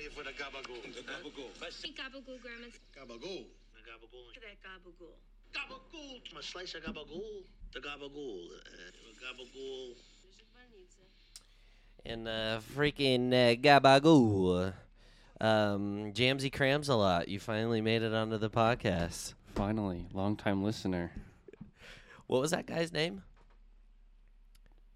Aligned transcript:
money 0.00 0.14
for 0.14 0.24
the 0.24 0.30
gabagool. 0.30 0.82
The 0.94 1.02
gabagool. 1.02 1.50
Let's. 1.60 1.82
Gabagool, 1.82 2.40
Grandma. 2.40 2.66
Gabagool. 2.96 3.44
The 3.74 3.82
gabagool. 3.84 4.26
That 4.34 4.58
gabagool. 4.64 5.12
Gabagool. 5.52 6.38
A 6.38 6.42
slice 6.42 6.74
of 6.74 6.82
gabagool. 6.82 7.44
The 7.74 7.80
gabagool. 7.80 8.46
Uh, 8.46 8.90
gabagool. 9.22 9.94
And 12.06 12.26
uh, 12.26 12.60
freaking 12.74 13.28
uh, 13.32 13.56
Gabagoo. 13.56 14.72
Um, 15.38 16.12
Jamsy 16.12 16.50
Crams 16.50 16.88
a 16.88 16.94
lot. 16.94 17.28
You 17.28 17.38
finally 17.38 17.82
made 17.82 18.02
it 18.02 18.14
onto 18.14 18.38
the 18.38 18.48
podcast. 18.48 19.34
Finally, 19.54 20.06
long 20.14 20.36
time 20.36 20.62
listener. 20.62 21.12
What 22.26 22.40
was 22.40 22.52
that 22.52 22.66
guy's 22.66 22.92
name? 22.92 23.22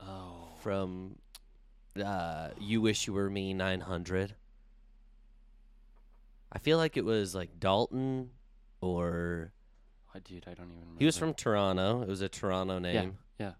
Oh, 0.00 0.48
From 0.62 1.16
uh, 2.02 2.50
You 2.58 2.80
Wish 2.80 3.06
You 3.06 3.12
Were 3.12 3.28
Me 3.28 3.52
900. 3.52 4.34
I 6.54 6.58
feel 6.58 6.78
like 6.78 6.96
it 6.96 7.04
was 7.04 7.34
like 7.34 7.58
Dalton 7.58 8.30
or. 8.80 9.52
I 10.14 10.20
dude, 10.20 10.44
I 10.46 10.54
don't 10.54 10.66
even. 10.68 10.78
remember. 10.80 10.98
He 11.00 11.06
was 11.06 11.16
from 11.18 11.34
Toronto. 11.34 12.02
It 12.02 12.08
was 12.08 12.20
a 12.20 12.28
Toronto 12.28 12.78
name. 12.78 13.18
yeah. 13.40 13.52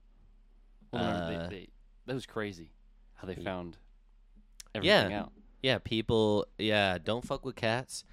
Well, 0.92 1.02
remember, 1.04 1.44
Uh, 1.44 1.48
they, 1.48 1.56
they, 1.56 1.68
that 2.06 2.14
was 2.14 2.26
crazy 2.26 2.70
how 3.14 3.26
they 3.26 3.34
found 3.34 3.76
everything 4.74 5.10
Yeah. 5.10 5.20
out. 5.22 5.32
Yeah, 5.62 5.78
people. 5.78 6.46
Yeah, 6.58 6.98
don't 7.02 7.24
fuck 7.26 7.44
with 7.44 7.56
cats. 7.56 8.04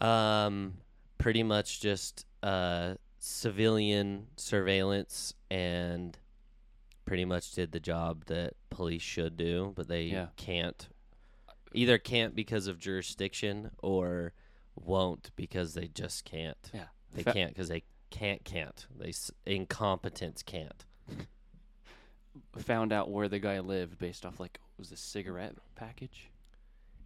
Um, 0.00 0.78
pretty 1.18 1.42
much 1.42 1.80
just 1.80 2.24
uh 2.42 2.94
civilian 3.18 4.26
surveillance 4.38 5.34
and 5.50 6.16
pretty 7.04 7.26
much 7.26 7.52
did 7.52 7.72
the 7.72 7.80
job 7.80 8.24
that 8.26 8.54
police 8.70 9.02
should 9.02 9.36
do, 9.36 9.72
but 9.76 9.88
they 9.88 10.04
Yeah. 10.04 10.28
can't. 10.36 10.88
Either 11.72 11.98
can't 11.98 12.34
because 12.34 12.66
of 12.66 12.78
jurisdiction 12.78 13.70
or 13.78 14.32
won't 14.74 15.30
because 15.36 15.74
they 15.74 15.86
just 15.88 16.24
can't. 16.24 16.70
Yeah, 16.74 16.86
They 17.14 17.22
Fa- 17.22 17.32
can't 17.32 17.50
because 17.52 17.68
they 17.68 17.84
can't 18.10 18.44
can't. 18.44 18.86
They 18.98 19.10
s- 19.10 19.30
incompetence 19.46 20.42
can't. 20.42 20.84
Found 22.58 22.92
out 22.92 23.10
where 23.10 23.28
the 23.28 23.38
guy 23.38 23.60
lived 23.60 23.98
based 23.98 24.24
off 24.26 24.40
like 24.40 24.58
was 24.78 24.92
a 24.92 24.96
cigarette 24.96 25.54
package. 25.76 26.30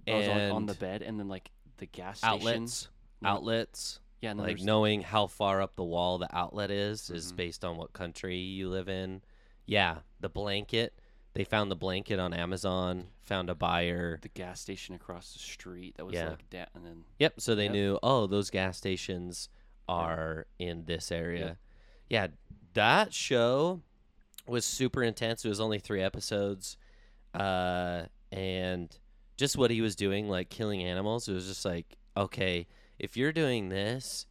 That 0.07 0.15
was 0.17 0.29
on, 0.29 0.41
on 0.51 0.67
the 0.67 0.75
bed, 0.75 1.03
and 1.03 1.19
then 1.19 1.29
like 1.29 1.51
the 1.79 1.87
gas 1.87 2.19
station. 2.19 2.35
outlets, 2.35 2.89
No, 3.23 3.29
outlets. 3.31 4.01
Yeah, 4.21 4.31
and 4.31 4.39
then 4.41 4.47
like 4.47 4.57
there's- 4.57 4.67
knowing 4.67 5.03
how 5.03 5.27
far 5.27 5.61
up 5.63 5.77
the 5.77 5.85
wall 5.85 6.19
the 6.19 6.35
outlet 6.37 6.71
is 6.71 7.11
is 7.11 7.33
Mhm. 7.33 7.37
based 7.37 7.65
on 7.65 7.77
what 7.77 7.93
country 7.93 8.39
you 8.39 8.69
live 8.71 8.89
in. 8.89 9.23
Yeah, 9.67 9.99
the 10.21 10.29
blanket. 10.29 10.99
They 11.35 11.45
found 11.45 11.71
the 11.71 11.77
blanket 11.77 12.19
on 12.21 12.33
Amazon. 12.33 13.09
Found 13.25 13.51
a 13.51 13.55
buyer. 13.55 14.19
the 14.23 14.29
gas 14.29 14.61
station 14.61 14.95
across 14.95 15.33
the 15.33 15.39
street 15.41 15.97
that 15.97 16.05
was 16.05 16.15
Yeah. 16.15 16.31
like 16.31 16.49
da- 16.51 16.67
and 16.75 16.85
then 16.87 17.05
Yep. 17.19 17.41
So 17.41 17.55
they 17.55 17.65
Yep. 17.65 17.73
knew. 17.73 17.99
Oh, 18.03 18.27
those 18.27 18.51
gas 18.51 18.77
stations 18.79 19.49
are 19.89 20.47
in 20.59 20.85
this 20.87 21.11
area. 21.13 21.59
Yeah, 22.09 22.29
that 22.75 23.13
show 23.13 23.83
was 24.47 24.65
super 24.65 25.03
intense. 25.03 25.45
It 25.45 25.49
was 25.49 25.61
only 25.61 25.79
three 25.79 26.03
episodes, 26.03 26.77
uh, 27.35 28.07
and 28.31 28.97
just 29.37 29.57
what 29.57 29.71
he 29.71 29.81
was 29.81 29.97
doing, 29.97 30.29
like 30.29 30.49
killing 30.51 30.83
animals. 30.85 31.29
It 31.29 31.33
was 31.33 31.47
just 31.47 31.65
like, 31.65 31.97
okay, 32.17 32.67
if 32.99 33.17
you're 33.17 33.33
doing 33.33 33.71
this, 33.71 34.27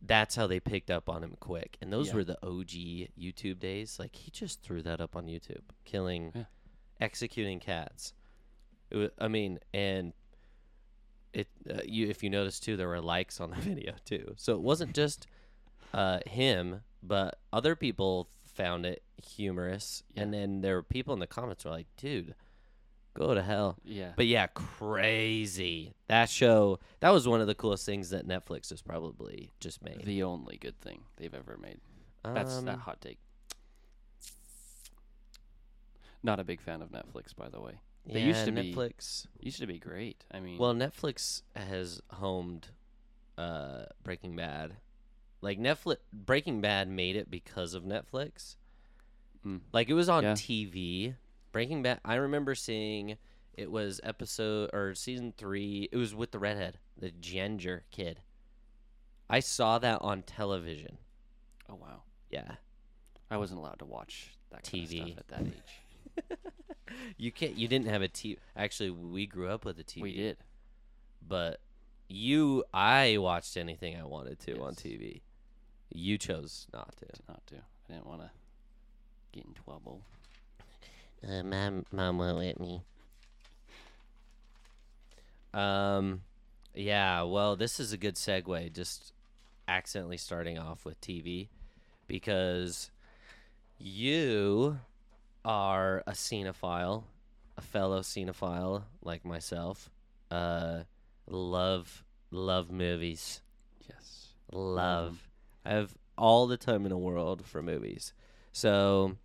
that's 0.00 0.36
how 0.36 0.46
they 0.46 0.60
picked 0.60 0.90
up 0.90 1.08
on 1.08 1.22
him 1.24 1.36
quick. 1.40 1.76
And 1.80 1.92
those 1.92 2.08
Yeah. 2.08 2.14
were 2.14 2.24
the 2.24 2.38
OG 2.46 3.08
YouTube 3.18 3.58
days. 3.58 3.98
Like 3.98 4.14
he 4.14 4.30
just 4.30 4.62
threw 4.62 4.82
that 4.82 5.00
up 5.00 5.16
on 5.16 5.26
YouTube, 5.26 5.62
killing, 5.84 6.32
Yeah. 6.34 6.44
executing 7.00 7.58
cats. 7.60 8.12
It 8.90 8.96
was, 8.96 9.10
I 9.18 9.28
mean, 9.28 9.58
and 9.74 10.12
it 11.32 11.48
uh, 11.70 11.80
you 11.84 12.08
if 12.08 12.22
you 12.22 12.30
notice 12.30 12.58
too, 12.60 12.76
there 12.76 12.88
were 12.88 13.00
likes 13.00 13.40
on 13.40 13.50
the 13.56 13.56
video 13.56 13.94
too. 14.04 14.34
So 14.36 14.54
it 14.54 14.60
wasn't 14.60 14.94
just 14.94 15.26
uh, 15.92 16.20
him, 16.26 16.82
but 17.02 17.38
other 17.52 17.74
people 17.76 18.28
found 18.44 18.86
it 18.86 19.02
humorous, 19.22 20.02
and 20.16 20.32
then 20.34 20.60
there 20.62 20.76
were 20.76 20.82
people 20.82 21.12
in 21.14 21.20
the 21.20 21.26
comments 21.26 21.64
were 21.64 21.70
like, 21.70 21.86
"Dude, 21.96 22.34
go 23.14 23.34
to 23.34 23.42
hell." 23.42 23.76
yeah. 23.84 24.12
But 24.16 24.26
yeah, 24.26 24.46
crazy. 24.48 25.94
That 26.08 26.28
show, 26.30 26.78
that 27.00 27.10
was 27.10 27.26
one 27.28 27.40
of 27.40 27.46
the 27.46 27.54
coolest 27.54 27.84
things 27.86 28.10
that 28.10 28.26
Netflix 28.26 28.70
has 28.70 28.80
probably 28.82 29.52
just 29.60 29.82
made. 29.82 30.04
the 30.04 30.22
only 30.22 30.56
good 30.56 30.80
thing 30.80 31.02
they've 31.16 31.34
ever 31.34 31.56
made. 31.56 31.80
That's 32.24 32.60
that 32.62 32.74
Um, 32.74 32.80
hot 32.80 33.00
take. 33.00 33.18
Not 36.22 36.40
a 36.40 36.44
big 36.44 36.60
fan 36.60 36.82
of 36.82 36.90
Netflix, 36.90 37.34
by 37.34 37.48
the 37.48 37.60
way. 37.60 37.80
They 38.06 38.22
used 38.22 38.40
yeah, 38.40 38.44
to 38.46 38.52
be 38.52 38.74
Netflix. 38.74 39.26
used 39.40 39.60
to 39.60 39.66
be 39.66 39.78
great. 39.78 40.24
I 40.32 40.40
mean, 40.40 40.58
Well, 40.58 40.74
Netflix 40.74 41.42
has 41.54 42.00
homed 42.10 42.68
uh, 43.36 43.84
Breaking 44.02 44.34
Bad. 44.34 44.76
Like 45.42 45.58
Netflix, 45.58 45.98
Breaking 46.12 46.60
Bad 46.60 46.88
made 46.88 47.16
it 47.16 47.30
because 47.30 47.74
of 47.74 47.84
Netflix. 47.84 48.56
Mm. 49.46 49.60
Like 49.72 49.88
it 49.88 49.94
was 49.94 50.08
on 50.08 50.24
Yeah. 50.24 50.32
TV. 50.32 51.14
Breaking 51.52 51.82
Bad. 51.82 52.00
I 52.04 52.14
remember 52.16 52.54
seeing 52.54 53.16
it 53.54 53.70
was 53.70 54.00
episode 54.04 54.70
or 54.72 54.94
season 54.94 55.32
three. 55.36 55.88
It 55.90 55.96
was 55.96 56.14
with 56.14 56.30
the 56.30 56.38
redhead, 56.38 56.78
the 56.96 57.10
ginger 57.10 57.84
kid. 57.90 58.20
I 59.30 59.40
saw 59.40 59.78
that 59.78 60.00
on 60.02 60.22
television. 60.22 60.98
oh 61.68 61.74
wow, 61.74 62.02
Yeah, 62.30 62.52
I 63.30 63.36
wasn't 63.36 63.60
allowed 63.60 63.78
to 63.80 63.84
watch 63.84 64.34
that 64.50 64.62
kind 64.62 64.84
of 64.84 64.90
TV. 64.90 65.06
stuff 65.06 65.18
at 65.18 65.28
that 65.28 65.40
age. 65.42 66.38
you 67.18 67.32
can't. 67.32 67.56
You 67.56 67.68
didn't 67.68 67.88
have 67.88 68.02
a 68.02 68.08
TV. 68.08 68.38
Actually, 68.56 68.90
we 68.90 69.26
grew 69.26 69.48
up 69.48 69.64
with 69.64 69.78
a 69.78 69.84
TV. 69.84 70.02
We 70.02 70.16
did. 70.16 70.36
but 71.26 71.60
you 72.08 72.64
I 72.72 73.18
watched 73.18 73.56
anything 73.58 73.96
I 74.00 74.04
wanted 74.04 74.38
to 74.40 74.60
on 74.62 74.74
TV. 74.74 75.20
You 75.92 76.16
chose 76.16 76.66
not 76.72 76.94
to. 76.98 77.06
Not 77.28 77.46
to. 77.48 77.56
I 77.56 77.92
didn't 77.94 78.06
want 78.06 78.20
to 78.22 78.30
get 79.32 79.44
in 79.44 79.52
trouble. 79.52 80.02
Uh, 81.26 81.42
mom, 81.42 81.84
mom 81.92 82.18
won't 82.18 82.38
let 82.38 82.60
me. 82.60 82.82
Um, 85.52 86.22
yeah. 86.74 87.22
Well, 87.22 87.56
this 87.56 87.80
is 87.80 87.92
a 87.92 87.96
good 87.96 88.14
segue. 88.14 88.72
Just 88.72 89.12
accidentally 89.66 90.16
starting 90.16 90.58
off 90.58 90.84
with 90.84 91.00
TV 91.00 91.48
because 92.06 92.90
you 93.78 94.78
are 95.44 96.02
a 96.06 96.12
cinephile, 96.12 97.04
a 97.56 97.60
fellow 97.60 98.00
cinephile 98.00 98.84
like 99.02 99.24
myself. 99.24 99.90
Uh, 100.30 100.82
love 101.26 102.04
love 102.30 102.70
movies. 102.70 103.40
Yes. 103.88 104.28
love. 104.52 105.28
I 105.64 105.72
have 105.72 105.94
all 106.16 106.46
the 106.46 106.56
time 106.56 106.84
in 106.84 106.90
the 106.90 106.98
world 106.98 107.44
for 107.46 107.62
movies. 107.62 108.12
So 108.52 109.16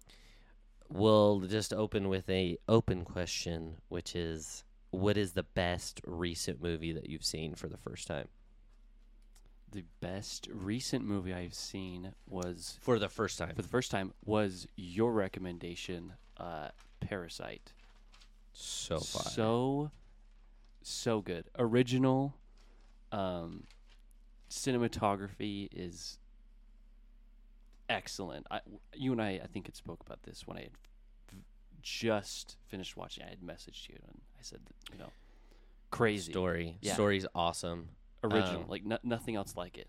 we'll 0.93 1.39
just 1.41 1.73
open 1.73 2.07
with 2.09 2.29
a 2.29 2.57
open 2.69 3.03
question, 3.03 3.77
which 3.89 4.15
is 4.15 4.63
what 4.91 5.17
is 5.17 5.33
the 5.33 5.43
best 5.43 5.99
recent 6.05 6.61
movie 6.61 6.93
that 6.93 7.09
you've 7.09 7.25
seen 7.25 7.55
for 7.55 7.67
the 7.67 7.77
first 7.77 8.07
time? 8.07 8.27
The 9.71 9.83
best 10.01 10.47
recent 10.53 11.03
movie 11.03 11.33
I've 11.33 11.55
seen 11.55 12.13
was 12.27 12.77
For 12.81 12.99
the 12.99 13.09
first 13.09 13.39
time. 13.39 13.55
for 13.55 13.61
the 13.63 13.67
first 13.67 13.89
time 13.89 14.13
was 14.23 14.67
your 14.75 15.11
recommendation, 15.11 16.13
uh, 16.37 16.69
Parasite. 16.99 17.73
so 18.53 18.99
far. 18.99 19.23
So 19.23 19.91
so 20.83 21.21
good. 21.21 21.45
Original 21.57 22.35
um 23.11 23.63
cinematography 24.49 25.67
is 25.71 26.19
excellent. 27.93 28.47
I, 28.49 28.59
you 28.93 29.11
and 29.11 29.21
I 29.21 29.39
I 29.43 29.47
think 29.47 29.67
had 29.67 29.75
spoke 29.75 30.01
about 30.05 30.23
this 30.23 30.47
when 30.47 30.57
I 30.57 30.61
had 30.61 30.71
just 31.81 32.57
finished 32.67 32.97
watching. 32.97 33.23
I 33.23 33.29
had 33.29 33.41
messaged 33.41 33.89
you 33.89 33.97
and 34.07 34.21
I 34.39 34.41
said, 34.41 34.59
that, 34.65 34.93
you 34.93 34.99
know, 34.99 35.11
crazy 35.91 36.31
Story. 36.31 36.77
Yeah. 36.81 36.93
Story's 36.93 37.25
awesome. 37.35 37.89
original, 38.23 38.61
um, 38.61 38.69
like 38.69 38.85
no, 38.85 38.97
nothing 39.03 39.35
else 39.35 39.55
like 39.55 39.77
it. 39.77 39.87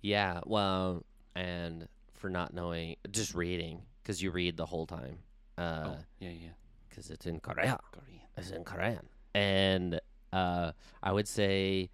Yeah, 0.00 0.40
well, 0.46 1.04
and 1.34 1.88
for 2.14 2.30
not 2.30 2.54
knowing, 2.54 2.96
just 3.10 3.34
reading, 3.34 3.82
because 4.02 4.22
you 4.22 4.30
read 4.30 4.56
the 4.56 4.66
whole 4.66 4.86
time. 4.86 5.18
Uh, 5.58 5.84
oh, 5.86 5.96
yeah, 6.18 6.30
yeah. 6.30 6.48
because 6.96 7.10
it's 7.10 7.26
in 7.26 7.40
Korea. 7.40 7.78
Korean. 7.92 8.20
It's 8.36 8.50
in 8.50 8.64
Korean. 8.64 9.06
And 9.34 10.00
uh, 10.32 10.72
I 11.02 11.12
would 11.12 11.28
say 11.28 11.90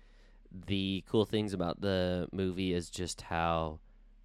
the 0.67 1.03
cool 1.09 1.25
things 1.25 1.53
about 1.53 1.81
the 1.81 2.29
movie 2.33 2.73
is 2.73 2.91
just 2.91 3.23
how, 3.23 3.81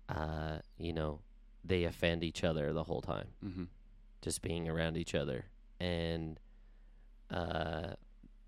uh, 0.09 0.57
you 0.77 0.93
know, 0.93 1.19
they 1.63 1.83
offend 1.83 2.23
each 2.23 2.43
other 2.43 2.71
the 2.73 2.83
whole 2.83 3.01
time, 3.01 3.27
Mm-hmm. 3.45 3.63
just 4.21 4.41
being 4.41 4.67
around 4.69 4.97
each 4.97 5.13
other. 5.15 5.45
And 5.79 6.39
uh, 7.31 7.93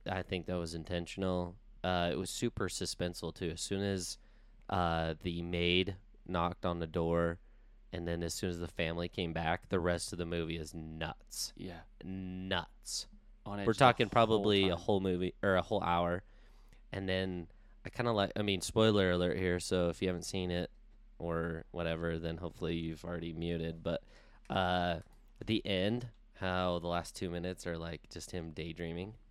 I 0.10 0.22
think 0.22 0.46
that 0.48 0.58
was 0.58 0.74
intentional. 0.74 1.56
Uh, 1.84 2.10
it 2.12 2.18
was 2.18 2.30
super 2.30 2.70
suspenseful, 2.70 3.34
too. 3.36 3.50
As 3.52 3.62
soon 3.62 3.82
as 3.84 4.18
uh, 4.70 5.16
the 5.24 5.42
maid 5.42 5.96
knocked 6.28 6.66
on 6.66 6.80
the 6.80 6.88
door, 6.88 7.40
and 7.92 8.08
then 8.08 8.24
as 8.24 8.34
soon 8.34 8.50
as 8.52 8.60
the 8.60 8.68
family 8.68 9.10
came 9.10 9.34
back, 9.34 9.68
the 9.70 9.80
rest 9.80 10.12
of 10.14 10.18
the 10.20 10.26
movie 10.26 10.58
is 10.58 10.74
nuts. 10.74 11.54
Yeah. 11.58 11.80
Nuts. 12.04 13.08
On 13.46 13.66
We're 13.66 13.74
talking 13.74 14.06
whole 14.06 14.12
probably 14.12 14.70
a 14.70 14.76
whole 14.76 15.00
movie 15.00 15.34
or 15.42 15.56
a 15.56 15.62
whole 15.62 15.82
hour, 15.82 16.24
and 16.92 17.08
then 17.10 17.48
I 17.86 17.90
kind 17.90 18.08
of 18.08 18.14
like. 18.16 18.32
I 18.36 18.42
mean, 18.44 18.62
spoiler 18.62 19.12
alert 19.12 19.38
here. 19.38 19.60
So 19.60 19.90
if 19.90 20.02
you 20.02 20.08
haven't 20.08 20.26
seen 20.26 20.52
it 20.52 20.70
or 21.20 21.66
whatever, 21.72 22.18
then 22.18 22.38
hopefully 22.38 22.76
you've 22.76 23.06
already 23.06 23.34
muted. 23.34 23.84
But 23.84 24.02
uh, 24.50 25.00
at 25.40 25.48
the 25.48 25.64
end, 25.66 26.08
how 26.40 26.80
the 26.80 26.88
last 26.88 27.16
two 27.16 27.30
minutes 27.30 27.68
are 27.68 27.78
like 27.78 28.10
just 28.10 28.32
him 28.32 28.52
daydreaming. 28.52 29.14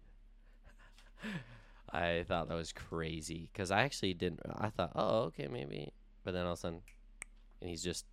I 1.92 2.24
thought 2.28 2.48
that 2.48 2.54
was 2.54 2.72
crazy 2.72 3.48
because 3.52 3.70
I 3.70 3.82
actually 3.82 4.14
didn't. 4.14 4.40
I 4.56 4.68
thought, 4.68 4.92
oh, 4.94 5.20
okay, 5.24 5.48
maybe, 5.50 5.92
but 6.22 6.32
then 6.34 6.44
all 6.44 6.52
of 6.52 6.58
a 6.58 6.60
sudden, 6.60 6.82
and 7.60 7.70
he's 7.70 7.82
just 7.82 8.04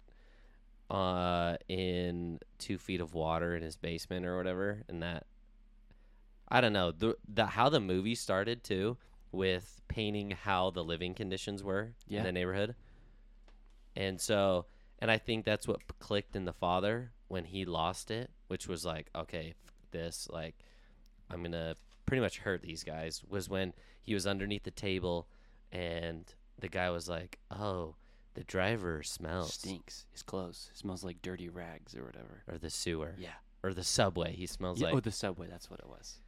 uh 0.92 1.58
in 1.68 2.38
two 2.60 2.78
feet 2.78 3.02
of 3.02 3.16
water 3.16 3.56
in 3.56 3.64
his 3.64 3.76
basement 3.76 4.26
or 4.26 4.38
whatever, 4.38 4.84
and 4.88 5.04
that 5.04 5.26
I 6.48 6.62
don't 6.62 6.74
know 6.74 6.92
the 6.92 7.18
the 7.28 7.46
how 7.48 7.70
the 7.70 7.80
movie 7.82 8.16
started 8.16 8.64
too 8.64 8.98
with 9.32 9.82
painting 9.90 10.32
how 10.32 10.70
the 10.70 10.84
living 10.84 11.14
conditions 11.14 11.62
were 11.64 11.92
Yeah. 12.08 12.20
in 12.20 12.26
the 12.26 12.32
neighborhood, 12.32 12.76
and 13.96 14.20
so 14.20 14.66
and 15.00 15.12
I 15.12 15.18
think 15.18 15.46
that's 15.46 15.68
what 15.68 15.82
clicked 16.00 16.36
in 16.36 16.46
the 16.46 16.54
father 16.54 17.12
when 17.28 17.46
he 17.46 17.66
lost 17.66 18.12
it, 18.12 18.32
which 18.48 18.68
was 18.68 18.86
like, 18.86 19.10
okay, 19.16 19.54
this 19.92 20.28
like 20.32 20.56
I'm 21.30 21.44
gonna 21.44 21.76
pretty 22.06 22.22
much 22.22 22.40
hurt 22.40 22.62
these 22.62 22.84
guys. 22.84 23.24
Was 23.28 23.50
when 23.50 23.74
he 24.04 24.14
was 24.14 24.28
underneath 24.28 24.64
the 24.64 24.72
table, 24.72 25.28
and 25.72 26.24
the 26.60 26.70
guy 26.70 26.90
was 26.90 27.10
like, 27.10 27.40
oh. 27.52 27.96
The 28.36 28.44
driver 28.44 29.02
smells, 29.02 29.54
Stinks. 29.54 30.08
His 30.12 30.22
clothes. 30.22 30.70
It 30.74 30.78
smells 30.80 31.06
like 31.06 31.22
dirty 31.22 31.48
rags 31.48 31.96
or 31.96 32.04
whatever. 32.04 32.44
or 32.52 32.58
the 32.58 32.70
sewer, 32.70 33.16
Yeah. 33.18 33.30
or 33.64 33.74
the 33.74 33.82
subway. 33.82 34.36
He 34.36 34.46
smells 34.46 34.82
yeah 34.82 34.88
like 34.88 34.96
oh, 34.96 35.00
the 35.00 35.12
subway. 35.14 35.48
That's 35.48 35.70
what 35.72 35.80
it 35.80 35.88
was. 35.88 36.20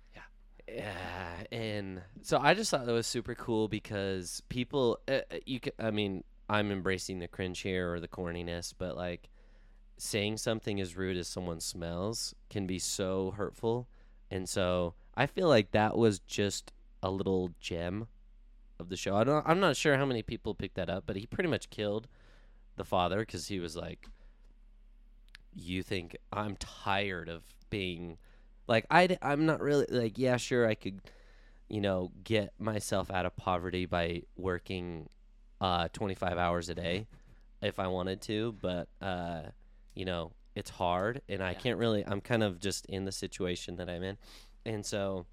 Yeah, 0.70 1.44
and 1.52 2.02
so 2.22 2.40
I 2.40 2.54
just 2.54 2.72
thought 2.72 2.86
that 2.86 2.92
was 2.94 3.08
super 3.08 3.36
cool 3.36 3.68
because 3.68 4.42
people, 4.50 5.00
uh, 5.08 5.20
uh, 5.32 5.38
you 5.46 5.60
can, 5.62 5.72
I 5.80 5.92
mean, 5.92 6.24
I'm 6.50 6.72
embracing 6.72 7.20
the 7.20 7.28
cringe 7.28 7.60
here 7.60 7.94
or 7.94 8.00
the 8.00 8.08
corniness, 8.08 8.74
but 8.78 8.96
like 8.96 9.30
saying 9.98 10.38
something 10.38 10.80
as 10.80 10.96
rude 10.96 11.18
as 11.18 11.28
someone 11.28 11.60
smells 11.60 12.36
can 12.50 12.68
be 12.68 12.80
so 12.80 13.32
hurtful, 13.32 13.88
and 14.30 14.48
so 14.48 14.94
I 15.16 15.26
feel 15.26 15.48
like 15.48 15.72
that 15.72 15.98
was 15.98 16.20
just 16.20 16.72
a 17.02 17.10
little 17.10 17.52
gem 17.60 18.08
of 18.80 18.90
the 18.90 18.98
show. 18.98 19.16
I 19.16 19.24
don't, 19.24 19.48
I'm 19.48 19.60
not 19.60 19.76
sure 19.76 19.98
how 19.98 20.06
many 20.06 20.22
people 20.22 20.54
picked 20.54 20.76
that 20.76 20.90
up, 20.90 21.04
but 21.06 21.16
he 21.16 21.26
pretty 21.26 21.50
much 21.50 21.70
killed 21.70 22.08
the 22.76 22.86
father 22.86 23.20
because 23.20 23.48
he 23.48 23.60
was 23.60 23.76
like, 23.76 24.08
"You 25.54 25.84
think 25.84 26.16
I'm 26.32 26.56
tired 26.58 27.30
of 27.30 27.44
being." 27.70 28.18
Like 28.68 28.86
I, 28.92 29.18
I'm 29.22 29.46
not 29.46 29.62
really 29.62 29.86
like 29.90 30.18
yeah, 30.18 30.38
sure 30.38 30.68
I 30.68 30.76
could, 30.76 31.02
you 31.70 31.82
know, 31.82 32.12
get 32.24 32.54
myself 32.60 33.10
out 33.10 33.26
of 33.26 33.36
poverty 33.38 33.86
by 33.86 34.24
working, 34.36 35.10
uh, 35.62 35.88
25 35.94 36.38
hours 36.38 36.70
a 36.70 36.76
day, 36.76 37.08
if 37.62 37.80
I 37.80 37.88
wanted 37.88 38.22
to. 38.24 38.56
But 38.62 38.88
uh, 39.02 39.42
you 39.96 40.06
know, 40.06 40.32
it's 40.56 40.70
hard, 40.70 41.22
and 41.30 41.42
I 41.44 41.52
Yeah. 41.52 41.58
can't 41.60 41.78
really. 41.80 42.06
I'm 42.06 42.22
kind 42.22 42.44
of 42.44 42.60
just 42.60 42.86
in 42.88 43.06
the 43.06 43.12
situation 43.12 43.76
that 43.78 43.90
I'm 43.90 44.04
in, 44.04 44.18
and 44.66 44.86
so 44.86 45.26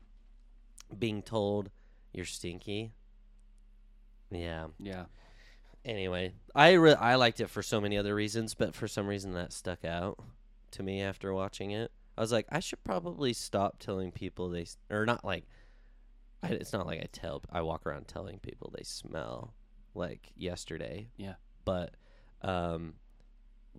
being 0.99 1.23
told 1.23 1.71
you're 2.13 2.25
stinky. 2.27 2.93
Yeah. 4.31 4.69
Yeah. 4.79 5.05
Anyway, 5.85 6.33
I 6.55 6.73
re- 6.73 6.95
I 6.95 7.17
liked 7.17 7.41
it 7.41 7.51
for 7.51 7.63
so 7.63 7.81
many 7.81 7.99
other 7.99 8.15
reasons, 8.15 8.55
but 8.55 8.75
for 8.75 8.89
some 8.89 9.07
reason 9.07 9.33
that 9.35 9.53
stuck 9.53 9.85
out 9.85 10.19
to 10.73 10.83
me 10.83 11.03
after 11.03 11.33
watching 11.35 11.73
it. 11.73 11.91
I 12.17 12.21
was 12.21 12.33
like, 12.33 12.47
I 12.49 12.61
should 12.61 12.83
probably 12.85 13.33
stop 13.33 13.79
telling 13.81 14.13
people 14.13 14.49
they 14.49 14.63
s- 14.63 14.79
or 14.91 15.05
not 15.05 15.25
like. 15.25 15.45
I, 16.43 16.49
it's 16.49 16.73
not 16.73 16.87
like 16.87 17.01
I 17.01 17.09
tell. 17.13 17.43
I 17.51 17.63
walk 17.63 17.87
around 17.87 18.07
telling 18.09 18.39
people 18.39 18.73
they 18.77 18.83
smell 18.85 19.53
like 19.95 20.33
yesterday. 20.37 21.09
Yeah. 21.17 21.35
But, 21.65 21.95
um, 22.43 22.95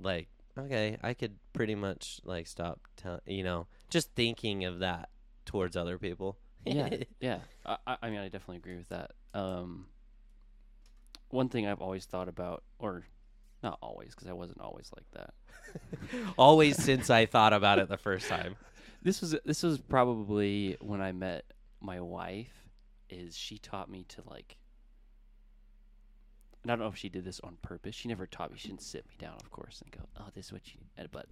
like 0.02 0.28
okay, 0.58 0.98
I 1.04 1.14
could 1.14 1.36
pretty 1.54 1.76
much 1.76 2.20
like 2.24 2.48
stop 2.48 2.80
telling. 2.98 3.22
You 3.26 3.44
know, 3.44 3.68
just 3.90 4.12
thinking 4.16 4.66
of 4.66 4.80
that 4.80 5.10
towards 5.46 5.76
other 5.78 5.98
people. 5.98 6.38
yeah, 6.66 6.90
yeah. 7.20 7.40
I, 7.66 7.78
I- 7.86 7.98
I 8.04 8.10
mean, 8.10 8.20
I 8.20 8.26
definitely 8.30 8.58
agree 8.58 8.78
with 8.78 8.90
that. 8.90 9.12
Um, 9.34 9.88
one 11.30 11.50
thing 11.50 11.68
I've 11.68 11.82
always 11.82 12.06
thought 12.06 12.30
about, 12.30 12.64
or 12.80 13.04
not 13.64 13.78
always, 13.82 14.10
because 14.16 14.28
I 14.28 14.34
wasn't 14.34 14.62
always 14.62 14.92
like 14.96 15.10
that. 15.12 15.34
Always 16.38 16.82
since 16.82 17.10
I 17.10 17.26
thought 17.26 17.52
about 17.52 17.80
it 17.80 17.90
the 17.90 17.98
first 17.98 18.28
time. 18.30 18.56
This 19.02 19.22
was 19.22 19.36
this 19.46 19.62
was 19.62 19.78
probably 19.80 20.78
when 20.82 21.00
I 21.00 21.12
met 21.12 21.46
my 21.80 22.00
wife. 22.02 22.54
Is 23.08 23.38
she 23.38 23.60
taught 23.60 23.88
me 23.88 24.04
to 24.10 24.24
like. 24.26 24.58
And 26.66 26.72
I 26.72 26.76
don't 26.76 26.80
know 26.86 26.90
if 26.92 26.98
she 26.98 27.10
did 27.10 27.24
this 27.24 27.40
on 27.44 27.58
purpose. 27.62 27.94
She 27.94 28.08
never 28.08 28.26
taught 28.26 28.50
me. 28.52 28.58
She 28.58 28.70
didn't 28.70 28.82
sit 28.82 29.06
me 29.08 29.14
down, 29.20 29.36
of 29.40 29.52
course, 29.52 29.84
and 29.84 29.92
go, 29.92 30.00
"Oh, 30.18 30.30
this 30.34 30.48
is 30.48 30.52
what 30.52 30.74
you." 30.74 30.80
uh, 30.98 31.06
But 31.12 31.28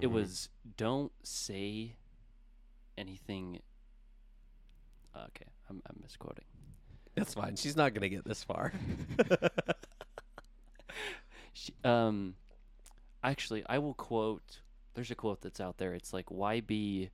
it 0.00 0.08
Mhm. 0.08 0.10
was 0.10 0.48
don't 0.76 1.12
say 1.22 1.94
anything. 2.98 3.60
Okay, 5.16 5.46
I'm, 5.70 5.80
I'm 5.86 6.00
misquoting. 6.02 6.46
That's 7.14 7.32
fine. 7.34 7.54
She's 7.54 7.76
not 7.76 7.94
gonna 7.94 8.08
get 8.08 8.24
this 8.24 8.42
far. 8.42 8.72
She, 11.56 11.72
um, 11.84 12.34
actually, 13.22 13.62
I 13.68 13.78
will 13.78 13.94
quote. 13.94 14.60
There's 14.94 15.12
a 15.12 15.14
quote 15.14 15.40
that's 15.42 15.60
out 15.60 15.78
there. 15.78 15.94
It's 15.94 16.12
like, 16.12 16.28
"Why 16.32 16.58
be 16.60 17.10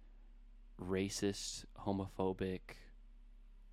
racist, 0.81 1.67
homophobic, 1.81 2.61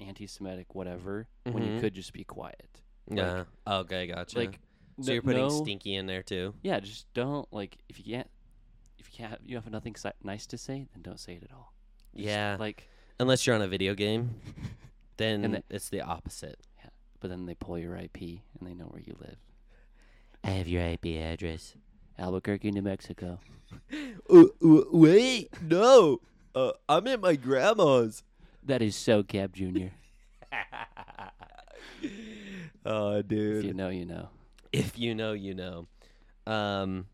anti-Semitic, 0.02 0.76
whatever, 0.76 1.30
when 1.46 1.64
you 1.64 1.72
Mhm. 1.72 1.80
could 1.80 1.94
just 1.94 2.12
be 2.12 2.26
quiet?" 2.26 2.82
Yeah. 3.10 3.44
okay, 3.68 4.08
gotcha. 4.08 4.38
Like, 4.38 4.60
so 5.02 5.12
you're 5.14 5.22
putting 5.22 5.44
no- 5.44 5.50
stinky 5.50 5.96
in 5.96 6.06
there 6.08 6.24
too. 6.24 6.54
Yeah, 6.64 6.80
just 6.80 7.12
don't 7.14 7.52
like 7.54 7.78
if 7.90 8.00
you 8.00 8.16
can't. 8.16 8.30
If 9.00 9.08
you 9.12 9.26
can't, 9.26 9.40
you 9.46 9.56
have 9.56 9.70
nothing 9.70 9.96
si- 9.96 10.10
nice 10.24 10.46
to 10.48 10.58
say, 10.58 10.88
then 10.94 11.02
don't 11.04 11.20
say 11.20 11.34
it 11.36 11.44
at 11.44 11.52
all. 11.54 11.72
Just, 12.16 12.28
Yeah. 12.28 12.58
like, 12.60 12.90
Unless 13.20 13.46
you're 13.48 13.56
on 13.56 13.62
a 13.62 13.68
video 13.68 13.94
game, 13.96 14.36
then 15.18 15.42
the- 15.52 15.64
it's 15.70 15.90
the 15.90 16.02
opposite. 16.02 16.60
Yeah, 16.80 16.90
but 17.20 17.30
then 17.30 17.46
they 17.46 17.56
pull 17.56 17.78
your 17.80 17.96
IP 17.96 18.18
and 18.60 18.68
they 18.68 18.74
know 18.74 18.86
where 18.86 19.02
you 19.02 19.16
live. 19.20 19.38
I 20.44 20.50
have 20.52 20.68
your 20.68 20.82
IP 20.84 21.18
address. 21.22 21.76
Albuquerque, 22.20 22.72
New 22.72 22.82
Mexico. 22.82 23.40
Uh, 24.30 24.46
wait, 24.62 25.50
no. 25.62 26.20
Uh, 26.56 26.72
I'm 26.90 27.06
at 27.08 27.20
my 27.22 27.36
grandma's. 27.36 28.24
That 28.64 28.82
is 28.82 28.96
so 28.96 29.24
Cab 29.24 29.54
Junior. 29.54 29.92
oh, 32.88 33.22
dude. 33.22 33.58
if 33.58 33.64
you 33.66 33.74
know, 33.74 33.90
you 33.90 34.06
know. 34.06 34.30
if 34.72 34.98
you 34.98 35.14
know, 35.14 35.34
you 35.34 35.54
know. 35.54 35.88
Um, 36.46 37.08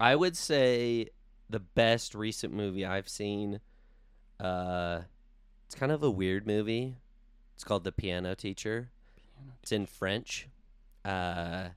I 0.00 0.16
would 0.16 0.36
say 0.36 1.08
the 1.50 1.60
best 1.60 2.14
recent 2.14 2.52
movie 2.52 2.84
I've 2.84 3.08
seen. 3.08 3.60
Uh, 4.40 5.02
it's 5.66 5.74
kind 5.74 5.92
of 5.92 6.02
a 6.02 6.10
weird 6.10 6.46
movie. 6.46 6.96
It's 7.54 7.64
called 7.64 7.84
The 7.84 7.92
Piano 7.92 8.34
Teacher. 8.34 8.90
Piano 9.36 9.52
It's 9.62 9.72
in 9.72 9.86
French. 9.86 10.48
Uh, 11.04 11.68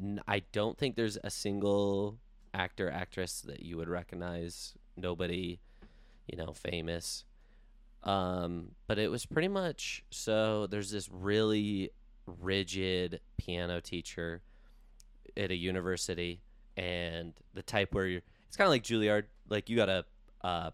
n- 0.00 0.20
I 0.26 0.42
don't 0.52 0.78
think 0.78 0.96
there's 0.96 1.18
a 1.22 1.30
single 1.30 2.18
actor 2.54 2.90
actress 2.90 3.40
that 3.42 3.60
you 3.62 3.76
would 3.76 3.88
recognize. 3.88 4.74
Nobody, 4.96 5.60
you 6.26 6.36
know, 6.38 6.52
famous. 6.52 7.24
Um, 8.02 8.72
but 8.86 8.98
it 8.98 9.10
was 9.10 9.26
pretty 9.26 9.48
much 9.48 10.04
so. 10.10 10.66
There's 10.66 10.90
this 10.90 11.08
really 11.10 11.90
rigid 12.26 13.20
piano 13.36 13.80
teacher 13.80 14.42
at 15.36 15.50
a 15.50 15.56
university, 15.56 16.42
and 16.76 17.34
the 17.54 17.62
type 17.62 17.94
where 17.94 18.06
you're. 18.06 18.22
It's 18.48 18.56
kind 18.56 18.66
of 18.66 18.72
like 18.72 18.82
Juilliard. 18.84 19.24
Like 19.48 19.68
you 19.70 19.76
gotta 19.76 20.04
uh, 20.42 20.70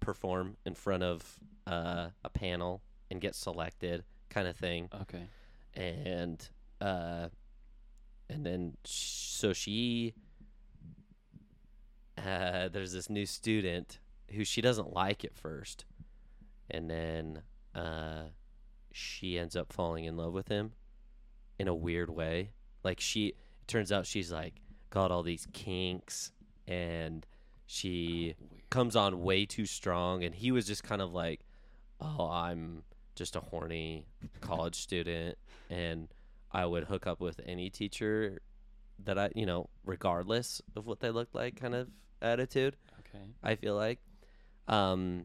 perform 0.00 0.56
in 0.66 0.74
front 0.74 1.02
of 1.02 1.24
uh, 1.66 2.08
a 2.24 2.28
panel 2.30 2.82
and 3.10 3.20
get 3.20 3.34
selected, 3.34 4.04
kind 4.30 4.48
of 4.48 4.56
thing 4.56 4.88
Okay. 5.02 5.26
and 5.74 6.48
uh 6.80 7.28
and 8.28 8.44
then 8.44 8.76
sh- 8.84 8.90
so 9.28 9.52
she 9.52 10.12
uh 12.18 12.68
there's 12.68 12.92
this 12.92 13.08
new 13.10 13.26
student 13.26 13.98
who 14.32 14.44
she 14.44 14.60
doesn't 14.60 14.92
like 14.92 15.24
at 15.24 15.36
first 15.36 15.84
and 16.70 16.88
then 16.90 17.42
uh 17.74 18.24
she 18.92 19.38
ends 19.38 19.54
up 19.56 19.72
falling 19.72 20.04
in 20.04 20.16
love 20.16 20.32
with 20.32 20.48
him 20.48 20.72
in 21.58 21.68
a 21.68 21.74
weird 21.74 22.10
way 22.10 22.50
like 22.82 23.00
she 23.00 23.28
it 23.28 23.68
turns 23.68 23.90
out 23.92 24.06
she's 24.06 24.32
like 24.32 24.54
got 24.90 25.10
all 25.10 25.22
these 25.22 25.46
kinks 25.52 26.30
and 26.66 27.26
she 27.66 28.34
Weird. 28.38 28.62
comes 28.70 28.96
on 28.96 29.22
way 29.22 29.46
too 29.46 29.66
strong 29.66 30.22
and 30.24 30.34
he 30.34 30.50
was 30.52 30.66
just 30.66 30.82
kind 30.82 31.00
of 31.02 31.12
like 31.12 31.40
oh 32.00 32.28
i'm 32.30 32.82
just 33.14 33.36
a 33.36 33.40
horny 33.40 34.06
college 34.40 34.74
student 34.76 35.38
and 35.70 36.08
i 36.52 36.66
would 36.66 36.84
hook 36.84 37.06
up 37.06 37.20
with 37.20 37.40
any 37.46 37.70
teacher 37.70 38.38
that 39.04 39.18
i 39.18 39.30
you 39.34 39.46
know 39.46 39.68
regardless 39.84 40.60
of 40.76 40.86
what 40.86 41.00
they 41.00 41.10
looked 41.10 41.34
like 41.34 41.56
kind 41.56 41.74
of 41.74 41.88
attitude 42.20 42.76
Okay. 43.00 43.24
i 43.42 43.54
feel 43.54 43.74
like 43.76 44.00
um 44.68 45.24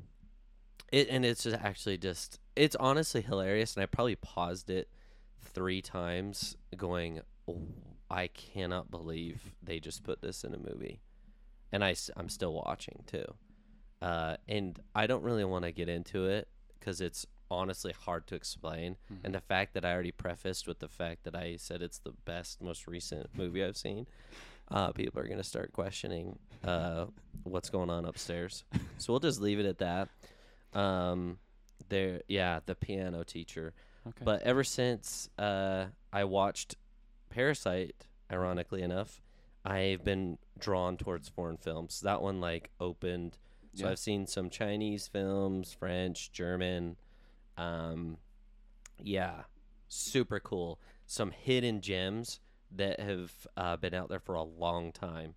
It 0.92 1.08
and 1.10 1.24
it's 1.26 1.44
just 1.44 1.58
actually 1.58 1.98
just 1.98 2.40
it's 2.56 2.76
honestly 2.76 3.22
hilarious, 3.22 3.76
and 3.76 3.84
I 3.84 3.86
probably 3.86 4.16
paused 4.18 4.70
it 4.70 4.90
three 5.42 5.82
times, 5.82 6.56
going, 6.76 7.22
oh, 7.48 7.62
"I 8.10 8.28
cannot 8.28 8.92
believe 8.92 9.54
they 9.62 9.80
just 9.80 10.04
put 10.04 10.22
this 10.22 10.44
in 10.44 10.54
a 10.54 10.58
movie," 10.58 11.02
and 11.72 11.84
I 11.84 11.96
I'm 12.16 12.30
still 12.30 12.54
watching 12.54 13.04
too. 13.08 13.26
Uh, 14.02 14.38
and 14.48 14.80
I 14.96 15.08
don't 15.08 15.24
really 15.24 15.44
want 15.44 15.66
to 15.66 15.72
get 15.72 15.90
into 15.90 16.26
it 16.28 16.48
because 16.80 17.02
it's 17.02 17.26
honestly 17.52 17.92
hard 17.92 18.28
to 18.28 18.36
explain. 18.36 18.96
Mhm. 19.12 19.18
And 19.26 19.36
the 19.36 19.42
fact 19.42 19.74
that 19.74 19.84
I 19.84 19.92
already 19.92 20.12
prefaced 20.12 20.68
with 20.68 20.80
the 20.80 20.88
fact 20.88 21.24
that 21.24 21.36
I 21.36 21.58
said 21.58 21.82
it's 21.82 22.00
the 22.00 22.14
best, 22.24 22.62
most 22.62 22.88
recent 22.88 23.28
movie 23.36 23.64
I've 23.64 23.76
seen, 23.76 24.08
uh, 24.70 24.92
people 24.94 25.20
are 25.20 25.26
going 25.26 25.40
to 25.40 25.44
start 25.44 25.74
questioning 25.74 26.38
uh, 26.64 27.08
what's 27.44 27.70
going 27.70 27.90
on 27.90 28.06
upstairs. 28.06 28.64
so 28.98 29.12
we'll 29.12 29.20
just 29.20 29.42
leave 29.42 29.60
it 29.60 29.66
at 29.66 29.80
that. 29.80 30.10
Um, 30.74 31.40
there, 31.90 32.22
yeah, 32.28 32.60
the 32.66 32.76
piano 32.76 33.24
teacher. 33.24 33.74
Okay. 34.08 34.24
But 34.24 34.42
ever 34.44 34.64
since 34.64 35.30
uh, 35.38 35.86
I 36.12 36.24
watched 36.24 36.76
Parasite, 37.30 38.06
ironically 38.32 38.82
enough, 38.82 39.22
I've 39.66 40.04
been 40.04 40.38
drawn 40.58 40.98
towards 40.98 41.30
foreign 41.30 41.58
films. 41.58 42.02
That 42.02 42.22
one 42.22 42.40
like 42.42 42.72
opened. 42.80 43.38
So 43.76 43.86
Yeah. 43.86 43.92
I've 43.92 44.00
seen 44.00 44.26
some 44.26 44.50
Chinese 44.50 45.08
films, 45.08 45.74
French, 45.74 46.32
German. 46.32 46.96
Um, 47.58 48.18
yeah, 48.98 49.44
super 49.88 50.40
cool. 50.40 50.80
Some 51.06 51.32
hidden 51.32 51.82
gems 51.82 52.40
that 52.72 53.00
have 53.00 53.32
uh, 53.58 53.78
been 53.78 53.94
out 53.94 54.10
there 54.10 54.20
for 54.20 54.36
a 54.36 54.44
long 54.44 54.92
time 54.92 55.36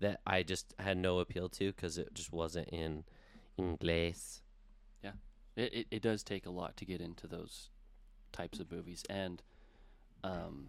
that 0.00 0.20
I 0.26 0.42
just 0.42 0.74
had 0.78 0.96
no 0.96 1.18
appeal 1.18 1.48
to 1.50 1.72
because 1.72 1.98
it 1.98 2.14
just 2.14 2.32
wasn't 2.32 2.68
in 2.68 3.04
English. 3.56 4.40
It, 5.56 5.74
it 5.74 5.86
it 5.90 6.02
does 6.02 6.22
take 6.22 6.46
a 6.46 6.50
lot 6.50 6.76
to 6.76 6.84
get 6.84 7.00
into 7.00 7.26
those 7.26 7.70
types 8.32 8.58
of 8.60 8.70
movies, 8.70 9.04
and 9.10 9.42
um, 10.24 10.68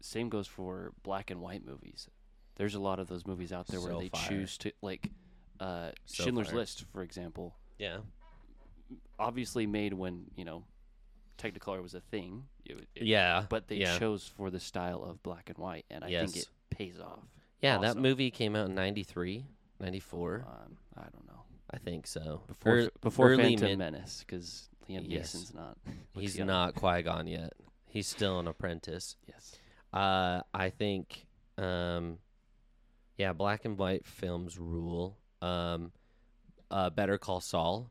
same 0.00 0.28
goes 0.28 0.46
for 0.46 0.92
black 1.02 1.30
and 1.30 1.40
white 1.40 1.64
movies. 1.64 2.08
There's 2.56 2.74
a 2.74 2.80
lot 2.80 2.98
of 2.98 3.08
those 3.08 3.26
movies 3.26 3.52
out 3.52 3.66
there 3.68 3.80
where 3.80 3.98
they 3.98 4.08
fire. 4.08 4.28
choose 4.28 4.58
to 4.58 4.72
like 4.82 5.10
uh, 5.60 5.90
So 6.04 6.24
Schindler's 6.24 6.48
fire. 6.48 6.56
List, 6.56 6.84
for 6.92 7.02
example. 7.02 7.56
Yeah, 7.78 7.98
Obviously 9.18 9.66
made 9.66 9.94
when 9.94 10.24
you 10.36 10.44
know 10.44 10.64
Technicolor 11.38 11.82
was 11.82 11.94
a 11.94 12.00
thing. 12.00 12.44
It- 12.64 12.88
it- 12.94 13.04
yeah, 13.04 13.46
But 13.48 13.68
they 13.68 13.76
yeah. 13.76 13.98
chose 13.98 14.26
for 14.26 14.50
the 14.50 14.60
style 14.60 15.02
of 15.02 15.22
black 15.22 15.48
and 15.48 15.58
white, 15.58 15.86
and 15.90 16.04
I 16.04 16.08
think 16.10 16.36
it 16.36 16.48
pays 16.70 17.00
off. 17.00 17.20
Yeah, 17.60 17.78
that 17.78 17.96
movie 17.96 18.30
came 18.30 18.54
out 18.56 18.68
in 18.68 18.74
93, 18.74 19.46
94. 19.80 20.44
Um, 20.46 20.76
I 20.96 21.02
don't 21.02 21.26
know 21.26 21.42
I 21.70 21.78
think 21.78 22.06
so. 22.06 22.42
before 22.48 22.76
Ear- 22.78 22.90
before 23.00 23.36
Phantom 23.36 23.68
mid- 23.68 23.78
Menace 23.78 24.24
because 24.26 24.68
Liam 24.92 25.04
Yes. 25.08 25.34
Neeson's 25.34 25.54
not. 25.54 25.76
He's 26.14 26.36
young. 26.36 26.46
not 26.48 26.74
Qui 26.74 27.02
Gon 27.02 27.26
yet. 27.26 27.52
He's 27.86 28.06
still 28.06 28.38
an 28.40 28.46
apprentice. 28.48 29.16
Yes. 29.26 29.56
Uh, 29.92 30.40
I 30.54 30.70
think, 30.70 31.26
um, 31.58 32.18
yeah, 33.18 33.32
black 33.32 33.64
and 33.64 33.76
white 33.76 34.06
films 34.06 34.58
rule. 34.58 35.18
Um, 35.42 35.92
uh, 36.70 36.88
Better 36.90 37.18
Call 37.18 37.40
Saul 37.40 37.90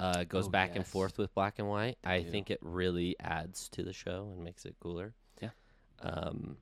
uh, 0.00 0.24
goes 0.24 0.46
Oh, 0.46 0.50
back 0.50 0.74
and 0.76 0.86
forth 0.86 1.18
with 1.18 1.34
black 1.34 1.58
and 1.58 1.68
white. 1.68 1.98
They 2.02 2.10
I 2.10 2.22
do. 2.22 2.30
think 2.30 2.50
it 2.50 2.58
really 2.62 3.14
adds 3.20 3.68
to 3.70 3.82
the 3.82 3.92
show 3.92 4.30
and 4.34 4.42
makes 4.42 4.64
it 4.64 4.74
cooler. 4.80 5.12
Yeah. 5.42 5.50
Um, 6.00 6.56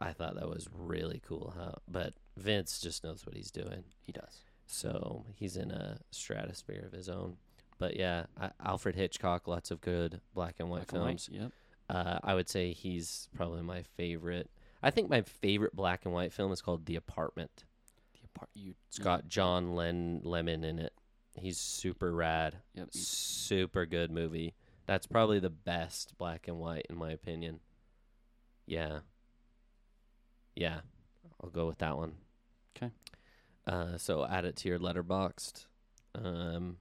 I 0.00 0.12
thought 0.12 0.34
that 0.34 0.48
was 0.48 0.68
really 0.76 1.22
cool. 1.26 1.54
Huh? 1.56 1.72
But 1.86 2.14
Vince 2.36 2.80
just 2.80 3.04
knows 3.04 3.24
what 3.24 3.36
he's 3.36 3.50
doing. 3.52 3.84
He 4.00 4.10
does. 4.12 4.42
So 4.66 5.24
he's 5.36 5.56
in 5.56 5.70
a 5.70 5.98
stratosphere 6.10 6.82
of 6.86 6.92
his 6.92 7.08
own. 7.08 7.36
But 7.78 7.96
yeah, 7.96 8.26
I, 8.40 8.50
Alfred 8.64 8.96
Hitchcock, 8.96 9.46
lots 9.46 9.70
of 9.70 9.80
good 9.80 10.20
black 10.34 10.56
and 10.58 10.68
white 10.68 10.88
Black 10.88 10.92
and 10.92 11.02
white, 11.02 11.20
films. 11.20 11.28
Yep. 11.32 11.52
Uh, 11.88 12.18
I 12.22 12.34
would 12.34 12.48
say 12.48 12.72
he's 12.72 13.28
probably 13.34 13.62
my 13.62 13.82
favorite. 13.96 14.50
I 14.82 14.90
think 14.90 15.08
my 15.08 15.22
favorite 15.22 15.74
black 15.74 16.04
and 16.04 16.12
white 16.12 16.32
film 16.32 16.52
is 16.52 16.60
called 16.60 16.86
The 16.86 16.96
Apartment. 16.96 17.64
The 18.12 18.20
apart 18.24 18.50
you. 18.54 18.74
It's 18.88 18.98
got 18.98 19.26
John 19.28 19.74
Len- 19.74 20.22
Lemmon 20.24 20.64
in 20.64 20.78
it. 20.78 20.92
He's 21.34 21.58
super 21.58 22.12
rad. 22.12 22.56
Yep. 22.74 22.88
Super 22.92 23.86
good 23.86 24.10
movie. 24.10 24.54
That's 24.86 25.06
probably 25.06 25.38
the 25.38 25.50
best 25.50 26.16
black 26.18 26.48
and 26.48 26.58
white 26.58 26.86
in 26.90 26.96
my 26.96 27.10
opinion. 27.10 27.60
Yeah. 28.66 29.00
Yeah. 30.56 30.80
I'll 31.42 31.50
go 31.50 31.66
with 31.66 31.78
that 31.78 31.96
one. 31.96 32.14
'Kay. 32.74 32.90
Uh, 33.66 33.96
so 33.98 34.24
add 34.24 34.44
it 34.44 34.56
to 34.56 34.68
your 34.68 34.78
Letterboxd. 34.78 35.66
Um, 36.14 36.78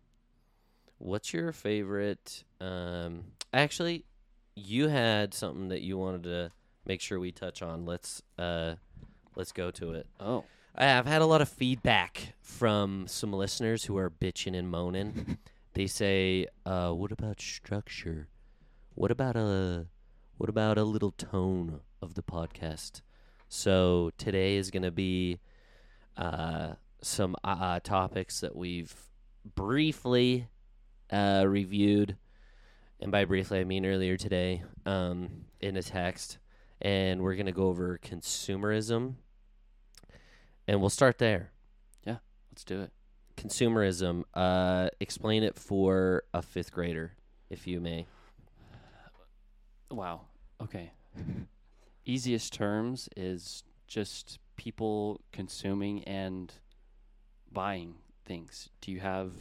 what's 0.97 1.33
your 1.33 1.51
favorite? 1.51 2.43
Um, 2.59 3.25
actually, 3.53 4.05
you 4.55 4.87
had 4.87 5.33
something 5.33 5.69
that 5.69 5.81
you 5.81 5.97
wanted 5.97 6.23
to 6.23 6.51
make 6.85 7.01
sure 7.01 7.19
we 7.19 7.31
touch 7.31 7.61
on. 7.61 7.85
Let's 7.85 8.21
uh, 8.37 8.75
let's 9.35 9.51
go 9.51 9.71
to 9.71 9.93
it. 9.93 10.07
Oh. 10.19 10.45
I 10.79 10.85
have 10.85 11.07
had 11.07 11.23
a 11.23 11.25
lot 11.25 11.41
of 11.41 11.49
feedback 11.49 12.35
from 12.39 13.07
some 13.07 13.33
listeners 13.33 13.85
who 13.85 13.97
are 13.97 14.11
bitching 14.11 14.55
and 14.55 14.69
moaning. 14.69 15.39
they 15.73 15.87
say, 15.87 16.45
uh, 16.65 16.91
"What 16.91 17.11
about 17.11 17.41
structure? 17.41 18.27
What 18.93 19.09
about 19.11 19.35
a 19.35 19.87
what 20.37 20.49
about 20.49 20.77
a 20.77 20.83
little 20.83 21.11
tone 21.11 21.79
of 22.01 22.13
the 22.13 22.21
podcast?" 22.21 23.01
So 23.49 24.11
today 24.17 24.57
is 24.57 24.69
going 24.71 24.83
to 24.83 24.91
be 24.91 25.39
uh, 26.15 26.73
some 27.01 27.35
uh, 27.43 27.79
topics 27.79 28.41
that 28.41 28.55
we've 28.55 28.93
briefly 29.55 30.47
uh, 31.11 31.45
reviewed, 31.47 32.17
and 32.99 33.11
by 33.11 33.25
briefly 33.25 33.59
I 33.59 33.63
mean 33.63 33.85
earlier 33.85 34.17
today 34.17 34.63
um, 34.85 35.45
in 35.59 35.77
a 35.77 35.83
text, 35.83 36.37
and 36.81 37.21
we're 37.21 37.35
going 37.35 37.45
to 37.47 37.51
go 37.51 37.67
over 37.67 37.99
consumerism 38.03 39.15
and 40.67 40.81
we'll 40.81 40.89
start 40.89 41.17
there. 41.17 41.51
Yeah, 42.05 42.17
let's 42.51 42.63
do 42.63 42.81
it. 42.81 42.91
Consumerism. 43.37 44.23
Uh, 44.33 44.89
explain 44.99 45.43
it 45.43 45.55
for 45.55 46.23
a 46.33 46.41
fifth 46.41 46.71
grader, 46.71 47.13
if 47.49 47.65
you 47.65 47.79
may. 47.79 48.07
Wow. 49.89 50.21
Okay. 50.61 50.91
Easiest 52.05 52.53
terms 52.53 53.09
is 53.15 53.63
just 53.87 54.39
people 54.55 55.21
consuming 55.31 56.03
and 56.03 56.53
buying 57.51 57.95
things. 58.25 58.69
Do 58.81 58.91
you 58.91 58.99
have 58.99 59.31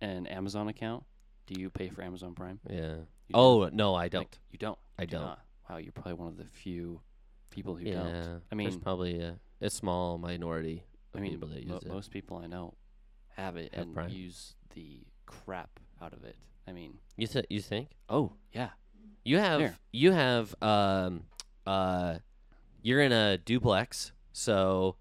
an 0.00 0.26
Amazon 0.26 0.68
account? 0.68 1.04
Do 1.46 1.60
you 1.60 1.70
pay 1.70 1.88
for 1.88 2.02
Amazon 2.02 2.34
Prime? 2.34 2.60
Yeah. 2.68 2.94
You 3.28 3.34
Oh 3.34 3.68
no, 3.72 3.94
I 3.94 4.08
don't. 4.08 4.22
Like, 4.22 4.38
you 4.50 4.58
don't. 4.58 4.78
I 4.98 5.04
do 5.04 5.16
don't. 5.16 5.22
not. 5.26 5.40
Wow, 5.68 5.76
you're 5.78 5.92
probably 5.92 6.14
one 6.14 6.28
of 6.28 6.36
the 6.36 6.46
few 6.52 7.00
people 7.50 7.74
who 7.76 7.86
yeah. 7.86 7.94
don't. 7.94 8.42
I 8.50 8.54
mean, 8.54 8.70
there's 8.70 8.80
probably 8.80 9.20
a, 9.20 9.38
a 9.60 9.70
small 9.70 10.18
minority 10.18 10.84
I 11.14 11.20
mean, 11.20 11.32
people 11.32 11.48
that 11.48 11.66
mo- 11.66 11.74
use 11.74 11.82
it. 11.82 11.88
most 11.88 12.10
people 12.10 12.36
I 12.38 12.46
know 12.46 12.74
have 13.36 13.56
it 13.56 13.74
Have 13.74 13.84
and 13.84 13.94
Prime. 13.94 14.10
use 14.10 14.54
the 14.74 15.00
crap 15.26 15.80
out 16.02 16.12
of 16.12 16.24
it. 16.24 16.36
I 16.68 16.72
mean, 16.72 16.98
You 17.16 17.26
th- 17.26 17.46
you 17.50 17.60
think 17.60 17.88
oh 18.08 18.32
yeah, 18.52 18.70
you 19.24 19.38
have 19.38 19.78
you 19.92 20.12
have 20.12 20.54
um 20.62 21.24
uh 21.66 22.16
you're 22.82 23.00
in 23.02 23.12
a 23.12 23.38
duplex, 23.38 24.12
so 24.32 24.96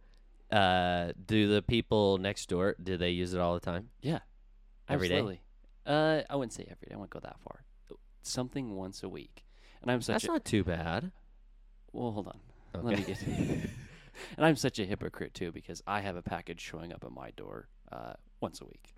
uh 0.52 1.12
do 1.26 1.48
the 1.48 1.62
people 1.62 2.18
next 2.18 2.50
door 2.50 2.76
do 2.82 2.98
they 2.98 3.12
use 3.12 3.34
it 3.34 3.40
all 3.40 3.54
the 3.54 3.60
time? 3.60 3.90
yeah, 4.02 4.20
Every 4.90 5.08
day? 5.08 5.16
absolutely. 5.16 5.42
Uh, 5.86 6.22
I 6.30 6.36
wouldn't 6.36 6.54
say 6.54 6.64
every 6.64 6.88
day. 6.88 6.94
I 6.94 6.98
wouldn't 6.98 7.12
go 7.12 7.20
that 7.20 7.40
far. 7.40 7.64
Something 8.22 8.76
once 8.76 9.02
a 9.04 9.10
week, 9.10 9.46
and 9.82 9.90
I'm 9.90 10.02
such 10.02 10.16
That's 10.16 10.24
a 10.26 10.28
not 10.28 10.46
too 10.46 10.64
bad. 10.64 11.12
well. 11.94 12.12
Hold 12.12 12.28
on. 12.28 12.40
Okay. 12.76 12.86
Let 12.86 12.98
me 13.00 13.04
get. 13.06 13.22
and 14.38 14.46
I'm 14.46 14.56
such 14.56 14.78
a 14.80 14.86
hypocrite 14.86 15.34
too 15.34 15.52
because 15.52 15.82
I 15.88 16.02
have 16.02 16.16
a 16.16 16.22
package 16.22 16.60
showing 16.60 16.94
up 16.94 17.04
at 17.04 17.12
my 17.12 17.32
door 17.32 17.70
uh, 17.92 18.14
once 18.42 18.62
a 18.62 18.66
week. 18.66 18.94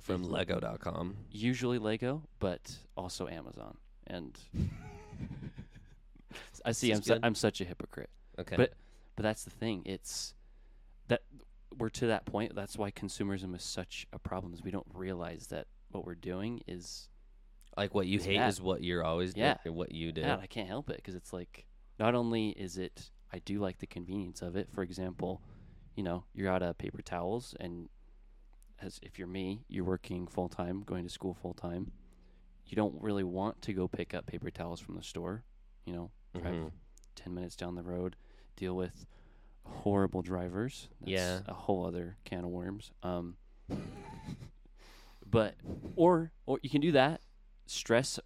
From 0.00 0.22
Lego.com. 0.24 1.16
Usually 1.30 1.78
Lego, 1.78 2.22
but 2.38 2.76
also 2.96 3.26
Amazon. 3.26 3.78
And 4.06 4.38
I 6.64 6.72
see 6.72 6.92
I'm 6.92 7.02
su- 7.02 7.18
I'm 7.22 7.34
such 7.34 7.60
a 7.60 7.64
hypocrite. 7.64 8.10
Okay. 8.38 8.56
But 8.56 8.74
but 9.16 9.22
that's 9.22 9.44
the 9.44 9.50
thing. 9.50 9.82
It's 9.86 10.34
that 11.08 11.22
we're 11.78 11.88
to 11.90 12.06
that 12.08 12.24
point. 12.26 12.54
That's 12.54 12.76
why 12.76 12.90
consumerism 12.90 13.54
is 13.54 13.62
such 13.62 14.06
a 14.12 14.18
problem. 14.18 14.52
Is 14.54 14.62
we 14.62 14.70
don't 14.70 14.86
realize 14.94 15.48
that 15.48 15.66
what 15.90 16.04
we're 16.04 16.14
doing 16.14 16.62
is 16.66 17.08
like 17.76 17.94
what 17.94 18.06
you 18.06 18.16
It's 18.16 18.24
hate 18.24 18.38
bad. 18.38 18.48
is 18.48 18.60
what 18.60 18.82
you're 18.82 19.04
always 19.04 19.34
Yeah. 19.36 19.56
doing, 19.64 19.76
what 19.76 19.92
you 19.92 20.12
do. 20.12 20.22
bad. 20.22 20.40
I 20.40 20.46
can't 20.46 20.68
help 20.68 20.88
it 20.90 20.96
because 20.96 21.14
it's 21.14 21.32
like 21.32 21.66
not 21.98 22.14
only 22.14 22.50
is 22.50 22.78
it 22.78 23.10
I 23.32 23.40
do 23.40 23.58
like 23.58 23.78
the 23.78 23.86
convenience 23.86 24.40
of 24.42 24.56
it. 24.56 24.70
For 24.70 24.82
example, 24.82 25.42
you 25.94 26.02
know 26.02 26.24
you're 26.32 26.50
out 26.50 26.62
of 26.62 26.78
paper 26.78 27.02
towels, 27.02 27.54
and 27.60 27.88
as 28.80 28.98
if 29.02 29.18
you're 29.18 29.28
me, 29.28 29.64
you're 29.68 29.84
working 29.84 30.26
full 30.26 30.48
time, 30.48 30.82
going 30.82 31.04
to 31.04 31.10
school 31.10 31.34
full 31.34 31.54
time. 31.54 31.92
You 32.66 32.76
don't 32.76 33.00
really 33.02 33.24
want 33.24 33.62
to 33.62 33.72
go 33.72 33.88
pick 33.88 34.12
up 34.14 34.26
paper 34.26 34.50
towels 34.50 34.80
from 34.80 34.96
the 34.96 35.02
store. 35.02 35.44
You 35.84 35.92
know, 35.94 36.10
drive 36.34 36.54
Mhm. 36.54 36.72
10 37.14 37.34
minutes 37.34 37.56
down 37.56 37.74
the 37.74 37.82
road, 37.82 38.16
deal 38.56 38.74
with 38.76 39.06
horrible 39.68 40.22
drivers. 40.22 40.88
That's 41.00 41.10
Yeah. 41.12 41.40
A 41.46 41.54
whole 41.54 41.84
other 41.86 42.16
can 42.24 42.44
of 42.44 42.50
worms. 42.50 42.92
Um, 43.02 43.36
But 45.28 45.56
or 45.96 46.32
or 46.46 46.58
you 46.62 46.70
can 46.70 46.80
do 46.80 46.92
that. 46.92 47.20
Stress 47.66 48.20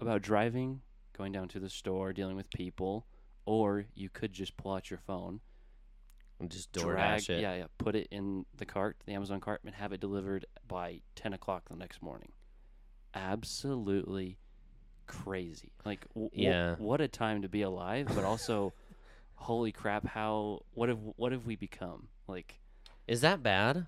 about 0.00 0.22
driving, 0.22 0.82
going 1.16 1.32
down 1.32 1.48
to 1.48 1.58
the 1.60 1.68
store, 1.68 2.12
dealing 2.12 2.36
with 2.36 2.48
people, 2.50 3.06
or 3.46 3.86
you 3.94 4.08
could 4.08 4.32
just 4.32 4.56
pull 4.56 4.72
out 4.72 4.88
your 4.90 4.98
phone, 5.00 5.40
And 6.38 6.48
just 6.50 6.70
drag, 6.72 7.28
it. 7.28 7.40
yeah, 7.40 7.56
yeah, 7.56 7.66
put 7.78 7.96
it 7.96 8.06
in 8.12 8.46
the 8.56 8.64
cart, 8.66 8.96
the 9.06 9.14
Amazon 9.14 9.40
cart, 9.40 9.62
and 9.64 9.74
have 9.74 9.92
it 9.92 10.00
delivered 10.00 10.46
by 10.68 11.00
ten 11.16 11.32
o'clock 11.32 11.68
the 11.68 11.74
next 11.76 12.00
morning. 12.00 12.30
Absolutely 13.12 14.38
crazy. 15.06 15.72
Like, 15.84 16.06
w- 16.10 16.28
w- 16.30 16.48
Yeah. 16.48 16.76
what 16.76 17.00
a 17.00 17.08
time 17.08 17.42
to 17.42 17.48
be 17.48 17.62
alive, 17.62 18.06
but 18.14 18.22
also, 18.24 18.72
holy 19.36 19.72
crap, 19.72 20.06
how 20.06 20.62
what 20.74 20.88
have 20.88 20.98
what 21.16 21.32
have 21.32 21.46
we 21.46 21.56
become? 21.56 22.08
Like, 22.28 22.60
Is 23.06 23.20
that 23.20 23.42
bad? 23.42 23.86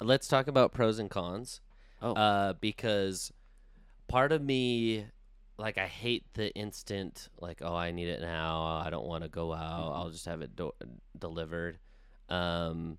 Let's 0.00 0.28
talk 0.28 0.46
about 0.48 0.72
pros 0.72 0.98
and 0.98 1.08
cons. 1.10 1.60
oh, 2.02 2.12
Uh, 2.14 2.52
because 2.54 3.32
part 4.08 4.32
of 4.32 4.42
me, 4.42 5.06
like, 5.58 5.78
I 5.78 5.86
hate 5.86 6.24
the 6.34 6.52
instant, 6.54 7.28
like, 7.40 7.60
oh, 7.62 7.74
I 7.74 7.92
need 7.92 8.08
it 8.08 8.20
now. 8.20 8.62
I 8.64 8.90
don't 8.90 9.06
want 9.06 9.22
to 9.22 9.28
go 9.30 9.52
out. 9.52 9.90
Mhm. 9.92 9.96
I'll 9.96 10.10
just 10.10 10.26
have 10.26 10.42
it 10.42 10.56
do- 10.56 10.74
delivered. 11.18 11.78
Um, 12.28 12.98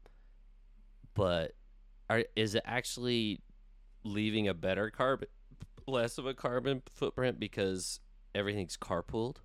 but 1.14 1.54
are 2.10 2.24
is 2.36 2.56
it 2.56 2.64
actually 2.66 3.42
leaving 4.04 4.48
a 4.48 4.54
better 4.54 4.90
carbon, 4.90 5.28
less 5.88 6.18
of 6.18 6.26
a 6.26 6.34
carbon 6.34 6.82
footprint 6.90 7.40
because 7.40 8.00
everything's 8.34 8.78
carpooled? 8.78 9.38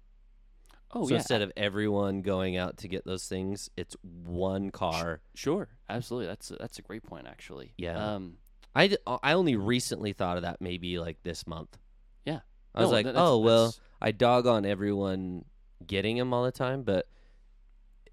Oh 0.93 1.05
so 1.05 1.11
yeah, 1.11 1.17
instead 1.17 1.43
of 1.43 1.53
everyone 1.57 2.23
going 2.23 2.57
out 2.57 2.79
to 2.79 2.89
get 2.89 3.05
those 3.05 3.27
things, 3.27 3.69
it's 3.77 3.97
one 4.03 4.71
car. 4.71 5.21
Sure, 5.35 5.69
absolutely. 5.89 6.27
That's 6.27 6.51
a, 6.51 6.57
that's 6.57 6.79
a 6.79 6.83
great 6.83 7.03
point, 7.03 7.27
actually. 7.27 7.73
Yeah. 7.77 8.15
Um, 8.15 8.39
I, 8.75 8.87
d- 8.89 8.99
I 9.23 9.33
only 9.33 9.57
recently 9.57 10.13
thought 10.13 10.37
of 10.37 10.43
that 10.45 10.61
maybe 10.61 10.99
like 10.99 11.23
this 11.23 11.47
month. 11.47 11.77
Yeah. 12.25 12.41
I 12.75 12.83
was 12.83 12.91
like, 12.93 13.07
that- 13.07 13.17
oh, 13.17 13.39
well, 13.39 13.67
that's- 13.67 13.81
I 14.01 14.13
dog 14.13 14.47
on 14.47 14.65
everyone 14.65 15.45
getting 15.87 16.17
them 16.17 16.33
all 16.33 16.45
the 16.45 16.53
time, 16.53 16.83
but 16.85 17.09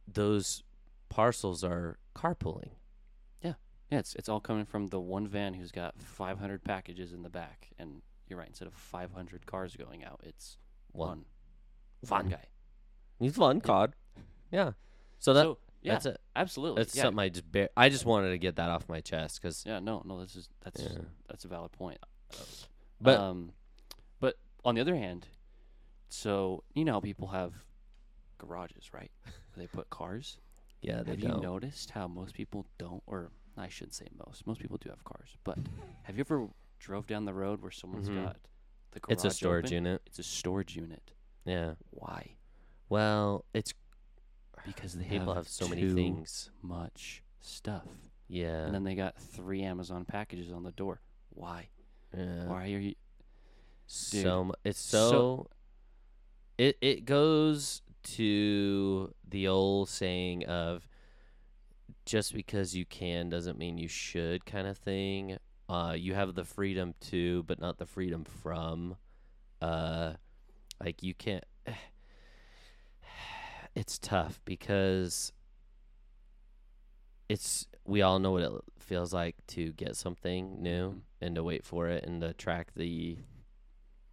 those 0.07 0.63
parcels 1.09 1.63
are 1.63 1.97
carpooling. 2.15 2.71
yeah, 3.43 3.53
it's 3.99 4.15
it's 4.15 4.27
all 4.27 4.39
coming 4.39 4.65
from 4.65 4.87
the 4.87 4.99
one 4.99 5.27
van 5.27 5.53
who's 5.53 5.71
got 5.71 5.93
500 6.01 6.63
packages 6.63 7.13
in 7.13 7.21
the 7.21 7.29
back, 7.29 7.69
and 7.77 8.01
you're 8.27 8.39
right. 8.39 8.47
Instead 8.47 8.67
of 8.67 8.73
500 8.73 9.45
cars 9.45 9.75
going 9.75 10.03
out, 10.03 10.21
it's 10.23 10.57
One. 10.91 11.07
one 11.07 11.25
One. 12.01 12.21
one 12.23 12.29
guy. 12.31 12.45
He's 13.19 13.35
fun, 13.35 13.61
cod. 13.61 13.93
Yeah. 14.51 14.71
So 15.19 15.33
that 15.33 15.43
so 15.43 15.57
yeah, 15.81 15.93
that's 15.93 16.05
it. 16.07 16.21
absolutely. 16.35 16.81
That's 16.83 16.95
yeah. 16.95 17.03
something 17.03 17.19
I 17.19 17.29
just 17.29 17.51
bear. 17.51 17.69
I 17.77 17.89
just 17.89 18.05
wanted 18.05 18.31
to 18.31 18.37
get 18.37 18.55
that 18.57 18.69
off 18.69 18.87
my 18.89 19.01
chest 19.01 19.41
because, 19.41 19.63
Yeah, 19.65 19.79
no, 19.79 20.01
no, 20.05 20.19
this 20.21 20.35
is 20.35 20.49
that's 20.63 20.81
Yeah. 20.81 20.99
that's 21.29 21.45
a 21.45 21.47
valid 21.47 21.71
point. 21.71 21.99
but 22.99 23.19
um, 23.19 23.51
but 24.19 24.35
on 24.63 24.75
the 24.75 24.81
other 24.81 24.95
hand, 24.95 25.27
so 26.09 26.63
you 26.73 26.85
know 26.85 26.93
how 26.93 26.99
people 26.99 27.27
have 27.27 27.53
garages, 28.37 28.93
right? 28.93 29.11
Where 29.23 29.33
they 29.57 29.67
put 29.67 29.89
cars. 29.89 30.37
yeah, 30.81 31.01
they 31.03 31.11
have 31.11 31.19
you 31.19 31.29
don't. 31.29 31.41
noticed 31.41 31.91
how 31.91 32.07
most 32.07 32.33
people 32.33 32.65
don't, 32.77 33.01
or 33.07 33.31
I 33.57 33.69
shouldn't 33.69 33.95
say 33.95 34.07
most. 34.27 34.45
Most 34.45 34.59
people 34.59 34.77
do 34.77 34.89
have 34.89 35.03
cars, 35.03 35.29
but 35.43 35.57
have 36.03 36.15
you 36.17 36.21
ever 36.21 36.47
drove 36.79 37.07
down 37.07 37.25
the 37.25 37.33
road 37.33 37.61
where 37.61 37.71
someone's 37.71 38.09
Mhm. 38.09 38.23
got 38.23 38.37
the 38.91 38.99
garage 38.99 39.13
it's 39.13 39.23
a 39.25 39.31
storage 39.31 39.65
open? 39.67 39.85
unit. 39.85 40.01
It's 40.05 40.19
a 40.19 40.23
storage 40.23 40.75
unit. 40.75 41.11
Yeah. 41.45 41.75
Why? 41.91 42.35
Well, 42.89 43.45
it's 43.53 43.73
Because 44.65 44.93
they 44.93 45.05
people 45.05 45.33
have, 45.33 45.47
so 45.47 45.67
many 45.67 45.81
too 45.81 45.93
things. 45.95 46.49
much 46.61 47.23
stuff, 47.41 47.85
Yeah. 48.27 48.65
and 48.65 48.73
then 48.73 48.83
they 48.83 48.95
got 48.95 49.17
three 49.19 49.61
Amazon 49.63 50.05
packages 50.05 50.51
on 50.51 50.63
the 50.63 50.71
door. 50.71 51.01
Why? 51.29 51.69
yeah. 52.15 52.45
Why 52.47 52.63
are 52.71 52.79
you? 52.79 52.95
so 53.87 54.45
mu- 54.45 54.53
it's 54.63 54.79
so- 54.79 55.09
so, 55.11 55.49
it 56.57 56.77
it 56.81 57.05
goes 57.05 57.81
to 58.03 59.13
the 59.27 59.47
old 59.47 59.89
saying 59.89 60.43
of 60.45 60.87
just 62.05 62.33
because 62.33 62.75
you 62.75 62.85
can 62.85 63.29
doesn't 63.29 63.57
mean 63.59 63.77
you 63.77 63.87
should 63.87 64.45
kind 64.45 64.67
of 64.67 64.77
thing 64.77 65.37
uh 65.69 65.93
you 65.97 66.13
have 66.15 66.33
the 66.35 66.43
freedom 66.43 66.93
to 66.99 67.43
but 67.43 67.59
not 67.59 67.77
the 67.77 67.85
freedom 67.85 68.23
from 68.23 68.95
uh 69.61 70.13
like 70.83 71.01
you 71.03 71.13
can't 71.15 71.43
it's 73.75 73.97
tough 73.99 74.39
because 74.45 75.31
it's 77.29 77.67
we 77.85 78.01
all 78.01 78.19
know 78.19 78.31
what 78.31 78.43
it 78.43 78.51
feels 78.79 79.13
like 79.13 79.35
to 79.47 79.71
get 79.73 79.95
something 79.95 80.61
new 80.61 80.91
Mhm. 80.91 81.01
and 81.21 81.35
to 81.35 81.43
wait 81.43 81.63
for 81.65 81.87
it 81.89 82.03
and 82.05 82.21
to 82.21 82.33
track 82.33 82.73
the 82.75 83.17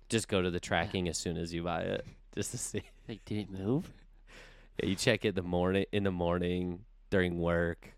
just 0.08 0.28
go 0.28 0.42
to 0.42 0.50
the 0.50 0.60
tracking 0.60 1.08
as 1.08 1.16
soon 1.16 1.36
as 1.36 1.52
you 1.54 1.62
buy 1.62 1.82
it 1.82 2.04
just 2.34 2.50
to 2.52 2.58
see 2.58 2.82
Like, 3.08 3.24
did 3.24 3.38
it 3.38 3.50
move? 3.50 3.92
yeah, 4.78 4.88
you 4.88 4.94
check 4.94 5.24
it 5.24 5.34
the 5.34 5.42
morning 5.42 5.86
in 5.92 6.04
the 6.04 6.10
morning 6.10 6.84
during 7.10 7.38
work 7.38 7.94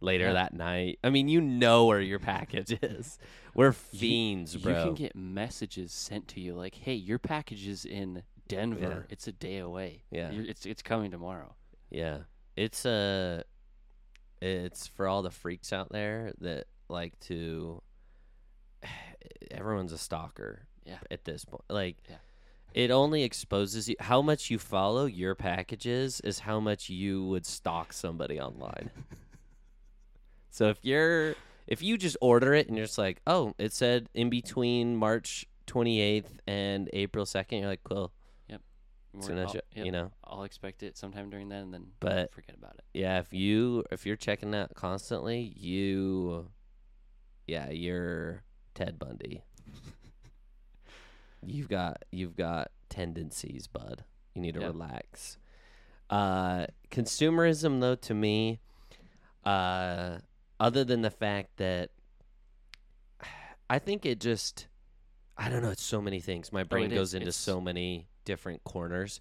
later 0.00 0.26
Yeah. 0.26 0.32
that 0.34 0.54
night 0.54 0.98
i 1.04 1.10
mean 1.10 1.28
you 1.28 1.40
know 1.40 1.84
where 1.86 2.00
your 2.00 2.18
package 2.20 2.72
is 2.82 3.18
we're 3.54 3.66
You- 3.66 3.72
fiends 3.72 4.56
bro 4.56 4.78
You 4.78 4.84
can 4.86 4.94
get 4.94 5.16
messages 5.16 5.92
sent 5.92 6.28
to 6.28 6.40
you 6.40 6.54
like, 6.54 6.76
"Hey, 6.76 6.94
your 6.94 7.18
package 7.18 7.66
is 7.66 7.84
in 7.84 8.22
Denver. 8.50 9.06
Yeah. 9.08 9.12
It's 9.12 9.26
a 9.28 9.32
day 9.32 9.58
away. 9.58 10.02
Yeah. 10.10 10.30
You're, 10.30 10.44
it's 10.44 10.66
it's 10.66 10.82
coming 10.82 11.10
tomorrow." 11.10 11.54
Yeah. 11.90 12.18
It's 12.56 12.84
uh 12.86 13.42
it's 14.42 14.86
for 14.86 15.06
all 15.08 15.22
the 15.22 15.30
freaks 15.30 15.72
out 15.72 15.90
there 15.90 16.32
that 16.40 16.66
like 16.88 17.18
to 17.20 17.82
everyone's 19.50 19.92
a 19.92 19.98
stalker 19.98 20.66
Yeah. 20.84 20.98
at 21.10 21.24
this 21.24 21.44
point. 21.44 21.62
Like 21.68 21.96
Yeah. 22.08 22.16
it 22.74 22.90
only 22.90 23.22
exposes 23.24 23.88
you 23.88 23.96
how 24.00 24.22
much 24.22 24.50
you 24.50 24.58
follow 24.58 25.06
your 25.06 25.34
packages 25.34 26.20
is 26.20 26.40
how 26.40 26.60
much 26.60 26.88
you 26.88 27.24
would 27.26 27.44
stalk 27.46 27.92
somebody 27.92 28.40
online. 28.40 28.90
so 30.50 30.68
if 30.68 30.78
you're 30.82 31.34
if 31.66 31.82
you 31.82 31.96
just 31.96 32.16
order 32.20 32.54
it 32.54 32.66
and 32.68 32.76
you're 32.76 32.86
just 32.86 32.98
like, 32.98 33.20
"Oh, 33.26 33.54
it 33.58 33.72
said 33.72 34.08
in 34.14 34.28
between 34.30 34.96
March 34.96 35.46
28th 35.68 36.24
and 36.46 36.90
April 36.92 37.24
2nd." 37.24 37.60
You're 37.60 37.68
like, 37.68 37.84
"Cool." 37.84 38.10
Soon 39.18 39.38
as 39.38 39.52
you, 39.54 39.60
yep, 39.74 39.86
you 39.86 39.90
know. 39.92 40.12
I'll 40.22 40.44
expect 40.44 40.82
it 40.84 40.96
sometime 40.96 41.30
during 41.30 41.48
then, 41.48 41.64
and 41.64 41.74
then 41.74 41.86
But- 41.98 42.32
forget 42.32 42.54
about 42.56 42.74
it. 42.76 42.84
yeah 42.94 43.18
if 43.18 43.32
you 43.32 43.82
if 43.90 44.06
you're 44.06 44.14
checking 44.16 44.52
that 44.52 44.74
constantly 44.76 45.52
you 45.56 46.48
yeah 47.46 47.70
you're 47.70 48.44
ted 48.74 48.98
bundy 49.00 49.42
you've 51.44 51.68
got 51.68 52.04
you've 52.12 52.36
got 52.36 52.70
tendencies 52.88 53.66
bud 53.66 54.04
you 54.34 54.42
need 54.42 54.54
to 54.54 54.60
Yeah. 54.60 54.66
relax 54.66 55.38
uh 56.10 56.66
consumerism 56.90 57.80
though 57.80 57.94
to 57.96 58.14
me 58.14 58.60
uh 59.44 60.18
other 60.58 60.84
than 60.84 61.02
the 61.02 61.10
fact 61.10 61.56
that 61.56 61.90
i 63.70 63.78
think 63.78 64.04
it 64.04 64.20
just 64.20 64.66
i 65.36 65.48
don't 65.48 65.62
know 65.62 65.70
it's 65.70 65.82
so 65.82 66.00
many 66.00 66.20
things 66.20 66.52
my 66.52 66.62
brain 66.64 66.92
Oh, 66.92 66.96
goes 66.96 67.08
is. 67.08 67.14
into 67.14 67.28
It's- 67.28 67.36
so 67.36 67.60
many 67.60 68.06
different 68.24 68.62
corners 68.64 69.20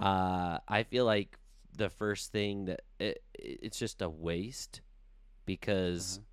uh 0.00 0.58
i 0.68 0.82
feel 0.82 1.04
like 1.04 1.36
the 1.76 1.88
first 1.90 2.32
thing 2.32 2.64
that 2.66 2.82
it, 2.98 3.22
it's 3.34 3.78
just 3.78 4.02
a 4.02 4.08
waste 4.08 4.80
because 5.46 6.18
Uh-huh. 6.18 6.24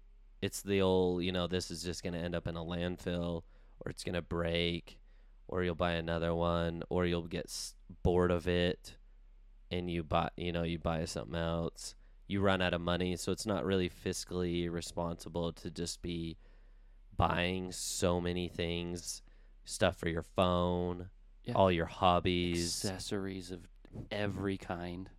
it's 0.42 0.62
the 0.62 0.82
old 0.82 1.24
you 1.24 1.32
know 1.32 1.48
this 1.48 1.72
is 1.72 1.84
just 1.84 2.04
going 2.04 2.14
to 2.14 2.20
end 2.20 2.36
up 2.36 2.48
in 2.48 2.56
a 2.56 2.64
landfill 2.64 3.44
or 3.82 3.90
it's 3.92 4.04
going 4.04 4.16
to 4.16 4.22
break 4.22 5.00
or 5.48 5.64
you'll 5.64 5.76
buy 5.76 5.94
another 5.94 6.34
one 6.36 6.84
or 6.90 7.06
you'll 7.06 7.28
get 7.28 7.52
bored 8.04 8.32
of 8.32 8.48
it 8.48 8.96
and 9.72 9.90
you 9.90 10.04
buy 10.04 10.30
you 10.38 10.52
know 10.52 10.64
you 10.64 10.80
buy 10.80 11.06
something 11.06 11.36
else 11.36 11.96
you 12.28 12.42
run 12.42 12.62
out 12.62 12.74
of 12.74 12.82
money 12.82 13.16
so 13.16 13.32
it's 13.32 13.46
not 13.46 13.66
really 13.66 13.90
fiscally 13.90 14.70
responsible 14.72 15.54
to 15.54 15.70
just 15.72 16.02
be 16.02 16.38
buying 17.16 17.72
so 17.72 18.20
many 18.22 18.48
things 18.48 19.22
stuff 19.66 19.98
for 19.98 20.10
your 20.10 20.24
phone 20.24 21.10
Yeah. 21.48 21.54
all 21.54 21.72
your 21.72 21.86
hobbies 21.86 22.84
Accessories 22.86 23.52
of 23.52 23.62
every 24.12 24.58
kind, 24.58 25.10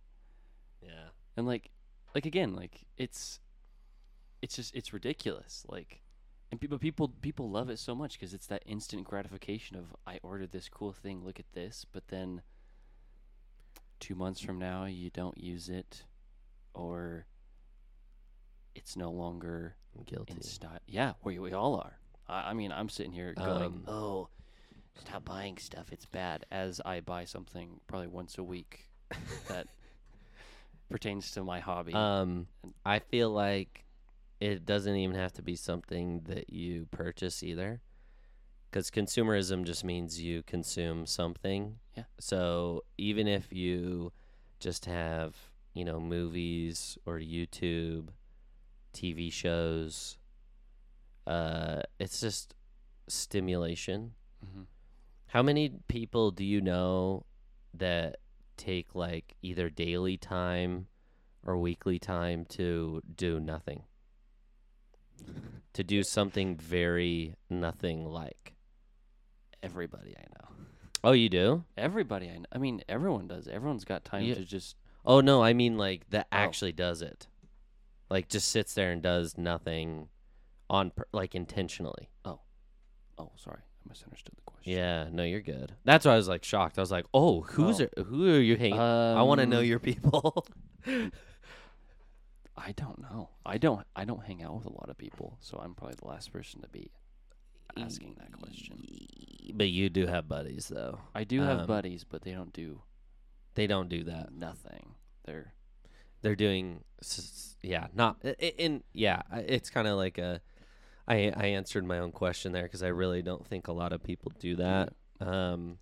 yeah 0.81 1.09
and 1.35 1.47
like, 1.47 1.71
like 2.15 2.25
again, 2.25 2.53
like 2.55 2.85
it's, 2.97 3.39
it's 4.41 4.55
just 4.55 4.75
it's 4.75 4.93
ridiculous. 4.93 5.65
Like, 5.67 6.01
and 6.51 6.59
people 6.61 6.77
people 6.77 7.09
people 7.21 7.49
love 7.49 7.69
it 7.69 7.79
so 7.79 7.93
much 7.95 8.13
because 8.13 8.33
it's 8.33 8.47
that 8.47 8.63
instant 8.65 9.03
gratification 9.03 9.75
of 9.75 9.95
I 10.07 10.19
ordered 10.23 10.51
this 10.51 10.69
cool 10.69 10.91
thing. 10.93 11.23
Look 11.25 11.39
at 11.39 11.51
this, 11.53 11.85
but 11.91 12.07
then 12.09 12.41
two 13.99 14.15
months 14.15 14.39
from 14.39 14.59
now 14.59 14.85
you 14.85 15.09
don't 15.09 15.37
use 15.37 15.67
it, 15.69 16.03
or 16.73 17.25
it's 18.75 18.95
no 18.95 19.11
longer 19.11 19.75
guilty 20.05 20.33
in. 20.33 20.41
Yeah, 20.87 21.13
we 21.23 21.39
we 21.39 21.53
all 21.53 21.75
are. 21.75 21.97
I, 22.27 22.51
I 22.51 22.53
mean, 22.53 22.71
I'm 22.71 22.89
sitting 22.89 23.11
here 23.11 23.33
going, 23.33 23.63
Um, 23.63 23.83
"Oh, 23.87 24.29
stop 24.99 25.25
buying 25.25 25.57
stuff. 25.57 25.91
It's 25.91 26.05
bad." 26.05 26.45
As 26.51 26.81
I 26.85 26.99
buy 26.99 27.25
something 27.25 27.79
probably 27.87 28.07
once 28.07 28.37
a 28.37 28.43
week 28.43 28.89
that 29.47 29.67
pertains 30.89 31.31
to 31.31 31.43
my 31.43 31.59
hobby. 31.59 31.93
Um, 31.93 32.47
I 32.85 32.99
feel 32.99 33.29
like 33.29 33.85
it 34.39 34.65
doesn't 34.65 34.95
even 34.95 35.15
have 35.15 35.33
to 35.33 35.41
be 35.41 35.55
something 35.55 36.21
that 36.27 36.51
you 36.51 36.87
purchase 36.91 37.43
either. 37.43 37.81
Because 38.69 38.91
consumerism 38.91 39.65
just 39.65 39.83
means 39.83 40.21
you 40.21 40.43
consume 40.43 41.05
something. 41.05 41.79
Yeah. 41.97 42.03
So 42.19 42.83
even 42.97 43.27
if 43.27 43.51
you 43.51 44.11
just 44.59 44.85
have, 44.85 45.35
you 45.73 45.83
know, 45.83 45.99
movies 45.99 46.97
or 47.05 47.17
YouTube, 47.17 48.09
TV 48.93 49.31
shows, 49.31 50.17
uh, 51.25 51.81
it's 51.99 52.19
just 52.19 52.53
stimulation. 53.07 54.13
hmm 54.43 54.63
How 55.29 55.43
many 55.43 55.69
people 55.87 56.31
do 56.31 56.43
you 56.43 56.59
know 56.61 57.25
that 57.73 58.17
take 58.57 58.95
like 58.95 59.35
either 59.41 59.69
daily 59.69 60.17
time 60.17 60.87
or 61.45 61.57
weekly 61.57 61.99
time 61.99 62.45
to 62.45 63.01
do 63.15 63.39
nothing? 63.39 63.83
To 65.73 65.83
do 65.83 66.03
something 66.03 66.55
very 66.57 67.35
nothing 67.49 68.05
like. 68.05 68.55
Everybody 69.61 70.15
I 70.17 70.21
know. 70.21 70.55
Oh, 71.03 71.11
you 71.11 71.29
do? 71.29 71.63
Everybody 71.77 72.29
I 72.29 72.37
know. 72.39 72.45
I 72.51 72.57
mean, 72.57 72.81
everyone 72.89 73.27
does. 73.27 73.47
Everyone's 73.47 73.85
got 73.85 74.03
time 74.03 74.23
Yeah. 74.23 74.35
to 74.35 74.45
just. 74.45 74.75
Oh 75.05 75.21
no, 75.21 75.43
I 75.43 75.53
mean 75.53 75.77
like 75.77 76.09
that 76.09 76.25
Oh. 76.31 76.35
actually 76.35 76.71
does 76.71 77.01
it. 77.01 77.27
Like 78.09 78.29
just 78.29 78.49
sits 78.49 78.73
there 78.73 78.91
and 78.91 79.01
does 79.01 79.37
nothing 79.37 80.09
on 80.69 80.91
pur- 80.91 81.05
like 81.13 81.35
intentionally. 81.35 82.09
Oh, 82.25 82.39
Oh, 83.17 83.31
sorry, 83.35 83.59
I 83.61 83.89
misunderstood 83.89 84.35
question. 84.63 84.77
Yeah, 84.77 85.07
no, 85.11 85.23
you're 85.23 85.41
good. 85.41 85.73
That's 85.83 86.05
why 86.05 86.13
I 86.13 86.17
was 86.17 86.27
like 86.27 86.43
shocked. 86.43 86.77
I 86.77 86.81
was 86.81 86.91
like, 86.91 87.05
"Oh, 87.13 87.41
who's 87.41 87.79
Oh. 87.79 87.83
it? 87.85 87.93
Who 88.07 88.33
are 88.33 88.39
you 88.39 88.55
hanging? 88.55 88.79
I 88.79 89.21
want 89.23 89.39
to 89.41 89.45
know 89.47 89.59
Um, 89.59 89.65
your 89.65 89.79
people." 89.79 90.45
I 92.57 92.73
don't 92.73 92.99
know. 92.99 93.29
I 93.45 93.57
don't. 93.57 93.85
I 93.95 94.03
don't 94.05 94.23
hang 94.25 94.43
out 94.43 94.55
with 94.55 94.65
a 94.65 94.73
lot 94.73 94.89
of 94.89 94.97
people, 94.97 95.37
so 95.39 95.57
I'm 95.63 95.73
probably 95.75 95.95
the 95.99 96.07
last 96.07 96.31
person 96.33 96.61
to 96.61 96.67
be 96.67 96.91
asking 97.77 98.15
that 98.19 98.31
question. 98.33 98.83
But 99.53 99.69
you 99.69 99.89
do 99.89 100.07
have 100.07 100.27
buddies 100.27 100.67
though. 100.67 100.99
I 101.15 101.23
do 101.23 101.41
have 101.41 101.61
Um, 101.61 101.67
buddies, 101.67 102.03
but 102.03 102.23
they 102.23 102.31
don't 102.33 102.51
do 102.53 102.81
They 103.55 103.65
don't 103.67 103.87
do 103.89 104.03
that. 104.03 104.33
nothing. 104.33 104.95
They're 105.25 105.53
They're 106.21 106.35
doing 106.35 106.83
s- 107.01 107.19
s- 107.19 107.57
yeah, 107.61 107.87
not 107.93 108.17
i- 108.25 108.35
i- 108.41 108.53
in 108.57 108.83
yeah, 108.91 109.21
I- 109.31 109.39
it's 109.39 109.69
kind 109.69 109.87
of 109.87 109.95
like 109.95 110.17
a 110.17 110.41
I 111.09 111.33
I 111.35 111.45
answered 111.47 111.85
my 111.85 111.99
own 111.99 112.11
question 112.11 112.51
there 112.51 112.67
cuz 112.67 112.83
I 112.83 112.87
really 112.89 113.21
don't 113.21 113.45
think 113.45 113.67
a 113.67 113.71
lot 113.73 113.91
of 113.93 114.03
people 114.03 114.31
do 114.39 114.55
that. 114.57 114.93
Um 115.19 115.79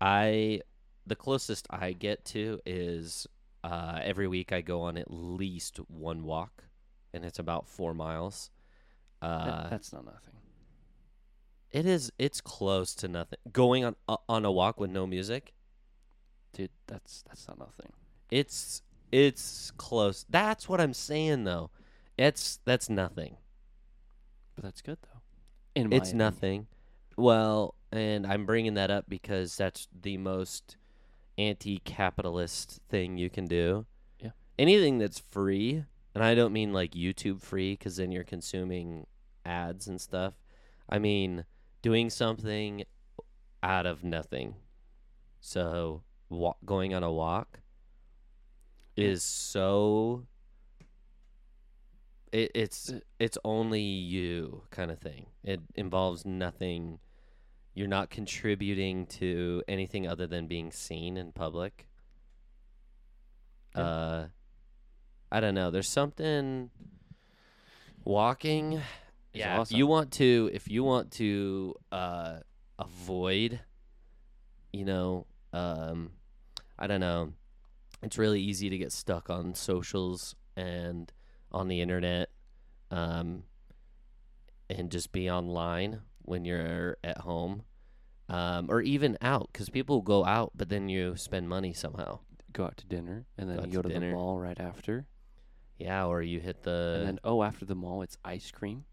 I 0.00 0.60
the 1.06 1.16
closest 1.16 1.66
I 1.70 1.92
get 1.92 2.24
to 2.26 2.60
is 2.66 3.26
uh 3.62 4.00
every 4.02 4.26
week 4.28 4.52
I 4.52 4.60
go 4.60 4.82
on 4.82 4.96
at 4.98 5.10
least 5.10 5.76
one 5.88 6.24
walk 6.24 6.64
and 7.12 7.24
it's 7.24 7.38
about 7.38 7.68
4 7.68 7.94
miles. 7.94 8.50
that- 9.20 9.28
Uh 9.28 9.68
that's 9.70 9.92
not 9.92 10.04
nothing. 10.04 10.34
it 11.70 11.86
is 11.86 12.12
it's 12.18 12.40
close 12.40 12.94
to 12.96 13.08
nothing. 13.08 13.38
Going 13.52 13.84
on 13.84 13.96
uh, 14.08 14.16
on 14.28 14.44
a 14.44 14.52
walk 14.52 14.78
with 14.80 14.90
no 14.90 15.06
music 15.06 15.54
Dude, 16.52 16.70
that's 16.86 17.22
that's 17.26 17.48
not 17.48 17.58
nothing. 17.58 17.92
It's 18.30 18.82
it's 19.10 19.72
close. 19.72 20.24
That's 20.30 20.68
what 20.68 20.80
I'm 20.80 20.94
saying 20.94 21.42
though. 21.44 21.70
It's 22.16 22.58
that's 22.64 22.88
nothing. 22.88 23.38
But 24.54 24.64
that's 24.64 24.82
good 24.82 24.98
though. 25.02 25.20
In 25.74 25.90
my 25.90 25.96
It's 25.96 26.10
opinion. 26.10 26.18
nothing. 26.18 26.66
Well, 27.16 27.74
and 27.92 28.26
I'm 28.26 28.44
bringing 28.46 28.74
that 28.74 28.90
up 28.90 29.06
because 29.08 29.56
that's 29.56 29.88
the 30.02 30.16
most 30.16 30.76
anti-capitalist 31.38 32.80
thing 32.88 33.16
you 33.18 33.30
can 33.30 33.46
do. 33.46 33.86
Yeah. 34.20 34.30
Anything 34.58 34.98
that's 34.98 35.18
free, 35.18 35.84
and 36.14 36.22
I 36.24 36.34
don't 36.34 36.52
mean 36.52 36.72
like 36.72 36.92
YouTube 36.92 37.40
free 37.40 37.76
cuz 37.76 37.96
then 37.96 38.12
you're 38.12 38.24
consuming 38.24 39.06
ads 39.44 39.86
and 39.88 40.00
stuff. 40.00 40.34
I 40.88 40.98
mean 40.98 41.44
doing 41.82 42.10
something 42.10 42.84
out 43.62 43.86
of 43.86 44.04
nothing. 44.04 44.54
So, 45.40 46.02
wa- 46.28 46.54
going 46.64 46.94
on 46.94 47.02
a 47.02 47.12
walk 47.12 47.60
is 48.96 49.22
so 49.22 50.26
it, 52.34 52.50
it's 52.54 52.90
Uh, 52.90 53.00
it's 53.18 53.38
only 53.44 53.80
you 53.80 54.64
kind 54.70 54.90
of 54.90 54.98
thing. 54.98 55.26
It 55.44 55.60
involves 55.76 56.26
nothing. 56.26 56.98
You're 57.74 57.88
not 57.88 58.10
contributing 58.10 59.06
to 59.18 59.62
anything 59.68 60.06
other 60.06 60.26
than 60.26 60.48
being 60.48 60.72
seen 60.72 61.16
in 61.16 61.32
public. 61.32 61.86
Yeah. 63.76 63.82
Uh, 63.82 64.26
I 65.30 65.40
don't 65.40 65.54
know. 65.54 65.70
There's 65.70 65.88
something 65.88 66.70
walking. 68.04 68.74
Is 68.74 68.82
yeah, 69.32 69.54
if 69.54 69.60
awesome. 69.60 69.76
you 69.76 69.86
want 69.86 70.12
to, 70.12 70.50
if 70.52 70.68
you 70.68 70.84
want 70.84 71.12
to 71.12 71.74
uh, 71.92 72.38
avoid, 72.78 73.60
you 74.72 74.84
know, 74.84 75.26
um, 75.52 76.10
I 76.78 76.86
don't 76.88 77.00
know. 77.00 77.32
It's 78.02 78.18
really 78.18 78.40
easy 78.40 78.68
to 78.70 78.78
get 78.78 78.92
stuck 78.92 79.30
on 79.30 79.54
socials 79.54 80.36
and 80.56 81.12
on 81.54 81.68
the 81.68 81.80
internet, 81.80 82.30
um, 82.90 83.44
and 84.68 84.90
just 84.90 85.12
be 85.12 85.30
online 85.30 86.00
when 86.22 86.44
you're 86.44 86.96
at 87.04 87.18
home, 87.18 87.62
um, 88.28 88.66
or 88.70 88.80
even 88.82 89.16
out 89.20 89.50
because 89.52 89.68
people 89.68 90.02
go 90.02 90.24
out, 90.24 90.52
but 90.54 90.68
then 90.68 90.88
you 90.88 91.16
spend 91.16 91.48
money 91.48 91.72
somehow. 91.72 92.18
go 92.52 92.64
out 92.64 92.76
to 92.76 92.86
dinner 92.86 93.26
and 93.36 93.48
then 93.48 93.56
Go 93.56 93.64
you 93.64 93.72
go 93.72 93.82
to 93.82 93.88
to 93.88 94.00
the 94.00 94.06
mall 94.12 94.38
right 94.38 94.58
after. 94.58 95.06
Yeah, 95.78 96.06
or 96.06 96.22
you 96.22 96.40
hit 96.40 96.62
the 96.62 96.96
and 96.98 97.08
then 97.08 97.18
oh, 97.24 97.42
after 97.42 97.64
the 97.64 97.74
mall, 97.74 98.02
it's 98.02 98.16
ice 98.24 98.50
cream, 98.50 98.84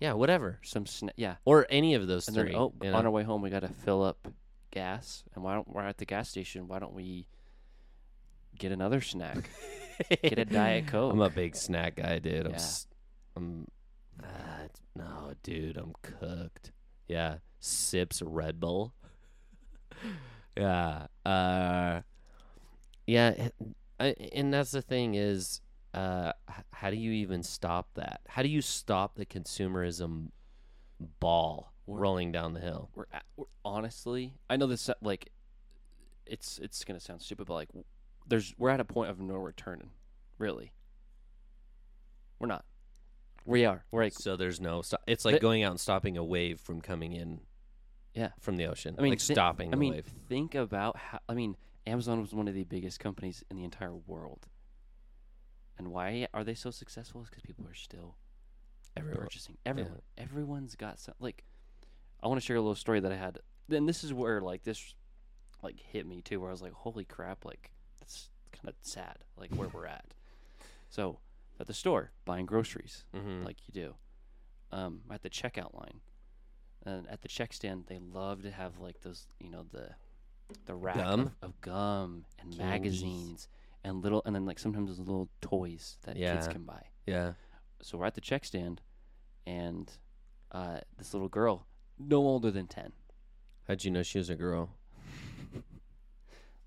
yeah, 0.00 0.12
whatever, 0.14 0.58
some 0.62 0.86
snack. 0.86 1.14
Yeah, 1.16 1.36
or 1.44 1.66
any 1.70 1.94
of 1.94 2.06
those 2.06 2.28
and 2.28 2.36
three. 2.36 2.52
then 2.52 2.56
oh, 2.56 2.74
on 2.82 2.90
know? 2.90 2.98
our 2.98 3.10
way 3.10 3.22
home, 3.22 3.42
we 3.42 3.50
got 3.50 3.60
to 3.60 3.68
fill 3.68 4.02
up 4.02 4.28
gas. 4.70 5.22
And 5.34 5.44
why 5.44 5.54
don't 5.54 5.68
we're 5.68 5.82
at 5.82 5.98
the 5.98 6.04
gas 6.04 6.28
station? 6.28 6.68
Why 6.68 6.78
don't 6.78 6.94
we 6.94 7.26
get 8.58 8.72
another 8.72 9.00
snack? 9.00 9.50
get 10.22 10.38
a 10.38 10.44
diet 10.44 10.86
coke. 10.88 11.12
I'm 11.14 11.20
a 11.20 11.30
big 11.30 11.54
snack 11.56 11.96
guy, 11.96 12.18
dude. 12.18 12.46
I'm, 12.46 12.50
Yeah. 12.52 12.56
s- 12.56 12.86
I'm, 13.36 13.66
ah, 14.22 14.56
it's- 14.64 14.80
no, 14.96 15.32
dude, 15.42 15.76
I'm 15.76 15.92
cooked. 16.02 16.72
Yeah, 17.08 17.36
sips 17.60 18.22
Red 18.22 18.60
Bull. 18.60 18.94
yeah, 20.56 21.06
uh, 21.24 22.00
yeah, 23.06 23.48
I, 24.00 24.06
and 24.32 24.52
that's 24.52 24.70
the 24.70 24.82
thing 24.82 25.14
is, 25.14 25.60
uh, 25.92 26.32
h- 26.48 26.64
how 26.72 26.90
do 26.90 26.96
you 26.96 27.12
even 27.12 27.42
stop 27.42 27.88
that? 27.94 28.20
How 28.28 28.42
do 28.42 28.48
you 28.48 28.62
stop 28.62 29.16
the 29.16 29.26
consumerism 29.26 30.28
ball 31.20 31.72
We're- 31.86 32.00
rolling 32.00 32.32
down 32.32 32.54
the 32.54 32.60
hill? 32.60 32.90
we're, 32.94 33.04
at, 33.12 33.24
we're 33.36 33.44
honestly, 33.64 34.34
I 34.48 34.56
know 34.56 34.66
this 34.66 34.88
like 35.02 35.30
it's 36.26 36.58
it's 36.58 36.84
gonna 36.84 37.00
sound 37.00 37.20
stupid, 37.20 37.46
but 37.46 37.54
like 37.54 37.68
w- 37.68 37.84
there's 38.26 38.54
we're 38.58 38.70
at 38.70 38.80
a 38.80 38.84
point 38.84 39.10
of 39.10 39.20
no 39.20 39.34
return. 39.36 39.90
Really, 40.38 40.72
we're 42.38 42.48
not. 42.48 42.64
We 43.46 43.64
are. 43.66 43.84
We're 43.90 44.04
like 44.04 44.14
so 44.14 44.36
there's 44.36 44.60
no. 44.60 44.82
Sto- 44.82 44.96
it's 45.06 45.24
like 45.24 45.34
But- 45.36 45.42
going 45.42 45.62
out 45.62 45.70
and 45.72 45.80
stopping 45.80 46.16
a 46.16 46.24
wave 46.24 46.60
from 46.60 46.80
coming 46.80 47.12
in. 47.12 47.40
Yeah. 48.14 48.28
from 48.38 48.54
the 48.56 48.66
ocean. 48.66 48.94
I 48.96 49.02
mean, 49.02 49.10
like 49.10 49.18
thi- 49.20 49.34
stopping 49.34 49.72
I 49.74 49.76
mean, 49.76 49.92
wave. 49.94 50.06
think 50.28 50.54
about 50.54 50.96
how. 50.96 51.18
I 51.28 51.34
mean, 51.34 51.56
Amazon 51.86 52.20
was 52.20 52.32
one 52.32 52.46
of 52.46 52.54
the 52.54 52.62
biggest 52.64 53.00
companies 53.00 53.42
in 53.50 53.56
the 53.56 53.64
entire 53.64 53.94
world. 53.94 54.46
And 55.78 55.88
why 55.88 56.28
are 56.32 56.44
they 56.44 56.54
so 56.54 56.70
successful? 56.70 57.22
Is 57.22 57.28
because 57.28 57.42
people 57.42 57.66
are 57.66 57.74
still 57.74 58.16
Everywhere. 58.96 59.22
purchasing. 59.24 59.58
Everyone, 59.66 60.00
everyone's 60.16 60.76
got 60.76 61.00
some. 61.00 61.14
Like, 61.18 61.42
I 62.22 62.28
want 62.28 62.40
to 62.40 62.46
share 62.46 62.54
a 62.54 62.60
little 62.60 62.76
story 62.76 63.00
that 63.00 63.10
I 63.10 63.16
had. 63.16 63.40
Then 63.68 63.86
this 63.86 64.04
is 64.04 64.12
where 64.14 64.40
like 64.40 64.62
this, 64.62 64.94
like 65.60 65.80
hit 65.80 66.06
me 66.06 66.22
too. 66.22 66.38
Where 66.40 66.50
I 66.50 66.52
was 66.52 66.62
like, 66.62 66.72
holy 66.72 67.04
crap! 67.04 67.44
Like 67.44 67.72
that's 68.64 68.90
sad. 68.90 69.18
Like 69.36 69.54
where 69.54 69.68
we're 69.68 69.86
at. 69.86 70.06
So 70.90 71.18
at 71.60 71.66
the 71.66 71.74
store 71.74 72.12
buying 72.24 72.46
groceries, 72.46 73.04
Mm-hmm. 73.14 73.44
like 73.44 73.56
you 73.66 73.72
do. 73.72 73.94
Um, 74.72 75.02
at 75.10 75.22
the 75.22 75.30
checkout 75.30 75.72
line, 75.74 76.00
and 76.84 77.08
at 77.08 77.22
the 77.22 77.28
check 77.28 77.52
stand, 77.52 77.84
they 77.86 77.98
love 77.98 78.42
to 78.42 78.50
have 78.50 78.78
like 78.78 79.00
those, 79.02 79.26
you 79.38 79.48
know, 79.50 79.64
the 79.70 79.90
the 80.66 80.74
rack 80.74 80.96
Gum? 80.96 81.20
Of, 81.20 81.32
of 81.50 81.60
gum 81.60 82.24
and 82.40 82.50
Candies. 82.50 82.58
magazines 82.58 83.48
and 83.84 84.02
little, 84.02 84.20
and 84.26 84.34
then 84.34 84.44
like 84.46 84.58
sometimes 84.58 84.88
those 84.88 84.98
little 84.98 85.28
toys 85.40 85.96
that 86.04 86.16
kids 86.16 86.48
can 86.48 86.62
buy. 86.64 86.82
yeah. 87.06 87.32
So 87.82 87.98
we're 87.98 88.06
at 88.06 88.14
the 88.14 88.20
check 88.20 88.44
stand, 88.44 88.80
and 89.46 89.90
uh, 90.52 90.78
this 90.98 91.12
little 91.14 91.28
girl, 91.28 91.66
no 91.98 92.16
older 92.18 92.50
than 92.50 92.66
ten, 92.66 92.92
How'd 93.68 93.84
you 93.84 93.90
know 93.90 94.02
she 94.02 94.18
was 94.18 94.28
a 94.30 94.34
girl? 94.34 94.70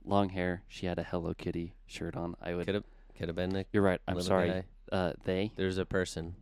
Long 0.08 0.30
hair. 0.30 0.64
She 0.68 0.86
had 0.86 0.98
a 1.00 1.04
Hello 1.04 1.34
Kitty 1.34 1.74
shirt 1.86 2.16
on. 2.16 2.36
I 2.42 2.56
would. 2.56 2.66
Could 2.66 2.76
have 2.76 2.84
could 3.18 3.28
have 3.30 3.36
been 3.36 3.56
a 3.56 3.66
You're 3.72 3.84
right. 3.84 4.00
I'm 4.08 4.16
little 4.16 4.28
sorry. 4.28 4.50
guy. 4.50 4.64
Uh, 4.92 5.14
they. 5.26 5.52
There's 5.56 5.78
a 5.78 5.86
person. 5.86 6.36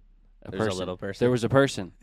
A 0.44 0.52
There's 0.52 0.60
person. 0.66 0.76
a 0.76 0.80
little 0.80 0.98
person. 0.98 1.24
There 1.26 1.32
was 1.32 1.44
a 1.44 1.50
person 1.50 1.94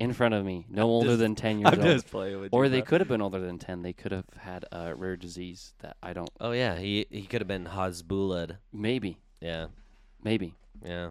in 0.00 0.12
front 0.14 0.32
of 0.34 0.44
me, 0.44 0.66
no 0.70 0.84
older 0.84 1.08
just- 1.08 1.18
than 1.20 1.34
ten 1.34 1.58
years 1.60 1.72
I'm 1.72 1.78
old. 1.80 1.88
just 1.88 2.10
playing 2.10 2.40
with 2.40 2.52
Or 2.54 2.64
you, 2.64 2.70
they 2.70 2.80
bro. 2.80 2.86
could 2.86 3.00
have 3.02 3.08
been 3.08 3.20
older 3.20 3.38
than 3.38 3.58
ten. 3.58 3.82
They 3.82 3.92
could 3.92 4.12
have 4.12 4.24
had 4.38 4.64
a 4.72 4.94
rare 4.94 5.16
disease 5.16 5.74
that 5.80 5.96
I 6.02 6.12
don't. 6.14 6.30
Oh 6.40 6.52
yeah, 6.52 6.76
he 6.78 7.06
he 7.10 7.22
could 7.26 7.40
have 7.40 7.48
been 7.48 7.66
Hasbulad. 7.66 8.56
Maybe, 8.72 9.18
Yeah, 9.40 9.66
maybe. 10.22 10.54
yeah. 10.84 11.10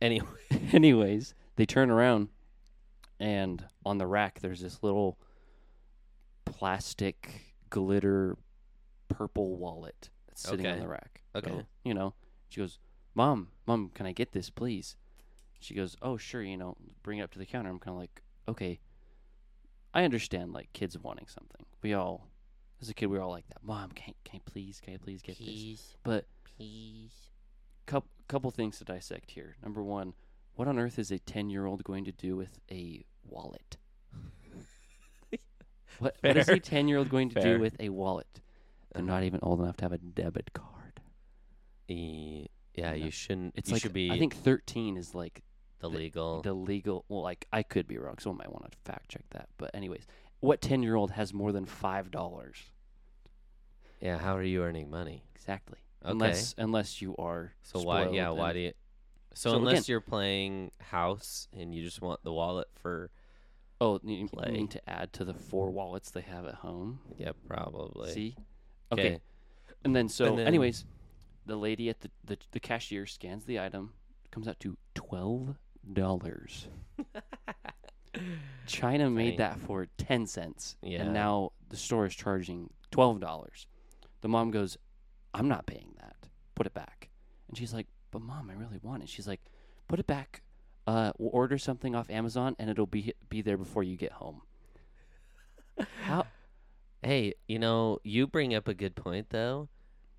Anyway, 0.00 0.26
Anyways, 0.72 1.34
they 1.56 1.66
turn 1.66 1.90
around, 1.90 2.28
and 3.20 3.64
on 3.84 3.98
the 3.98 4.06
rack 4.06 4.40
there's 4.40 4.60
this 4.60 4.82
little 4.82 5.18
plastic 6.44 7.54
glitter 7.70 8.36
purple 9.16 9.56
wallet 9.56 10.10
that's 10.26 10.42
sitting 10.42 10.66
on 10.66 10.80
the 10.80 10.88
rack. 10.88 11.22
Okay. 11.34 11.50
So, 11.50 11.62
you 11.84 11.94
know, 11.94 12.14
she 12.48 12.60
goes, 12.60 12.78
"Mom, 13.14 13.48
mom, 13.66 13.90
can 13.94 14.06
I 14.06 14.12
get 14.12 14.32
this, 14.32 14.50
please?" 14.50 14.96
She 15.60 15.74
goes, 15.74 15.96
"Oh, 16.02 16.16
sure." 16.16 16.42
You 16.42 16.56
know, 16.56 16.76
bring 17.02 17.18
it 17.18 17.22
up 17.22 17.30
to 17.32 17.38
the 17.38 17.46
counter. 17.46 17.70
I'm 17.70 17.78
kind 17.78 17.94
of 17.94 18.00
like, 18.00 18.22
okay. 18.48 18.80
I 19.92 20.02
understand 20.04 20.52
like 20.52 20.72
kids 20.72 20.98
wanting 20.98 21.28
something. 21.28 21.66
We 21.82 21.94
all, 21.94 22.28
as 22.82 22.88
a 22.88 22.94
kid, 22.94 23.06
we 23.06 23.16
were 23.16 23.22
all 23.22 23.30
like 23.30 23.46
that. 23.48 23.62
Mom, 23.62 23.90
can 23.92 24.14
can 24.24 24.40
I 24.44 24.50
please, 24.50 24.80
can 24.82 24.94
I 24.94 24.96
please 24.96 25.22
get 25.22 25.38
this? 25.38 25.46
Please, 25.46 25.96
But 26.02 26.26
please. 26.56 27.12
couple 27.86 28.10
couple 28.26 28.50
things 28.50 28.78
to 28.78 28.84
dissect 28.84 29.30
here. 29.30 29.54
Number 29.62 29.82
one, 29.84 30.14
what 30.56 30.66
on 30.68 30.78
earth 30.78 30.98
is 30.98 31.10
a 31.12 31.18
ten 31.20 31.48
year 31.48 31.66
old 31.66 31.84
going 31.84 32.04
to 32.06 32.12
do 32.12 32.36
with 32.36 32.58
a 32.70 33.04
wallet? 33.24 33.76
what 35.98 36.16
what 36.20 36.36
is 36.36 36.46
Fair. 36.46 36.56
a 36.56 36.60
ten 36.60 36.88
year 36.88 36.98
old 36.98 37.08
going 37.08 37.28
to 37.30 37.40
Fair. 37.40 37.56
do 37.56 37.62
with 37.62 37.76
a 37.80 37.88
wallet? 37.90 38.40
They're 38.94 39.02
not 39.02 39.24
even 39.24 39.40
old 39.42 39.60
enough 39.60 39.76
to 39.78 39.84
have 39.84 39.92
a 39.92 39.98
debit 39.98 40.52
card. 40.54 41.00
E- 41.88 42.46
yeah, 42.74 42.94
you 42.94 43.10
shouldn't. 43.10 43.54
It's 43.56 43.68
you 43.68 43.74
like 43.74 43.82
should 43.82 43.92
be 43.92 44.10
I 44.10 44.18
think 44.18 44.34
thirteen 44.34 44.96
is 44.96 45.14
like 45.14 45.42
the 45.80 45.88
legal. 45.90 46.42
the 46.42 46.52
legal. 46.54 47.04
Well, 47.08 47.22
like 47.22 47.46
I 47.52 47.62
could 47.62 47.86
be 47.86 47.98
wrong. 47.98 48.16
Someone 48.18 48.38
might 48.38 48.50
want 48.52 48.70
to 48.70 48.78
fact 48.84 49.10
check 49.10 49.24
that. 49.30 49.48
But 49.58 49.74
anyways, 49.74 50.06
what 50.40 50.60
ten 50.60 50.82
year 50.82 50.94
old 50.96 51.10
has 51.12 51.32
more 51.34 51.52
than 51.52 51.66
five 51.66 52.10
dollars? 52.10 52.56
yeah, 54.00 54.18
how 54.18 54.36
are 54.36 54.42
you 54.42 54.62
earning 54.62 54.90
money? 54.90 55.24
Exactly. 55.34 55.78
Okay. 56.04 56.12
Unless 56.12 56.54
unless 56.58 57.00
you 57.02 57.14
are 57.16 57.52
So 57.62 57.82
why? 57.82 58.08
Yeah, 58.08 58.30
why 58.30 58.52
do 58.52 58.58
you? 58.60 58.72
So, 59.34 59.50
So 59.50 59.56
unless 59.56 59.72
again- 59.72 59.84
you're 59.88 60.00
playing 60.00 60.70
house 60.80 61.48
and 61.52 61.74
you 61.74 61.82
just 61.82 62.00
want 62.00 62.22
the 62.22 62.32
wallet 62.32 62.68
for, 62.82 63.10
Oh, 63.80 63.98
you 64.04 64.28
play. 64.28 64.50
mean 64.52 64.68
to 64.68 64.88
add 64.88 65.12
to 65.14 65.24
the 65.24 65.34
four 65.34 65.70
wallets 65.70 66.10
they 66.12 66.20
have 66.20 66.46
at 66.46 66.54
home? 66.56 67.00
yeah, 67.18 67.32
probably. 67.48 68.12
See? 68.12 68.36
Okay. 68.94 69.06
Okay. 69.06 69.18
And 69.84 69.94
then 69.94 70.08
so 70.08 70.26
And 70.26 70.38
then- 70.38 70.46
anyways, 70.46 70.84
the 71.46 71.56
lady 71.56 71.88
at 71.90 72.00
the, 72.00 72.10
the 72.24 72.38
the 72.52 72.60
cashier 72.60 73.04
scans 73.06 73.44
the 73.44 73.60
item, 73.60 73.92
comes 74.30 74.48
out 74.48 74.58
to 74.60 74.76
twelve 74.94 75.56
dollars. 75.92 76.68
China 78.66 79.04
Funny. 79.04 79.14
made 79.14 79.38
that 79.38 79.58
for 79.58 79.86
ten 79.98 80.26
cents. 80.26 80.76
Yeah. 80.82 81.02
And 81.02 81.12
now 81.12 81.52
the 81.68 81.76
store 81.76 82.06
is 82.06 82.14
charging 82.14 82.70
twelve 82.90 83.20
dollars. 83.20 83.66
The 84.22 84.28
mom 84.28 84.50
goes, 84.50 84.78
I'm 85.34 85.48
not 85.48 85.66
paying 85.66 85.94
that. 86.00 86.16
Put 86.54 86.66
it 86.66 86.72
back. 86.74 87.10
And 87.48 87.58
she's 87.58 87.74
like, 87.74 87.86
But 88.10 88.22
mom, 88.22 88.48
I 88.50 88.54
really 88.54 88.78
want 88.82 89.02
it. 89.02 89.08
She's 89.08 89.26
like, 89.26 89.40
Put 89.88 89.98
it 89.98 90.06
back. 90.06 90.42
Uh, 90.86 91.12
we'll 91.18 91.30
order 91.32 91.58
something 91.58 91.94
off 91.94 92.08
Amazon 92.10 92.54
and 92.58 92.70
it'll 92.70 92.86
be 92.86 93.12
be 93.28 93.42
there 93.42 93.56
before 93.58 93.82
you 93.82 93.96
get 93.96 94.12
home. 94.12 94.42
How 96.04 96.26
Hey, 97.04 97.34
you 97.46 97.58
know, 97.58 97.98
you 98.02 98.26
bring 98.26 98.54
up 98.54 98.66
a 98.66 98.72
good 98.72 98.96
point 98.96 99.28
though. 99.28 99.68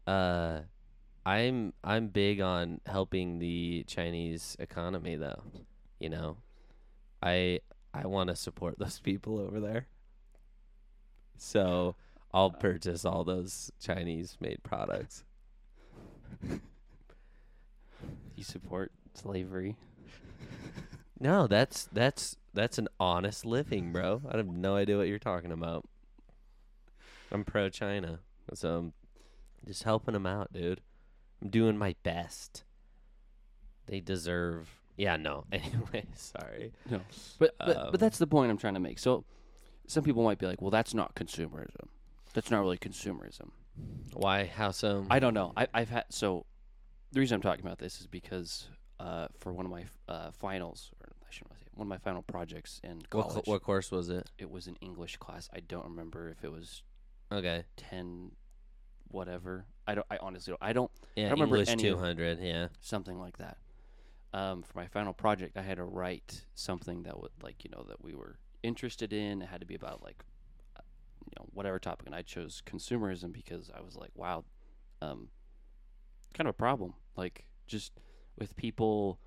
Uh 0.05 0.59
I'm 1.25 1.73
I'm 1.83 2.09
big 2.09 2.41
on 2.41 2.79
helping 2.85 3.39
the 3.39 3.83
Chinese 3.87 4.55
economy 4.59 5.15
though. 5.15 5.41
You 5.99 6.09
know. 6.09 6.37
I 7.23 7.61
I 7.91 8.05
want 8.05 8.29
to 8.29 8.35
support 8.35 8.77
those 8.79 8.99
people 8.99 9.39
over 9.39 9.59
there. 9.59 9.87
So, 11.37 11.95
I'll 12.33 12.51
purchase 12.51 13.03
all 13.03 13.23
those 13.23 13.71
Chinese 13.81 14.37
made 14.39 14.63
products. 14.63 15.23
you 18.35 18.43
support 18.43 18.91
slavery? 19.13 19.75
No, 21.19 21.47
that's 21.47 21.89
that's 21.91 22.37
that's 22.53 22.77
an 22.77 22.87
honest 22.99 23.45
living, 23.45 23.91
bro. 23.91 24.21
I 24.29 24.37
have 24.37 24.47
no 24.47 24.75
idea 24.75 24.97
what 24.97 25.07
you're 25.07 25.19
talking 25.19 25.51
about. 25.51 25.85
I'm 27.35 27.43
pro 27.43 27.69
China, 27.69 28.19
so 28.53 28.77
I'm 28.77 28.93
just 29.67 29.83
helping 29.83 30.13
them 30.13 30.25
out, 30.25 30.53
dude. 30.53 30.81
I'm 31.41 31.49
doing 31.49 31.77
my 31.77 31.95
best. 32.03 32.63
They 33.87 33.99
deserve. 33.99 34.69
Yeah, 34.97 35.17
no. 35.17 35.43
Anyway, 35.51 36.05
sorry. 36.15 36.71
No, 36.89 37.01
but 37.37 37.55
but, 37.59 37.77
Um, 37.77 37.87
but 37.91 37.99
that's 37.99 38.17
the 38.17 38.27
point 38.27 38.49
I'm 38.49 38.57
trying 38.57 38.75
to 38.75 38.79
make. 38.79 38.99
So, 38.99 39.25
some 39.87 40.03
people 40.03 40.23
might 40.23 40.39
be 40.39 40.45
like, 40.45 40.61
"Well, 40.61 40.71
that's 40.71 40.93
not 40.93 41.13
consumerism. 41.13 41.89
That's 42.33 42.49
not 42.49 42.61
really 42.61 42.77
consumerism." 42.77 43.51
Why? 44.13 44.45
How 44.45 44.71
so? 44.71 45.05
I 45.09 45.19
don't 45.19 45.33
know. 45.33 45.51
I, 45.57 45.67
I've 45.73 45.89
had 45.89 46.05
so. 46.09 46.45
The 47.11 47.19
reason 47.19 47.35
I'm 47.35 47.41
talking 47.41 47.65
about 47.65 47.79
this 47.79 47.99
is 47.99 48.07
because 48.07 48.69
uh, 48.99 49.27
for 49.37 49.51
one 49.51 49.65
of 49.65 49.71
my 49.71 49.83
uh, 50.07 50.31
finals, 50.31 50.91
or 51.01 51.11
I 51.21 51.31
shouldn't 51.31 51.53
say 51.59 51.67
one 51.73 51.87
of 51.87 51.89
my 51.89 51.97
final 51.97 52.21
projects 52.21 52.79
in 52.83 53.01
what, 53.11 53.27
college, 53.27 53.33
cl- 53.33 53.53
what 53.53 53.61
course 53.61 53.91
was 53.91 54.09
it? 54.09 54.29
it 54.37 54.49
was 54.49 54.67
an 54.67 54.77
English 54.79 55.17
class. 55.17 55.49
I 55.53 55.59
don't 55.59 55.83
remember 55.83 56.29
if 56.29 56.43
it 56.43 56.51
was 56.51 56.83
Okay. 57.31 57.63
ten, 57.77 58.31
whatever. 59.07 59.65
I 59.87 59.95
don't. 59.95 60.07
I 60.09 60.17
honestly 60.21 60.51
don't. 60.51 60.63
I 60.63 60.73
don't. 60.73 60.91
Yeah, 61.15 61.29
remember 61.31 61.55
English 61.57 61.69
any 61.69 61.87
of- 61.87 61.97
200. 61.99 62.39
Yeah. 62.39 62.67
something 62.81 63.19
like 63.19 63.37
that. 63.37 63.57
Um, 64.33 64.63
for 64.63 64.77
my 64.77 64.87
final 64.87 65.13
project, 65.13 65.55
I 65.57 65.61
had 65.61 65.77
to 65.77 65.83
write 65.85 66.45
something 66.55 67.03
that 67.03 67.19
would 67.19 67.31
like 67.41 67.63
you 67.63 67.69
know 67.71 67.83
that 67.87 68.03
we 68.03 68.13
were 68.13 68.37
interested 68.63 69.13
in. 69.13 69.41
It 69.41 69.47
had 69.47 69.61
to 69.61 69.65
be 69.65 69.75
about 69.75 70.03
like 70.03 70.23
uh, 70.75 70.81
you 71.25 71.33
know 71.37 71.45
whatever 71.53 71.79
topic, 71.79 72.05
and 72.07 72.15
I 72.15 72.21
chose 72.21 72.61
consumerism 72.65 73.31
because 73.31 73.71
I 73.75 73.81
was 73.81 73.95
like, 73.95 74.11
wow, 74.15 74.43
um, 75.01 75.29
kind 76.33 76.47
of 76.47 76.55
a 76.55 76.57
problem. 76.57 76.93
Like 77.15 77.45
just 77.65 77.93
with 78.37 78.55
people 78.57 79.19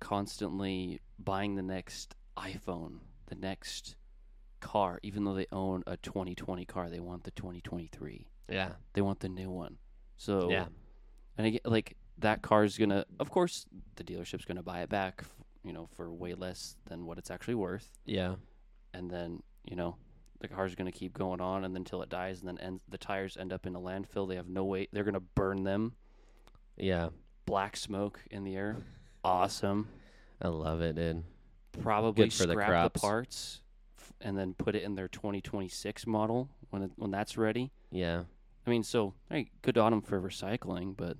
constantly 0.00 1.00
buying 1.18 1.56
the 1.56 1.62
next 1.62 2.14
iPhone, 2.36 2.98
the 3.26 3.34
next 3.34 3.96
car, 4.64 4.98
even 5.02 5.24
though 5.24 5.34
they 5.34 5.46
own 5.52 5.82
a 5.86 5.96
2020 5.98 6.64
car, 6.64 6.88
they 6.90 7.00
want 7.00 7.24
the 7.24 7.30
2023. 7.32 8.26
Yeah. 8.48 8.72
They 8.94 9.02
want 9.02 9.20
the 9.20 9.28
new 9.28 9.50
one. 9.50 9.78
So 10.16 10.50
Yeah. 10.50 10.66
and 11.38 11.46
again, 11.46 11.60
like 11.64 11.96
that 12.18 12.42
car's 12.42 12.78
gonna, 12.78 13.04
of 13.20 13.30
course, 13.30 13.66
the 13.96 14.04
dealership's 14.04 14.44
gonna 14.44 14.62
buy 14.62 14.82
it 14.82 14.88
back, 14.88 15.20
f- 15.22 15.34
you 15.62 15.72
know, 15.72 15.86
for 15.94 16.12
way 16.12 16.34
less 16.34 16.76
than 16.86 17.04
what 17.06 17.18
it's 17.18 17.30
actually 17.30 17.54
worth, 17.56 17.90
Yeah. 18.04 18.36
and 18.92 19.10
then 19.10 19.42
you 19.64 19.76
know, 19.76 19.96
the 20.40 20.48
car's 20.48 20.74
gonna 20.74 20.92
keep 20.92 21.12
going 21.14 21.40
on, 21.40 21.64
and 21.64 21.74
then 21.74 21.80
until 21.80 22.02
it 22.02 22.08
dies, 22.10 22.40
and 22.40 22.48
then 22.48 22.58
ends, 22.58 22.84
the 22.88 22.98
tires 22.98 23.36
end 23.36 23.52
up 23.52 23.66
in 23.66 23.74
a 23.74 23.80
landfill. 23.80 24.28
They 24.28 24.36
have 24.36 24.48
no 24.48 24.64
way; 24.64 24.88
they're 24.92 25.04
gonna 25.04 25.20
burn 25.20 25.64
them. 25.64 25.94
Yeah. 26.76 27.10
Black 27.46 27.76
smoke 27.76 28.20
in 28.30 28.44
the 28.44 28.54
air, 28.56 28.76
awesome. 29.24 29.88
I 30.40 30.48
love 30.48 30.80
it, 30.82 30.96
dude. 30.96 31.24
Probably 31.82 32.24
Good 32.26 32.32
for 32.32 32.46
the 32.46 32.52
scrap 32.54 32.68
crops. 32.68 33.00
parts, 33.00 33.60
f- 33.60 33.63
and 34.24 34.36
then 34.38 34.54
put 34.54 34.74
it 34.74 34.82
in 34.82 34.94
their 34.94 35.08
2026 35.08 36.06
model 36.06 36.48
when 36.70 36.82
it, 36.82 36.90
when 36.96 37.10
that's 37.10 37.36
ready. 37.36 37.70
Yeah. 37.90 38.24
I 38.66 38.70
mean, 38.70 38.82
so 38.82 39.14
hey, 39.30 39.50
good 39.62 39.76
on 39.78 39.92
them 39.92 40.00
for 40.02 40.20
recycling, 40.20 40.96
but 40.96 41.16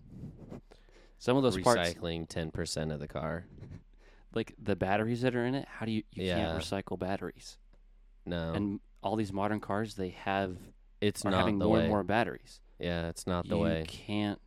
some 1.19 1.37
of 1.37 1.43
those 1.43 1.59
parts, 1.59 1.95
Recycling 1.95 2.27
10% 2.29 2.93
of 2.93 3.01
the 3.01 3.09
car. 3.09 3.45
like 4.35 4.55
the 4.61 4.75
batteries 4.77 5.21
that 5.23 5.37
are 5.37 5.45
in 5.45 5.55
it, 5.55 5.67
how 5.69 5.87
do 5.87 5.93
you 5.93 6.03
you 6.13 6.25
Yeah. 6.25 6.37
can't 6.37 6.59
recycle 6.63 6.99
batteries? 6.99 7.59
No. 8.27 8.53
And 8.53 8.81
all 9.03 9.17
these 9.17 9.33
modern 9.33 9.61
cars, 9.61 9.95
they 9.95 10.11
have 10.11 10.57
it's 11.01 11.25
are 11.27 11.31
not 11.31 11.41
having 11.41 11.59
the 11.59 11.67
more 11.67 11.75
way. 11.77 11.81
and 11.83 11.91
more 11.91 12.03
batteries. 12.03 12.61
Yeah, 12.79 13.09
it's 13.09 13.27
not 13.27 13.47
the 13.49 13.57
you 13.57 13.63
way. 13.63 13.85
can't. 13.87 14.41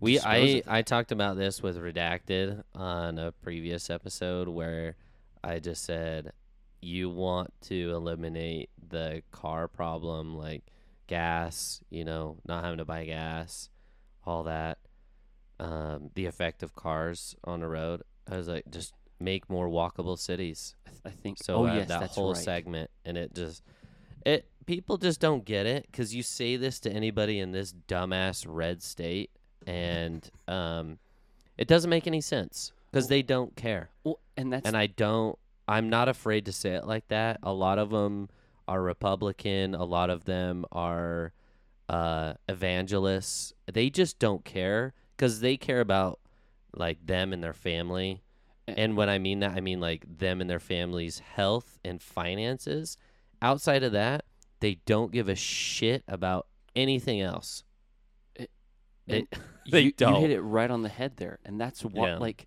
We 0.00 0.18
I. 0.18 0.62
I 0.66 0.82
talked 0.82 1.12
about 1.12 1.36
this 1.36 1.62
with 1.62 1.76
Redacted 1.78 2.62
on 2.74 3.18
a 3.18 3.32
previous 3.32 3.90
episode 3.90 4.48
where 4.48 4.96
I 5.44 5.58
just 5.60 5.84
said 5.84 6.32
you 6.80 7.10
want 7.10 7.52
to 7.62 7.92
eliminate 7.94 8.70
the 8.88 9.22
car 9.30 9.68
problem 9.68 10.36
like 10.36 10.62
gas, 11.06 11.80
you 11.90 12.04
know, 12.04 12.36
not 12.46 12.64
having 12.64 12.78
to 12.78 12.84
buy 12.84 13.04
gas, 13.04 13.68
all 14.24 14.44
that. 14.44 14.78
Um, 15.58 16.10
the 16.14 16.24
effect 16.24 16.62
of 16.62 16.74
cars 16.74 17.36
on 17.44 17.60
the 17.60 17.68
road. 17.68 18.02
I 18.30 18.36
was 18.36 18.48
like 18.48 18.64
just 18.70 18.94
make 19.18 19.50
more 19.50 19.68
walkable 19.68 20.18
cities. 20.18 20.74
I, 20.86 20.90
th- 20.90 21.02
I 21.04 21.10
think. 21.10 21.38
So 21.42 21.56
oh 21.56 21.66
uh, 21.66 21.74
yes, 21.74 21.88
that 21.88 22.10
whole 22.10 22.32
right. 22.32 22.42
segment, 22.42 22.90
and 23.04 23.18
it 23.18 23.34
just 23.34 23.62
it 24.24 24.46
people 24.66 24.96
just 24.96 25.20
don't 25.20 25.44
get 25.44 25.66
it 25.66 25.86
because 25.90 26.14
you 26.14 26.22
say 26.22 26.56
this 26.56 26.80
to 26.80 26.90
anybody 26.90 27.38
in 27.40 27.52
this 27.52 27.74
dumbass 27.88 28.46
red 28.48 28.82
state, 28.82 29.30
and 29.66 30.30
um, 30.48 30.98
it 31.58 31.68
doesn't 31.68 31.90
make 31.90 32.06
any 32.06 32.20
sense 32.20 32.72
because 32.90 33.08
they 33.08 33.22
don't 33.22 33.54
care, 33.56 33.90
Well, 34.02 34.18
and 34.36 34.52
that's 34.52 34.66
and 34.66 34.76
I 34.76 34.86
don't. 34.86 35.38
I'm 35.70 35.88
not 35.88 36.08
afraid 36.08 36.46
to 36.46 36.52
say 36.52 36.70
it 36.74 36.86
like 36.86 37.08
that. 37.08 37.38
A 37.42 37.52
lot 37.52 37.78
of 37.78 37.90
them 37.90 38.28
are 38.66 38.82
Republican. 38.82 39.74
A 39.74 39.84
lot 39.84 40.10
of 40.10 40.24
them 40.24 40.64
are 40.72 41.32
uh, 41.88 42.34
evangelists. 42.48 43.52
They 43.72 43.90
just 43.90 44.18
don't 44.18 44.44
care 44.44 44.92
because 45.16 45.40
they 45.40 45.56
care 45.56 45.80
about 45.80 46.20
like 46.74 47.04
them 47.06 47.32
and 47.32 47.42
their 47.42 47.52
family. 47.52 48.22
And 48.68 48.96
when 48.96 49.08
I 49.08 49.18
mean 49.18 49.40
that, 49.40 49.52
I 49.56 49.60
mean 49.60 49.80
like 49.80 50.04
them 50.18 50.40
and 50.40 50.48
their 50.48 50.60
family's 50.60 51.18
health 51.20 51.78
and 51.84 52.00
finances. 52.02 52.96
Outside 53.42 53.82
of 53.82 53.92
that, 53.92 54.24
they 54.60 54.76
don't 54.86 55.10
give 55.12 55.28
a 55.28 55.34
shit 55.34 56.04
about 56.06 56.46
anything 56.76 57.20
else. 57.20 57.64
It- 58.36 58.50
They, 59.06 59.18
and 59.20 59.28
they 59.70 59.80
you, 59.80 59.86
you 59.86 59.92
don't. 59.92 60.20
hit 60.20 60.30
it 60.30 60.40
right 60.42 60.70
on 60.70 60.82
the 60.82 60.88
head 60.88 61.16
there, 61.16 61.38
and 61.44 61.60
that's 61.60 61.84
what 61.84 61.94
Yeah. 61.94 62.18
like 62.18 62.46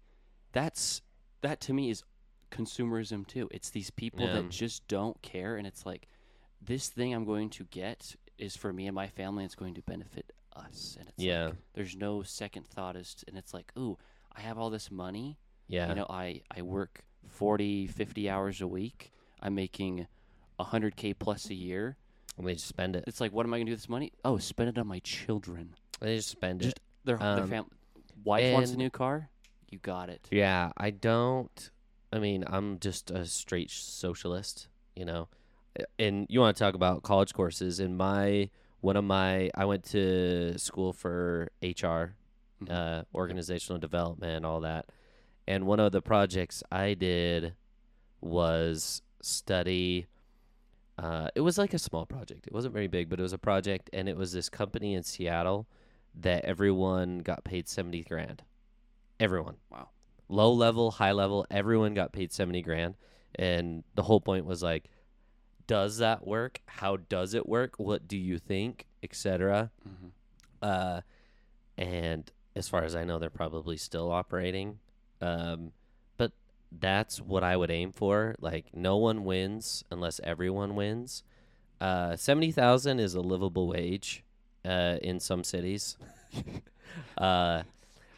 that's 0.53 1.01
that 1.41 1.59
to 1.62 1.73
me 1.73 1.89
is 1.89 2.03
consumerism 2.53 3.25
too. 3.27 3.47
It's 3.51 3.69
these 3.69 3.89
people 3.89 4.21
Yeah. 4.25 4.33
that 4.33 4.49
just 4.49 4.87
don't 4.87 5.21
care, 5.21 5.57
and 5.57 5.65
it's 5.67 5.85
like 5.85 6.07
this 6.61 6.87
thing 6.89 7.13
I'm 7.13 7.25
going 7.25 7.49
to 7.51 7.63
get 7.65 8.15
is 8.37 8.55
for 8.55 8.71
me 8.71 8.87
and 8.87 8.95
my 8.95 9.07
family. 9.07 9.43
It's 9.45 9.55
going 9.55 9.73
to 9.75 9.81
benefit 9.81 10.31
us, 10.55 10.95
and 10.99 11.09
it's 11.09 11.19
Yeah. 11.23 11.47
like, 11.47 11.55
there's 11.73 11.95
no 11.95 12.21
second 12.23 12.65
thought 12.67 12.95
as 12.95 13.15
to, 13.15 13.25
and 13.27 13.37
it's 13.37 13.53
like, 13.53 13.71
ooh, 13.77 13.97
I 14.31 14.41
have 14.41 14.57
all 14.57 14.69
this 14.69 14.89
money. 14.91 15.37
Yeah. 15.67 15.89
You 15.89 15.95
know, 15.95 16.05
I 16.09 16.41
I 16.55 16.61
work 16.61 17.03
40, 17.27 17.87
50 17.87 18.29
hours 18.29 18.61
a 18.61 18.67
week. 18.67 19.11
I'm 19.41 19.55
making 19.55 20.07
100k 20.59 21.13
plus 21.13 21.49
a 21.49 21.53
year. 21.55 21.97
and 22.37 22.47
they 22.47 22.53
just 22.53 22.65
spend 22.67 22.95
it. 22.95 23.03
It's 23.05 23.21
like, 23.21 23.31
what 23.31 23.45
am 23.45 23.53
I 23.53 23.57
going 23.57 23.67
to 23.67 23.69
do 23.69 23.73
with 23.73 23.81
this 23.81 23.89
money? 23.89 24.11
Oh, 24.25 24.37
spend 24.39 24.67
it 24.69 24.77
on 24.79 24.87
my 24.87 24.97
children. 24.99 25.75
They 25.99 26.15
just 26.15 26.29
spend 26.29 26.61
Just- 26.61 26.77
it. 26.77 26.81
Their 27.05 27.17
their 27.17 27.43
Um, 27.43 27.49
fam- 27.49 27.69
wife 28.23 28.53
wants 28.53 28.71
a 28.71 28.77
new 28.77 28.89
car. 28.89 29.29
You 29.69 29.77
got 29.79 30.09
it. 30.09 30.27
Yeah, 30.31 30.71
I 30.77 30.89
don't. 30.91 31.69
I 32.13 32.19
mean, 32.19 32.43
I'm 32.47 32.80
just 32.80 33.10
a 33.10 33.26
straight 33.26 33.71
socialist, 33.71 34.67
you 34.95 35.04
know. 35.04 35.30
And 35.97 36.28
you 36.30 36.39
want 36.39 36.56
to 36.56 36.63
talk 36.63 36.76
about 36.76 37.02
college 37.02 37.34
courses? 37.34 37.80
In 37.80 37.97
my 37.97 38.49
one 38.82 38.95
of 38.97 39.04
my, 39.04 39.49
I 39.56 39.65
went 39.65 39.84
to 39.86 40.58
school 40.60 40.93
for 40.93 41.49
HR, 41.63 42.15
Mhm. 42.62 42.69
uh, 42.69 43.04
organizational 43.15 43.80
development, 43.80 44.45
all 44.45 44.62
that. 44.62 44.89
And 45.47 45.65
one 45.65 45.80
of 45.80 45.91
the 45.91 46.02
projects 46.02 46.62
I 46.71 46.93
did 46.93 47.56
was 48.21 49.02
study. 49.21 50.06
Uh, 50.97 51.30
it 51.34 51.41
was 51.41 51.58
like 51.58 51.73
a 51.73 51.80
small 51.80 52.06
project. 52.06 52.45
It 52.45 52.54
wasn't 52.54 52.73
very 52.73 52.88
big, 52.88 53.10
but 53.10 53.19
it 53.19 53.23
was 53.23 53.34
a 53.34 53.38
project, 53.39 53.89
and 53.91 54.08
it 54.08 54.15
was 54.15 54.34
this 54.34 54.49
company 54.49 54.93
in 54.93 55.02
Seattle 55.04 55.65
that 56.13 56.45
everyone 56.45 57.19
got 57.19 57.43
paid 57.43 57.67
seventy 57.67 58.04
grand. 58.04 58.43
Everyone. 59.19 59.56
Wow. 59.71 59.89
Low 60.29 60.51
level, 60.53 60.91
high 60.91 61.12
level, 61.12 61.45
everyone 61.51 61.93
got 61.93 62.12
paid 62.12 62.31
seventy 62.31 62.62
grand, 62.62 62.95
and 63.36 63.83
the 63.95 64.03
whole 64.03 64.21
point 64.21 64.45
was 64.45 64.63
like, 64.63 64.89
does 65.67 65.97
that 65.97 66.25
work? 66.25 66.62
How 66.65 66.97
does 66.97 67.33
it 67.33 67.47
work? 67.47 67.75
What 67.77 68.07
do 68.07 68.17
you 68.17 68.38
think, 68.38 68.86
etc. 69.01 69.71
Mhm. 69.88 70.12
Uh, 70.62 71.01
and 71.77 72.31
as 72.55 72.67
far 72.69 72.83
as 72.83 72.95
I 72.95 73.03
know, 73.03 73.19
they're 73.19 73.29
probably 73.29 73.77
still 73.77 74.12
operating. 74.12 74.79
Um, 75.21 75.71
but 76.17 76.31
that's 76.71 77.19
what 77.19 77.43
I 77.43 77.57
would 77.57 77.71
aim 77.71 77.91
for. 77.91 78.36
Like, 78.39 78.67
no 78.73 78.97
one 78.97 79.23
wins 79.23 79.83
unless 79.89 80.19
everyone 80.23 80.75
wins. 80.75 81.23
Uh, 81.81 82.15
seventy 82.15 82.51
thousand 82.51 82.99
is 82.99 83.13
a 83.13 83.21
livable 83.21 83.67
wage, 83.67 84.23
uh, 84.65 84.97
in 85.01 85.19
some 85.19 85.43
cities. 85.43 85.97
uh, 87.17 87.63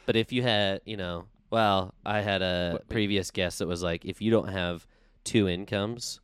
but 0.06 0.16
if 0.16 0.32
you 0.32 0.44
had, 0.44 0.82
you 0.86 0.98
know, 0.98 1.26
well, 1.56 1.94
I 2.06 2.20
had 2.20 2.42
a 2.42 2.74
What- 2.74 2.90
previous 2.90 3.32
guest 3.32 3.60
that 3.60 3.68
was 3.68 3.82
like, 3.82 4.04
if 4.04 4.22
you 4.22 4.30
don't 4.30 4.50
have 4.50 4.86
two 5.24 5.48
incomes 5.48 6.20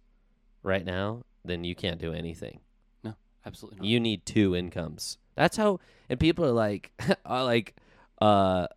right 0.62 0.84
now, 0.84 1.24
then 1.46 1.64
you 1.64 1.74
can't 1.74 2.02
do 2.02 2.12
anything. 2.12 2.60
No, 3.02 3.16
absolutely 3.46 3.78
not. 3.80 3.86
You 3.88 4.00
need 4.02 4.26
two 4.26 4.54
incomes. 4.58 5.18
That's 5.36 5.56
how. 5.56 5.80
And 6.10 6.20
people 6.20 6.44
are 6.44 6.52
like, 6.52 6.92
are 7.26 7.46
like, 7.46 7.76
uh, 8.20 8.68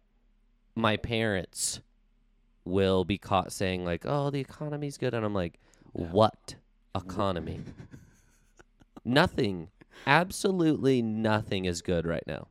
my 0.77 0.97
parents 0.97 1.81
will 2.65 3.05
be 3.05 3.19
caught 3.19 3.53
saying 3.53 3.85
like, 3.85 4.07
"Oh, 4.07 4.31
the 4.31 4.39
economy's 4.41 4.97
good," 4.97 5.13
and 5.13 5.25
I'm 5.27 5.35
like, 5.35 5.59
Yeah. 5.93 6.07
"What 6.07 6.55
economy? 6.95 7.61
nothing. 9.05 9.71
Absolutely 10.07 11.03
nothing 11.03 11.65
is 11.65 11.83
good 11.83 12.07
right 12.07 12.25
now. 12.27 12.47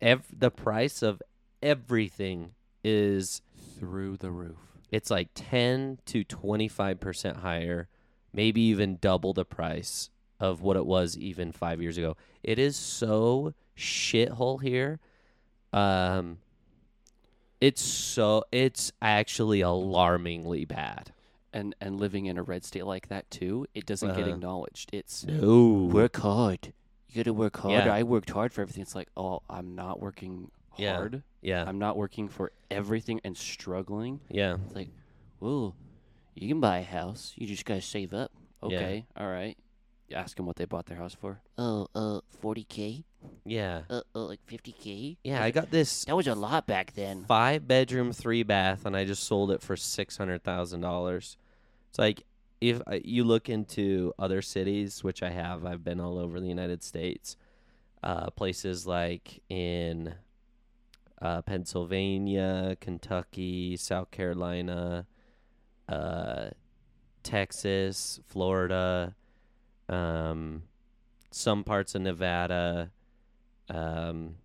Ev- 0.00 0.26
the 0.36 0.50
price 0.50 1.02
of 1.02 1.22
everything 1.62 2.53
is 2.84 3.42
Through 3.78 4.18
the 4.18 4.30
roof. 4.30 4.58
it's 4.92 5.10
like 5.10 5.28
10 5.34 5.98
to 6.06 6.24
25% 6.24 7.36
higher, 7.36 7.88
maybe 8.32 8.60
even 8.62 8.98
double 9.00 9.32
the 9.32 9.44
price 9.44 10.10
of 10.38 10.60
what 10.62 10.76
it 10.76 10.84
was 10.86 11.16
even 11.16 11.50
5 11.52 11.80
years 11.82 11.96
ago. 11.98 12.16
It 12.42 12.58
is 12.58 12.76
so 12.76 13.54
shithole 13.76 14.60
here. 14.62 15.00
Um 15.72 16.38
it's 17.60 17.80
so 17.80 18.44
it's 18.52 18.92
actually 19.00 19.60
alarmingly 19.62 20.64
bad. 20.64 21.12
And 21.52 21.74
and 21.80 21.98
living 21.98 22.26
in 22.26 22.36
a 22.36 22.42
red 22.42 22.64
state 22.64 22.84
like 22.84 23.08
that 23.08 23.30
too, 23.30 23.66
it 23.74 23.86
doesn't 23.86 24.10
get 24.14 24.24
Uh-huh. 24.24 24.34
acknowledged. 24.34 24.90
It's 24.92 25.24
No. 25.24 25.88
work 25.92 26.16
hard. 26.18 26.72
You 27.08 27.16
got 27.22 27.24
to 27.30 27.32
work 27.32 27.56
hard. 27.58 27.86
Yeah. 27.86 27.94
I 27.94 28.02
worked 28.02 28.30
hard 28.30 28.52
for 28.52 28.60
everything. 28.62 28.82
It's 28.82 28.96
like, 28.96 29.08
oh, 29.16 29.40
I'm 29.48 29.76
not 29.76 30.00
working 30.00 30.50
hard. 30.70 31.14
Yeah. 31.14 31.20
I'm 31.52 31.78
not 31.78 31.96
working 31.96 32.28
for 32.28 32.52
everything 32.70 33.20
and 33.24 33.36
struggling. 33.36 34.20
Yeah. 34.30 34.56
It's 34.66 34.74
like, 34.74 34.88
well, 35.40 35.74
you 36.34 36.48
can 36.48 36.60
buy 36.60 36.78
a 36.78 36.82
house. 36.84 37.32
You 37.36 37.46
just 37.46 37.64
gotta 37.64 37.82
save 37.82 38.14
up. 38.14 38.32
Yeah. 38.62 38.78
Okay, 38.78 39.06
all 39.16 39.28
right. 39.28 39.56
You 40.08 40.16
ask 40.16 40.36
them 40.36 40.46
what 40.46 40.56
they 40.56 40.64
bought 40.64 40.86
their 40.86 40.96
house 40.98 41.14
for. 41.14 41.40
Oh, 41.58 41.88
uh, 41.94 42.20
forty 42.40 42.64
k. 42.64 43.04
Yeah. 43.44 43.82
Uh, 43.88 44.02
uh, 44.14 44.20
like 44.20 44.40
fifty 44.46 44.72
k. 44.72 45.16
Yeah, 45.24 45.42
I 45.42 45.50
got 45.50 45.70
this 45.70 46.04
That 46.04 46.16
was 46.16 46.26
a 46.26 46.34
lot 46.34 46.66
back 46.66 46.92
then. 46.94 47.24
five 47.26 47.66
bedroom, 47.66 48.12
three 48.12 48.42
bath, 48.42 48.84
and 48.86 48.96
I 48.96 49.04
just 49.04 49.24
sold 49.24 49.50
it 49.50 49.62
for 49.62 49.76
six 49.76 50.16
hundred 50.16 50.44
thousand 50.44 50.80
dollars. 50.80 51.36
It's 51.90 51.98
like 51.98 52.24
if 52.60 52.80
uh, 52.86 52.98
you 53.04 53.24
look 53.24 53.48
into 53.48 54.12
other 54.18 54.40
cities, 54.42 55.04
which 55.04 55.22
I 55.22 55.30
have, 55.30 55.64
I've 55.64 55.84
been 55.84 56.00
all 56.00 56.18
over 56.18 56.40
the 56.40 56.48
United 56.48 56.82
States, 56.82 57.36
uh, 58.02 58.30
places 58.30 58.86
like 58.86 59.42
in 59.48 60.14
uh, 61.20 61.42
Pennsylvania, 61.42 62.76
Kentucky, 62.80 63.76
South 63.76 64.10
Carolina, 64.10 65.06
uh, 65.88 66.50
Texas, 67.22 68.20
Florida, 68.26 69.14
um, 69.88 70.62
some 71.30 71.64
parts 71.64 71.94
of 71.94 72.02
Nevada. 72.02 72.90
Um, 73.68 74.36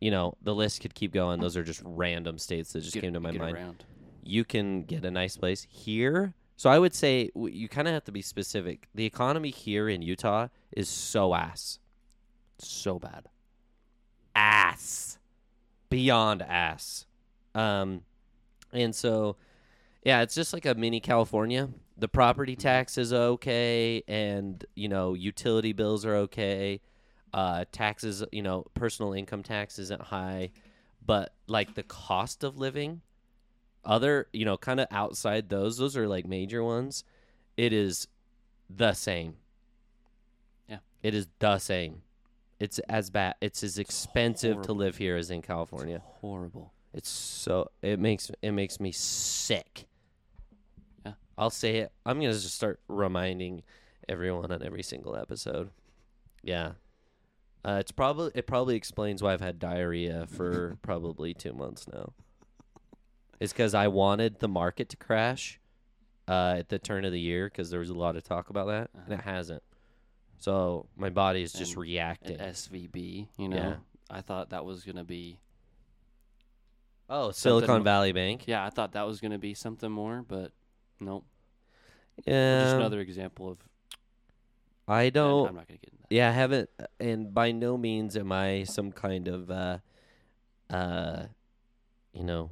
you 0.00 0.10
know, 0.10 0.34
the 0.42 0.54
list 0.54 0.80
could 0.80 0.94
keep 0.94 1.12
going. 1.12 1.40
Those 1.40 1.56
are 1.56 1.62
just 1.62 1.80
random 1.84 2.38
states 2.38 2.72
that 2.72 2.80
just 2.80 2.94
Get- 2.94 3.02
came 3.02 3.12
to 3.14 3.20
my 3.20 3.32
mind. 3.32 3.56
Around. 3.56 3.84
You 4.24 4.44
can 4.44 4.84
get 4.84 5.04
a 5.04 5.10
nice 5.10 5.36
place 5.36 5.66
here. 5.68 6.34
So 6.56 6.70
I 6.70 6.78
would 6.78 6.94
say 6.94 7.30
you 7.34 7.68
kind 7.68 7.88
of 7.88 7.94
have 7.94 8.04
to 8.04 8.12
be 8.12 8.22
specific. 8.22 8.88
The 8.94 9.04
economy 9.04 9.50
here 9.50 9.88
in 9.88 10.00
Utah 10.02 10.48
is 10.70 10.88
so 10.88 11.34
ass. 11.34 11.80
So 12.58 12.98
bad. 13.00 13.28
ass 14.36 15.18
beyond 15.92 16.42
ass. 16.42 17.06
Um 17.54 18.02
and 18.72 18.94
so 18.94 19.36
yeah 20.04 20.22
it's 20.22 20.34
just 20.34 20.52
like 20.52 20.66
a 20.66 20.74
mini 20.74 21.00
california. 21.00 21.68
The 21.96 22.08
property 22.08 22.56
tax 22.56 22.98
is 22.98 23.12
okay 23.12 24.02
and 24.08 24.64
you 24.74 24.88
know 24.88 25.14
utility 25.14 25.72
bills 25.72 26.04
are 26.04 26.16
okay. 26.16 26.80
Uh 27.32 27.64
taxes 27.72 28.24
you 28.32 28.42
know 28.42 28.64
personal 28.74 29.12
income 29.12 29.42
tax 29.42 29.78
isn't 29.78 30.02
high 30.02 30.50
but 31.04 31.34
like 31.46 31.74
the 31.74 31.82
cost 31.82 32.44
of 32.44 32.58
living 32.58 33.00
other 33.84 34.28
you 34.32 34.44
know 34.44 34.56
kind 34.56 34.78
of 34.80 34.86
outside 34.90 35.48
those 35.48 35.76
those 35.76 35.96
are 35.96 36.06
like 36.06 36.26
major 36.26 36.62
ones 36.62 37.04
it 37.56 37.72
is 37.72 38.08
the 38.70 38.92
same. 38.92 39.36
Yeah. 40.68 40.78
it 41.02 41.14
is 41.14 41.26
the 41.38 41.58
same 41.58 42.02
it's 42.62 42.78
as 42.88 43.10
bad 43.10 43.34
it's 43.40 43.62
as 43.62 43.76
expensive 43.78 44.62
to 44.62 44.72
live 44.72 44.96
here 44.96 45.16
as 45.16 45.30
in 45.30 45.42
california 45.42 46.00
Horrible. 46.20 46.72
it's 46.94 47.08
so 47.08 47.68
it 47.82 47.98
makes 47.98 48.30
it 48.40 48.52
makes 48.52 48.78
me 48.78 48.92
sick. 48.92 49.86
Yeah. 51.04 51.14
I'll 51.36 51.50
say 51.50 51.76
it. 51.78 51.92
I'm 52.06 52.20
gonna 52.20 52.32
just 52.32 52.54
start 52.54 52.80
reminding 52.88 53.62
everyone 54.08 54.52
on 54.52 54.62
every 54.62 54.82
single 54.82 55.16
episode. 55.16 55.70
Yeah. 56.42 56.72
Uh, 57.64 57.78
it's 57.80 57.92
probably 57.92 58.30
it 58.34 58.46
probably 58.46 58.76
explains 58.76 59.22
why 59.22 59.32
I've 59.32 59.40
had 59.40 59.58
diarrhea 59.58 60.26
for 60.28 60.76
probably 60.82 61.34
two 61.34 61.52
months 61.52 61.86
now. 61.92 62.12
It's 63.40 63.52
because 63.52 63.74
I 63.74 63.88
wanted 63.88 64.38
the 64.38 64.48
market 64.48 64.88
to 64.90 64.96
crash 64.96 65.58
uh, 66.28 66.56
at 66.58 66.68
the 66.68 66.78
turn 66.78 67.04
of 67.04 67.10
the 67.12 67.20
year 67.20 67.46
because 67.46 67.70
there 67.70 67.80
was 67.80 67.90
a 67.90 67.94
lot 67.94 68.14
of 68.16 68.22
talk 68.22 68.50
about 68.50 68.68
that, 68.68 68.90
and 69.04 69.14
it 69.18 69.24
hasn't. 69.24 69.62
So 70.42 70.86
my 70.96 71.08
body 71.08 71.42
is 71.42 71.52
just 71.52 71.74
And- 71.74 71.82
reacting. 71.82 72.40
An 72.40 72.48
SVB, 72.50 73.28
you 73.38 73.48
know. 73.48 73.56
Yeah. 73.56 73.76
I 74.10 74.22
thought 74.22 74.50
that 74.50 74.64
was 74.64 74.82
gonna 74.84 75.04
be. 75.04 75.38
oh, 77.08 77.30
Silicon 77.30 77.84
Valley 77.84 78.10
Bank. 78.10 78.44
Yeah, 78.48 78.64
I 78.66 78.70
thought 78.70 78.92
that 78.92 79.06
was 79.06 79.20
gonna 79.20 79.38
be 79.38 79.54
something 79.54 79.90
more, 79.90 80.24
but 80.26 80.50
nope. 80.98 81.24
Yeah, 82.26 82.64
Just 82.64 82.74
another 82.76 82.98
example 82.98 83.50
of. 83.50 83.58
I 84.88 85.10
don't. 85.10 85.48
I'm 85.50 85.54
not 85.54 85.68
gonna 85.68 85.78
get 85.78 85.90
into 85.92 86.02
that. 86.08 86.12
Yeah, 86.14 86.28
I 86.28 86.32
haven't, 86.32 86.70
and 86.98 87.32
by 87.32 87.52
no 87.52 87.76
means 87.78 88.16
am 88.16 88.32
I 88.32 88.64
some 88.64 88.90
kind 88.90 89.28
of, 89.28 89.48
uh, 89.48 89.78
uh, 90.70 91.26
you 92.12 92.24
know, 92.24 92.50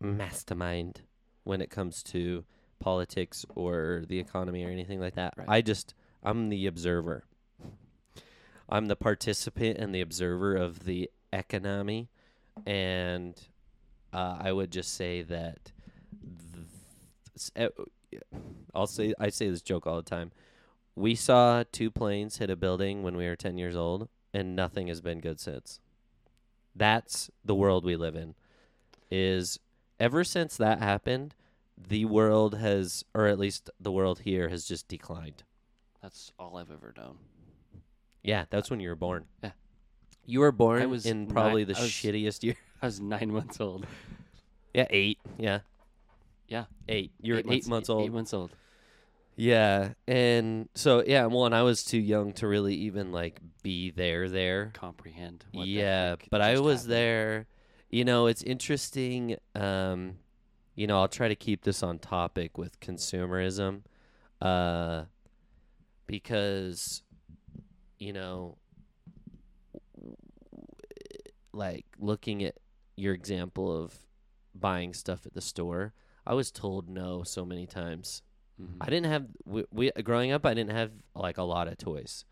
mastermind 0.00 1.00
when 1.44 1.62
it 1.62 1.70
comes 1.70 2.02
to 2.02 2.44
politics 2.78 3.46
or 3.54 4.04
the 4.06 4.18
economy 4.18 4.64
or 4.64 4.68
anything 4.68 5.00
like 5.00 5.14
that. 5.14 5.32
Right. 5.38 5.48
I 5.48 5.60
just, 5.62 5.94
I'm 6.22 6.48
the 6.48 6.66
observer. 6.66 7.24
I'm 8.68 8.86
the 8.86 8.96
participant 8.96 9.78
and 9.78 9.94
the 9.94 10.00
observer 10.00 10.54
of 10.54 10.84
the 10.84 11.10
economy, 11.32 12.08
and 12.64 13.34
uh, 14.12 14.38
I 14.40 14.52
would 14.52 14.70
just 14.70 14.94
say 14.94 15.22
that. 15.22 15.72
th- 17.36 17.50
eh, 17.56 18.18
I'll 18.74 18.86
say 18.86 19.14
I 19.18 19.28
say 19.30 19.50
this 19.50 19.62
joke 19.62 19.86
all 19.86 19.96
the 19.96 20.02
time. 20.02 20.32
We 20.94 21.14
saw 21.14 21.64
two 21.70 21.90
planes 21.90 22.38
hit 22.38 22.50
a 22.50 22.56
building 22.56 23.02
when 23.02 23.16
we 23.16 23.26
were 23.26 23.36
ten 23.36 23.58
years 23.58 23.76
old, 23.76 24.08
and 24.32 24.54
nothing 24.56 24.86
has 24.88 25.00
been 25.00 25.20
good 25.20 25.40
since. 25.40 25.80
That's 26.74 27.30
the 27.44 27.54
world 27.54 27.84
we 27.84 27.96
live 27.96 28.16
in. 28.16 28.34
Is 29.10 29.58
ever 30.00 30.24
since 30.24 30.56
that 30.56 30.78
happened, 30.78 31.34
the 31.76 32.04
world 32.04 32.56
has, 32.56 33.04
or 33.14 33.26
at 33.26 33.38
least 33.38 33.70
the 33.78 33.92
world 33.92 34.20
here, 34.20 34.48
has 34.48 34.66
just 34.66 34.88
declined. 34.88 35.42
That's 36.02 36.32
all 36.38 36.56
I've 36.56 36.70
ever 36.70 36.92
known. 36.96 37.16
Yeah, 38.22 38.44
that's 38.50 38.70
when 38.70 38.80
you 38.80 38.88
were 38.88 38.96
born. 38.96 39.24
Yeah. 39.42 39.50
You 40.26 40.40
were 40.40 40.52
born 40.52 40.82
I 40.82 40.86
was 40.86 41.06
in 41.06 41.26
probably 41.26 41.64
the 41.64 41.76
I 41.76 41.80
was- 41.82 41.90
shittiest 41.90 42.42
year. 42.42 42.56
I 42.82 42.86
was 42.86 43.00
nine 43.00 43.32
months 43.32 43.60
old. 43.60 43.86
Yeah, 44.74 44.86
eight. 44.90 45.18
Yeah. 45.38 45.60
Yeah. 46.48 46.64
Eight. 46.88 47.12
You're 47.20 47.38
eight, 47.48 47.66
months, 47.68 47.88
old. 47.88 48.04
Eight 48.04 48.12
months 48.12 48.34
old. 48.34 48.50
Yeah. 49.36 49.90
And 50.08 50.68
so 50.74 51.02
yeah, 51.06 51.26
well 51.26 51.46
and 51.46 51.54
I 51.54 51.62
was 51.62 51.84
too 51.84 51.98
young 51.98 52.32
to 52.34 52.46
really 52.48 52.74
even 52.74 53.12
like 53.12 53.40
be 53.62 53.90
there 53.90 54.28
there. 54.28 54.70
Comprehend. 54.74 55.44
What 55.52 55.64
the 55.64 55.70
yeah, 55.70 56.08
heck 56.10 56.26
but 56.30 56.40
I 56.40 56.52
just 56.52 56.64
was 56.64 56.76
happened. 56.80 56.92
there. 56.92 57.46
You 57.90 58.04
know, 58.04 58.26
it's 58.26 58.42
interesting. 58.42 59.36
Um, 59.54 60.14
you 60.74 60.86
know, 60.86 60.98
I'll 61.00 61.08
try 61.08 61.28
to 61.28 61.36
keep 61.36 61.62
this 61.64 61.82
on 61.82 61.98
topic 61.98 62.56
with 62.58 62.80
consumerism, 62.80 63.82
uh, 64.40 65.04
because, 66.12 67.02
you 67.98 68.12
know, 68.12 68.58
like 71.54 71.86
looking 71.98 72.44
at 72.44 72.56
your 72.96 73.14
example 73.14 73.74
of 73.82 73.94
buying 74.54 74.92
stuff 74.92 75.24
at 75.24 75.32
the 75.32 75.40
store, 75.40 75.94
I 76.26 76.34
was 76.34 76.50
told 76.50 76.86
no 76.86 77.22
so 77.22 77.46
many 77.46 77.66
times. 77.66 78.20
Mhm. 78.60 78.76
I 78.78 78.90
didn't 78.90 79.06
have 79.10 79.26
we, 79.46 79.64
we 79.72 79.90
growing 80.04 80.32
up. 80.32 80.44
I 80.44 80.52
didn't 80.52 80.72
have 80.76 80.90
like 81.14 81.38
a 81.38 81.44
lot 81.44 81.66
of 81.66 81.78
toys. 81.78 82.26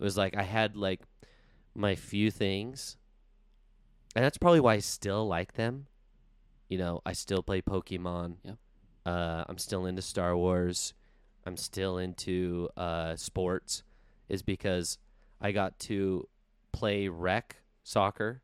It 0.00 0.02
was 0.02 0.16
like 0.16 0.36
I 0.36 0.42
had 0.42 0.76
like 0.76 1.02
my 1.76 1.94
few 1.94 2.32
things, 2.32 2.96
and 4.16 4.24
that's 4.24 4.36
probably 4.36 4.58
why 4.58 4.74
I 4.74 4.80
still 4.80 5.28
like 5.28 5.52
them. 5.52 5.86
You 6.68 6.78
know, 6.78 7.02
I 7.06 7.12
still 7.12 7.44
play 7.44 7.62
Pokemon. 7.62 8.38
Yep. 8.42 8.56
Uh, 9.06 9.44
I'm 9.48 9.58
still 9.58 9.86
into 9.86 10.02
Star 10.02 10.36
Wars. 10.36 10.92
I'm 11.46 11.56
still 11.56 11.98
into 11.98 12.68
uh, 12.76 13.14
sports, 13.16 13.84
is 14.28 14.42
because 14.42 14.98
I 15.40 15.52
got 15.52 15.78
to 15.80 16.28
play 16.72 17.08
rec 17.08 17.56
soccer. 17.84 18.42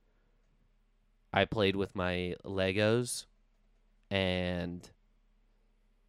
I 1.32 1.44
played 1.46 1.74
with 1.74 1.96
my 1.96 2.36
Legos, 2.44 3.24
and 4.10 4.88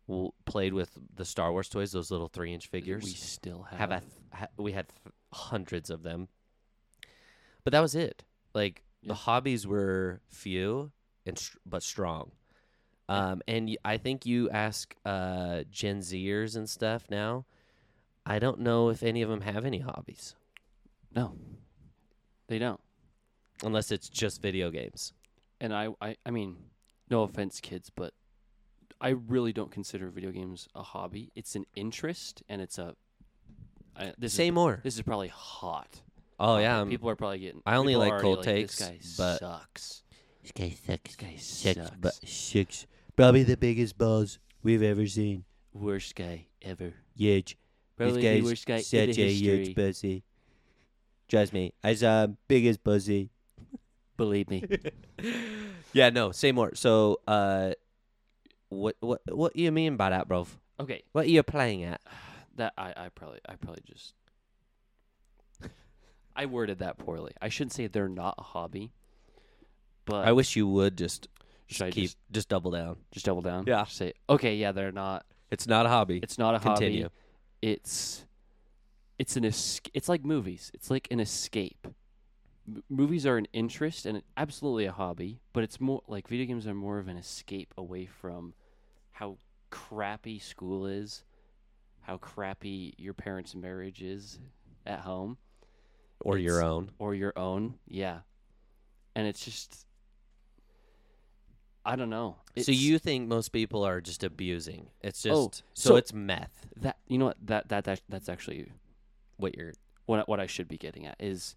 w- 0.07 0.31
played 0.45 0.73
with 0.73 0.91
the 1.15 1.25
Star 1.25 1.51
Wars 1.51 1.67
toys, 1.69 1.93
those 1.93 2.11
little 2.11 2.27
three 2.27 2.53
inch 2.53 2.67
figures. 2.67 3.03
We 3.03 3.11
still 3.11 3.63
have. 3.63 3.79
have 3.79 3.91
a 3.91 3.99
th- 4.01 4.11
ha- 4.31 4.47
we 4.57 4.73
had 4.73 4.87
th- 4.89 5.15
hundreds 5.33 5.89
of 5.89 6.03
them, 6.03 6.27
but 7.63 7.71
that 7.71 7.79
was 7.79 7.95
it. 7.95 8.23
Like 8.53 8.83
the 9.01 9.15
hobbies 9.15 9.65
were 9.65 10.21
few 10.29 10.91
and 11.25 11.41
but 11.65 11.81
strong. 11.81 12.31
Yeah. 13.09 13.15
Um, 13.31 13.41
and 13.47 13.67
y- 13.67 13.77
I 13.83 13.97
think 13.97 14.25
you 14.25 14.49
ask 14.49 14.95
uh, 15.05 15.63
Gen 15.71 15.99
Zers 15.99 16.55
and 16.55 16.69
stuff 16.69 17.05
now. 17.09 17.45
I 18.25 18.39
don't 18.39 18.59
know 18.61 18.89
if 18.89 19.03
any 19.03 19.21
of 19.21 19.29
them 19.29 19.41
have 19.41 19.65
any 19.65 19.79
hobbies, 19.79 20.35
no, 21.13 21.35
they 22.47 22.57
don't. 22.59 22.79
unless 23.63 23.91
it's 23.91 24.07
just 24.09 24.41
video 24.41 24.69
games. 24.71 25.13
And 25.59 25.73
I, 25.73 25.89
I, 26.01 26.15
I 26.25 26.31
mean, 26.31 26.55
no 27.09 27.23
offense, 27.23 27.59
kids, 27.59 27.89
but 27.89 28.13
I 29.01 29.09
really 29.09 29.51
don't 29.53 29.71
consider 29.71 30.09
video 30.09 30.31
games 30.31 30.67
a 30.73 30.83
hobby. 30.83 31.31
It's 31.35 31.55
an 31.55 31.65
interest, 31.75 32.43
and 32.47 32.61
it's 32.61 32.77
a. 32.77 32.95
I, 33.97 34.13
this 34.17 34.33
Say 34.33 34.47
is, 34.47 34.53
more. 34.53 34.79
This 34.83 34.95
is 34.95 35.01
probably 35.01 35.27
hot. 35.27 36.01
Oh 36.39 36.57
yeah, 36.57 36.77
I'm- 36.77 36.89
people 36.89 37.09
are 37.09 37.15
probably 37.17 37.39
getting. 37.39 37.61
I 37.65 37.75
only 37.75 37.91
people 37.93 38.03
are 38.03 38.05
like 38.05 38.11
already 38.13 38.23
cold 38.23 38.37
like, 38.37 38.45
takes, 38.45 38.77
This 38.77 38.87
guy 38.87 38.97
but- 39.17 39.39
sucks. 39.39 40.03
This 40.41 40.51
guy 40.53 40.69
sucks. 40.69 41.03
This 41.03 41.15
guy 41.15 41.35
Sucks, 41.37 41.75
sucks. 41.87 41.97
but 42.01 42.13
sucks. 42.27 42.87
Probably 43.15 43.43
the 43.43 43.57
biggest 43.57 43.97
balls 43.97 44.39
we've 44.63 44.81
ever 44.83 45.05
seen. 45.07 45.43
worst 45.73 46.15
guy 46.15 46.47
ever. 46.61 46.93
Huge. 47.15 47.57
Probably 47.95 48.13
this 48.15 48.23
the 48.23 48.35
guy's 48.35 48.43
worst 48.43 48.65
guy 48.65 48.81
such 48.81 48.99
in 48.99 49.09
a 49.09 49.13
the 49.13 49.31
huge 49.33 49.67
history. 49.67 49.73
pussy. 49.73 50.23
Trust 51.27 51.53
me, 51.53 51.73
I 51.83 51.93
saw 51.93 52.27
biggest 52.47 52.83
pussy. 52.83 53.29
Believe 54.17 54.49
me. 54.49 54.63
yeah, 55.93 56.09
no, 56.09 56.31
say 56.31 56.51
more. 56.51 56.75
So, 56.75 57.19
uh, 57.27 57.73
what 58.69 58.95
what 58.99 59.21
what 59.29 59.55
you 59.55 59.71
mean 59.71 59.95
by 59.97 60.09
that, 60.09 60.27
bro? 60.27 60.47
okay, 60.79 61.03
What 61.11 61.25
are 61.25 61.29
you 61.29 61.43
playing 61.43 61.83
at? 61.83 62.01
that 62.55 62.73
I, 62.77 62.93
I 62.95 63.09
probably 63.09 63.39
I 63.47 63.55
probably 63.55 63.81
just 63.85 64.13
I 66.35 66.45
worded 66.47 66.79
that 66.79 66.97
poorly. 66.97 67.31
I 67.41 67.49
shouldn't 67.49 67.73
say 67.73 67.87
they're 67.87 68.09
not 68.09 68.35
a 68.37 68.43
hobby, 68.43 68.91
but 70.05 70.27
I 70.27 70.31
wish 70.31 70.55
you 70.55 70.67
would 70.67 70.97
just 70.97 71.27
should 71.67 71.87
I 71.87 71.91
keep 71.91 72.03
just, 72.05 72.17
just 72.31 72.49
double 72.49 72.71
down. 72.71 72.97
just 73.11 73.25
double 73.25 73.41
down? 73.41 73.65
Yeah. 73.67 73.83
Just 73.83 73.97
say 73.97 74.13
okay, 74.29 74.55
yeah, 74.55 74.71
they're 74.71 74.91
not. 74.91 75.25
It's 75.51 75.67
not 75.67 75.85
a 75.85 75.89
hobby. 75.89 76.19
It's 76.23 76.37
not 76.37 76.55
a 76.55 76.59
Continue. 76.59 77.03
hobby. 77.03 77.13
It's 77.61 78.25
it's 79.19 79.35
an 79.37 79.45
es- 79.45 79.81
It's 79.93 80.09
like 80.09 80.25
movies. 80.25 80.71
It's 80.73 80.89
like 80.89 81.07
an 81.11 81.19
escape. 81.19 81.87
M- 82.67 82.83
movies 82.89 83.25
are 83.25 83.37
an 83.37 83.47
interest 83.53 84.05
and 84.05 84.21
absolutely 84.37 84.85
a 84.85 84.91
hobby, 84.91 85.39
but 85.53 85.63
it's 85.63 85.79
more 85.79 86.01
like 86.07 86.27
video 86.27 86.45
games 86.45 86.65
are 86.67 86.73
more 86.73 86.97
of 86.99 87.07
an 87.07 87.17
escape 87.17 87.73
away 87.77 88.05
from 88.05 88.53
how 89.11 89.37
crappy 89.69 90.39
school 90.39 90.85
is, 90.87 91.23
how 92.01 92.17
crappy 92.17 92.93
your 92.97 93.13
parents' 93.13 93.53
marriage 93.55 94.01
is 94.01 94.39
at 94.85 94.99
home 94.99 95.37
or 96.21 96.37
your 96.37 96.63
own. 96.63 96.89
or 96.99 97.13
your 97.15 97.33
own. 97.37 97.75
Yeah. 97.87 98.19
And 99.15 99.27
it's 99.27 99.45
just 99.45 99.85
I 101.85 101.95
don't 101.95 102.09
know. 102.09 102.37
so 102.57 102.71
you 102.71 102.97
think 102.97 103.27
most 103.27 103.49
people 103.49 103.83
are 103.83 103.99
just 103.99 104.23
abusing? 104.23 104.87
It's 105.01 105.25
oh, 105.25 105.29
just 105.29 105.63
Oh, 105.63 105.67
so, 105.73 105.89
so- 105.89 105.95
it's 105.97 106.13
meth. 106.13 106.67
that 106.77 106.97
you 107.07 107.17
know 107.17 107.25
what 107.25 107.37
that 107.45 107.69
that, 107.69 107.83
that 107.85 108.01
that's 108.09 108.29
actually 108.29 108.71
What 109.37 109.55
you're 109.55 109.73
what 110.05 110.19
I- 110.19 110.23
what 110.23 110.39
I 110.39 110.47
should 110.47 110.67
be 110.67 110.77
getting 110.77 111.05
at 111.05 111.15
is 111.19 111.55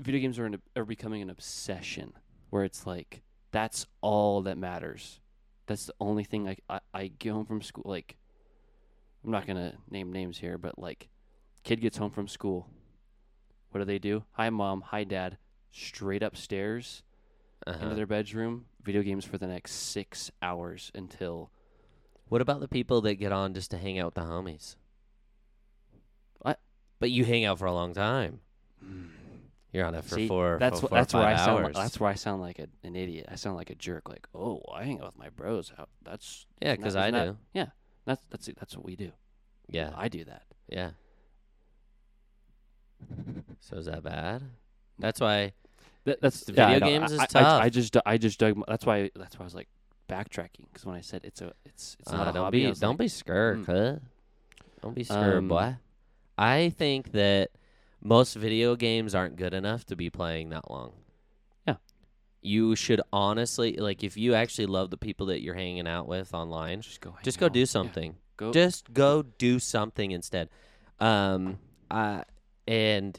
video 0.00 0.20
games 0.20 0.38
are 0.38 0.46
an, 0.46 0.60
are 0.76 0.84
becoming 0.84 1.22
an 1.22 1.30
obsession 1.30 2.12
where 2.50 2.64
it's 2.64 2.86
like 2.86 3.22
that's 3.50 3.86
all 4.00 4.42
that 4.42 4.56
matters. 4.58 5.20
That's 5.66 5.86
the 5.86 5.94
only 6.00 6.24
thing 6.24 6.48
I, 6.48 6.56
I 6.68 6.80
I 6.94 7.06
get 7.18 7.32
home 7.32 7.46
from 7.46 7.62
school 7.62 7.84
like 7.86 8.16
I'm 9.24 9.30
not 9.30 9.46
gonna 9.46 9.74
name 9.90 10.12
names 10.12 10.38
here, 10.38 10.58
but 10.58 10.78
like 10.78 11.08
kid 11.64 11.80
gets 11.80 11.96
home 11.96 12.10
from 12.10 12.28
school. 12.28 12.68
What 13.70 13.78
do 13.80 13.84
they 13.84 13.98
do? 13.98 14.24
Hi 14.32 14.48
mom, 14.50 14.82
hi 14.82 15.04
dad, 15.04 15.38
straight 15.72 16.22
upstairs 16.22 17.02
uh-huh. 17.66 17.82
into 17.82 17.94
their 17.94 18.06
bedroom, 18.06 18.66
video 18.82 19.02
games 19.02 19.24
for 19.24 19.38
the 19.38 19.46
next 19.46 19.72
six 19.72 20.30
hours 20.40 20.90
until 20.94 21.50
What 22.28 22.40
about 22.40 22.60
the 22.60 22.68
people 22.68 23.00
that 23.02 23.16
get 23.16 23.32
on 23.32 23.54
just 23.54 23.70
to 23.72 23.78
hang 23.78 23.98
out 23.98 24.06
with 24.06 24.14
the 24.14 24.22
homies? 24.22 24.76
What? 26.40 26.60
But 26.98 27.10
you 27.10 27.24
hang 27.24 27.44
out 27.44 27.58
for 27.58 27.66
a 27.66 27.72
long 27.72 27.92
time. 27.94 28.40
You're 29.72 29.86
on 29.86 29.94
it 29.94 30.04
for 30.04 30.16
See, 30.16 30.28
four. 30.28 30.58
That's 30.60 30.80
for 30.80 30.86
wh- 30.86 30.90
four 30.90 30.98
that's 30.98 31.14
where 31.14 31.22
I 31.24 31.36
five 31.36 31.44
sound. 31.44 31.56
Like, 31.56 31.64
hours. 31.64 31.76
that's 31.76 32.00
where 32.00 32.10
I 32.10 32.14
sound 32.14 32.42
like 32.42 32.58
a, 32.58 32.66
an 32.84 32.94
idiot. 32.94 33.26
I 33.30 33.36
sound 33.36 33.56
like 33.56 33.70
a 33.70 33.74
jerk. 33.74 34.08
Like, 34.08 34.26
oh, 34.34 34.60
I 34.72 34.84
hang 34.84 35.00
out 35.00 35.06
with 35.06 35.18
my 35.18 35.30
bros. 35.30 35.72
That's 36.04 36.46
yeah, 36.60 36.76
because 36.76 36.94
I 36.94 37.10
do. 37.10 37.38
Yeah, 37.54 37.68
that's 38.04 38.20
that's. 38.30 38.46
That's 38.58 38.76
what 38.76 38.84
we 38.84 38.96
do. 38.96 39.12
Yeah, 39.68 39.90
I 39.96 40.08
do 40.08 40.24
that. 40.24 40.42
yeah. 40.68 40.90
So 43.60 43.76
is 43.76 43.86
that 43.86 44.02
bad? 44.02 44.42
That's 44.98 45.20
why. 45.20 45.52
That, 46.04 46.20
that's 46.20 46.40
The 46.44 46.52
yeah, 46.54 46.66
video 46.72 46.80
know. 46.80 46.86
games 46.98 47.12
is 47.12 47.18
I, 47.20 47.22
I- 47.22 47.26
tough. 47.26 47.62
I, 47.62 47.68
just 47.68 47.96
I 48.06 48.18
just 48.18 48.38
dug. 48.40 48.56
my- 48.56 48.64
That's 48.68 48.84
why 48.86 49.10
that's 49.14 49.38
why 49.38 49.42
I 49.42 49.46
was 49.46 49.54
like 49.54 49.68
backtracking 50.08 50.66
because 50.70 50.84
when 50.84 50.96
I 50.96 51.00
said 51.00 51.22
it's 51.24 51.40
a 51.40 51.52
it's 51.64 51.96
it's 52.00 52.10
not 52.12 52.26
uh, 52.26 52.30
a 52.30 52.32
don't 52.32 52.44
hobby. 52.44 52.66
Be 52.66 52.72
don't 52.72 52.90
like, 52.90 52.98
be 52.98 53.08
scared, 53.08 53.64
cuz. 53.64 54.00
Don't 54.82 54.94
be 54.94 55.04
scared, 55.04 55.36
Um, 55.36 55.48
boy. 55.48 55.76
I 56.36 56.70
think 56.70 57.12
that 57.12 57.50
most 58.02 58.34
video 58.34 58.74
games 58.74 59.14
aren't 59.14 59.36
good 59.36 59.54
enough 59.54 59.84
to 59.86 59.96
be 59.96 60.10
playing 60.10 60.48
that 60.50 60.68
long. 60.70 60.92
Yeah. 61.68 61.76
You 62.40 62.74
should 62.74 63.00
honestly 63.12 63.76
like 63.76 64.02
if 64.02 64.16
you 64.16 64.34
actually 64.34 64.66
love 64.66 64.90
the 64.90 64.96
people 64.96 65.26
that 65.26 65.40
you're 65.40 65.54
hanging 65.54 65.86
out 65.86 66.08
with 66.08 66.34
online, 66.34 66.80
just 66.80 67.00
go. 67.00 67.14
just 67.22 67.38
go 67.38 67.46
out. 67.46 67.52
do 67.52 67.60
Yeah, 67.60 67.66
something. 67.66 68.16
Go. 68.36 68.50
Just 68.52 68.92
go 68.92 69.22
do 69.22 69.60
something 69.60 70.10
instead. 70.10 70.48
Um 70.98 71.58
uh 71.90 72.22
and 72.66 73.18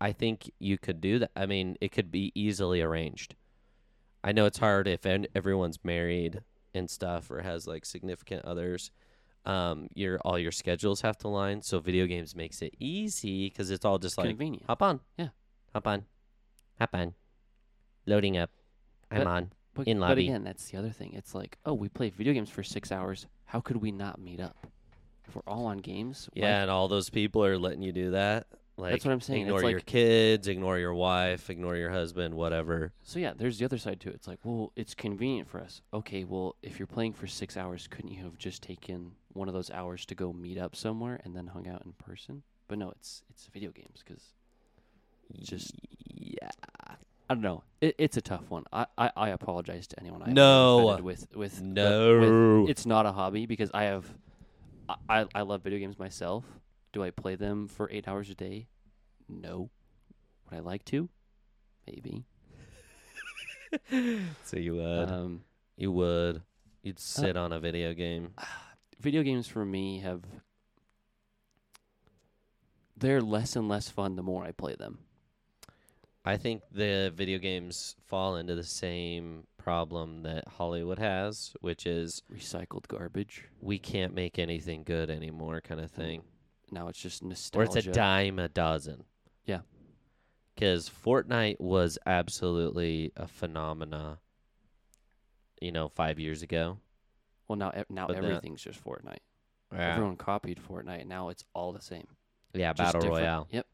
I 0.00 0.12
think 0.12 0.50
you 0.58 0.78
could 0.78 1.00
do 1.00 1.18
that. 1.18 1.30
I 1.36 1.46
mean, 1.46 1.76
it 1.80 1.92
could 1.92 2.10
be 2.10 2.32
easily 2.34 2.80
arranged. 2.80 3.34
I 4.24 4.32
know 4.32 4.46
it's 4.46 4.58
hard 4.58 4.86
if 4.88 5.04
everyone's 5.06 5.78
married 5.84 6.40
and 6.74 6.88
stuff 6.90 7.30
or 7.30 7.40
has 7.42 7.66
like 7.66 7.84
significant 7.84 8.44
others. 8.44 8.90
Um, 9.46 9.88
your 9.94 10.18
all 10.20 10.38
your 10.38 10.52
schedules 10.52 11.00
have 11.00 11.16
to 11.18 11.28
line. 11.28 11.62
So 11.62 11.80
video 11.80 12.06
games 12.06 12.36
makes 12.36 12.60
it 12.62 12.74
easy 12.78 13.48
because 13.48 13.70
it's 13.70 13.84
all 13.84 13.98
just 13.98 14.18
like 14.18 14.28
convenient. 14.28 14.64
hop 14.66 14.82
on, 14.82 15.00
Yeah. 15.16 15.28
hop 15.72 15.86
on, 15.86 16.04
hop 16.78 16.90
on, 16.94 17.14
Loading 18.06 18.36
up. 18.36 18.50
I'm 19.10 19.18
But- 19.18 19.26
on. 19.26 19.52
But, 19.72 19.86
In 19.86 20.00
but 20.00 20.08
lobby. 20.08 20.24
again, 20.28 20.42
that's 20.42 20.68
the 20.70 20.76
other 20.78 20.90
thing. 20.90 21.12
It's 21.14 21.32
like, 21.34 21.56
oh, 21.64 21.72
we 21.74 21.88
play 21.88 22.10
video 22.10 22.32
games 22.32 22.50
for 22.50 22.62
six 22.64 22.90
hours. 22.90 23.26
How 23.44 23.60
could 23.60 23.76
we 23.76 23.92
not 23.92 24.20
meet 24.20 24.40
up? 24.40 24.66
If 25.28 25.36
we're 25.36 25.42
all 25.46 25.66
on 25.66 25.78
games, 25.78 26.28
why- 26.34 26.40
Yeah, 26.42 26.62
and 26.62 26.70
all 26.70 26.88
those 26.88 27.08
people 27.08 27.44
are 27.44 27.56
letting 27.56 27.80
you 27.80 27.92
do 27.92 28.10
that. 28.10 28.48
Like 28.80 29.04
what 29.04 29.12
I'm 29.12 29.20
saying, 29.20 29.42
it's 29.42 29.48
Ignore 29.48 29.70
your 29.70 29.78
like- 29.78 29.86
kids, 29.86 30.48
ignore 30.48 30.78
your 30.78 30.94
wife, 30.94 31.50
ignore 31.50 31.76
your 31.76 31.90
husband, 31.90 32.34
whatever. 32.34 32.92
So 33.02 33.18
yeah, 33.18 33.32
there's 33.36 33.58
the 33.58 33.64
other 33.64 33.78
side 33.78 34.00
to 34.00 34.08
it. 34.08 34.14
It's 34.14 34.26
like, 34.28 34.38
well, 34.44 34.72
it's 34.76 34.94
convenient 34.94 35.48
for 35.48 35.60
us. 35.60 35.82
Okay, 35.92 36.24
well, 36.24 36.56
if 36.62 36.78
you're 36.78 36.86
playing 36.86 37.12
for 37.12 37.26
six 37.26 37.56
hours, 37.56 37.86
couldn't 37.88 38.10
you 38.12 38.22
have 38.24 38.38
just 38.38 38.62
taken 38.62 39.12
one 39.32 39.48
of 39.48 39.54
those 39.54 39.70
hours 39.70 40.04
to 40.06 40.14
go 40.14 40.32
meet 40.32 40.58
up 40.58 40.74
somewhere 40.74 41.20
and 41.24 41.36
then 41.36 41.48
hung 41.48 41.68
out 41.68 41.82
in 41.84 41.92
person? 41.92 42.42
But 42.68 42.78
no, 42.78 42.90
it's 42.90 43.22
it's 43.30 43.46
video 43.52 43.70
games 43.70 44.02
because 44.06 44.24
Just- 45.42 45.74
yeah. 46.08 46.48
I 47.28 47.34
don't 47.34 47.42
know. 47.42 47.62
It, 47.80 47.94
it's 47.98 48.16
a 48.16 48.20
tough 48.20 48.50
one. 48.50 48.64
I, 48.72 48.86
I, 48.98 49.12
I 49.16 49.28
apologize 49.28 49.86
to 49.88 50.00
anyone. 50.00 50.20
I 50.24 50.32
No. 50.32 50.88
offended 50.88 51.04
with 51.04 51.28
with 51.36 51.62
No. 51.62 52.62
with, 52.62 52.70
it's 52.70 52.86
not 52.86 53.06
a 53.06 53.12
hobby 53.12 53.46
because 53.46 53.70
I 53.72 53.84
have 53.84 54.04
I 55.08 55.26
I 55.32 55.42
love 55.42 55.62
video 55.62 55.78
games 55.78 55.96
myself. 55.98 56.44
Do 56.92 57.02
I 57.02 57.10
play 57.10 57.36
them 57.36 57.68
for 57.68 57.88
eight 57.90 58.08
hours 58.08 58.30
a 58.30 58.34
day? 58.34 58.66
No. 59.28 59.70
Would 60.50 60.56
I 60.56 60.60
like 60.60 60.84
to? 60.86 61.08
Maybe. 61.86 62.24
so 64.44 64.56
you 64.56 64.76
would. 64.76 65.10
Um, 65.10 65.42
you 65.76 65.92
would. 65.92 66.42
You'd 66.82 66.98
sit 66.98 67.36
on 67.36 67.52
a 67.52 67.60
video 67.60 67.94
game. 67.94 68.34
video 69.00 69.22
games 69.22 69.46
for 69.46 69.64
me 69.64 70.00
have 70.00 70.22
they're 73.00 73.22
less 73.22 73.56
and 73.56 73.68
less 73.68 73.88
fun 73.88 74.14
the 74.16 74.22
more 74.22 74.44
I 74.44 74.52
play 74.52 74.74
them. 74.74 74.98
I 76.22 76.36
think 76.36 76.62
the 76.70 77.10
video 77.14 77.38
games 77.38 77.96
fall 78.06 78.36
into 78.36 78.54
the 78.54 78.62
same 78.62 79.46
problem 79.56 80.22
that 80.24 80.46
Hollywood 80.46 80.98
has, 80.98 81.54
which 81.62 81.86
is 81.86 82.22
Recycled 82.30 82.88
garbage. 82.88 83.46
we 83.62 83.78
can't 83.78 84.14
make 84.14 84.38
anything 84.38 84.82
good 84.84 85.08
anymore, 85.08 85.62
kind 85.62 85.80
of 85.80 85.90
thing. 85.90 86.22
Now 86.72 86.88
it's 86.88 86.98
just 87.00 87.22
nostalgia. 87.22 87.70
Or 87.72 87.78
it's 87.78 87.86
a 87.86 87.90
dime 87.92 88.38
a 88.38 88.48
dozen. 88.48 89.04
Yeah. 89.44 89.60
Because 90.54 90.90
Fortnite 90.90 91.58
was 91.60 91.98
absolutely 92.06 93.12
a 93.16 93.26
phenomena, 93.26 94.18
you 95.60 95.72
know, 95.72 95.88
five 95.88 96.18
years 96.18 96.42
ago. 96.42 96.78
well, 97.48 97.56
now 97.56 97.72
e- 97.76 97.82
now 97.88 98.06
But 98.06 98.16
that- 98.16 98.24
everything's 98.24 98.62
just 98.62 98.82
Fortnite. 98.84 99.18
Everyone 99.72 100.16
copied 100.16 100.58
Fortnite. 100.60 101.06
Now 101.06 101.28
it's 101.28 101.44
all 101.54 101.72
the 101.72 101.80
same. 101.80 102.06
yeah 102.54 102.72
Just 102.72 102.78
Battle 102.92 103.00
different. 103.02 103.20
Royale. 103.22 103.48
Yep. 103.50 103.66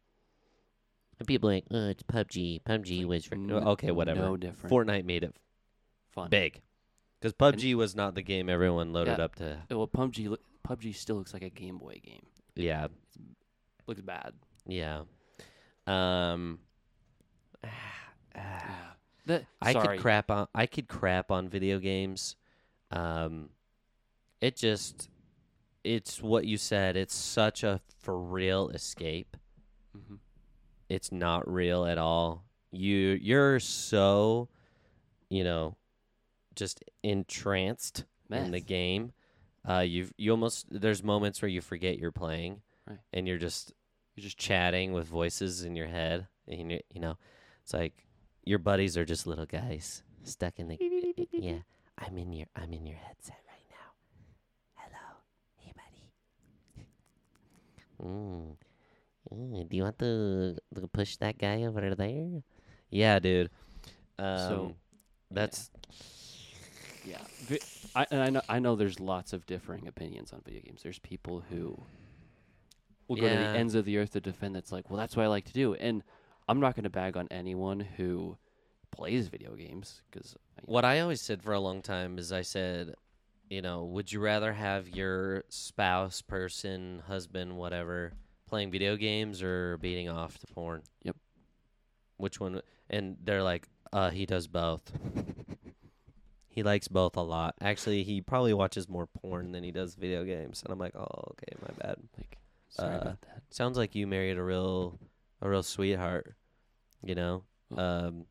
And 1.18 1.26
people 1.26 1.48
are 1.48 1.54
like, 1.54 1.64
oh, 1.70 1.88
it's 1.88 2.02
PUBG. 2.02 2.62
PUBG 2.64 3.06
was. 3.06 3.24
For... 3.24 3.34
N- 3.36 3.50
okay, 3.50 3.90
whatever. 3.90 4.20
No 4.20 4.36
different. 4.36 4.70
Fortnite 4.70 5.06
made 5.06 5.24
it 5.24 5.34
Fun. 6.10 6.28
big. 6.28 6.60
Because 7.18 7.32
PUBG 7.32 7.74
was 7.74 7.96
not 7.96 8.14
the 8.14 8.20
game 8.22 8.50
everyone 8.50 8.92
loaded 8.92 9.16
Yeah. 9.18 9.24
up 9.24 9.34
to. 9.36 9.62
Well, 9.70 9.88
PUBG 9.88 10.36
PUBG 10.68 10.94
still 10.94 11.16
looks 11.16 11.32
like 11.32 11.42
a 11.42 11.48
Game 11.48 11.78
Boy 11.78 11.98
game. 12.04 12.26
Yeah, 12.56 12.88
Looks 13.86 14.00
bad. 14.00 14.32
yeah. 14.66 15.02
Um. 15.86 16.58
That, 19.26 19.44
I 19.60 19.72
sorry. 19.72 19.96
could 19.96 20.02
crap 20.02 20.30
on. 20.30 20.46
I 20.54 20.66
could 20.66 20.86
crap 20.86 21.32
on 21.32 21.48
video 21.48 21.80
games. 21.80 22.36
Um, 22.92 23.48
it 24.40 24.54
just, 24.54 25.08
it's 25.82 26.22
what 26.22 26.44
you 26.44 26.56
said. 26.58 26.96
It's 26.96 27.14
such 27.16 27.64
a 27.64 27.80
for 27.98 28.16
real 28.16 28.68
escape. 28.68 29.36
Mhm. 29.96 30.18
It's 30.88 31.10
not 31.10 31.50
real 31.52 31.84
at 31.86 31.98
all. 31.98 32.44
You 32.70 33.18
you're 33.20 33.58
so, 33.58 34.48
you 35.28 35.42
know, 35.42 35.76
just 36.54 36.84
entranced 37.02 38.04
in 38.30 38.52
the 38.52 38.60
game. 38.60 39.12
Uh, 39.68 39.80
you 39.80 40.08
you 40.16 40.30
almost 40.30 40.66
there's 40.70 41.02
moments 41.02 41.42
where 41.42 41.48
you 41.48 41.60
forget 41.60 41.98
you're 41.98 42.12
playing, 42.12 42.60
Right. 42.86 42.98
and 43.12 43.26
you're 43.26 43.38
just 43.38 43.72
you're 44.14 44.22
just 44.22 44.38
chatting 44.38 44.92
with 44.92 45.06
voices 45.06 45.62
in 45.64 45.74
your 45.74 45.88
head, 45.88 46.28
and 46.46 46.70
you 46.70 46.80
you 46.90 47.00
know, 47.00 47.16
it's 47.62 47.72
like 47.74 48.06
your 48.44 48.58
buddies 48.60 48.96
are 48.96 49.04
just 49.04 49.26
little 49.26 49.46
guys 49.46 50.02
stuck 50.22 50.58
in 50.58 50.68
the 50.68 50.78
yeah. 51.32 51.58
I'm 51.98 52.16
in 52.18 52.32
your 52.32 52.46
I'm 52.54 52.72
in 52.72 52.86
your 52.86 52.96
headset 52.98 53.40
right 53.48 53.66
now. 53.70 53.90
Hello, 54.74 55.16
hey 55.58 55.72
buddy. 55.74 56.84
Mm. 58.02 58.56
Mm, 59.32 59.68
do 59.68 59.76
you 59.76 59.82
want 59.82 59.98
to, 59.98 60.56
to 60.74 60.86
push 60.86 61.16
that 61.16 61.36
guy 61.38 61.64
over 61.64 61.94
there? 61.96 62.42
Yeah, 62.90 63.18
dude. 63.18 63.50
Um, 64.18 64.38
So, 64.38 64.74
that's 65.32 65.70
Yeah, 65.74 65.90
Vi- 67.46 67.58
I 67.94 68.06
and 68.10 68.20
I 68.22 68.30
know 68.30 68.42
I 68.48 68.58
know 68.58 68.76
there's 68.76 69.00
lots 69.00 69.32
of 69.32 69.46
differing 69.46 69.86
opinions 69.88 70.32
on 70.32 70.42
video 70.44 70.60
games. 70.62 70.82
There's 70.82 70.98
people 70.98 71.42
who 71.50 71.80
will 73.08 73.16
go 73.16 73.22
to 73.22 73.28
Yeah. 73.34 73.52
the 73.52 73.58
ends 73.58 73.74
of 73.74 73.84
the 73.84 73.96
earth 73.98 74.10
to 74.12 74.20
defend. 74.20 74.54
That's 74.54 74.72
like, 74.72 74.90
well, 74.90 74.98
that's 74.98 75.16
what 75.16 75.22
I 75.24 75.28
like 75.28 75.44
to 75.46 75.52
do, 75.52 75.74
and 75.74 76.02
I'm 76.48 76.60
not 76.60 76.74
going 76.74 76.84
to 76.84 76.90
bag 76.90 77.16
on 77.16 77.28
anyone 77.30 77.80
who 77.80 78.36
plays 78.90 79.28
video 79.28 79.54
games 79.54 80.02
because 80.10 80.36
What 80.64 80.84
I 80.84 81.00
always 81.00 81.20
said 81.20 81.42
for 81.42 81.52
a 81.52 81.60
long 81.60 81.82
time 81.82 82.18
is 82.18 82.32
I 82.32 82.42
said, 82.42 82.94
you 83.50 83.60
know, 83.62 83.84
would 83.84 84.10
you 84.10 84.20
rather 84.20 84.52
have 84.52 84.88
your 84.88 85.44
spouse, 85.48 86.22
person, 86.22 87.02
husband, 87.06 87.56
whatever, 87.56 88.12
playing 88.48 88.70
video 88.70 88.96
games 88.96 89.42
or 89.42 89.76
beating 89.78 90.08
off 90.08 90.38
to 90.38 90.46
porn? 90.48 90.82
Yep. 91.02 91.16
Which 92.16 92.40
one? 92.40 92.62
And 92.88 93.16
they're 93.22 93.42
like, 93.42 93.68
uh, 93.92 94.10
he 94.10 94.24
does 94.26 94.46
both. 94.46 94.90
he 96.56 96.62
likes 96.62 96.88
both 96.88 97.16
a 97.18 97.20
lot. 97.22 97.54
Actually, 97.60 98.02
he 98.02 98.22
probably 98.22 98.54
watches 98.54 98.88
more 98.88 99.06
porn 99.06 99.52
than 99.52 99.62
he 99.62 99.70
does 99.70 99.94
video 99.94 100.24
games. 100.24 100.62
And 100.64 100.72
I'm 100.72 100.78
like, 100.78 100.96
oh, 100.96 101.32
okay, 101.32 101.52
my 101.60 101.68
bad. 101.78 101.96
like, 102.16 102.38
sorry 102.70 102.94
Uh, 102.94 103.00
about 103.02 103.20
that. 103.20 103.42
Sounds 103.50 103.76
like 103.76 103.94
you 103.94 104.06
married 104.06 104.38
a 104.38 104.42
real, 104.42 104.98
a 105.42 105.50
real 105.50 105.62
sweetheart. 105.62 106.34
You 107.02 107.14
know, 107.14 107.44
Oh. 107.76 107.78
um, 107.78 108.24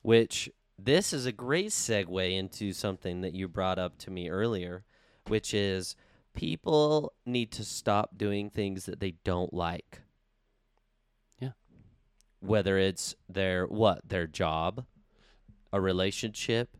which 0.00 0.50
this 0.78 1.12
is 1.12 1.26
a 1.26 1.32
great 1.32 1.68
segue 1.72 2.32
into 2.36 2.72
something 2.72 3.20
that 3.20 3.34
you 3.34 3.48
brought 3.48 3.78
up 3.78 3.98
to 3.98 4.10
me 4.10 4.30
earlier, 4.30 4.84
which 5.28 5.52
is 5.52 5.94
people 6.32 7.12
need 7.26 7.52
to 7.52 7.64
stop 7.64 8.16
doing 8.16 8.48
things 8.48 8.86
that 8.86 8.98
they 8.98 9.10
don't 9.24 9.52
like. 9.52 10.00
Yeah. 11.38 11.50
Whether 12.40 12.78
it's 12.78 13.14
their 13.28 13.66
what, 13.66 14.08
their 14.08 14.26
job, 14.26 14.86
a 15.70 15.80
relationship, 15.82 16.78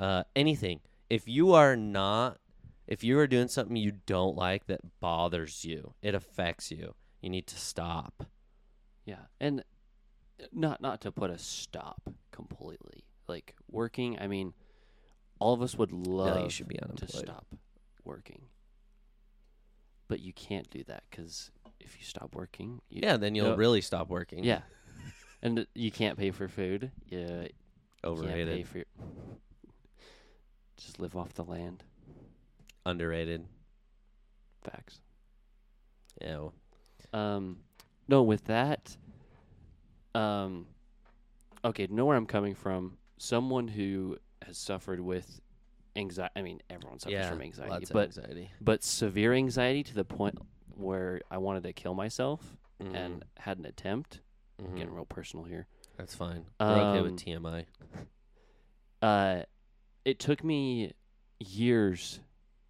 uh, 0.00 0.24
anything. 0.34 0.80
If 1.08 1.28
you 1.28 1.52
are 1.54 1.76
not, 1.76 2.38
if 2.88 3.04
you 3.04 3.18
are 3.18 3.26
doing 3.28 3.46
something 3.48 3.76
you 3.76 3.92
don't 4.06 4.34
like 4.36 4.66
that 4.66 4.80
bothers 5.00 5.64
you, 5.64 5.94
it 6.02 6.14
affects 6.14 6.70
you. 6.72 6.94
You 7.20 7.30
need 7.30 7.46
to 7.48 7.56
stop. 7.56 8.24
Yeah, 9.04 9.26
and 9.40 9.62
not 10.52 10.80
not 10.80 11.00
to 11.02 11.12
put 11.12 11.30
a 11.30 11.38
stop 11.38 12.00
completely. 12.32 13.04
Like 13.28 13.54
working, 13.70 14.18
I 14.18 14.26
mean, 14.26 14.54
all 15.38 15.52
of 15.54 15.62
us 15.62 15.76
would 15.76 15.92
love 15.92 16.36
no, 16.38 16.44
you 16.44 16.50
should 16.50 16.68
be 16.68 16.78
to 16.96 17.06
stop 17.08 17.46
working, 18.04 18.42
but 20.08 20.20
you 20.20 20.32
can't 20.32 20.68
do 20.70 20.82
that 20.84 21.04
because 21.10 21.50
if 21.78 21.96
you 21.98 22.04
stop 22.04 22.34
working, 22.34 22.80
you, 22.88 23.00
Yeah, 23.02 23.16
then 23.16 23.34
you'll 23.34 23.50
No. 23.50 23.56
really 23.56 23.80
stop 23.80 24.08
working. 24.08 24.44
yeah, 24.44 24.62
and 25.42 25.66
you 25.74 25.90
can't 25.90 26.18
pay 26.18 26.30
for 26.30 26.48
food. 26.48 26.90
Yeah, 27.08 27.46
you 28.04 28.12
can't 28.22 28.34
pay 28.48 28.62
for. 28.64 28.78
Your, 28.78 28.86
just 30.80 30.98
live 30.98 31.16
off 31.16 31.32
the 31.34 31.44
land. 31.44 31.84
underrated. 32.86 33.46
Facts. 34.62 35.00
Yeah, 36.20 36.38
well, 36.38 36.54
Um, 37.12 37.60
no, 38.08 38.22
with 38.22 38.44
that, 38.46 38.96
um, 40.14 40.66
okay, 41.64 41.86
know 41.88 42.04
where 42.06 42.16
I'm 42.16 42.26
coming 42.26 42.54
from. 42.54 42.96
Someone 43.18 43.68
who 43.68 44.18
has 44.42 44.56
suffered 44.58 45.00
with 45.00 45.40
anxiety. 45.96 46.32
I 46.36 46.42
mean, 46.42 46.60
everyone 46.70 46.98
suffers 46.98 47.12
yeah, 47.12 47.28
from 47.28 47.42
anxiety, 47.42 47.70
lots 47.70 47.90
but 47.90 48.08
of 48.16 48.18
anxiety. 48.24 48.50
but 48.60 48.82
severe 48.82 49.32
anxiety 49.34 49.82
to 49.84 49.94
the 49.94 50.04
point 50.04 50.38
where 50.74 51.20
I 51.30 51.38
wanted 51.38 51.62
to 51.64 51.72
kill 51.72 51.94
myself 51.94 52.56
Mhm, 52.80 52.94
and 52.94 53.24
had 53.38 53.58
an 53.58 53.66
attempt. 53.66 54.20
mhm. 54.60 54.76
Getting 54.76 54.92
real 54.94 55.04
personal 55.04 55.44
here. 55.44 55.66
That's 55.96 56.14
fine. 56.14 56.46
We're 56.58 56.66
okay 56.78 56.98
Um, 56.98 57.04
with 57.04 57.16
TMI. 57.16 57.66
Uh, 59.02 59.42
it 60.04 60.18
took 60.18 60.42
me 60.44 60.92
years 61.38 62.20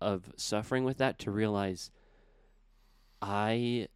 of 0.00 0.32
suffering 0.36 0.84
with 0.84 0.98
that 0.98 1.18
to 1.20 1.30
realize 1.30 1.90
I 3.22 3.88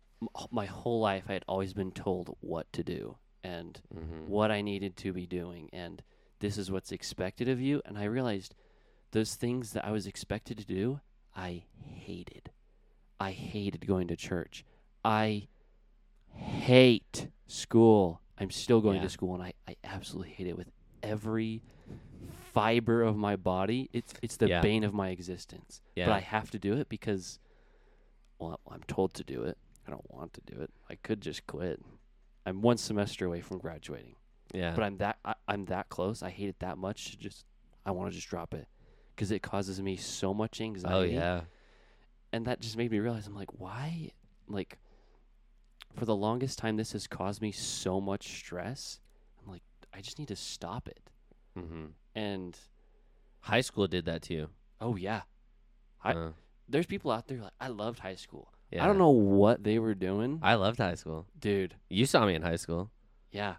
my 0.50 0.66
whole 0.66 1.00
life 1.00 1.24
I 1.28 1.34
had 1.34 1.44
always 1.48 1.72
been 1.74 1.92
told 1.92 2.36
what 2.40 2.72
to 2.72 2.82
do 2.82 3.16
and 3.42 3.80
Mm-hmm. 3.94 4.28
what 4.28 4.50
I 4.50 4.60
needed 4.62 4.96
to 4.98 5.12
be 5.12 5.26
doing 5.26 5.68
and 5.72 6.02
this 6.40 6.56
is 6.58 6.70
what's 6.70 6.92
expected 6.92 7.48
of 7.48 7.60
you 7.60 7.80
and 7.84 7.96
I 7.98 8.04
realized 8.04 8.54
those 9.12 9.34
things 9.34 9.72
that 9.72 9.84
I 9.84 9.90
was 9.90 10.06
expected 10.06 10.58
to 10.58 10.64
do 10.64 11.00
I 11.36 11.64
hated. 11.76 12.50
I 13.18 13.32
hated 13.32 13.86
going 13.86 14.08
to 14.08 14.16
church. 14.16 14.64
I 15.04 15.48
hate 16.28 17.28
school. 17.46 18.20
I'm 18.38 18.50
still 18.50 18.80
going 18.80 18.96
Yeah. 18.96 19.02
to 19.02 19.08
school, 19.08 19.34
and 19.34 19.42
I, 19.42 19.52
I 19.68 19.76
absolutely 19.84 20.32
hate 20.32 20.46
it 20.46 20.56
with 20.56 20.70
every 21.02 21.62
fiber 22.54 23.02
of 23.02 23.16
my 23.16 23.36
body. 23.36 23.90
It's 23.92 24.14
it's 24.22 24.36
the 24.36 24.48
Yeah. 24.48 24.60
bane 24.60 24.84
of 24.84 24.94
my 24.94 25.10
existence. 25.10 25.82
Yeah. 25.96 26.06
But 26.06 26.12
I 26.12 26.20
have 26.20 26.50
to 26.52 26.58
do 26.58 26.74
it 26.74 26.88
because, 26.88 27.38
well, 28.38 28.60
I'm 28.70 28.82
told 28.84 29.12
to 29.14 29.24
do 29.24 29.42
it. 29.42 29.58
I 29.86 29.90
don't 29.90 30.10
want 30.10 30.32
to 30.34 30.40
do 30.40 30.60
it. 30.60 30.70
I 30.88 30.94
could 30.94 31.20
just 31.20 31.46
quit. 31.46 31.80
I'm 32.46 32.62
one 32.62 32.78
semester 32.78 33.26
away 33.26 33.40
from 33.40 33.58
graduating, 33.58 34.16
yeah. 34.52 34.74
but 34.74 34.84
I'm 34.84 34.98
that 34.98 35.18
I, 35.24 35.34
I'm 35.48 35.66
that 35.66 35.88
close. 35.88 36.22
I 36.22 36.30
hate 36.30 36.48
it 36.48 36.60
that 36.60 36.78
much. 36.78 37.10
To 37.10 37.18
just 37.18 37.44
I 37.84 37.90
want 37.90 38.10
to 38.10 38.16
just 38.16 38.28
drop 38.28 38.54
it 38.54 38.68
because 39.14 39.30
it 39.30 39.42
causes 39.42 39.80
me 39.80 39.96
so 39.96 40.32
much 40.32 40.60
oh, 40.60 40.64
anxiety. 40.64 41.16
oh 41.16 41.20
yeah. 41.20 41.40
and 42.32 42.46
that 42.46 42.60
just 42.60 42.76
made 42.76 42.90
me 42.90 42.98
realize 42.98 43.26
I'm 43.26 43.34
like, 43.34 43.60
why? 43.60 44.10
Like, 44.48 44.78
for 45.96 46.04
the 46.04 46.16
longest 46.16 46.58
time, 46.58 46.76
this 46.76 46.92
has 46.92 47.06
caused 47.06 47.40
me 47.40 47.52
so 47.52 48.00
much 48.00 48.36
stress. 48.38 49.00
I'm 49.40 49.50
like, 49.50 49.62
I 49.92 50.00
just 50.00 50.18
need 50.18 50.28
to 50.28 50.36
stop 50.36 50.88
it. 50.88 51.00
Hmm 51.56 51.86
And 52.14 52.56
High 53.40 53.60
school 53.62 53.86
did 53.86 54.04
that 54.06 54.22
to 54.22 54.34
you. 54.34 54.48
oh 54.80 54.96
yeah, 54.96 55.22
I- 56.02 56.12
Uh, 56.14 56.30
there's 56.68 56.86
people 56.86 57.10
out 57.10 57.26
there 57.28 57.40
like 57.42 57.52
I 57.60 57.68
loved 57.68 57.98
high 57.98 58.14
school. 58.16 58.48
yeah. 58.70 58.82
I 58.82 58.86
don't 58.86 58.98
know 58.98 59.10
what 59.10 59.62
they 59.64 59.78
were 59.78 59.94
doing, 59.94 60.40
I 60.42 60.54
loved 60.54 60.78
high 60.78 60.94
school. 60.94 61.26
dude. 61.38 61.74
You 61.90 62.06
saw 62.06 62.24
me 62.26 62.34
in 62.34 62.42
high 62.42 62.56
school. 62.56 62.90
Yeah, 63.30 63.56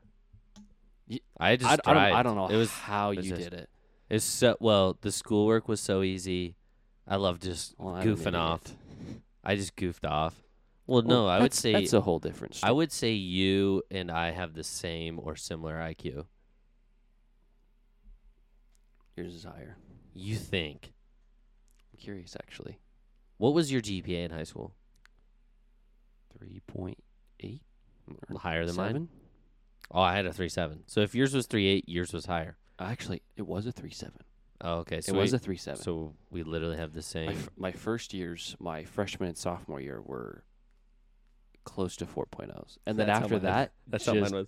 I 1.40 1.56
just 1.56 1.70
I, 1.86 1.92
I 1.92 1.94
don't. 1.94 2.16
I 2.20 2.24
don't 2.24 2.36
know 2.36 2.48
It 2.48 2.56
was 2.58 2.72
how 2.72 3.12
it 3.12 3.18
was 3.18 3.26
you 3.30 3.36
just- 3.36 3.50
did 3.50 3.60
it. 3.60 3.70
it's 4.10 4.26
so 4.26 4.58
well. 4.60 4.98
The 5.02 5.12
schoolwork 5.12 5.68
was 5.68 5.80
so 5.80 6.02
easy. 6.02 6.56
I 7.08 7.18
loved 7.18 7.44
just 7.44 7.76
Well, 7.78 8.02
goofing 8.02 8.36
off. 8.36 8.62
I 9.44 9.56
just 9.56 9.76
goofed 9.76 10.06
off. 10.06 10.42
Well, 10.88 11.02
Well, 11.04 11.08
no, 11.24 11.28
I 11.28 11.40
would 11.40 11.54
say 11.54 11.74
that's 11.74 11.94
a 11.94 12.02
whole 12.02 12.20
different. 12.20 12.60
I 12.64 12.72
would 12.72 12.92
say 12.92 13.12
you 13.12 13.84
and 13.92 14.10
I 14.10 14.32
have 14.32 14.54
the 14.54 14.64
same 14.64 15.20
or 15.22 15.36
similar 15.36 15.76
IQ. 15.76 16.26
Yours 19.16 19.34
is 19.34 19.44
higher. 19.44 19.78
You 20.14 20.36
think? 20.36 20.94
I'm 21.94 22.00
curious, 22.00 22.36
actually. 22.36 22.80
What 23.38 23.54
was 23.54 23.72
your 23.72 23.82
GPA 23.82 24.26
in 24.26 24.32
high 24.32 24.44
school? 24.44 24.74
Three 26.38 26.62
point 26.68 27.02
eight. 27.40 27.62
Higher 28.38 28.66
than 28.66 28.76
mine. 28.76 29.10
Oh, 29.92 30.02
I 30.02 30.16
had 30.16 30.26
a 30.26 30.34
three 30.34 30.50
seven. 30.50 30.84
So 30.88 31.02
if 31.02 31.16
yours 31.16 31.34
was 31.34 31.48
three 31.48 31.68
eight, 31.68 31.88
yours 31.88 32.14
was 32.14 32.26
higher. 32.26 32.58
Actually, 32.80 33.22
it 33.38 33.44
was 33.44 33.66
a 33.66 33.72
three 33.72 33.92
seven. 33.92 34.20
Oh, 34.62 34.80
okay. 34.80 35.02
So 35.02 35.14
it 35.14 35.18
was 35.18 35.32
we, 35.32 35.36
a 35.36 35.40
three 35.40 35.58
seven. 35.58 35.82
so 35.82 36.14
we 36.30 36.44
literally 36.44 36.78
have 36.78 36.94
the 36.94 37.00
my, 37.00 37.02
same. 37.02 37.30
f- 37.30 37.50
my 37.58 37.72
first 37.72 38.14
years, 38.14 38.56
my 38.60 38.84
freshman 38.84 39.30
and 39.30 39.38
sophomore 39.38 39.82
year 39.82 40.02
were 40.02 40.44
close 41.66 41.96
to 41.98 42.06
4.0s. 42.06 42.78
And 42.86 42.98
then 42.98 43.08
That's 43.08 43.24
after 43.24 43.40
that, 43.40 43.74
That's 43.88 44.06
just, 44.06 44.16
how 44.16 44.22
mine 44.22 44.32
was. 44.32 44.48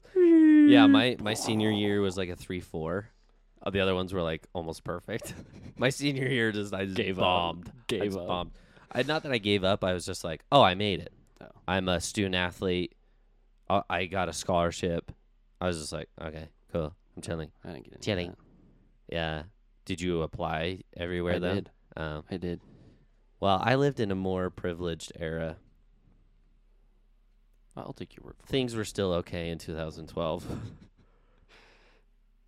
Yeah, 0.72 0.88
my 0.88 1.18
my 1.20 1.34
senior 1.34 1.72
year 1.72 2.02
was 2.02 2.18
like 2.18 2.30
a 2.30 2.36
three 2.36 2.60
four. 2.60 3.10
Uh, 3.68 3.70
the 3.70 3.82
other 3.82 3.94
ones 3.94 4.14
were 4.14 4.22
like 4.22 4.48
almost 4.54 4.86
perfect. 4.86 5.34
my 5.78 5.90
senior 5.90 6.26
year 6.28 6.54
just 6.54 6.74
I 6.74 6.86
just 6.86 6.96
Gave 6.96 7.18
up. 7.20 7.24
bombed. 7.24 7.70
I 7.70 7.72
Gave 7.88 8.04
just 8.06 8.18
up. 8.18 8.28
bombed. 8.28 8.52
I 8.94 9.04
not 9.04 9.24
that 9.24 9.32
I 9.34 9.40
gave 9.40 9.66
up. 9.66 9.84
I 9.84 9.92
was 9.94 10.06
just 10.06 10.24
like, 10.24 10.42
oh, 10.54 10.62
I 10.62 10.74
made 10.76 11.02
it. 11.02 11.12
Oh. 11.42 11.48
I'm 11.68 11.90
a 11.90 12.00
student 12.00 12.36
athlete. 12.36 12.96
Uh, 13.70 13.82
I 13.90 14.06
got 14.06 14.30
a 14.30 14.34
scholarship. 14.34 15.12
I 15.60 15.68
was 15.68 15.80
just 15.80 15.92
like, 15.92 16.08
okay, 16.22 16.48
cool. 16.72 16.96
I'm 17.18 17.22
chilling. 17.22 17.52
I 17.66 17.74
didn't 17.74 17.84
get 17.84 17.94
into 17.96 18.06
Chilling. 18.06 18.30
that. 18.30 19.14
Yeah. 19.16 19.44
Did 19.84 20.00
you 20.00 20.22
apply 20.22 20.84
everywhere 20.96 21.36
I 21.36 21.40
though? 21.40 21.54
did. 21.56 21.70
Um, 21.98 22.24
I 22.32 22.38
did. 22.38 22.62
well, 23.42 23.62
I 23.62 23.76
lived 23.76 24.00
in 24.00 24.12
a 24.12 24.16
more 24.16 24.50
privileged 24.50 25.12
era. 25.20 25.58
I'll 27.76 27.92
take 27.94 28.16
your 28.16 28.24
word 28.24 28.36
for 28.40 28.46
it. 28.46 28.50
Things 28.50 28.76
were 28.76 28.86
still 28.86 29.12
okay 29.16 29.50
in 29.50 29.58
2012. 29.58 30.46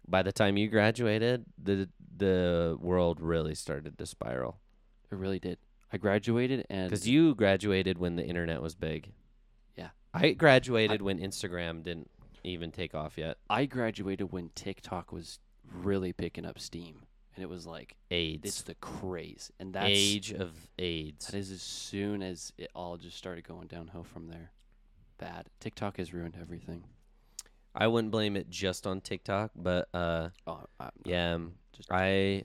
By 0.09 0.23
the 0.23 0.31
time 0.31 0.57
you 0.57 0.67
graduated, 0.67 1.45
the 1.61 1.89
the 2.17 2.77
world 2.79 3.19
really 3.21 3.55
started 3.55 3.97
to 3.97 4.05
spiral. 4.05 4.59
It 5.11 5.15
really 5.15 5.39
did. 5.39 5.57
I 5.91 5.97
graduated 5.97 6.65
and 6.69 6.89
Because 6.89 7.07
you 7.07 7.33
graduated 7.33 7.97
when 7.97 8.15
the 8.15 8.25
internet 8.25 8.61
was 8.61 8.75
big. 8.75 9.11
Yeah. 9.75 9.89
I 10.13 10.31
graduated 10.31 11.01
when 11.01 11.19
Instagram 11.19 11.83
didn't 11.83 12.09
even 12.43 12.71
take 12.71 12.93
off 12.93 13.17
yet. 13.17 13.37
I 13.49 13.65
graduated 13.65 14.31
when 14.31 14.49
TikTok 14.53 15.11
was 15.11 15.39
really 15.73 16.13
picking 16.13 16.45
up 16.45 16.59
steam. 16.59 17.03
And 17.35 17.43
it 17.43 17.49
was 17.49 17.65
like, 17.65 17.95
AIDS. 18.11 18.41
it's 18.43 18.61
the 18.63 18.75
craze. 18.75 19.51
And 19.59 19.73
that's, 19.73 19.87
Age 19.89 20.31
of 20.31 20.51
AIDS. 20.77 21.27
that 21.27 21.37
is 21.37 21.51
as 21.51 21.61
soon 21.61 22.21
as 22.21 22.51
it 22.57 22.69
all 22.75 22.97
just 22.97 23.17
started 23.17 23.47
going 23.47 23.67
downhill 23.67 24.03
from 24.03 24.27
there. 24.27 24.51
Bad. 25.17 25.47
TikTok 25.59 25.97
has 25.97 26.13
ruined 26.13 26.37
everything. 26.39 26.83
I 27.75 27.87
wouldn't 27.87 28.11
blame 28.11 28.35
it 28.35 28.49
just 28.49 28.85
on 28.87 29.01
TikTok, 29.01 29.51
but 29.55 29.87
uh, 29.93 30.29
Oh, 30.47 30.65
I, 30.79 30.89
yeah, 31.05 31.35
um, 31.35 31.53
Just 31.73 31.89
I 31.91 32.43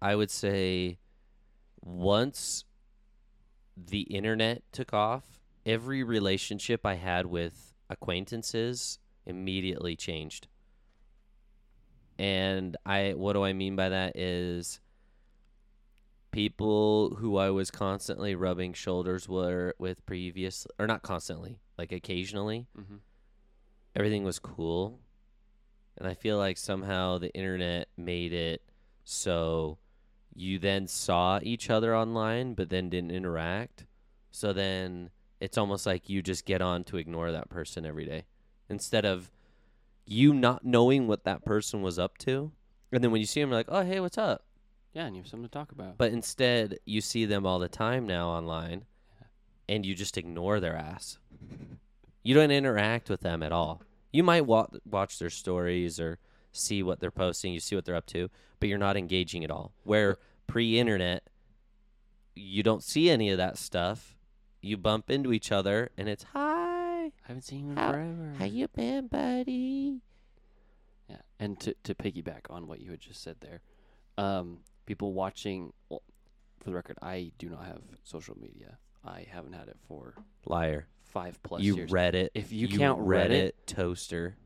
I 0.00 0.14
would 0.16 0.30
say 0.30 0.98
once 1.82 2.64
the 3.76 4.02
internet 4.02 4.62
took 4.72 4.92
off, 4.94 5.24
every 5.66 6.02
relationship 6.02 6.84
I 6.86 6.94
had 6.94 7.26
with 7.26 7.74
acquaintances 7.90 8.98
immediately 9.26 9.96
changed. 9.96 10.48
And 12.18 12.76
I 12.86 13.14
what 13.16 13.32
do 13.34 13.42
I 13.44 13.52
mean 13.52 13.76
by 13.76 13.88
that 13.90 14.16
is 14.16 14.80
people 16.30 17.14
who 17.16 17.36
I 17.36 17.50
was 17.50 17.70
constantly 17.70 18.34
rubbing 18.34 18.72
shoulders 18.72 19.28
were 19.28 19.74
with 19.78 20.04
previous 20.06 20.66
or 20.78 20.86
not 20.86 21.02
constantly, 21.02 21.58
like 21.78 21.92
occasionally, 21.92 22.66
Mhm. 22.76 23.00
Everything 23.94 24.24
was 24.24 24.38
cool. 24.38 25.00
And 25.96 26.08
I 26.08 26.14
feel 26.14 26.38
like 26.38 26.56
somehow 26.56 27.18
the 27.18 27.32
internet 27.34 27.88
made 27.96 28.32
it 28.32 28.62
so 29.04 29.78
you 30.34 30.58
then 30.58 30.88
saw 30.88 31.38
each 31.42 31.70
other 31.70 31.94
online 31.94 32.54
but 32.54 32.68
then 32.68 32.90
didn't 32.90 33.12
interact. 33.12 33.86
So 34.30 34.52
then 34.52 35.10
it's 35.40 35.56
almost 35.56 35.86
like 35.86 36.08
you 36.08 36.22
just 36.22 36.44
get 36.44 36.60
on 36.60 36.84
to 36.84 36.96
ignore 36.96 37.30
that 37.30 37.48
person 37.48 37.86
every 37.86 38.04
day 38.04 38.24
instead 38.68 39.04
of 39.04 39.30
you 40.06 40.34
not 40.34 40.64
knowing 40.64 41.06
what 41.06 41.24
that 41.24 41.44
person 41.44 41.82
was 41.82 41.98
up 41.98 42.18
to. 42.18 42.50
And 42.92 43.02
then 43.02 43.10
when 43.10 43.20
you 43.20 43.26
see 43.26 43.40
them, 43.40 43.50
you're 43.50 43.58
like, 43.58 43.68
oh, 43.68 43.82
hey, 43.82 44.00
what's 44.00 44.18
up? 44.18 44.44
Yeah, 44.92 45.06
and 45.06 45.16
you 45.16 45.22
have 45.22 45.28
something 45.28 45.48
to 45.48 45.52
talk 45.52 45.72
about. 45.72 45.98
But 45.98 46.12
instead, 46.12 46.78
you 46.84 47.00
see 47.00 47.24
them 47.24 47.46
all 47.46 47.58
the 47.58 47.68
time 47.68 48.06
now 48.06 48.28
online 48.28 48.84
and 49.68 49.84
you 49.84 49.94
just 49.94 50.16
ignore 50.16 50.60
their 50.60 50.76
ass. 50.76 51.18
You 52.24 52.34
don't 52.34 52.50
interact 52.50 53.08
with 53.08 53.20
them 53.20 53.42
at 53.42 53.52
all. 53.52 53.82
You 54.12 54.24
might 54.24 54.46
wa- 54.46 54.66
watch 54.84 55.18
their 55.20 55.30
stories 55.30 56.00
or 56.00 56.18
see 56.52 56.82
what 56.82 56.98
they're 56.98 57.10
posting, 57.12 57.52
you 57.52 57.60
see 57.60 57.76
what 57.76 57.84
they're 57.84 57.94
up 57.94 58.06
to, 58.06 58.30
but 58.60 58.68
you're 58.68 58.78
not 58.78 58.96
engaging 58.96 59.44
at 59.44 59.50
all. 59.50 59.72
Where 59.84 60.16
pre 60.46 60.78
internet, 60.78 61.28
you 62.34 62.62
don't 62.62 62.82
see 62.82 63.10
any 63.10 63.30
of 63.30 63.38
that 63.38 63.58
stuff. 63.58 64.16
You 64.60 64.76
bump 64.76 65.10
into 65.10 65.32
each 65.32 65.52
other 65.52 65.90
and 65.98 66.08
it's, 66.08 66.24
hi, 66.32 67.06
I 67.06 67.12
haven't 67.28 67.42
seen 67.42 67.66
you 67.66 67.70
in 67.72 67.76
How- 67.76 67.92
forever. 67.92 68.34
how 68.38 68.44
you 68.46 68.68
been, 68.68 69.06
buddy? 69.08 70.00
Yeah, 71.08 71.16
and 71.38 71.60
to 71.60 71.74
to 71.82 71.94
piggyback 71.94 72.48
on 72.48 72.66
what 72.66 72.80
you 72.80 72.90
had 72.90 73.00
just 73.00 73.22
said 73.22 73.36
there, 73.40 73.60
um, 74.16 74.60
people 74.86 75.12
watching. 75.12 75.72
Well, 75.90 76.02
for 76.60 76.70
the 76.70 76.74
record, 76.74 76.96
I 77.02 77.32
do 77.38 77.50
not 77.50 77.66
have 77.66 77.82
social 78.04 78.38
media. 78.40 78.78
I 79.04 79.26
haven't 79.30 79.52
had 79.52 79.68
it 79.68 79.76
for 79.86 80.14
Liar. 80.46 80.86
Five 81.14 81.42
plus 81.42 81.62
you 81.62 81.76
years. 81.76 81.90
Reddit. 81.90 82.28
If 82.34 82.52
you 82.52 82.68
count 82.68 83.00
Reddit- 83.00 83.30
Reddit, 83.30 83.52
toaster. 83.66 84.36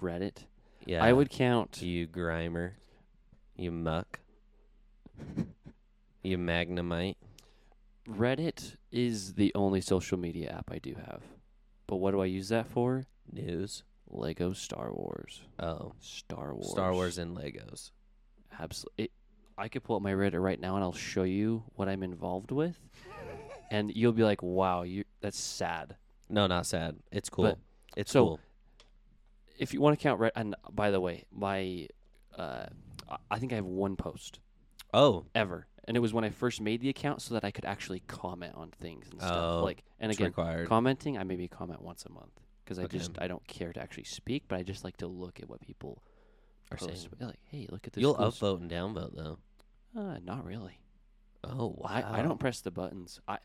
Reddit, 0.00 0.44
Yeah. 0.86 1.04
I 1.04 1.12
would 1.12 1.28
count. 1.30 1.82
You 1.82 2.06
grimer. 2.06 2.72
You 3.56 3.70
Muk. 3.72 4.20
you 6.22 6.38
magnemite. 6.38 7.16
Reddit 8.08 8.76
is 8.90 9.34
the 9.34 9.52
only 9.54 9.80
social 9.80 10.18
media 10.18 10.50
app 10.50 10.70
I 10.72 10.78
do 10.78 10.94
have. 10.94 11.22
But 11.86 11.96
what 11.96 12.12
do 12.12 12.20
I 12.20 12.26
use 12.26 12.48
that 12.48 12.68
for? 12.68 13.04
News. 13.30 13.82
Lego 14.08 14.52
Star 14.52 14.92
Wars. 14.92 15.42
Oh. 15.58 15.92
Star 16.00 16.54
Wars. 16.54 16.70
Star 16.70 16.92
Wars 16.92 17.18
and 17.18 17.36
Legos. 17.36 17.90
Absolutely. 18.58 19.10
I 19.58 19.68
could 19.68 19.82
pull 19.84 19.96
up 19.96 20.02
my 20.02 20.12
Reddit 20.12 20.42
right 20.42 20.58
now 20.60 20.76
and 20.76 20.84
I'll 20.84 20.92
show 20.92 21.22
you 21.24 21.64
what 21.74 21.88
I'm 21.88 22.02
involved 22.02 22.50
with, 22.52 22.78
and 23.70 23.94
you'll 23.94 24.12
be 24.12 24.22
like, 24.24 24.42
"Wow, 24.42 24.82
you 24.82 25.04
that's 25.20 25.38
sad." 25.38 25.96
No, 26.32 26.46
not 26.48 26.66
sad. 26.66 26.96
It's 27.12 27.28
cool. 27.28 27.44
But- 27.44 27.58
it's 27.96 28.10
so- 28.10 28.24
cool. 28.26 28.40
if 29.58 29.72
you 29.74 29.80
want 29.80 29.96
to 29.98 30.02
count 30.02 30.18
Reddit, 30.20 30.30
and 30.34 30.56
by 30.72 30.90
the 30.90 31.00
way, 31.00 31.24
my 31.30 31.86
uh, 32.38 32.66
I- 33.30 33.38
think 33.38 33.52
I 33.52 33.56
have 33.56 33.66
one 33.66 33.94
post 33.96 34.40
Oh, 34.94 35.26
ever, 35.34 35.66
and 35.84 35.96
it 35.96 36.00
was 36.00 36.12
when 36.14 36.24
I 36.24 36.30
first 36.30 36.60
made 36.60 36.80
the 36.80 36.88
account 36.88 37.20
so 37.22 37.34
that 37.34 37.44
I 37.44 37.50
could 37.50 37.64
actually 37.66 38.00
comment 38.00 38.54
on 38.56 38.70
things 38.70 39.08
and 39.10 39.20
stuff. 39.20 39.32
Oh, 39.60 39.62
like, 39.64 39.84
and 40.00 40.10
again, 40.10 40.28
required. 40.28 40.68
commenting, 40.68 41.18
I 41.18 41.22
maybe 41.24 41.48
comment 41.48 41.82
once 41.82 42.04
a 42.06 42.10
month 42.12 42.32
because 42.64 42.78
I 42.78 42.84
Okay. 42.84 42.96
just 42.98 43.12
I 43.18 43.26
don't 43.28 43.46
care 43.46 43.72
to 43.74 43.80
actually 43.80 44.04
speak, 44.04 44.44
but 44.48 44.58
I 44.58 44.62
just 44.62 44.84
like 44.84 44.96
to 44.98 45.06
look 45.06 45.38
at 45.40 45.48
what 45.50 45.60
people 45.60 46.02
Are 46.70 46.76
post. 46.78 47.02
saying. 47.02 47.14
Like, 47.20 47.38
hey, 47.44 47.66
look 47.70 47.86
at 47.86 47.92
this. 47.92 48.00
You'll 48.00 48.14
cool 48.14 48.26
s-" 48.28 48.38
upvote 48.38 48.60
and 48.62 48.70
downvote 48.70 49.14
though. 49.14 49.38
Uh, 49.94 50.18
not 50.24 50.44
really. 50.46 50.78
Oh 51.44 51.74
wow. 51.76 51.88
I, 51.90 52.20
I 52.20 52.22
don't 52.22 52.38
press 52.40 52.60
the 52.62 52.70
buttons. 52.70 53.20
I. 53.28 53.38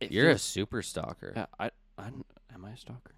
You're 0.00 0.30
a 0.30 0.38
super 0.38 0.80
stalker. 0.82 1.32
Yeah, 1.34 1.46
I, 1.58 1.70
I 1.98 2.06
am 2.54 2.64
I 2.64 2.70
a 2.70 2.76
stalker? 2.76 3.14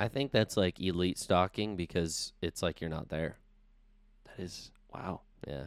I 0.00 0.08
think 0.08 0.32
that's 0.32 0.56
like 0.56 0.80
elite 0.80 1.18
stalking 1.18 1.76
because 1.76 2.32
it's 2.42 2.62
like 2.62 2.80
you're 2.80 2.90
not 2.90 3.08
there. 3.08 3.36
That 4.24 4.42
is 4.42 4.70
wow. 4.92 5.20
Yeah. 5.46 5.64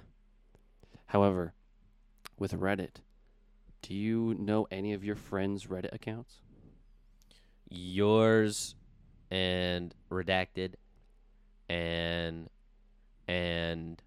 However, 1.07 1.53
with 2.37 2.51
Reddit, 2.53 2.97
do 3.81 3.93
you 3.93 4.35
know 4.37 4.67
any 4.71 4.93
of 4.93 5.03
your 5.03 5.15
friends' 5.15 5.67
Reddit 5.67 5.93
accounts? 5.93 6.41
Yours 7.69 8.75
and 9.31 9.95
redacted 10.11 10.73
and 11.69 12.49
and 13.27 14.01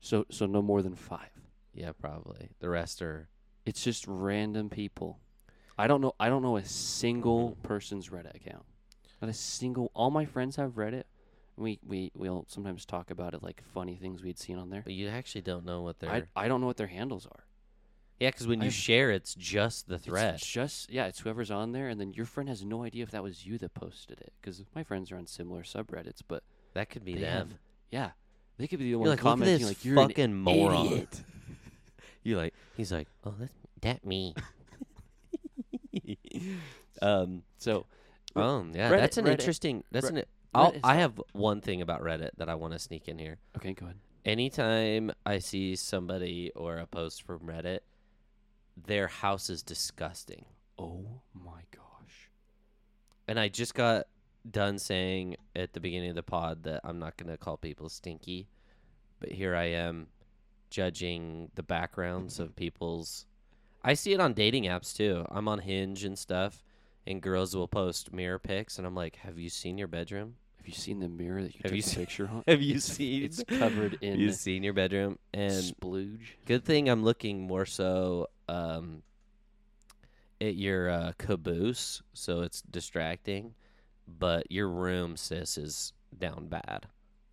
So 0.00 0.26
so 0.30 0.46
no 0.46 0.62
more 0.62 0.82
than 0.82 0.94
five. 0.94 1.30
yeah, 1.74 1.92
probably. 1.92 2.50
The 2.60 2.68
rest 2.70 3.02
are 3.02 3.28
It's 3.64 3.82
just 3.82 4.06
random 4.06 4.70
people. 4.70 5.18
I 5.78 5.86
don't 5.86 6.00
know. 6.00 6.14
I 6.18 6.28
don't 6.28 6.42
know 6.42 6.56
a 6.56 6.64
single 6.64 7.56
person's 7.62 8.08
Reddit 8.08 8.34
account. 8.34 8.64
Not 9.20 9.30
a 9.30 9.34
single. 9.34 9.90
All 9.94 10.10
my 10.10 10.24
friends 10.24 10.56
have 10.56 10.72
Reddit. 10.72 11.04
We 11.56 11.78
we 11.86 12.12
we'll 12.14 12.44
sometimes 12.48 12.84
talk 12.84 13.10
about 13.10 13.32
it, 13.34 13.42
like 13.42 13.62
funny 13.72 13.96
things 13.96 14.22
we'd 14.22 14.38
seen 14.38 14.58
on 14.58 14.68
there. 14.70 14.82
but 14.82 14.92
you 14.92 15.08
actually 15.08 15.40
don't 15.40 15.64
know 15.64 15.82
what 15.82 15.98
they're 16.00 16.10
I 16.10 16.22
I 16.36 16.48
don't 16.48 16.60
know 16.60 16.66
what 16.66 16.76
their 16.76 16.86
handles 16.86 17.26
are. 17.26 17.44
Yeah, 18.20 18.28
because 18.30 18.46
when 18.46 18.60
you 18.60 18.66
I've- 18.66 18.74
share 18.74 19.10
it's 19.10 19.34
just 19.34 19.88
the 19.88 19.98
thread. 19.98 20.34
It's 20.36 20.46
just 20.46 20.90
yeah, 20.90 21.06
it's 21.06 21.20
whoever's 21.20 21.50
on 21.50 21.72
there, 21.72 21.88
and 21.88 21.98
then 22.00 22.12
your 22.12 22.26
friend 22.26 22.48
has 22.48 22.64
no 22.64 22.82
idea 22.82 23.02
if 23.02 23.10
that 23.10 23.22
was 23.22 23.46
you 23.46 23.56
that 23.58 23.72
posted 23.74 24.20
it. 24.20 24.32
Because 24.40 24.64
my 24.74 24.82
friends 24.82 25.10
are 25.12 25.16
on 25.16 25.26
similar 25.26 25.62
subreddits, 25.62 26.20
but 26.26 26.42
that 26.74 26.88
could 26.90 27.04
be 27.04 27.14
they 27.14 27.20
them. 27.20 27.48
have 27.48 27.58
yeah, 27.90 28.10
they 28.58 28.66
could 28.66 28.78
be 28.78 28.84
the 28.86 28.90
You're 28.90 28.98
one 28.98 29.08
like, 29.10 29.18
look 29.18 29.26
at 29.26 29.30
commenting 29.32 29.58
this 29.58 29.68
like 29.68 29.84
you're 29.84 29.96
fucking 29.96 30.24
an 30.24 30.34
moron. 30.34 30.86
idiot. 30.86 31.22
You 32.22 32.36
like 32.36 32.54
he's 32.76 32.90
like, 32.92 33.06
Oh, 33.24 33.34
that's 33.38 33.52
that 33.82 34.04
me. 34.04 34.34
um 37.02 37.42
So 37.58 37.86
Oh 38.34 38.66
yeah, 38.74 38.90
Reddit- 38.90 38.98
that's 38.98 39.16
an 39.16 39.24
Reddit- 39.24 39.30
interesting. 39.32 39.84
That's 39.90 40.08
an. 40.10 40.22
I'll, 40.54 40.74
I 40.84 40.96
have 40.96 41.20
one 41.32 41.60
thing 41.60 41.82
about 41.82 42.02
Reddit 42.02 42.30
that 42.38 42.48
I 42.48 42.54
want 42.54 42.72
to 42.72 42.78
sneak 42.78 43.08
in 43.08 43.18
here. 43.18 43.38
okay, 43.56 43.72
go 43.74 43.86
ahead. 43.86 43.98
Anytime 44.24 45.12
I 45.24 45.38
see 45.38 45.76
somebody 45.76 46.50
or 46.56 46.78
a 46.78 46.86
post 46.86 47.22
from 47.22 47.40
Reddit, 47.40 47.80
their 48.86 49.06
house 49.08 49.48
is 49.50 49.62
disgusting, 49.62 50.44
Oh 50.78 51.20
my 51.32 51.60
gosh. 51.74 52.30
and 53.28 53.38
I 53.40 53.48
just 53.48 53.74
got 53.74 54.06
done 54.50 54.78
saying 54.78 55.36
at 55.54 55.72
the 55.72 55.80
beginning 55.80 56.10
of 56.10 56.16
the 56.16 56.22
pod 56.22 56.62
that 56.64 56.80
I'm 56.84 56.98
not 56.98 57.16
going 57.16 57.30
to 57.30 57.36
call 57.38 57.56
people 57.56 57.88
stinky, 57.88 58.48
but 59.20 59.30
here 59.32 59.54
I 59.56 59.64
am 59.64 60.08
judging 60.70 61.50
the 61.54 61.62
backgrounds 61.62 62.38
of 62.40 62.54
people's. 62.56 63.26
I 63.88 63.94
see 63.94 64.12
it 64.12 64.20
on 64.20 64.34
dating 64.34 64.64
apps 64.64 64.94
too. 64.96 65.24
I'm 65.30 65.46
on 65.46 65.60
Hinge 65.60 66.02
and 66.04 66.18
stuff, 66.18 66.64
and 67.06 67.22
girls 67.22 67.54
will 67.54 67.68
post 67.68 68.12
mirror 68.12 68.38
pics, 68.40 68.78
and 68.78 68.86
I'm 68.86 68.96
like, 68.96 69.16
"Have 69.16 69.38
you 69.38 69.48
seen 69.48 69.78
your 69.78 69.86
bedroom? 69.86 70.34
Have 70.58 70.66
you 70.66 70.74
seen 70.74 70.98
the 70.98 71.08
mirror 71.08 71.40
that 71.42 71.54
you 71.54 71.60
Have 71.62 71.70
took 71.70 71.76
you 71.76 71.82
the 71.82 71.88
seen- 71.88 71.98
picture 72.00 72.28
on? 72.28 72.42
Have 72.48 72.60
you 72.60 72.80
seen? 72.80 73.22
It's 73.22 73.44
covered 73.44 73.98
in 74.02 74.18
you 74.18 74.32
seen 74.32 74.64
your 74.64 74.72
bedroom?" 74.72 75.18
And 75.32 75.52
splooge. 75.62 76.18
good 76.46 76.64
thing 76.64 76.88
I'm 76.88 77.04
looking 77.04 77.46
more 77.46 77.64
so 77.64 78.26
um, 78.48 79.02
at 80.40 80.56
your 80.56 80.90
uh, 80.90 81.12
caboose, 81.18 82.02
so 82.12 82.40
it's 82.42 82.62
distracting. 82.62 83.54
But 84.08 84.50
your 84.50 84.68
room, 84.68 85.16
sis, 85.16 85.56
is 85.58 85.92
down 86.18 86.48
bad. 86.48 86.86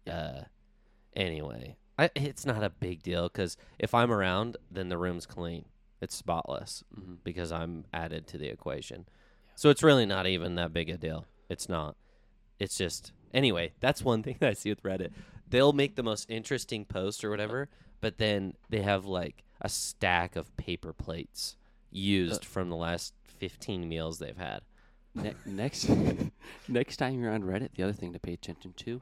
Uh, 0.07 0.41
anyway, 1.15 1.77
I, 1.97 2.09
it's 2.15 2.45
not 2.45 2.63
a 2.63 2.69
big 2.69 3.01
deal 3.03 3.23
because 3.23 3.57
if 3.79 3.93
I'm 3.95 4.11
around, 4.11 4.57
then 4.71 4.89
the 4.89 4.97
room's 4.97 5.25
clean. 5.25 5.65
It's 6.03 6.15
spotless 6.15 6.83
hmm 6.93 7.15
because 7.23 7.51
I'm 7.51 7.85
added 7.93 8.27
to 8.27 8.37
the 8.37 8.47
equation. 8.47 9.05
So 9.55 9.69
it's 9.69 9.83
really 9.83 10.05
not 10.05 10.27
even 10.27 10.55
that 10.55 10.73
big 10.73 10.89
a 10.89 10.97
deal. 10.97 11.25
It's 11.49 11.69
not. 11.69 11.95
It's 12.59 12.77
just 12.77 13.11
anyway. 13.33 13.73
That's 13.79 14.03
one 14.03 14.23
thing 14.23 14.37
that 14.39 14.49
I 14.49 14.53
see 14.53 14.69
with 14.69 14.83
Reddit. 14.83 15.11
They'll 15.49 15.73
make 15.73 15.95
the 15.95 16.03
most 16.03 16.29
interesting 16.29 16.85
post 16.85 17.23
or 17.23 17.29
whatever, 17.29 17.69
but 18.01 18.17
then 18.17 18.55
they 18.69 18.81
have 18.81 19.05
like 19.05 19.43
a 19.61 19.69
stack 19.69 20.35
of 20.35 20.55
paper 20.57 20.93
plates 20.93 21.55
used 21.91 22.43
from 22.43 22.69
the 22.69 22.75
last 22.75 23.13
15 23.39 23.87
meals 23.87 24.19
they've 24.19 24.35
had. 24.35 24.61
Ne- 25.15 25.35
next, 25.45 25.89
next 26.67 26.97
time 26.97 27.19
you're 27.21 27.31
on 27.31 27.43
Reddit, 27.43 27.69
the 27.75 27.83
other 27.83 27.93
thing 27.93 28.13
to 28.13 28.19
pay 28.19 28.33
attention 28.33 28.73
to 28.77 29.01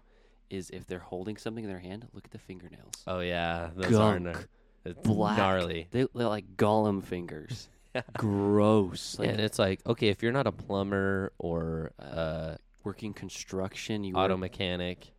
is 0.49 0.69
if 0.71 0.85
they're 0.85 0.99
holding 0.99 1.37
something 1.37 1.63
in 1.63 1.69
their 1.69 1.79
hand, 1.79 2.07
look 2.13 2.25
at 2.25 2.31
the 2.31 2.37
fingernails. 2.37 2.93
Oh 3.07 3.21
yeah, 3.21 3.69
those 3.75 3.91
Gunk. 3.91 4.25
gnar- 4.25 4.45
it's 4.85 4.99
Black. 5.07 5.37
gnarly. 5.37 5.87
They, 5.91 6.07
they're 6.13 6.27
like 6.27 6.55
Gollum 6.57 7.03
fingers. 7.03 7.69
Gross. 8.17 9.17
Like 9.19 9.29
and 9.29 9.39
it's 9.39 9.59
like 9.59 9.81
okay, 9.85 10.07
if 10.07 10.23
you're 10.23 10.31
not 10.31 10.47
a 10.47 10.51
plumber 10.51 11.33
or 11.37 11.91
uh, 11.99 12.55
working 12.83 13.13
construction, 13.13 14.03
you 14.03 14.15
auto 14.15 14.33
work- 14.33 14.39
mechanic, 14.39 15.11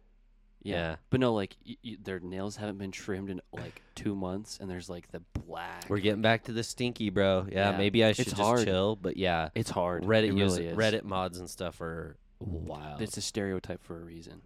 yeah. 0.62 0.74
yeah. 0.76 0.96
But 1.10 1.20
no, 1.20 1.34
like 1.34 1.56
y- 1.66 1.76
y- 1.84 1.96
their 2.02 2.18
nails 2.20 2.56
haven't 2.56 2.78
been 2.78 2.90
trimmed 2.92 3.28
in 3.30 3.40
like 3.52 3.82
two 3.94 4.14
months, 4.14 4.58
and 4.60 4.70
there's 4.70 4.88
like 4.88 5.10
the 5.12 5.20
black. 5.46 5.84
We're 5.88 5.98
getting 5.98 6.22
back 6.22 6.44
to 6.44 6.52
the 6.52 6.62
stinky, 6.64 7.10
bro. 7.10 7.46
Yeah, 7.52 7.72
Yeah, 7.72 7.76
maybe 7.76 8.02
I 8.04 8.12
should 8.12 8.24
just 8.26 8.36
hard. 8.38 8.64
chill. 8.64 8.96
But 8.96 9.16
yeah, 9.18 9.50
It's 9.54 9.70
hard. 9.70 10.04
Reddit 10.04 10.28
it 10.28 10.32
really 10.34 10.66
is. 10.68 10.76
Reddit 10.76 11.04
mods 11.04 11.38
and 11.38 11.50
stuff 11.50 11.80
are 11.82 12.16
wild. 12.40 13.02
It's 13.02 13.16
a 13.18 13.22
stereotype 13.22 13.82
for 13.82 13.96
a 14.00 14.04
reason. 14.04 14.40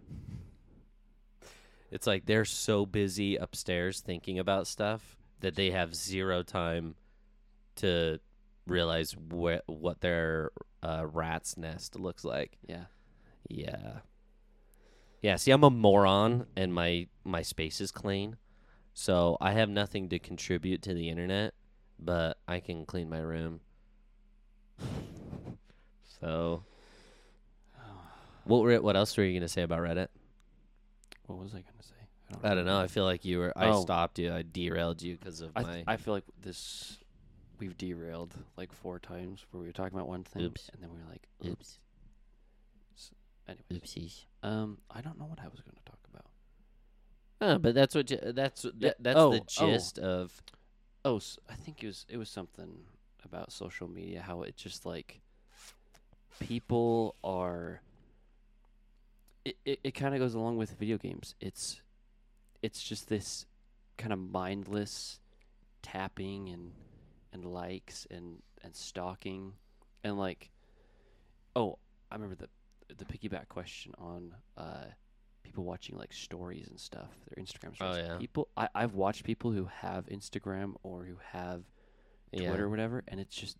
It's 1.91 2.07
like 2.07 2.25
they're 2.25 2.45
so 2.45 2.85
busy 2.85 3.35
upstairs 3.37 4.01
thinking 4.01 4.39
about 4.39 4.67
stuff 4.67 5.17
that 5.39 5.55
they 5.55 5.71
have 5.71 5.95
zero 5.95 6.43
time 6.43 6.95
to 7.77 8.19
realize 8.65 9.13
wh- 9.13 9.67
what 9.67 10.01
their 10.01 10.51
uh, 10.83 11.05
rat's 11.05 11.57
nest 11.57 11.97
looks 11.99 12.25
like. 12.25 12.57
Yeah. 12.67 12.85
Yeah. 13.47 13.99
Yeah, 15.21 15.35
see 15.37 15.51
I'm 15.51 15.63
a 15.63 15.69
moron 15.69 16.45
and 16.55 16.73
my 16.73 17.07
my 17.23 17.41
space 17.41 17.81
is 17.81 17.91
clean. 17.91 18.37
So 18.93 19.37
I 19.39 19.53
have 19.53 19.69
nothing 19.69 20.09
to 20.09 20.19
contribute 20.19 20.81
to 20.83 20.93
the 20.93 21.09
internet, 21.09 21.53
but 21.99 22.37
I 22.47 22.59
can 22.59 22.85
clean 22.85 23.09
my 23.09 23.19
room. 23.19 23.61
so 26.21 26.63
what 28.43 28.61
were 28.61 28.81
what 28.81 28.95
else 28.95 29.15
were 29.17 29.23
you 29.23 29.31
going 29.31 29.41
to 29.41 29.49
say 29.49 29.63
about 29.63 29.79
Reddit? 29.79 30.07
What 31.27 31.39
was 31.39 31.53
I 31.53 31.57
gonna 31.59 31.83
say? 31.83 31.93
I 32.43 32.55
don't 32.55 32.65
know. 32.65 32.79
I 32.79 32.87
feel 32.87 33.05
like 33.05 33.23
you 33.23 33.39
were 33.39 33.53
I 33.57 33.67
Oh. 33.69 33.81
stopped 33.81 34.19
you. 34.19 34.33
I 34.33 34.43
derailed 34.43 35.01
you 35.01 35.15
because 35.17 35.39
of 35.41 35.51
I, 35.55 35.61
my 35.63 35.83
I 35.87 35.97
feel 35.97 36.13
like 36.13 36.25
this 36.41 36.97
we've 37.59 37.77
derailed 37.77 38.33
like 38.57 38.71
four 38.73 38.99
times 38.99 39.45
where 39.51 39.61
we 39.61 39.67
were 39.67 39.73
talking 39.73 39.97
about 39.97 40.07
one 40.07 40.23
thing 40.23 40.43
Oops. 40.43 40.69
and 40.73 40.81
then 40.83 40.89
we 40.91 40.97
were 40.99 41.09
like, 41.09 41.27
oops. 41.45 41.79
Anyways, 43.47 43.81
oopsies. 43.81 44.25
um, 44.43 44.77
I 44.91 44.99
don't 45.01 45.17
know 45.17 45.25
what 45.25 45.39
I 45.39 45.47
was 45.47 45.61
going 45.61 45.77
to 45.77 45.83
talk 45.85 45.99
about. 46.13 46.25
Oh, 47.39 47.57
but 47.57 47.73
that's 47.73 47.95
what 47.95 48.07
ju- 48.07 48.19
that's 48.33 48.65
Yeah, 48.65 48.71
that, 48.79 48.95
that's 48.99 49.17
oh, 49.17 49.31
the 49.31 49.39
oh. 49.39 49.43
gist 49.71 49.99
of 49.99 50.41
Oh, 51.05 51.15
s 51.17 51.39
I 51.49 51.53
think 51.55 51.81
it 51.81 51.87
was 51.87 52.05
it 52.09 52.17
was 52.17 52.29
something 52.29 52.79
about 53.23 53.53
social 53.53 53.87
media. 53.87 54.21
How 54.21 54.41
it 54.41 54.57
just 54.57 54.85
like 54.85 55.21
people 56.39 57.15
are. 57.23 57.81
It 59.47 59.57
it, 59.65 59.79
it 59.83 59.91
kind 59.91 60.13
of 60.13 60.19
goes 60.19 60.33
along 60.33 60.57
with 60.57 60.71
video 60.71 60.97
games. 60.97 61.35
It's 61.39 61.81
it's 62.61 62.83
just 62.83 63.07
this 63.07 63.45
kind 63.97 64.11
of 64.11 64.19
mindless 64.19 65.19
tapping 65.81 66.49
and 66.49 66.71
and 67.31 67.45
likes 67.45 68.05
and 68.11 68.41
and 68.63 68.75
stalking 68.75 69.53
and 70.03 70.17
like 70.17 70.49
oh 71.55 71.77
I 72.11 72.15
remember 72.15 72.35
the 72.35 72.49
the 72.95 73.05
piggyback 73.05 73.47
question 73.47 73.93
on 73.97 74.33
uh 74.57 74.85
people 75.43 75.63
watching 75.63 75.97
like 75.97 76.11
stories 76.11 76.67
and 76.67 76.77
stuff 76.79 77.09
their 77.29 77.41
Instagram 77.41 77.73
stories. 77.75 77.97
Oh, 77.97 78.11
yeah. 78.13 78.17
people 78.17 78.49
I 78.57 78.67
I've 78.75 78.95
watched 78.95 79.23
people 79.23 79.51
who 79.51 79.69
have 79.81 80.07
Instagram 80.07 80.73
or 80.83 81.05
who 81.05 81.15
have 81.31 81.63
yeah. 82.33 82.49
Twitter 82.49 82.65
or 82.65 82.69
whatever 82.69 83.03
and 83.07 83.19
it's 83.21 83.35
just 83.35 83.57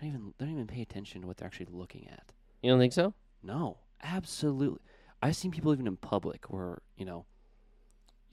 they 0.00 0.08
don't 0.08 0.16
even 0.16 0.34
they 0.38 0.44
don't 0.44 0.54
even 0.54 0.66
pay 0.66 0.82
attention 0.82 1.22
to 1.22 1.26
what 1.26 1.38
they're 1.38 1.46
actually 1.46 1.68
looking 1.70 2.08
at 2.10 2.24
You 2.62 2.70
don't 2.70 2.78
think 2.78 2.92
so? 2.92 3.14
no, 3.42 3.78
absolutely. 4.02 4.80
I've 5.24 5.36
seen 5.36 5.50
people 5.50 5.72
even 5.72 5.86
in 5.86 5.96
public 5.96 6.50
where 6.52 6.82
you 6.98 7.06
know 7.06 7.24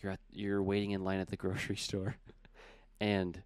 you're 0.01 0.11
at 0.11 0.19
you're 0.31 0.61
waiting 0.61 0.91
in 0.91 1.03
line 1.03 1.19
at 1.21 1.29
the 1.29 1.37
grocery 1.43 1.77
store, 1.77 2.17
and 2.99 3.41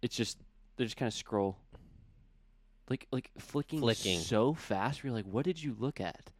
it's 0.00 0.14
just 0.16 0.38
they 0.76 0.84
just 0.84 0.96
kind 0.96 1.08
of 1.08 1.14
scroll, 1.14 1.58
like 2.88 3.08
like 3.10 3.30
flicking, 3.36 3.80
Flicking. 3.80 4.20
so 4.20 4.54
fast. 4.54 5.02
You're 5.02 5.12
like, 5.12 5.26
what 5.26 5.44
did 5.44 5.60
you 5.60 5.74
look 5.76 6.00
at? 6.00 6.30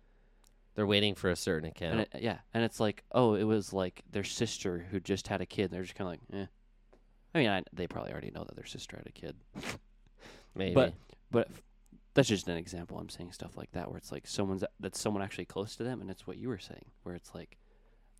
They're 0.76 0.86
waiting 0.86 1.16
for 1.16 1.28
a 1.28 1.34
certain 1.34 1.68
account. 1.70 1.92
And 1.92 2.00
it, 2.02 2.22
yeah, 2.22 2.38
and 2.54 2.62
it's 2.62 2.78
like, 2.78 3.02
oh, 3.10 3.34
it 3.34 3.42
was 3.42 3.72
like 3.72 4.02
their 4.12 4.22
sister 4.22 4.86
who 4.92 5.00
just 5.00 5.26
had 5.26 5.40
a 5.40 5.46
kid. 5.46 5.64
And 5.64 5.70
they're 5.72 5.82
just 5.82 5.96
kind 5.96 6.06
of 6.06 6.12
like, 6.12 6.40
eh. 6.40 6.46
I 7.34 7.38
mean, 7.38 7.48
I, 7.48 7.64
they 7.72 7.88
probably 7.88 8.12
already 8.12 8.30
know 8.30 8.44
that 8.44 8.54
their 8.54 8.64
sister 8.64 8.96
had 8.96 9.06
a 9.08 9.10
kid. 9.10 9.34
Maybe. 10.54 10.74
But 10.74 10.94
but 11.32 11.48
f- 11.50 11.62
that's 12.18 12.28
just 12.28 12.48
an 12.48 12.56
example. 12.56 12.98
I'm 12.98 13.08
saying 13.08 13.32
stuff 13.32 13.56
like 13.56 13.72
that 13.72 13.88
where 13.88 13.96
it's 13.98 14.12
like 14.12 14.26
someone's 14.26 14.64
that's 14.80 15.00
someone 15.00 15.22
actually 15.22 15.46
close 15.46 15.76
to 15.76 15.84
them, 15.84 16.00
and 16.00 16.10
it's 16.10 16.26
what 16.26 16.36
you 16.36 16.48
were 16.48 16.58
saying, 16.58 16.84
where 17.02 17.14
it's 17.14 17.34
like, 17.34 17.56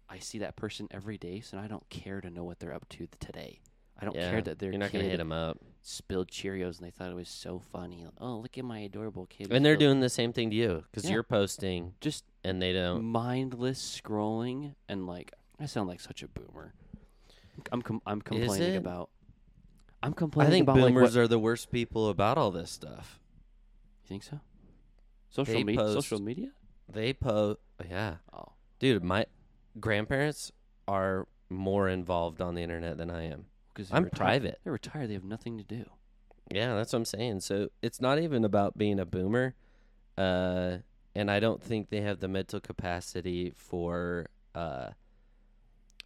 I 0.09 0.18
see 0.18 0.38
that 0.38 0.57
person 0.57 0.88
every 0.90 1.18
day, 1.18 1.40
so 1.40 1.59
I 1.59 1.66
don't 1.66 1.88
care 1.90 2.20
to 2.20 2.30
know 2.30 2.44
what 2.44 2.59
they're 2.61 2.72
up 2.74 2.88
to 2.90 3.07
today. 3.20 3.61
I 4.01 4.05
don't 4.05 4.14
yeah, 4.14 4.30
care 4.30 4.42
that 4.42 4.59
their 4.61 4.70
you're 4.70 4.78
not 4.78 4.92
gonna 4.92 5.05
hit 5.05 5.16
them 5.18 5.32
up. 5.32 5.59
spilled 5.82 6.30
Cheerios 6.30 6.78
and 6.78 6.86
they 6.86 6.90
thought 6.90 7.11
it 7.11 7.16
was 7.16 7.28
so 7.28 7.59
funny. 7.59 8.07
Oh, 8.20 8.36
look 8.36 8.57
at 8.57 8.64
my 8.64 8.78
adorable 8.78 9.26
kid. 9.26 9.53
And 9.53 9.64
they're 9.64 9.74
spilled-" 9.74 9.80
doing 9.80 10.01
the 10.01 10.09
same 10.09 10.32
thing 10.32 10.51
to 10.51 10.57
you 10.57 10.84
because 10.90 11.05
Yeah. 11.05 11.14
you're 11.14 11.22
posting 11.24 11.94
just 12.01 12.24
and 12.44 12.62
they 12.62 12.72
don't. 12.72 13.03
mindless 13.05 14.01
scrolling 14.01 14.74
and 14.88 15.07
like 15.07 15.32
I 15.59 15.66
sound 15.66 15.88
like 15.88 15.99
such 16.01 16.22
a 16.22 16.28
boomer. 16.28 16.74
I'm 17.72 17.82
com- 17.82 18.03
I'm 18.07 18.20
complaining 18.22 18.76
about. 18.76 19.11
I'm 20.01 20.12
complaining. 20.12 20.49
I 20.49 20.55
think 20.55 20.62
about 20.62 20.76
like, 20.76 20.94
boomers 20.94 21.16
what- 21.16 21.22
are 21.22 21.26
the 21.26 21.40
worst 21.40 21.72
people 21.72 22.09
about 22.09 22.38
all 22.38 22.53
this 22.53 22.70
stuff. 22.70 23.18
You 24.09 24.15
think 24.15 24.23
so? 24.23 24.41
Social 25.29 25.55
They 25.55 25.65
media. 25.65 25.81
post- 25.83 25.95
Social 25.95 26.21
media. 26.23 26.49
They 26.89 27.13
post, 27.13 27.61
yeah, 27.91 28.17
Oh, 28.33 28.53
dude. 28.79 29.05
My 29.05 29.27
grandparents 29.79 30.51
are 30.87 31.29
more 31.51 31.89
involved 31.91 32.41
on 32.41 32.55
the 32.55 32.63
internet 32.63 32.97
than 32.97 33.11
I 33.11 33.25
am. 33.25 33.45
because 33.75 33.93
I'm 33.93 34.09
private. 34.09 34.59
They're 34.65 34.73
retired. 34.73 35.11
They 35.11 35.15
have 35.15 35.25
nothing 35.25 35.59
to 35.59 35.65
do. 35.65 35.85
Yeah, 36.51 36.75
that's 36.75 36.95
what 36.95 37.01
I'm 37.01 37.05
saying. 37.05 37.41
So 37.41 37.69
it's 37.83 38.01
not 38.01 38.19
even 38.19 38.43
about 38.47 38.79
being 38.79 38.99
a 38.99 39.05
boomer, 39.05 39.55
uh, 40.17 40.79
and 41.15 41.31
I 41.31 41.41
don't 41.41 41.63
think 41.63 41.91
they 41.91 42.01
have 42.01 42.21
the 42.21 42.29
mental 42.29 42.59
capacity 42.61 43.53
for 43.55 44.29
uh, 44.55 44.93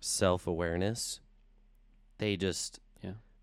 self 0.00 0.48
awareness. 0.48 1.20
They 2.18 2.36
just. 2.36 2.80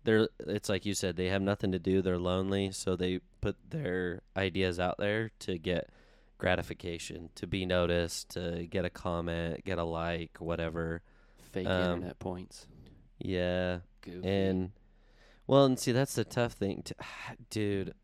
They're 0.04 0.28
it's 0.46 0.68
like 0.68 0.86
you 0.86 0.94
said, 0.94 1.16
they 1.16 1.26
have 1.28 1.42
nothing 1.42 1.72
to 1.72 1.78
do, 1.78 2.00
they're 2.02 2.18
lonely, 2.18 2.72
so 2.72 2.96
they 2.96 3.20
put 3.40 3.56
their 3.68 4.22
ideas 4.36 4.80
out 4.80 4.96
there 4.98 5.30
to 5.40 5.58
get 5.58 5.90
gratification, 6.38 7.28
to 7.34 7.46
be 7.46 7.66
noticed, 7.66 8.30
to 8.30 8.66
get 8.66 8.84
a 8.84 8.90
comment, 8.90 9.64
get 9.64 9.78
a 9.78 9.84
like, 9.84 10.38
whatever. 10.38 11.02
Fake 11.52 11.66
Um, 11.66 11.94
internet 11.94 12.18
points. 12.18 12.66
Yeah. 13.18 13.80
Goofy. 14.00 14.26
And 14.26 14.72
well, 15.46 15.64
and 15.64 15.78
see 15.78 15.92
that's 15.92 16.14
the 16.14 16.24
tough 16.24 16.52
thing, 16.54 16.82
to, 16.84 16.94
dude. 17.50 17.94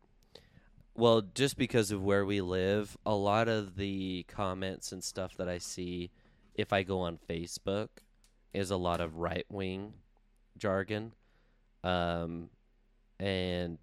Well, 0.95 1.21
just 1.21 1.57
because 1.57 1.91
of 1.91 2.03
where 2.03 2.25
we 2.25 2.41
live, 2.41 2.97
a 3.05 3.13
lot 3.13 3.47
of 3.47 3.75
the 3.75 4.25
comments 4.27 4.91
and 4.91 5.03
stuff 5.03 5.37
that 5.37 5.47
I 5.47 5.59
see, 5.59 6.09
if 6.55 6.73
I 6.73 6.81
go 6.83 7.01
on 7.01 7.19
Facebook, 7.29 7.89
is 8.53 8.71
a 8.71 8.77
lot 8.77 8.99
of 8.99 9.17
right 9.17 9.45
wing 9.49 9.93
jargon, 10.57 11.13
um, 11.87 12.49
and 13.19 13.77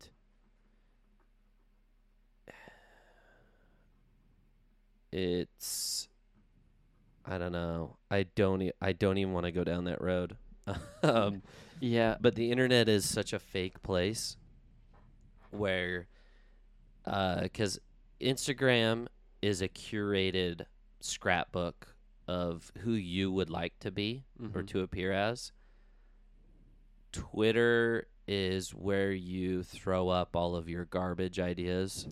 it's 5.13 6.09
I 7.27 7.39
don't 7.39 7.53
know. 7.53 7.97
I 8.11 8.25
don't. 8.35 8.61
E- 8.61 8.73
I 8.83 8.93
don't 8.93 9.17
even 9.17 9.33
want 9.33 9.47
to 9.47 9.53
go 9.53 9.65
down 9.65 9.85
that 9.85 10.03
road. 10.03 10.37
um, 11.03 11.43
yeah, 11.81 12.17
but 12.21 12.35
the 12.35 12.51
internet 12.51 12.89
is 12.89 13.09
such 13.09 13.33
a 13.33 13.39
fake 13.39 13.83
place 13.83 14.37
where 15.51 16.07
because 17.05 17.79
instagram 18.21 19.07
is 19.43 19.61
a 19.63 19.69
curated 19.69 20.63
scrapbook 21.01 21.95
of 22.27 22.73
who 22.79 22.93
you 22.93 23.31
would 23.31 23.51
like 23.51 23.79
to 23.79 23.91
be 23.91 24.25
or 24.55 24.63
Mhm. 24.63 24.67
to 24.69 24.81
appear 24.81 25.13
as 25.13 25.53
twitter 27.15 28.07
is 28.27 28.71
where 28.71 29.13
you 29.13 29.63
throw 29.63 30.09
up 30.09 30.35
all 30.35 30.57
of 30.57 30.69
your 30.69 30.85
garbage 30.87 31.39
ideas 31.39 32.07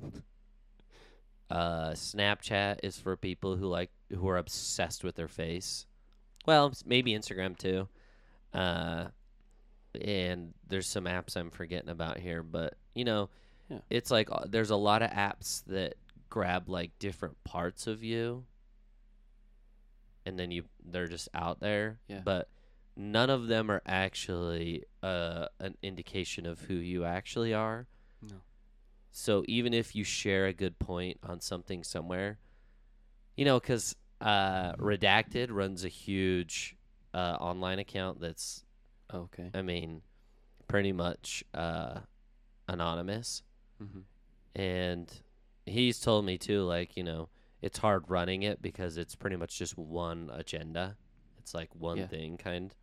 uh, 1.50 1.90
snapchat 1.90 2.78
is 2.82 2.96
for 2.98 3.16
people 3.16 3.56
who 3.56 3.66
like 3.66 3.90
who 4.14 4.28
are 4.28 4.38
obsessed 4.38 5.04
with 5.04 5.16
their 5.16 5.28
face 5.28 5.86
well 6.46 6.72
maybe 6.86 7.12
instagram 7.12 7.56
too 7.56 7.88
uh, 8.54 9.06
and 10.00 10.52
there's 10.68 10.86
some 10.88 11.04
apps 11.04 11.36
I'm 11.36 11.50
forgetting 11.50 11.88
about 11.90 12.18
here, 12.18 12.42
but 12.42 12.74
you 12.94 13.04
know, 13.04 13.28
Yeah. 13.70 13.78
it's 13.90 14.10
like 14.10 14.28
uh, 14.30 14.44
there's 14.48 14.68
a 14.70 14.76
lot 14.76 15.02
of 15.02 15.10
apps 15.10 15.64
that 15.68 15.94
grab 16.30 16.68
like 16.68 16.90
different 16.98 17.42
parts 17.44 17.86
of 17.86 18.02
you, 18.04 18.44
and 20.26 20.38
then 20.38 20.50
you 20.50 20.64
they're 20.84 21.08
just 21.08 21.28
out 21.34 21.60
there. 21.60 21.98
Yeah. 22.08 22.20
But 22.24 22.48
none 22.96 23.30
of 23.30 23.46
them 23.46 23.70
are 23.70 23.82
actually 23.86 24.84
uh, 25.02 25.46
an 25.58 25.76
indication 25.82 26.46
of 26.46 26.60
who 26.62 26.74
you 26.74 27.04
actually 27.04 27.54
are. 27.54 27.86
No. 28.20 28.36
So 29.10 29.44
even 29.46 29.74
if 29.74 29.94
you 29.94 30.04
share 30.04 30.46
a 30.46 30.52
good 30.52 30.78
point 30.78 31.18
on 31.22 31.40
something 31.40 31.84
somewhere, 31.84 32.38
you 33.36 33.44
know, 33.44 33.58
because 33.58 33.96
uh, 34.20 34.72
Redacted 34.74 35.48
runs 35.50 35.84
a 35.84 35.88
huge 35.88 36.76
uh, 37.14 37.36
online 37.40 37.78
account 37.78 38.20
that's 38.20 38.64
okay. 39.12 39.50
I 39.54 39.62
mean, 39.62 40.02
pretty 40.68 40.92
much 40.92 41.44
uh, 41.54 42.00
anonymous. 42.68 43.42
Mm-hmm. 43.82 44.00
And 44.60 45.12
he's 45.66 45.98
told 46.00 46.24
me 46.24 46.38
too, 46.38 46.62
like, 46.62 46.96
you 46.96 47.04
know, 47.04 47.28
it's 47.60 47.78
hard 47.78 48.04
running 48.08 48.42
it 48.42 48.60
because 48.60 48.96
it's 48.96 49.14
pretty 49.14 49.36
much 49.36 49.58
just 49.58 49.76
one 49.78 50.30
agenda. 50.32 50.96
It's 51.38 51.54
like 51.54 51.68
one 51.74 51.98
Yeah. 51.98 52.06
thing, 52.06 52.36
kind. 52.36 52.74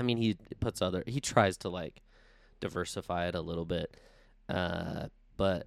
I 0.00 0.02
mean, 0.02 0.16
he 0.16 0.36
puts 0.60 0.80
other, 0.80 1.04
he 1.06 1.20
tries 1.20 1.58
to 1.58 1.68
like 1.68 2.00
diversify 2.60 3.28
it 3.28 3.34
a 3.34 3.40
little 3.42 3.66
bit. 3.66 3.96
Uh, 4.48 5.06
but 5.36 5.66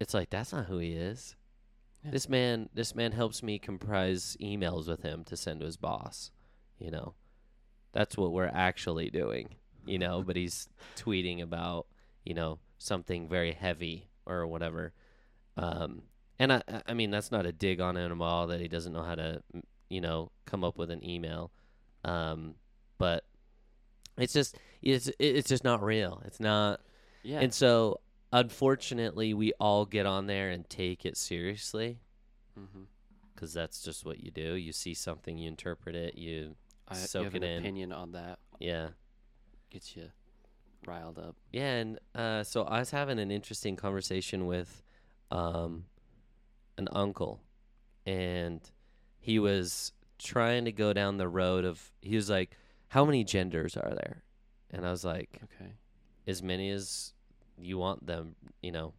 it's 0.00 0.14
like, 0.14 0.30
that's 0.30 0.52
not 0.52 0.66
who 0.66 0.78
he 0.78 0.92
is. 0.92 1.34
Yeah. 2.04 2.12
This 2.12 2.28
man, 2.28 2.68
this 2.72 2.94
man 2.94 3.10
helps 3.12 3.42
me 3.42 3.58
comprise 3.58 4.36
emails 4.40 4.86
with 4.86 5.02
him 5.02 5.24
to 5.24 5.36
send 5.36 5.60
to 5.60 5.66
his 5.66 5.76
boss. 5.76 6.30
You 6.78 6.92
know, 6.92 7.14
that's 7.92 8.16
what 8.16 8.32
we're 8.32 8.50
actually 8.54 9.10
doing. 9.10 9.56
You 9.84 9.98
know, 9.98 10.22
but 10.22 10.36
he's 10.36 10.68
tweeting 10.96 11.42
about 11.42 11.86
you 12.24 12.34
know 12.34 12.58
something 12.78 13.28
very 13.28 13.52
heavy 13.52 14.08
or 14.26 14.46
whatever. 14.46 14.92
Um, 15.56 16.02
and 16.38 16.52
I, 16.52 16.62
I- 16.86 16.94
mean 16.94 17.10
that's 17.10 17.30
not 17.32 17.46
a 17.46 17.52
dig 17.52 17.80
on 17.80 17.96
him 17.96 18.20
at 18.20 18.24
all 18.24 18.46
that 18.48 18.60
he 18.60 18.68
doesn't 18.68 18.92
know 18.92 19.02
how 19.02 19.14
to, 19.14 19.42
you 19.88 20.00
know, 20.00 20.30
come 20.46 20.64
up 20.64 20.78
with 20.78 20.90
an 20.90 21.04
email. 21.04 21.50
Um, 22.04 22.54
but 22.98 23.24
it's 24.18 24.32
just 24.32 24.56
it's 24.82 25.10
it's 25.18 25.48
just 25.48 25.64
not 25.64 25.82
real. 25.82 26.22
It's 26.24 26.40
not. 26.40 26.80
Yeah. 27.22 27.40
And 27.40 27.52
so 27.52 28.00
unfortunately, 28.32 29.34
we 29.34 29.52
all 29.58 29.86
get 29.86 30.06
on 30.06 30.26
there 30.26 30.50
and 30.50 30.68
take 30.68 31.06
it 31.06 31.16
seriously 31.16 32.00
mm-hmm. 32.58 32.82
because 33.34 33.54
that's 33.54 33.82
just 33.82 34.04
what 34.04 34.20
you 34.20 34.30
do. 34.30 34.54
You 34.54 34.72
see 34.72 34.94
something, 34.94 35.38
you 35.38 35.48
interpret 35.48 35.94
it, 35.94 36.18
you 36.18 36.56
I 36.88 36.94
soak 36.94 37.20
you 37.20 37.24
have 37.24 37.34
it 37.36 37.42
an 37.42 37.50
in. 37.50 37.58
opinion 37.60 37.92
on 37.92 38.12
that. 38.12 38.38
yeah. 38.58 38.88
Gets 39.70 39.96
you 39.96 40.10
riled 40.86 41.18
up. 41.18 41.36
Yeah, 41.50 41.74
and 41.76 41.98
uh, 42.14 42.44
so 42.44 42.62
I 42.62 42.78
was 42.78 42.90
having 42.90 43.18
an 43.18 43.30
interesting 43.30 43.76
conversation 43.76 44.46
with 44.46 44.82
um, 45.30 45.86
an 46.78 46.88
uncle, 46.92 47.40
and 48.06 48.60
he 49.18 49.38
was 49.38 49.92
trying 50.18 50.66
to 50.66 50.72
go 50.72 50.92
down 50.92 51.16
the 51.16 51.28
road 51.28 51.64
of. 51.64 51.90
He 52.02 52.14
was 52.14 52.30
like, 52.30 52.56
"How 52.94 53.04
many 53.04 53.24
genders 53.24 53.76
are 53.76 53.94
there?" 53.94 54.22
And 54.70 54.86
I 54.86 54.90
was 54.90 55.04
like, 55.04 55.40
Okay. 55.42 55.72
"As 56.26 56.42
many 56.42 56.70
as 56.70 57.12
you 57.58 57.76
want 57.76 58.06
them." 58.06 58.36
You 58.62 58.72
know, 58.72 58.94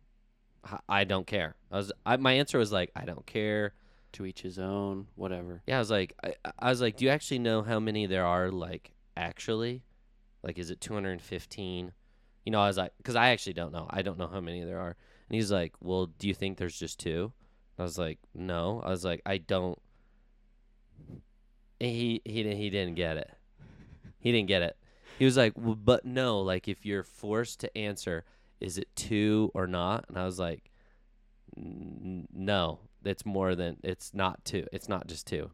I 0.90 1.06
don't 1.06 1.26
care. 1.26 1.56
I 1.72 1.78
was. 1.78 1.92
I, 2.06 2.18
my 2.18 2.34
answer 2.34 2.58
was 2.58 2.72
like, 2.72 2.92
"I 2.96 3.06
don't 3.06 3.26
care." 3.26 3.74
To 4.14 4.26
each 4.26 4.42
his 4.44 4.60
own. 4.60 5.08
Whatever. 5.16 5.62
Yeah, 5.68 5.76
I 5.76 5.80
was 5.80 5.92
like, 5.92 6.14
I, 6.24 6.36
I 6.58 6.70
was 6.70 6.80
like, 6.80 6.96
"Do 6.98 7.04
you 7.06 7.12
actually 7.12 7.40
know 7.40 7.62
how 7.64 7.80
many 7.82 8.06
there 8.06 8.26
are?" 8.26 8.50
Like, 8.50 8.94
actually, 9.18 9.84
like, 10.42 10.58
is 10.58 10.70
it 10.70 10.80
two 10.80 10.94
hundred 10.94 11.12
and 11.12 11.22
fifteen? 11.22 11.92
You 12.46 12.52
know, 12.54 12.62
I 12.62 12.68
was 12.68 12.78
like, 12.78 12.94
because 12.98 13.18
I 13.18 13.30
actually 13.30 13.54
don't 13.54 13.74
know. 13.74 13.88
I 13.90 14.04
don't 14.04 14.18
know 14.18 14.28
how 14.28 14.40
many 14.40 14.64
there 14.64 14.80
are. 14.80 14.96
And 15.28 15.36
he's 15.36 15.52
like, 15.52 15.74
"Well, 15.82 16.06
do 16.06 16.28
you 16.30 16.34
think 16.34 16.58
there's 16.58 16.80
just 16.80 17.00
two? 17.00 17.34
And 17.78 17.84
I 17.84 17.84
was 17.84 17.98
like, 17.98 18.20
"No." 18.34 18.82
I 18.86 18.90
was 18.90 19.04
like, 19.04 19.22
"I 19.26 19.38
don't." 19.38 19.80
And 21.82 21.92
he 21.92 22.22
he 22.24 22.44
he 22.56 22.70
didn't 22.70 22.96
get 22.96 23.18
it. 23.18 23.32
He 24.26 24.32
didn't 24.32 24.48
get 24.48 24.64
it. 24.64 24.76
He 25.20 25.24
was 25.26 25.38
like, 25.38 25.54
well, 25.56 25.76
"But 25.76 26.04
no, 26.04 26.42
like 26.42 26.68
if 26.68 26.84
you're 26.86 27.04
forced 27.04 27.60
to 27.60 27.78
answer, 27.78 28.26
is 28.60 28.78
it 28.80 28.88
two 28.96 29.52
or 29.54 29.68
not?" 29.68 30.06
And 30.10 30.18
I 30.18 30.26
was 30.26 30.40
like, 30.40 30.72
"No, 31.56 32.80
it's 33.04 33.26
more 33.26 33.56
than 33.56 33.78
it's 33.84 34.14
not 34.14 34.44
two. 34.44 34.66
It's 34.74 34.90
not 34.90 35.08
just 35.08 35.28
two. 35.28 35.52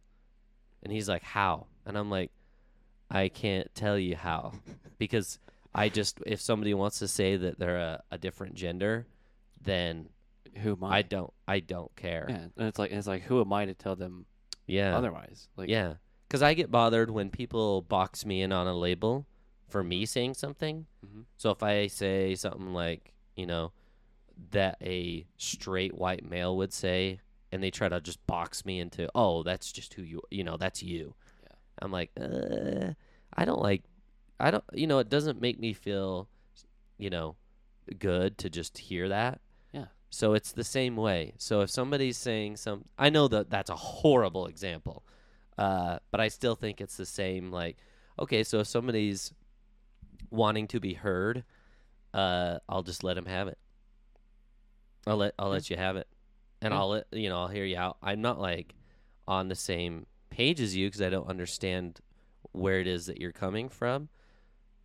And 0.83 0.91
he's 0.91 1.09
like, 1.09 1.23
"How?" 1.23 1.67
And 1.85 1.97
I'm 1.97 2.09
like, 2.09 2.31
"I 3.09 3.27
can't 3.29 3.73
tell 3.75 3.97
you 3.99 4.15
how 4.15 4.53
because 4.97 5.37
I 5.75 5.89
just 5.89 6.19
if 6.25 6.41
somebody 6.41 6.73
wants 6.73 6.99
to 6.99 7.07
say 7.07 7.35
that 7.37 7.59
they're 7.59 7.77
a, 7.77 8.03
a 8.11 8.17
different 8.17 8.55
gender, 8.55 9.05
then 9.61 10.09
Who 10.63 10.71
am 10.73 10.83
I? 10.83 10.97
I 10.97 11.01
don't 11.01 11.33
I 11.47 11.59
don't 11.59 11.95
care. 11.95 12.25
Yeah, 12.29 12.35
and 12.57 12.67
it's 12.67 12.79
like 12.79 12.91
it's 12.91 13.07
like 13.07 13.23
who 13.23 13.41
am 13.41 13.53
I 13.53 13.65
to 13.65 13.73
tell 13.73 13.95
them 13.95 14.25
Yeah. 14.65 14.97
otherwise? 14.97 15.49
Like 15.55 15.69
yeah. 15.69 15.95
Cuz 16.31 16.41
I 16.41 16.53
get 16.53 16.71
bothered 16.71 17.11
when 17.11 17.29
people 17.29 17.81
box 17.81 18.25
me 18.25 18.41
in 18.41 18.53
on 18.53 18.65
a 18.65 18.73
label 18.73 19.25
for 19.67 19.83
me 19.83 20.05
saying 20.05 20.35
something. 20.35 20.85
Mhm. 21.05 21.25
So 21.35 21.51
if 21.51 21.61
I 21.61 21.87
say 21.87 22.35
something 22.35 22.73
like, 22.73 23.13
you 23.35 23.45
know, 23.45 23.73
that 24.51 24.77
a 24.81 25.27
straight 25.35 25.93
white 25.93 26.23
male 26.23 26.55
would 26.55 26.71
say 26.71 27.19
and 27.51 27.61
they 27.61 27.69
try 27.69 27.89
to 27.89 27.99
just 27.99 28.25
box 28.27 28.63
me 28.63 28.79
into, 28.79 29.09
"Oh, 29.13 29.43
that's 29.43 29.73
just 29.73 29.93
who 29.95 30.03
you, 30.03 30.21
you 30.31 30.45
know, 30.45 30.55
that's 30.55 30.81
you." 30.81 31.15
Yeah. 31.43 31.55
I'm 31.81 31.91
like, 31.91 32.11
"Uh, 32.17 32.93
I 33.33 33.43
don't 33.43 33.61
like 33.61 33.83
I 34.39 34.51
don't 34.51 34.63
you 34.73 34.87
know, 34.87 34.99
it 34.99 35.09
doesn't 35.09 35.41
make 35.41 35.59
me 35.59 35.73
feel 35.73 36.29
you 36.97 37.09
know, 37.09 37.35
good 37.99 38.37
to 38.37 38.49
just 38.49 38.77
hear 38.77 39.09
that. 39.09 39.41
Yeah. 39.73 39.87
So 40.11 40.33
it's 40.33 40.51
the 40.53 40.63
same 40.63 40.95
way. 40.95 41.33
So 41.37 41.61
if 41.61 41.69
somebody's 41.71 42.17
saying 42.17 42.57
some, 42.57 42.85
I 42.97 43.09
know 43.09 43.27
that 43.27 43.49
that's 43.49 43.69
a 43.71 43.75
horrible 43.75 44.45
example, 44.45 45.03
uh, 45.61 45.99
but 46.11 46.19
I 46.19 46.27
still 46.29 46.55
think 46.55 46.81
it's 46.81 46.97
the 46.97 47.05
same. 47.05 47.51
Like, 47.51 47.77
okay, 48.19 48.43
so 48.43 48.59
if 48.59 48.67
somebody's 48.67 49.31
wanting 50.29 50.67
to 50.69 50.79
be 50.79 50.93
heard, 50.93 51.43
uh, 52.13 52.59
I'll 52.67 52.83
just 52.83 53.03
let 53.03 53.17
him 53.17 53.25
have 53.25 53.47
it. 53.47 53.57
I'll 55.07 55.17
let 55.17 55.33
I'll 55.39 55.49
let 55.49 55.69
you 55.69 55.77
have 55.77 55.95
it, 55.97 56.07
and. 56.61 56.73
I'll 56.73 56.89
let 56.89 57.05
you 57.11 57.29
know 57.29 57.39
I'll 57.41 57.47
hear 57.47 57.65
you 57.65 57.77
out. 57.77 57.97
I'm 58.03 58.21
not 58.21 58.39
like 58.39 58.75
on 59.27 59.47
the 59.47 59.55
same 59.55 60.05
page 60.29 60.61
as 60.61 60.75
you 60.75 60.87
because 60.87 61.01
I 61.01 61.09
don't 61.09 61.27
understand 61.27 61.99
where 62.53 62.79
it 62.79 62.87
is 62.87 63.05
that 63.07 63.19
you're 63.19 63.31
coming 63.31 63.69
from. 63.69 64.09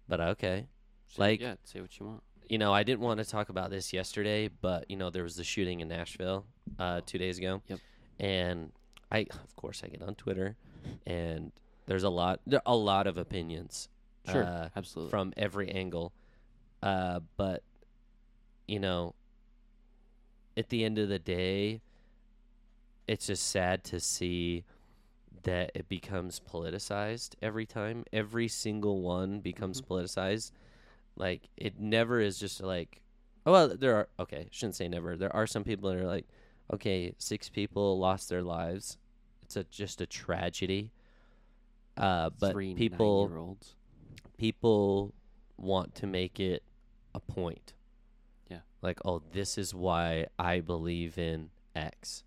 But 0.09 0.21
okay, 0.21 0.67
Say- 1.09 1.23
Like- 1.23 1.41
yeah, 1.41 1.55
say 1.65 1.81
what 1.81 1.99
you 1.99 2.07
want. 2.07 2.23
you 2.49 2.59
know, 2.59 2.73
I 2.73 2.83
didn't 2.83 3.01
want 3.01 3.19
to 3.19 3.25
talk 3.25 3.49
about 3.51 3.71
this 3.71 3.93
yesterday, 3.93 4.49
but 4.49 4.89
you 4.91 4.97
know, 4.97 5.11
there 5.11 5.23
was 5.23 5.37
the 5.37 5.45
shooting 5.45 5.81
in 5.81 5.89
Nashville 5.89 6.47
uh, 6.79 7.01
two 7.05 7.19
days 7.19 7.39
ago. 7.39 7.61
Yep. 7.69 7.79
And 8.21 8.73
I, 9.13 9.27
of 9.45 9.55
course, 9.57 9.83
I 9.85 9.89
get 9.89 10.01
on 10.03 10.15
Twitter, 10.15 10.57
and 11.07 11.53
there's 11.87 12.05
a 12.05 12.11
lot, 12.11 12.41
there 12.47 12.61
a 12.67 12.77
lot 12.77 13.07
of 13.07 13.17
opinions. 13.19 13.89
Sure, 14.31 14.43
uh, 14.43 14.69
absolutely. 14.75 15.11
from 15.11 15.33
every 15.37 15.71
angle. 15.71 16.13
Uh, 16.83 17.21
but 17.37 17.63
you 18.67 18.81
know, 18.81 19.15
at 20.57 20.69
the 20.69 20.85
end 20.85 20.99
of 20.99 21.09
the 21.09 21.19
day, 21.19 21.81
it's 23.07 23.27
just 23.27 23.49
sad 23.49 23.85
to 23.85 24.01
see 24.01 24.65
that 25.45 25.71
it 25.75 25.89
becomes 25.89 26.41
politicized 26.41 27.35
every 27.41 27.67
time. 27.67 28.05
Every 28.13 28.49
single 28.49 29.01
one 29.01 29.41
becomes 29.41 29.81
politicized. 29.81 30.51
Like 31.17 31.49
it 31.57 31.79
never 31.79 32.21
is 32.21 32.39
just 32.39 32.63
like, 32.63 33.01
oh 33.47 33.53
well, 33.53 33.69
there 33.69 33.95
are 33.95 34.09
okay. 34.19 34.49
Shouldn't 34.51 34.75
say 34.75 34.89
never. 34.89 35.17
There 35.17 35.35
are 35.35 35.47
some 35.47 35.63
people 35.65 35.91
that 35.91 35.99
are 35.99 36.07
like, 36.07 36.27
okay, 36.73 37.13
six 37.19 37.49
people 37.49 37.99
lost 37.99 38.29
their 38.29 38.43
lives. 38.43 38.99
It's 39.47 39.55
a 39.55 39.63
just 39.63 40.01
a 40.01 40.07
tragedy. 40.07 40.91
Uh, 41.97 42.31
but 42.41 42.51
Three 42.53 42.75
people 42.75 43.57
people 44.37 45.15
want 45.57 45.95
to 45.95 46.07
make 46.09 46.41
it 46.41 46.65
a 47.15 47.21
point. 47.21 47.75
Yeah. 48.51 48.59
Like, 48.83 48.99
oh, 49.05 49.23
this 49.33 49.57
is 49.57 49.73
why 49.73 50.27
I 50.37 50.59
believe 50.61 51.17
in 51.17 51.51
X. 51.77 52.25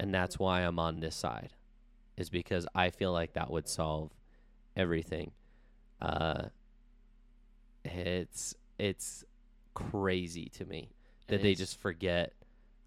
And 0.00 0.12
that's 0.12 0.40
why 0.40 0.62
I'm 0.62 0.80
on 0.80 0.98
this 0.98 1.14
side. 1.14 1.50
Is 2.16 2.30
because 2.30 2.66
I 2.74 2.90
feel 2.90 3.12
like 3.12 3.34
that 3.34 3.48
would 3.48 3.68
solve 3.68 4.10
everything. 4.74 5.30
Uh 6.02 6.48
it's 7.84 8.56
it's 8.76 9.24
crazy 9.74 10.46
to 10.56 10.64
me 10.64 10.90
that 11.28 11.36
It 11.36 11.42
they 11.42 11.54
just 11.54 11.78
forget 11.78 12.32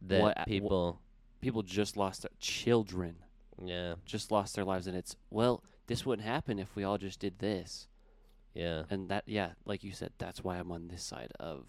that 0.02 0.22
What- 0.22 0.38
wh- 0.40 0.46
people 0.46 1.00
people 1.42 1.64
just 1.64 1.98
lost 1.98 2.24
their 2.24 2.32
children 2.40 3.16
yeah, 3.62 3.96
just 4.06 4.32
lost 4.32 4.56
their 4.56 4.64
lives 4.64 4.88
and 4.88 4.96
it's 4.96 5.16
well 5.30 5.64
this 5.88 6.06
wouldn't 6.06 6.28
happen 6.28 6.60
if 6.60 6.76
we 6.76 6.84
all 6.84 6.98
just 6.98 7.20
did 7.20 7.40
this 7.40 7.88
yeah. 8.54 8.84
and 8.90 9.10
that 9.10 9.24
yeah 9.26 9.50
like 9.66 9.84
you 9.84 9.92
said 9.92 10.12
that's 10.18 10.44
why 10.44 10.58
i'm 10.58 10.72
on 10.72 10.88
this 10.88 11.04
side 11.04 11.32
of 11.40 11.66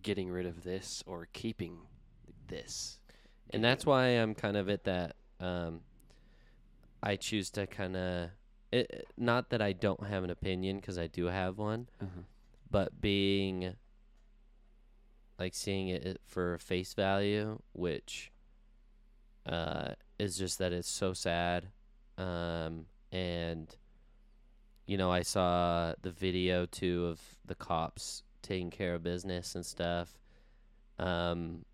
getting 0.00 0.30
rid 0.30 0.46
of 0.46 0.62
this 0.62 1.02
or 1.06 1.28
keeping 1.32 1.76
this 2.46 2.98
and 3.50 3.64
that's 3.64 3.86
why 3.86 4.08
I'm 4.08 4.34
kind 4.34 4.56
of 4.56 4.68
at 4.68 4.84
that. 4.84 5.16
Um, 5.40 5.80
I 7.02 7.16
choose 7.16 7.50
to 7.50 7.66
kind 7.66 7.96
of, 7.96 8.30
it, 8.72 9.06
not 9.16 9.50
that 9.50 9.62
I 9.62 9.72
don't 9.72 10.04
have 10.06 10.24
an 10.24 10.30
opinion 10.30 10.76
because 10.76 10.98
I 10.98 11.06
do 11.06 11.26
have 11.26 11.58
one, 11.58 11.88
uh-huh. 12.00 12.22
but 12.70 13.00
being 13.00 13.74
like 15.38 15.54
seeing 15.54 15.88
it 15.88 16.20
for 16.26 16.58
face 16.58 16.94
value, 16.94 17.60
which 17.72 18.30
uh, 19.48 19.92
is 20.18 20.36
just 20.36 20.58
that 20.58 20.72
it's 20.72 20.88
so 20.88 21.12
sad. 21.12 21.68
Um, 22.16 22.86
and 23.12 23.74
you 24.86 24.96
know, 24.96 25.10
I 25.10 25.22
saw 25.22 25.94
the 26.02 26.10
video 26.10 26.66
too 26.66 27.06
of 27.06 27.20
the 27.44 27.54
cops 27.54 28.22
taking 28.42 28.70
care 28.70 28.94
of 28.94 29.02
business 29.02 29.54
and 29.54 29.64
stuff. 29.64 30.18
Um, 30.98 31.64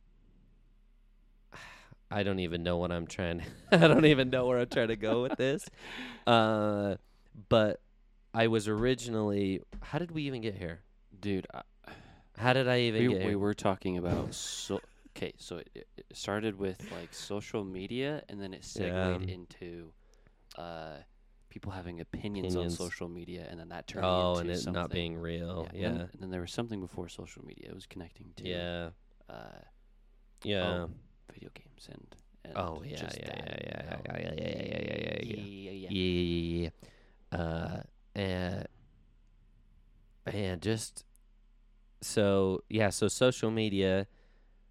I 2.11 2.22
don't 2.22 2.41
even 2.41 2.62
know 2.62 2.77
what 2.77 2.93
I'm 2.93 3.07
trying. 3.07 3.43
I 3.72 3.77
don't 3.89 4.05
even 4.05 4.31
know 4.31 4.47
where 4.47 4.59
I'm 4.59 4.68
trying 4.68 4.89
to 4.89 4.97
go 4.97 5.22
with 5.22 5.37
this. 5.37 5.64
Uh, 6.27 6.97
but 7.51 7.81
I 8.33 8.47
was 8.47 8.66
originally. 8.66 9.61
How 9.83 9.99
did 9.99 10.11
we 10.11 10.22
even 10.22 10.41
get 10.41 10.55
here? 10.55 10.81
dude 11.20 11.47
I, 11.53 11.62
How 12.39 12.53
did 12.55 12.66
I 12.66 12.81
even 12.81 13.03
we, 13.03 13.09
get 13.09 13.18
we 13.18 13.29
here? 13.31 13.39
were 13.39 13.53
talking 13.55 13.99
about 13.99 14.33
so 14.35 14.81
okay 15.17 15.33
so 15.39 15.57
it, 15.59 15.87
it 15.97 16.07
started 16.12 16.59
with 16.59 16.81
like 16.93 17.12
social 17.15 17.65
media 17.65 18.23
and 18.29 18.41
then 18.41 18.53
it 18.53 18.65
segued 18.65 18.89
Yeah. 18.89 19.19
into 19.35 19.93
uh 20.59 20.97
people 21.49 21.71
having 21.71 22.01
opinions, 22.01 22.55
Opinions. 22.55 22.81
on 22.81 22.89
social 22.89 23.09
media 23.09 23.47
and 23.49 23.61
then 23.61 23.69
that 23.69 23.87
turned 23.87 24.05
oh, 24.05 24.39
into 24.39 24.41
and 24.41 24.51
it 24.51 24.73
not 24.73 24.91
being 24.91 25.17
real. 25.17 25.69
yeah, 25.73 25.81
Yeah, 25.81 25.87
And, 25.89 25.97
then, 26.01 26.09
and 26.15 26.23
then 26.23 26.31
there 26.31 26.41
was 26.41 26.53
something 26.53 26.81
before 26.81 27.09
social 27.09 27.45
media 27.45 27.69
it 27.69 27.75
was 27.75 27.87
connecting 27.87 28.33
to 28.37 28.45
yeah, 28.49 28.89
uh 29.29 29.62
yeah. 30.43 30.62
oh, 30.65 30.91
video 31.33 31.51
games 31.55 31.89
and, 31.91 32.07
and 32.45 32.53
Oh, 32.57 32.83
yeah, 32.85 32.99
yeah, 33.01 33.09
yeah, 33.17 33.57
you 33.61 33.67
yeah, 33.67 33.83
know. 33.91 34.03
yeah, 34.05 34.19
yeah, 34.19 34.33
yeah, 34.35 34.35
yeah, 34.35 34.62
yeah, 34.65 34.83
yeah, 34.83 35.21
yeah. 35.23 35.37
yeah, 35.37 35.71
yeah. 35.71 35.89
yeah, 35.91 35.91
yeah, 35.91 36.71
yeah. 37.33 37.39
Uh, 37.39 37.83
and 38.15 38.67
and 40.27 40.61
just 40.62 41.05
so 42.01 42.62
yeah, 42.69 42.91
so 42.91 43.09
social 43.09 43.51
media. 43.51 44.07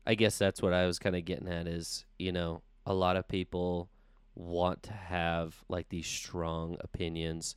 I 0.05 0.15
guess 0.15 0.37
that's 0.37 0.61
what 0.61 0.73
I 0.73 0.85
was 0.85 0.99
kind 0.99 1.15
of 1.15 1.25
getting 1.25 1.47
at. 1.47 1.67
Is 1.67 2.05
you 2.19 2.31
know 2.31 2.61
a 2.85 2.93
lot 2.93 3.15
of 3.15 3.27
people 3.27 3.89
want 4.35 4.83
to 4.83 4.93
have 4.93 5.63
like 5.69 5.89
these 5.89 6.07
strong 6.07 6.75
opinions. 6.81 7.55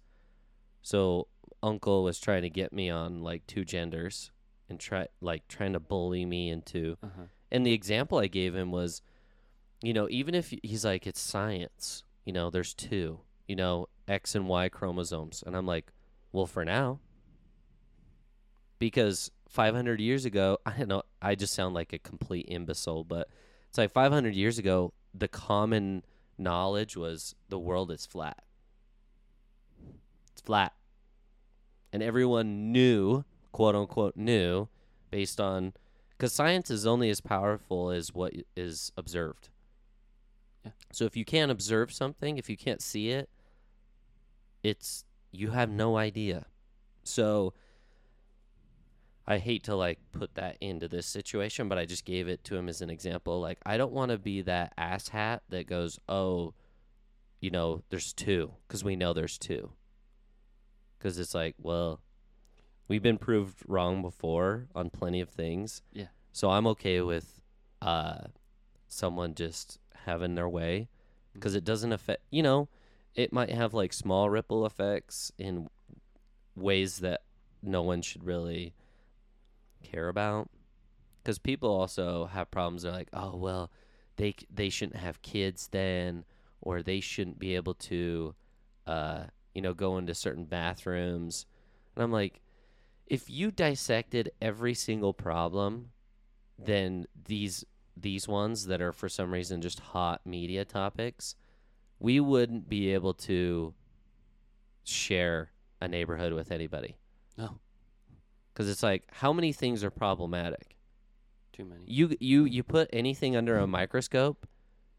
So 0.82 1.28
Uncle 1.62 2.04
was 2.04 2.20
trying 2.20 2.42
to 2.42 2.50
get 2.50 2.72
me 2.72 2.90
on 2.90 3.22
like 3.22 3.46
two 3.46 3.64
genders 3.64 4.30
and 4.68 4.78
try 4.78 5.08
like 5.20 5.48
trying 5.48 5.72
to 5.72 5.80
bully 5.80 6.24
me 6.24 6.50
into 6.50 6.96
Uh-huh. 7.02 7.22
and 7.50 7.64
the 7.66 7.72
example 7.72 8.18
I 8.18 8.26
gave 8.26 8.54
him 8.54 8.70
was, 8.72 9.00
you 9.82 9.92
know, 9.94 10.06
even 10.10 10.34
if 10.34 10.52
he's 10.62 10.84
like, 10.84 11.06
it's 11.06 11.20
science, 11.20 12.04
you 12.24 12.32
know, 12.32 12.50
there's 12.50 12.74
two, 12.74 13.20
you 13.48 13.56
know, 13.56 13.88
X 14.06 14.34
and 14.34 14.46
Y 14.48 14.68
chromosomes. 14.68 15.42
And 15.46 15.56
I'm 15.56 15.66
like, 15.66 15.92
well, 16.32 16.46
for 16.46 16.64
now. 16.64 17.00
Because 18.78 19.30
500 19.48 20.00
years 20.00 20.24
ago, 20.24 20.58
I 20.66 20.72
don't 20.76 20.88
know, 20.88 21.02
I 21.22 21.34
just 21.34 21.54
sound 21.54 21.74
like 21.74 21.92
a 21.92 21.98
complete 21.98 22.46
imbecile, 22.48 23.04
but 23.04 23.28
it's 23.68 23.78
like 23.78 23.92
500 23.92 24.34
years 24.34 24.58
ago, 24.58 24.92
the 25.14 25.28
common 25.28 26.04
knowledge 26.38 26.96
was 26.96 27.34
the 27.48 27.58
world 27.58 27.90
is 27.90 28.06
flat. 28.06 28.42
It's 30.32 30.42
flat. 30.42 30.72
And 31.92 32.02
everyone 32.02 32.72
knew, 32.72 33.24
quote 33.52 33.74
unquote, 33.74 34.16
knew 34.16 34.68
based 35.10 35.40
on 35.40 35.72
because 36.10 36.32
science 36.32 36.70
is 36.70 36.86
only 36.86 37.10
as 37.10 37.20
powerful 37.20 37.90
as 37.90 38.14
what 38.14 38.32
is 38.56 38.90
observed. 38.96 39.50
Yeah. 40.64 40.72
So 40.92 41.04
if 41.04 41.16
you 41.16 41.24
can't 41.24 41.50
observe 41.50 41.92
something, 41.92 42.38
if 42.38 42.48
you 42.48 42.56
can't 42.56 42.80
see 42.80 43.10
it, 43.10 43.28
it's 44.62 45.04
you 45.30 45.50
have 45.50 45.70
no 45.70 45.96
idea. 45.96 46.46
So 47.04 47.52
I 49.28 49.38
hate 49.38 49.64
to 49.64 49.74
like 49.74 49.98
put 50.12 50.34
that 50.34 50.56
into 50.60 50.88
this 50.88 51.06
situation, 51.06 51.68
but 51.68 51.78
I 51.78 51.84
just 51.84 52.04
gave 52.04 52.28
it 52.28 52.44
to 52.44 52.56
him 52.56 52.68
as 52.68 52.80
an 52.80 52.90
example. 52.90 53.40
Like 53.40 53.58
I 53.66 53.76
don't 53.76 53.92
want 53.92 54.12
to 54.12 54.18
be 54.18 54.42
that 54.42 54.72
asshat 54.76 55.40
that 55.48 55.66
goes, 55.66 55.98
"Oh, 56.08 56.54
you 57.40 57.50
know, 57.50 57.82
there's 57.90 58.12
two," 58.12 58.52
because 58.66 58.84
we 58.84 58.94
know 58.94 59.12
there's 59.12 59.38
two. 59.38 59.72
Because 60.98 61.18
it's 61.18 61.34
like, 61.34 61.56
well, 61.60 62.00
we've 62.88 63.02
been 63.02 63.18
proved 63.18 63.62
wrong 63.66 64.00
before 64.00 64.68
on 64.74 64.90
plenty 64.90 65.20
of 65.20 65.28
things. 65.28 65.82
Yeah. 65.92 66.06
So 66.32 66.50
I'm 66.50 66.66
okay 66.68 67.00
with 67.00 67.40
uh, 67.82 68.28
someone 68.88 69.34
just 69.34 69.78
having 70.04 70.36
their 70.36 70.48
way 70.48 70.88
because 71.32 71.54
it 71.54 71.64
doesn't 71.64 71.92
affect. 71.92 72.22
You 72.30 72.42
know, 72.42 72.68
it 73.14 73.32
might 73.32 73.50
have 73.50 73.74
like 73.74 73.92
small 73.92 74.30
ripple 74.30 74.64
effects 74.64 75.32
in 75.36 75.68
ways 76.54 76.98
that 76.98 77.22
no 77.62 77.82
one 77.82 78.02
should 78.02 78.24
really 78.24 78.74
care 79.90 80.08
about. 80.08 80.48
Because 81.22 81.38
people 81.38 81.68
also 81.68 82.26
have 82.26 82.50
problems. 82.50 82.82
They're 82.82 82.92
like, 82.92 83.08
oh 83.12 83.36
well, 83.36 83.70
they 84.16 84.34
they 84.52 84.68
shouldn't 84.68 84.98
have 84.98 85.22
kids 85.22 85.68
then, 85.70 86.24
or 86.60 86.82
they 86.82 87.00
shouldn't 87.00 87.38
be 87.38 87.54
able 87.56 87.74
to, 87.74 88.34
uh, 88.86 89.24
you 89.54 89.62
know, 89.62 89.74
go 89.74 89.98
into 89.98 90.14
certain 90.14 90.44
bathrooms. 90.44 91.46
And 91.94 92.04
I'm 92.04 92.12
like, 92.12 92.40
if 93.06 93.28
you 93.30 93.50
dissected 93.50 94.30
every 94.40 94.74
single 94.74 95.14
problem, 95.14 95.90
then 96.58 97.06
these 97.24 97.64
these 97.96 98.28
ones 98.28 98.66
that 98.66 98.80
are 98.80 98.92
for 98.92 99.08
some 99.08 99.32
reason 99.32 99.62
just 99.62 99.80
hot 99.80 100.20
media 100.26 100.64
topics, 100.64 101.34
we 101.98 102.20
wouldn't 102.20 102.68
be 102.68 102.92
able 102.92 103.14
to 103.14 103.74
share 104.84 105.50
a 105.80 105.88
neighborhood 105.88 106.32
with 106.32 106.50
anybody. 106.50 106.96
No. 107.36 107.58
Because 108.56 108.70
it's 108.70 108.82
like 108.82 109.04
how 109.12 109.34
many 109.34 109.52
things 109.52 109.84
are 109.84 109.90
problematic. 109.90 110.76
Too 111.52 111.66
many. 111.66 111.82
You 111.86 112.16
you 112.20 112.44
you 112.44 112.62
put 112.62 112.88
anything 112.90 113.36
under 113.36 113.58
a 113.58 113.66
microscope, 113.66 114.46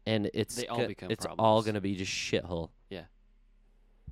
and 0.06 0.30
it's 0.32 0.54
They 0.54 0.66
all 0.68 0.78
go- 0.78 0.86
become 0.86 1.10
it's 1.10 1.26
all 1.38 1.62
gonna 1.62 1.80
be 1.80 1.96
just 1.96 2.12
shithole. 2.12 2.70
Yeah. 2.88 3.04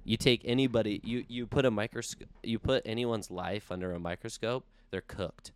You 0.05 0.17
take 0.17 0.43
anybody 0.45 1.01
you 1.05 1.25
you 1.29 1.47
put 1.47 1.65
a 1.65 1.71
microscope 1.71 2.29
you 2.43 2.59
put 2.59 2.83
anyone's 2.85 3.31
life 3.31 3.71
under 3.71 3.93
a 3.93 4.01
microscope, 4.01 4.65
they're 4.91 5.01
cooked. 5.01 5.53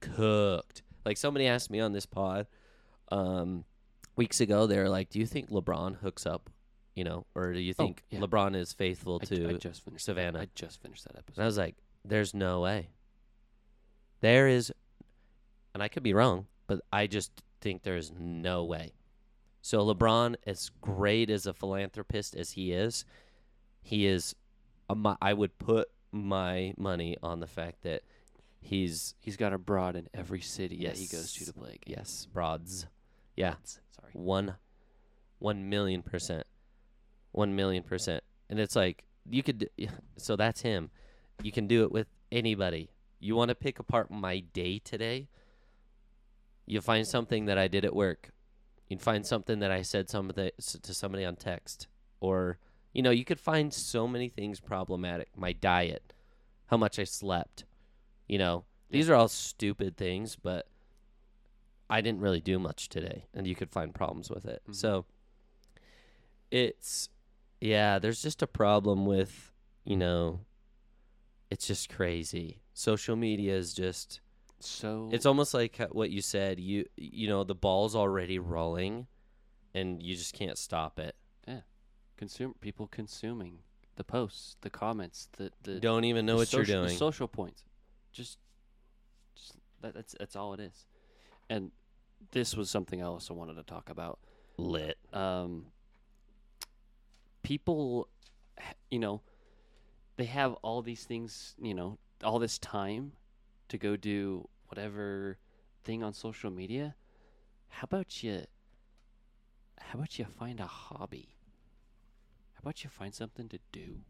Cooked. 0.00 0.82
Like 1.04 1.16
somebody 1.16 1.46
asked 1.46 1.70
me 1.70 1.80
on 1.80 1.92
this 1.92 2.06
pod, 2.06 2.46
um, 3.10 3.64
weeks 4.16 4.40
ago. 4.40 4.66
They 4.66 4.78
were 4.78 4.88
like, 4.88 5.10
"Do 5.10 5.18
you 5.18 5.26
think 5.26 5.50
LeBron 5.50 5.96
hooks 5.96 6.24
up?" 6.26 6.50
You 6.94 7.04
know, 7.04 7.26
or 7.34 7.52
do 7.52 7.60
you 7.60 7.74
Oh, 7.78 7.84
think 7.84 8.02
yeah. 8.10 8.20
LeBron 8.20 8.54
is 8.56 8.72
faithful 8.72 9.18
I, 9.22 9.24
to 9.26 9.58
I 9.58 9.96
Savannah. 9.96 10.32
That. 10.38 10.40
I 10.42 10.48
just 10.54 10.82
finished 10.82 11.04
that 11.04 11.12
And 11.12 11.18
episode. 11.20 11.42
I 11.42 11.46
was 11.46 11.56
like, 11.58 11.76
there's 12.04 12.34
no 12.34 12.60
way. 12.60 12.90
There 14.20 14.48
is, 14.48 14.72
and 15.74 15.82
I 15.82 15.88
could 15.88 16.02
be 16.02 16.14
wrong, 16.14 16.46
but 16.66 16.80
I 16.92 17.06
just 17.06 17.30
think 17.60 17.82
there's 17.82 18.12
no 18.18 18.64
way. 18.64 18.92
So 19.62 19.84
LeBron, 19.84 20.36
as 20.46 20.70
great 20.80 21.30
as 21.30 21.46
a 21.46 21.52
philanthropist 21.52 22.34
as 22.34 22.52
he 22.52 22.72
is, 22.72 23.04
he 23.82 24.06
is, 24.06 24.34
a, 24.88 25.16
I 25.20 25.32
would 25.34 25.58
put 25.58 25.88
my 26.12 26.74
money 26.76 27.16
on 27.22 27.40
the 27.40 27.46
fact 27.46 27.82
that 27.82 28.02
he's, 28.60 29.14
He's 29.20 29.36
got 29.36 29.52
a 29.52 29.58
broad 29.58 29.96
in 29.96 30.08
every 30.14 30.40
city 30.40 30.84
that 30.86 30.96
he 30.96 31.06
goes 31.06 31.32
to 31.34 31.40
Yes. 31.40 31.46
to 31.48 31.52
play 31.52 31.78
a 31.86 31.90
yes, 31.90 32.26
broads. 32.32 32.86
Yeah, 33.36 33.54
Sorry. 33.64 34.10
one, 34.12 34.56
one 35.38 35.68
million 35.70 36.02
percent, 36.02 36.46
one 37.32 37.54
million 37.56 37.82
percent, 37.82 38.22
and 38.50 38.58
it's 38.58 38.76
like 38.76 39.04
you 39.30 39.42
could. 39.42 39.70
So 40.18 40.36
that's 40.36 40.60
him. 40.62 40.90
You 41.42 41.52
can 41.52 41.66
do 41.66 41.82
it 41.82 41.92
with 41.92 42.06
anybody. 42.30 42.90
You 43.18 43.36
want 43.36 43.50
to 43.50 43.54
pick 43.54 43.78
apart 43.78 44.10
my 44.10 44.40
day 44.40 44.78
today? 44.78 45.28
You 46.66 46.80
find 46.80 47.06
something 47.06 47.46
that 47.46 47.58
I 47.58 47.68
did 47.68 47.84
at 47.84 47.94
work. 47.94 48.30
You 48.88 48.98
find 48.98 49.24
something 49.26 49.58
that 49.60 49.70
I 49.70 49.82
said 49.82 50.08
something 50.08 50.50
s- 50.58 50.76
to 50.82 50.94
somebody 50.94 51.24
on 51.24 51.36
text, 51.36 51.86
or 52.20 52.58
you 52.92 53.02
know, 53.02 53.10
you 53.10 53.24
could 53.24 53.38
find 53.38 53.72
so 53.72 54.08
many 54.08 54.28
things 54.28 54.58
problematic. 54.58 55.28
My 55.36 55.52
diet, 55.52 56.12
how 56.66 56.76
much 56.76 56.98
I 56.98 57.04
slept. 57.04 57.64
You 58.26 58.38
know, 58.38 58.64
these 58.90 59.08
are 59.08 59.14
all 59.14 59.28
stupid 59.28 59.96
things, 59.96 60.34
but 60.36 60.66
I 61.88 62.00
didn't 62.00 62.20
really 62.20 62.40
do 62.40 62.58
much 62.58 62.88
today, 62.88 63.26
and 63.34 63.46
you 63.46 63.54
could 63.54 63.70
find 63.70 63.94
problems 63.94 64.28
with 64.30 64.44
it. 64.44 64.62
Mhm. 64.68 64.74
So 64.74 65.06
it's 66.50 67.08
yeah, 67.60 67.98
there's 67.98 68.22
just 68.22 68.42
a 68.42 68.46
problem 68.46 69.06
with 69.06 69.52
you 69.84 69.96
know, 69.96 70.40
it's 71.50 71.66
just 71.66 71.88
crazy. 71.88 72.62
Social 72.74 73.16
media 73.16 73.56
is 73.56 73.74
just 73.74 74.20
So 74.60 75.08
it's 75.12 75.26
almost 75.26 75.54
like 75.54 75.78
what 75.90 76.10
you 76.10 76.22
said. 76.22 76.60
You 76.60 76.86
you 76.96 77.28
know 77.28 77.44
the 77.44 77.54
ball's 77.54 77.94
already 77.96 78.38
rolling, 78.38 79.06
and 79.74 80.02
you 80.02 80.16
just 80.16 80.34
can't 80.34 80.58
stop 80.58 80.98
it. 80.98 81.14
Yeah 81.46 81.60
consume 82.20 82.54
people 82.60 82.86
consuming 82.86 83.60
the 83.96 84.04
posts, 84.04 84.56
the 84.60 84.70
comments, 84.70 85.28
the 85.38 85.50
the 85.62 85.80
Don't 85.80 86.04
even 86.04 86.26
know 86.26 86.36
what 86.36 86.52
you're 86.52 86.64
social- 86.64 86.82
the 86.82 86.88
doing. 86.88 86.98
social 86.98 87.26
points. 87.28 87.64
Just, 88.12 88.38
just 89.34 89.54
that, 89.80 89.94
that's 89.94 90.14
that's 90.18 90.36
all 90.36 90.52
it 90.52 90.60
is. 90.60 90.86
And 91.48 91.70
this 92.32 92.54
was 92.54 92.68
something 92.70 93.02
I 93.02 93.06
also 93.06 93.32
wanted 93.34 93.54
to 93.56 93.62
talk 93.62 93.88
about. 93.88 94.18
Lit. 94.58 94.98
Um, 95.14 95.66
people, 97.42 98.08
you 98.90 98.98
know, 98.98 99.22
they 100.20 100.26
have 100.26 100.52
all 100.62 100.82
these 100.82 101.04
things, 101.04 101.54
you 101.60 101.74
know, 101.74 101.98
all 102.22 102.38
this 102.38 102.58
time 102.58 103.12
to 103.68 103.78
go 103.78 103.96
do 103.96 104.46
whatever 104.68 105.38
thing 105.82 106.02
on 106.02 106.12
social 106.12 106.50
media. 106.50 106.94
How 107.68 107.84
about 107.84 108.22
you? 108.22 108.42
How 109.80 109.98
about 109.98 110.18
you 110.18 110.26
find 110.26 110.60
a 110.60 110.66
hobby? 110.66 111.36
How 112.54 112.60
about 112.62 112.84
you 112.84 112.90
find 112.90 113.14
something 113.14 113.48
to 113.48 113.58
do? 113.72 114.00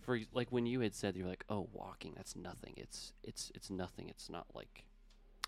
For 0.00 0.20
like 0.32 0.50
when 0.50 0.64
you 0.64 0.80
had 0.80 0.94
said 0.94 1.16
you're 1.16 1.28
like, 1.28 1.44
oh, 1.50 1.68
walking, 1.72 2.14
that's 2.16 2.34
nothing. 2.34 2.72
It's 2.76 3.12
it's 3.22 3.52
it's 3.54 3.70
nothing. 3.70 4.08
It's 4.08 4.30
not 4.30 4.46
like 4.54 4.84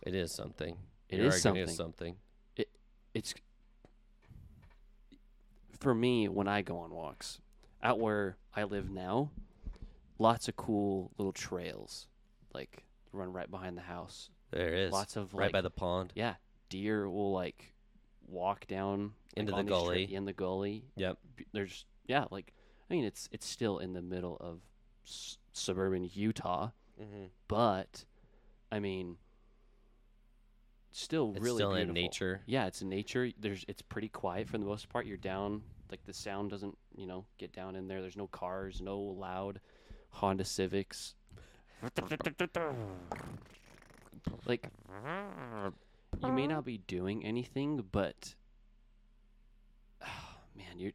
It 0.03 0.15
is 0.15 0.33
something. 0.33 0.77
It 1.09 1.21
is 1.21 1.41
something. 1.41 1.69
something. 1.69 2.17
it's 3.15 3.35
for 5.81 5.95
me 5.95 6.29
when 6.29 6.47
I 6.47 6.63
go 6.63 6.79
on 6.79 6.91
walks 6.91 7.41
out 7.85 8.01
where 8.01 8.37
I 8.57 8.65
live 8.65 8.91
now. 8.91 9.31
Lots 10.19 10.49
of 10.49 10.57
cool 10.57 11.11
little 11.19 11.33
trails, 11.33 12.07
like 12.55 12.85
run 13.13 13.33
right 13.33 13.51
behind 13.51 13.77
the 13.77 13.83
house. 13.83 14.31
There 14.51 14.73
is. 14.75 14.93
Lots 14.93 15.17
of 15.17 15.35
right 15.35 15.45
like, 15.47 15.53
by 15.53 15.61
the 15.61 15.71
pond. 15.71 16.13
yeah, 16.17 16.35
deer 16.71 17.09
will 17.09 17.33
like 17.33 17.75
walk 18.29 18.67
down 18.67 19.13
like, 19.37 19.37
Into 19.37 19.53
the 19.53 19.57
these 19.63 19.67
tra- 19.67 19.77
gully. 19.77 20.15
in 20.15 20.25
the 20.25 20.33
gully. 20.33 20.85
Yep. 20.97 21.19
There's 21.53 21.85
yeah, 22.07 22.25
like 22.31 22.53
I 22.91 22.95
mean 22.95 23.05
it's 23.05 23.29
it's 23.33 23.47
still 23.47 23.79
in 23.79 23.93
the 23.93 24.03
middle 24.03 24.37
of 24.41 24.61
s- 25.07 25.39
suburban 25.53 26.09
Utah, 26.15 26.71
Mm-hmm. 27.01 27.25
but 27.49 28.05
I 28.71 28.79
mean 28.79 29.17
still 30.93 31.33
It's 31.35 31.43
really 31.45 31.59
still 31.59 31.75
in 31.75 31.93
nature. 31.93 32.43
Yeah, 32.47 32.67
it's 32.67 32.83
in 32.83 32.89
nature. 32.89 33.31
There's 33.39 33.65
it's 33.69 33.83
pretty 33.83 34.09
quiet 34.09 34.49
for 34.49 34.59
the 34.59 34.65
most 34.65 34.89
part. 34.89 35.07
You're 35.07 35.17
down 35.17 35.63
like 35.91 36.05
the 36.05 36.13
sound 36.13 36.51
doesn't, 36.51 36.77
you 36.97 37.07
know, 37.07 37.25
get 37.39 37.53
down 37.53 37.77
in 37.77 37.89
there. 37.89 38.01
There's 38.01 38.17
no 38.17 38.27
cars, 38.27 38.81
no 38.81 38.99
loud 38.99 39.61
Honda 40.11 40.45
Civics. 40.45 41.15
like 44.47 44.69
you 46.23 46.33
may 46.33 46.47
not 46.47 46.65
be 46.65 46.79
doing 46.79 47.25
anything, 47.25 47.85
but 47.93 48.35
ah, 50.03 50.39
man, 50.57 50.79
you're 50.79 50.93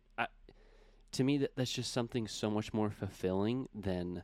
to 1.11 1.23
me 1.23 1.37
that 1.37 1.51
that's 1.55 1.71
just 1.71 1.91
something 1.91 2.27
so 2.27 2.49
much 2.49 2.73
more 2.73 2.89
fulfilling 2.89 3.67
than 3.73 4.23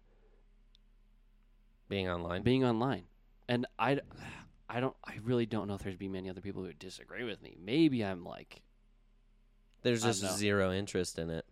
Being 1.89 2.09
online. 2.09 2.43
being 2.43 2.63
online. 2.63 3.03
And 3.47 3.65
I, 3.77 3.99
I 4.69 4.79
don't, 4.79 4.95
I 5.05 5.15
really 5.23 5.45
don't 5.45 5.67
know 5.67 5.75
if 5.75 5.83
there's 5.83 5.95
be 5.97 6.07
many 6.07 6.29
other 6.29 6.41
people 6.41 6.61
who 6.61 6.67
would 6.67 6.79
disagree 6.79 7.23
with 7.23 7.41
me. 7.41 7.55
Maybe 7.63 8.03
I'm 8.03 8.23
like, 8.23 8.61
There's 9.85 10.03
just 10.03 10.37
zero 10.37 10.73
interest 10.73 11.17
in 11.19 11.29
it. 11.29 11.45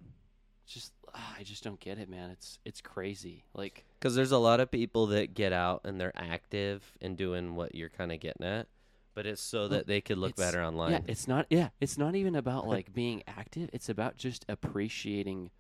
just, 0.67 0.91
ah, 1.13 1.35
I 1.39 1.43
just 1.43 1.63
don't 1.63 1.79
get 1.79 1.97
it, 1.99 2.09
man. 2.09 2.29
It's, 2.31 2.59
it's 2.65 2.81
crazy. 2.81 3.43
Like, 3.53 3.85
Because 3.99 4.15
there's 4.15 4.31
a 4.31 4.37
lot 4.37 4.59
of 4.59 4.69
people 4.71 5.07
that 5.07 5.33
get 5.33 5.53
out 5.53 5.81
and 5.85 6.01
they're 6.01 6.11
active 6.15 6.83
and 7.01 7.15
doing 7.15 7.55
what 7.55 7.75
you're 7.75 7.89
kind 7.89 8.11
of 8.11 8.19
getting 8.19 8.45
at, 8.45 8.67
but 9.13 9.25
it's 9.25 9.41
so 9.41 9.67
that 9.67 9.85
they 9.87 10.01
could 10.01 10.17
look 10.17 10.31
it's- 10.31 10.51
better 10.51 10.63
online. 10.63 10.91
yeah, 10.91 10.99
it's 11.07 11.27
not, 11.27 11.45
yeah, 11.49 11.69
it's 11.79 11.97
not 11.97 12.15
even 12.15 12.35
about 12.35 12.67
like 12.67 12.93
being 12.93 13.23
active. 13.27 13.69
It's 13.71 13.87
about 13.89 14.17
just 14.17 14.45
appreciating 14.49 15.51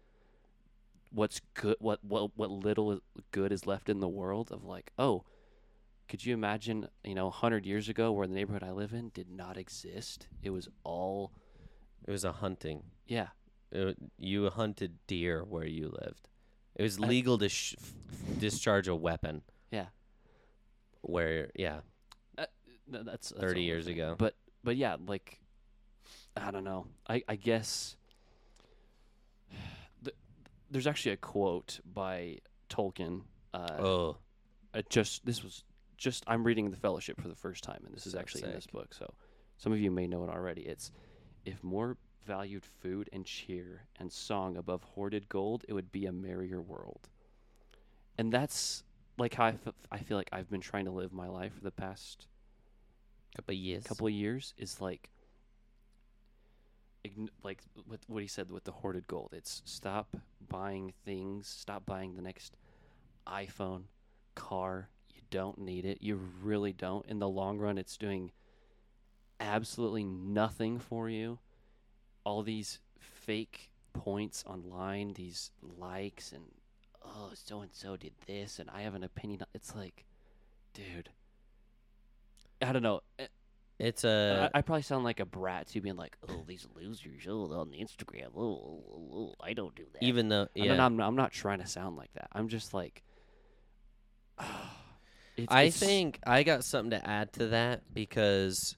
what's 1.11 1.41
good, 1.53 1.75
what, 1.79 2.03
what, 2.03 2.31
what 2.35 2.49
little 2.49 2.99
good 3.31 3.51
is 3.51 3.67
left 3.67 3.87
in 3.89 3.99
the 3.99 4.09
world. 4.09 4.51
Of 4.51 4.63
like, 4.65 4.91
oh, 4.97 5.23
could 6.09 6.25
you 6.25 6.33
imagine, 6.33 6.87
you 7.03 7.13
know, 7.15 7.29
hundred 7.29 7.65
years 7.65 7.87
ago, 7.89 8.11
where 8.11 8.27
the 8.27 8.33
neighborhood 8.33 8.63
I 8.63 8.71
live 8.71 8.93
in 8.93 9.09
did 9.09 9.29
not 9.29 9.57
exist? 9.57 10.27
It 10.41 10.49
was 10.49 10.67
all, 10.83 11.31
It 12.07 12.11
was 12.11 12.23
a 12.25 12.31
hunting. 12.33 12.83
yeah, 13.07 13.27
It, 13.71 13.97
you 14.17 14.49
hunted 14.49 14.97
deer 15.07 15.43
where 15.43 15.65
you 15.65 15.89
lived. 16.01 16.27
It 16.75 16.83
was 16.83 16.99
I- 16.99 17.07
legal 17.07 17.37
to 17.37 17.49
sh- 17.49 17.75
f- 17.79 18.39
discharge 18.39 18.87
a 18.87 18.95
weapon. 18.95 19.41
Yeah. 19.71 19.87
Where, 21.01 21.49
yeah, 21.55 21.79
Th- 22.37 22.49
that's, 23.05 23.29
that's 23.29 23.31
30 23.31 23.61
years 23.63 23.87
ago. 23.87 24.15
But 24.17 24.35
but 24.63 24.75
yeah, 24.75 24.97
like 25.07 25.39
I 26.35 26.51
don't 26.51 26.63
know. 26.65 26.85
I 27.07 27.23
I 27.29 27.35
guess 27.37 27.95
th- 30.03 30.15
there's 30.69 30.87
actually 30.87 31.13
a 31.13 31.17
quote 31.17 31.79
by 31.85 32.39
Tolkien. 32.69 33.21
Uh, 33.53 33.67
oh, 33.79 34.17
uh, 34.73 34.81
just 34.89 35.25
this 35.25 35.43
was 35.43 35.63
just 35.97 36.23
I'm 36.27 36.43
reading 36.43 36.71
the 36.71 36.77
Fellowship 36.77 37.21
for 37.21 37.27
the 37.27 37.35
first 37.35 37.63
time, 37.63 37.83
and 37.85 37.95
this 37.95 38.05
is 38.07 38.15
actually 38.15 38.43
in 38.43 38.51
this 38.51 38.67
book. 38.67 38.93
So 38.93 39.13
some 39.57 39.71
of 39.71 39.79
you 39.79 39.91
may 39.91 40.07
know 40.07 40.23
it 40.23 40.29
already. 40.29 40.61
It's 40.63 40.91
if 41.45 41.63
more 41.63 41.97
valued 42.25 42.65
food 42.65 43.09
and 43.11 43.25
cheer 43.25 43.83
and 43.99 44.11
song 44.11 44.57
above 44.57 44.83
hoarded 44.83 45.27
gold, 45.29 45.65
it 45.67 45.73
would 45.73 45.91
be 45.91 46.05
a 46.05 46.11
merrier 46.11 46.61
world. 46.61 47.09
And 48.17 48.31
that's 48.31 48.83
like 49.17 49.33
how 49.35 49.45
I, 49.45 49.49
f- 49.49 49.73
I 49.91 49.99
feel 49.99 50.17
like 50.17 50.29
I've 50.31 50.49
been 50.49 50.61
trying 50.61 50.85
to 50.85 50.91
live 50.91 51.11
my 51.13 51.27
life 51.27 51.53
for 51.55 51.63
the 51.63 51.71
past 51.71 52.27
couple 53.35 53.53
of 53.53 53.59
years. 53.59 53.83
couple 53.83 54.07
of 54.07 54.13
years 54.13 54.53
is 54.57 54.79
like 54.79 55.09
ign- 57.05 57.29
like 57.43 57.61
with 57.87 58.01
what 58.07 58.21
he 58.21 58.27
said 58.27 58.51
with 58.51 58.63
the 58.63 58.71
hoarded 58.71 59.07
gold 59.07 59.29
it's 59.33 59.61
stop 59.65 60.15
buying 60.49 60.93
things 61.05 61.47
stop 61.47 61.85
buying 61.85 62.15
the 62.15 62.21
next 62.21 62.55
iphone 63.27 63.83
car 64.35 64.89
you 65.13 65.21
don't 65.29 65.57
need 65.57 65.85
it 65.85 65.97
you 66.01 66.19
really 66.41 66.73
don't 66.73 67.05
in 67.07 67.19
the 67.19 67.27
long 67.27 67.57
run 67.57 67.77
it's 67.77 67.97
doing 67.97 68.31
absolutely 69.43 70.03
nothing 70.03 70.79
for 70.79 71.09
you 71.09 71.39
all 72.23 72.41
these 72.43 72.79
fake 72.99 73.69
points 73.93 74.43
online 74.47 75.13
these 75.13 75.51
likes 75.77 76.31
and 76.31 76.43
oh, 77.05 77.29
so 77.33 77.61
and 77.61 77.71
so 77.73 77.97
did 77.97 78.13
this, 78.27 78.59
and 78.59 78.69
I 78.69 78.81
have 78.83 78.95
an 78.95 79.03
opinion. 79.03 79.41
It's 79.53 79.75
like, 79.75 80.05
dude, 80.73 81.09
I 82.61 82.71
don't 82.71 82.81
know. 82.81 83.01
Eh, 83.19 83.27
It's 83.77 84.03
a 84.05 84.49
I, 84.53 84.59
I 84.59 84.61
probably 84.61 84.83
sound 84.83 85.03
like 85.03 85.19
a 85.19 85.25
brat 85.25 85.67
too, 85.67 85.81
being 85.81 85.97
like, 85.97 86.15
oh, 86.29 86.43
these 86.47 86.65
losers, 86.75 87.27
oh, 87.27 87.51
on 87.51 87.69
the 87.71 87.77
Instagram, 87.77 88.27
oh, 88.35 88.41
oh, 88.41 88.83
oh, 88.89 89.09
oh, 89.13 89.33
I 89.43 89.51
don't 89.53 89.75
do 89.75 89.83
that. 89.93 90.01
even 90.01 90.29
though 90.29 90.47
yeah. 90.55 90.81
I'm, 90.83 90.99
I'm 91.01 91.15
not 91.15 91.31
trying 91.33 91.59
to 91.59 91.67
sound 91.67 91.97
like 91.97 92.13
that. 92.13 92.29
I'm 92.31 92.47
just 92.47 92.73
like, 92.73 93.03
it's, 95.37 95.47
I 95.51 95.63
it's- 95.63 95.77
think 95.77 96.19
I 96.25 96.43
got 96.43 96.63
something 96.63 96.91
to 96.91 97.05
add 97.07 97.33
to 97.33 97.47
that 97.47 97.81
because 97.93 98.77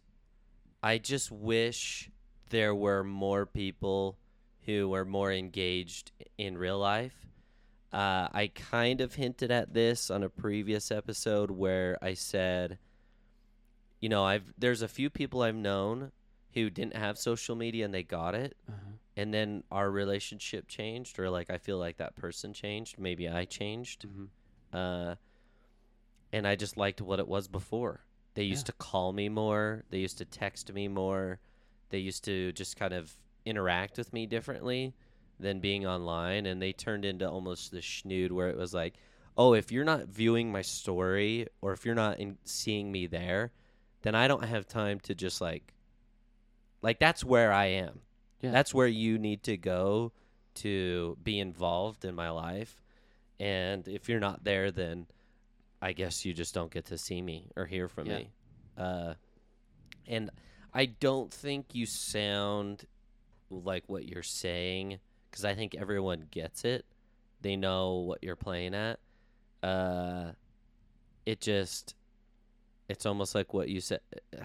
I 0.86 1.00
just 1.00 1.32
wish 1.32 2.12
there 2.52 2.76
were 2.76 3.04
more 3.04 3.48
people 3.48 4.20
who 4.68 4.88
were 4.88 5.04
more 5.04 5.32
engaged 5.32 6.12
in 6.38 6.60
real 6.60 6.78
life. 6.78 7.26
Uh, 7.92 8.28
I 8.32 8.52
kind 8.54 9.02
of 9.02 9.16
hinted 9.16 9.50
at 9.50 9.74
this 9.74 10.12
on 10.12 10.22
a 10.22 10.30
previous 10.30 10.92
episode 10.92 11.50
where 11.50 11.98
I 12.04 12.14
said, 12.14 12.78
you 14.00 14.10
know, 14.10 14.24
I've 14.24 14.54
there's 14.60 14.84
a 14.84 14.88
few 14.88 15.10
people 15.10 15.42
I've 15.42 15.56
known 15.56 16.12
who 16.54 16.70
didn't 16.70 16.96
have 16.96 17.18
social 17.18 17.56
media 17.56 17.84
and 17.86 17.94
they 17.94 18.04
got 18.04 18.36
it, 18.36 18.56
Uh-huh. 18.70 18.92
and 19.18 19.34
then 19.34 19.64
our 19.72 19.90
relationship 19.90 20.68
changed, 20.68 21.18
or 21.18 21.32
like 21.32 21.50
I 21.50 21.58
feel 21.58 21.80
like 21.80 21.98
that 21.98 22.16
person 22.16 22.54
changed. 22.54 23.00
Maybe 23.00 23.28
I 23.28 23.46
changed 23.46 24.06
Mhm. 24.08 24.28
uh, 24.72 25.16
and 26.32 26.48
I 26.48 26.56
just 26.56 26.78
liked 26.78 27.02
what 27.02 27.20
it 27.20 27.28
was 27.28 27.48
before. 27.48 28.02
They 28.36 28.44
used 28.44 28.68
Yeah. 28.68 28.72
to 28.72 28.74
call 28.74 29.12
me 29.12 29.28
more. 29.30 29.84
They 29.90 29.98
used 30.00 30.18
to 30.20 30.26
text 30.26 30.72
me 30.72 30.88
more. 30.88 31.40
They 31.90 32.00
used 32.00 32.24
to 32.26 32.52
just 32.52 32.78
kind 32.78 32.94
of 32.94 33.18
interact 33.46 33.98
with 33.98 34.14
me 34.14 34.26
differently 34.26 34.94
than 35.40 35.60
being 35.60 35.86
online. 35.86 36.46
And 36.46 36.62
they 36.62 36.72
turned 36.74 37.06
into 37.06 37.30
almost 37.30 37.72
the 37.72 37.80
schnood 37.80 38.32
where 38.32 38.50
it 38.50 38.58
was 38.58 38.74
like, 38.74 38.96
oh, 39.38 39.54
if 39.54 39.72
you're 39.72 39.84
not 39.84 40.08
viewing 40.08 40.52
my 40.52 40.62
story 40.62 41.48
or 41.62 41.74
if 41.74 41.86
you're 41.86 41.96
not 41.96 42.20
in- 42.20 42.38
seeing 42.44 42.92
me 42.92 43.08
there, 43.08 43.52
then 44.04 44.16
I 44.16 44.28
don't 44.28 44.46
have 44.46 44.68
time 44.68 45.00
to 45.02 45.16
just 45.16 45.42
like, 45.42 45.74
like 46.82 47.00
that's 47.00 47.24
where 47.24 47.52
I 47.52 47.66
am. 47.66 48.02
Yeah. 48.42 48.52
That's 48.52 48.74
where 48.74 48.88
you 48.88 49.18
need 49.18 49.44
to 49.44 49.58
go 49.58 50.12
to 50.56 51.18
be 51.24 51.40
involved 51.40 52.06
in 52.06 52.16
my 52.16 52.30
life. 52.30 52.82
And 53.40 53.88
if 53.88 54.08
you're 54.08 54.20
not 54.20 54.44
there, 54.44 54.72
then 54.72 55.08
I 55.86 55.94
guess 55.94 56.26
you 56.26 56.34
just 56.34 56.54
don't 56.56 56.72
get 56.72 56.86
to 56.86 56.98
see 56.98 57.22
me 57.22 57.52
or 57.56 57.66
hear 57.66 57.88
from 57.88 58.08
Yeah. 58.08 58.18
me. 58.18 58.30
Uh, 58.78 59.14
and 60.08 60.30
I 60.74 60.86
don't 60.88 61.32
think 61.32 61.76
you 61.76 61.86
sound 61.86 62.86
like 63.52 63.84
what 63.88 64.06
you're 64.08 64.24
saying 64.24 65.00
because 65.30 65.46
I 65.46 65.54
think 65.54 65.76
everyone 65.76 66.28
gets 66.32 66.66
it. 66.66 66.86
They 67.42 67.56
know 67.56 67.96
what 67.98 68.24
you're 68.24 68.36
playing 68.36 68.74
at. 68.74 69.00
Uh, 69.62 70.32
it 71.26 71.40
just, 71.42 71.94
it's 72.90 73.06
almost 73.06 73.36
like 73.36 73.54
what 73.54 73.70
you 73.70 73.80
said. 73.82 74.02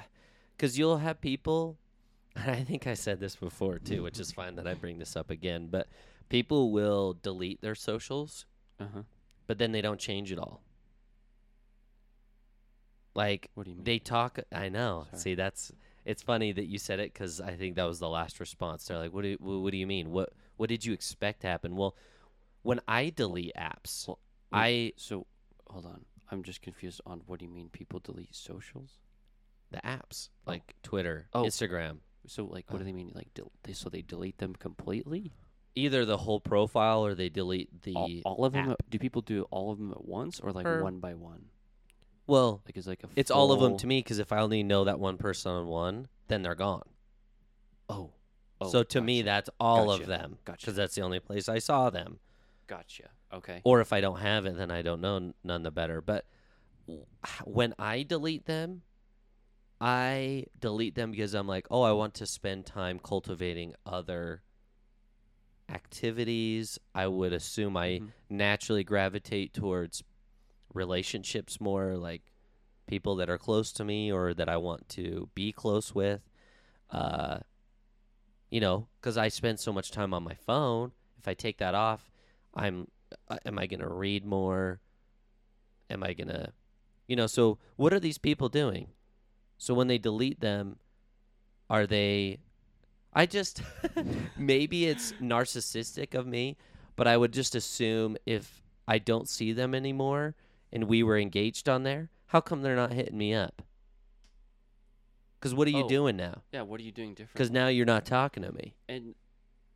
Because 0.57 0.79
you'll 0.79 0.99
have 0.99 1.23
people, 1.23 1.79
and 2.37 2.51
I 2.51 2.63
think 2.65 2.87
I 2.87 2.93
said 2.93 3.19
this 3.19 3.35
before 3.35 3.79
too, 3.79 4.03
which 4.03 4.21
is 4.21 4.31
fine 4.31 4.57
that 4.57 4.67
I 4.67 4.75
bring 4.75 4.99
this 4.99 5.17
up 5.17 5.31
again, 5.31 5.69
but 5.71 5.87
people 6.29 6.71
will 6.71 7.17
delete 7.23 7.63
their 7.63 7.75
socials 7.75 8.45
Uh-huh. 8.79 9.05
but 9.47 9.57
then 9.57 9.73
they 9.73 9.81
don't 9.81 9.99
change 9.99 10.31
it 10.31 10.39
all. 10.39 10.61
Like 13.15 13.51
What 13.55 13.65
do 13.65 13.71
you 13.71 13.77
mean? 13.77 13.85
they 13.85 13.99
talk. 13.99 14.39
I 14.53 14.69
know. 14.69 15.07
Sorry. 15.11 15.21
See, 15.21 15.35
that's 15.35 15.73
it's 16.05 16.23
funny 16.23 16.53
that 16.53 16.67
you 16.67 16.79
said 16.79 17.01
it 17.01 17.13
because 17.13 17.41
I 17.41 17.57
think 17.57 17.77
that 17.77 17.85
was 17.85 17.99
the 17.99 18.09
last 18.09 18.41
response. 18.41 18.87
They're 18.87 18.99
like, 18.99 19.13
"What 19.13 19.23
do 19.23 19.35
wh- 19.37 19.63
What 19.63 19.73
do 19.73 19.77
you 19.79 19.87
mean? 19.87 20.11
What 20.11 20.33
What 20.57 20.69
did 20.69 20.85
you 20.85 20.93
expect 20.93 21.41
to 21.43 21.47
happen?" 21.49 21.77
Well, 21.77 21.95
when 22.63 22.81
I 22.89 23.11
delete 23.11 23.55
apps, 23.57 24.07
Well, 24.09 24.19
I 24.53 24.93
so 24.97 25.27
hold 25.69 25.87
on. 25.87 26.05
I'm 26.31 26.43
just 26.45 26.63
confused 26.63 27.01
on 27.07 27.21
what 27.27 27.41
do 27.41 27.45
you 27.47 27.51
mean 27.51 27.69
people 27.71 27.99
delete 28.01 28.35
socials? 28.35 28.99
the 29.73 29.79
apps 29.85 30.31
like 30.47 30.75
Twitter, 30.83 31.29
Oh. 31.33 31.45
Instagram, 31.45 31.99
So 32.27 32.45
like, 32.45 32.69
what 32.73 32.79
do 32.79 32.83
Uh. 32.83 32.87
they 32.87 32.93
mean? 32.93 33.13
Like, 33.15 33.33
del- 33.35 33.53
they 33.63 33.73
so 33.73 33.89
they 33.89 34.03
delete 34.03 34.39
them 34.39 34.55
completely? 34.55 35.33
either 35.77 36.05
the 36.05 36.17
whole 36.17 36.41
profile 36.41 37.05
or 37.07 37.15
they 37.15 37.29
delete 37.29 37.83
the 37.83 37.95
all, 37.95 38.11
all 38.25 38.45
of 38.45 38.53
them? 38.53 38.71
app. 38.73 38.83
Do 38.91 38.99
people 38.99 39.23
do 39.23 39.45
all 39.53 39.71
of 39.71 39.79
them 39.79 39.93
at 39.93 40.05
once 40.05 40.41
or 40.41 40.51
like 40.53 40.67
Or- 40.67 40.83
one 40.83 40.99
by 40.99 41.15
one? 41.15 41.51
Well, 42.31 42.63
Like, 42.65 42.77
is 42.77 42.87
like 42.87 43.03
a 43.03 43.09
it's 43.17 43.31
all 43.31 43.51
of 43.53 43.61
them 43.61 43.73
full- 43.73 43.79
to 43.81 43.87
me 43.89 43.99
because 43.99 44.19
if 44.21 44.31
I 44.33 44.39
only 44.39 44.63
know 44.63 44.85
that 44.85 45.01
one 45.01 45.17
person 45.19 45.51
on 45.53 45.67
one, 45.67 46.09
then 46.29 46.43
they're 46.43 46.55
gone. 46.55 46.89
Oh, 47.89 48.13
oh 48.61 48.69
so 48.71 48.83
to 48.85 49.01
me, 49.01 49.19
gotcha. 49.21 49.25
that's 49.27 49.51
all 49.59 49.87
Gotcha. 49.89 50.03
of 50.03 50.09
them 50.09 50.39
Gotcha. 50.45 50.59
because 50.67 50.77
that's 50.77 50.95
the 50.95 51.03
only 51.03 51.19
place 51.21 51.49
I 51.49 51.59
saw 51.59 51.91
them. 51.91 52.21
gotcha. 52.69 53.11
Okay. 53.33 53.61
or 53.65 53.81
if 53.81 53.93
I 53.93 54.01
don't 54.01 54.19
have 54.21 54.45
it, 54.47 54.57
then 54.57 54.71
I 54.73 54.83
don't 54.83 55.01
know 55.01 55.17
n- 55.17 55.35
none 55.45 55.63
the 55.65 55.71
better. 55.73 56.01
But 56.01 56.25
w- 56.89 57.05
when 57.45 57.75
I 57.79 58.03
delete 58.05 58.47
them, 58.47 58.83
I 59.81 60.47
delete 60.59 60.95
them 60.97 61.11
because 61.13 61.35
I'm 61.35 61.47
like, 61.49 61.67
oh, 61.71 61.83
I 61.83 61.93
want 61.93 62.15
to 62.15 62.27
spend 62.27 62.67
time 62.67 62.99
cultivating 63.01 63.75
other 63.87 64.43
activities. 65.69 66.79
I 66.95 67.07
would 67.07 67.33
assume 67.33 67.77
I 67.77 67.89
Mhm. 68.01 68.13
naturally 68.29 68.85
gravitate 68.85 69.53
towards 69.55 70.03
relationships 70.75 71.61
more, 71.61 71.97
like 71.97 72.23
people 72.87 73.17
that 73.17 73.31
are 73.31 73.39
close 73.39 73.73
to 73.73 73.85
me 73.85 74.13
or 74.13 74.35
that 74.35 74.49
I 74.49 74.57
want 74.57 74.89
to 74.91 75.29
be 75.35 75.53
close 75.53 75.95
with. 75.95 76.21
Uh, 76.91 77.39
you 78.51 78.61
know, 78.61 78.89
because 79.01 79.17
I 79.17 79.29
spend 79.29 79.61
so 79.61 79.73
much 79.73 79.93
time 79.93 80.13
on 80.13 80.25
my 80.25 80.35
phone. 80.35 80.91
If 81.19 81.29
I 81.29 81.35
take 81.35 81.59
that 81.59 81.75
off, 81.75 82.11
I'm 82.55 82.89
uh, 83.29 83.39
am 83.47 83.59
I 83.59 83.67
going 83.67 83.81
to 83.81 83.89
read 83.89 84.25
more? 84.25 84.81
Am 85.89 86.03
I 86.03 86.13
going 86.15 86.29
to 86.29 86.53
you 87.07 87.17
know, 87.17 87.27
so 87.27 87.59
what 87.77 87.93
are 87.93 88.01
these 88.01 88.19
people 88.19 88.49
doing? 88.49 88.89
So 89.59 89.75
when 89.75 89.89
they 89.89 89.99
delete 89.99 90.41
them, 90.41 90.77
are 91.69 91.87
they 91.87 92.39
I 93.13 93.27
just 93.27 93.63
maybe 94.37 94.87
it's 94.87 95.13
narcissistic 95.21 96.15
of 96.15 96.27
me, 96.27 96.57
but 96.97 97.07
I 97.07 97.17
would 97.17 97.33
just 97.33 97.55
assume 97.55 98.17
if 98.27 98.63
I 98.87 98.99
don't 98.99 99.29
see 99.29 99.53
them 99.53 99.75
anymore 99.75 100.35
and 100.73 100.85
we 100.85 101.03
were 101.03 101.19
engaged 101.19 101.69
on 101.69 101.83
there, 101.83 102.11
how 102.27 102.41
come 102.41 102.63
they're 102.63 102.77
not 102.77 102.93
hitting 102.93 103.19
me 103.19 103.35
up? 103.35 103.63
Cuz 105.41 105.55
what 105.55 105.67
are 105.67 105.71
you 105.71 105.85
Oh. 105.85 105.89
doing 105.89 106.17
now? 106.17 106.43
Yeah. 106.53 106.63
What 106.63 106.81
are 106.81 106.83
you 106.85 106.93
doing 106.93 107.15
different? 107.15 107.37
Cuz 107.37 107.51
now 107.51 107.69
you're 107.69 107.87
not 107.87 108.05
talking 108.05 108.43
to 108.43 108.53
me. 108.53 108.75
and 108.89 109.15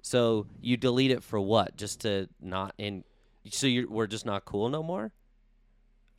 So 0.02 0.46
you 0.60 0.76
delete 0.76 1.10
it 1.10 1.22
for 1.22 1.40
what? 1.40 1.76
Just 1.76 2.00
to 2.02 2.28
not 2.40 2.74
and 2.78 3.04
so 3.50 3.66
you're 3.66 3.88
we're 3.88 4.06
just 4.06 4.26
not 4.26 4.44
cool 4.44 4.68
no 4.68 4.82
more? 4.82 5.12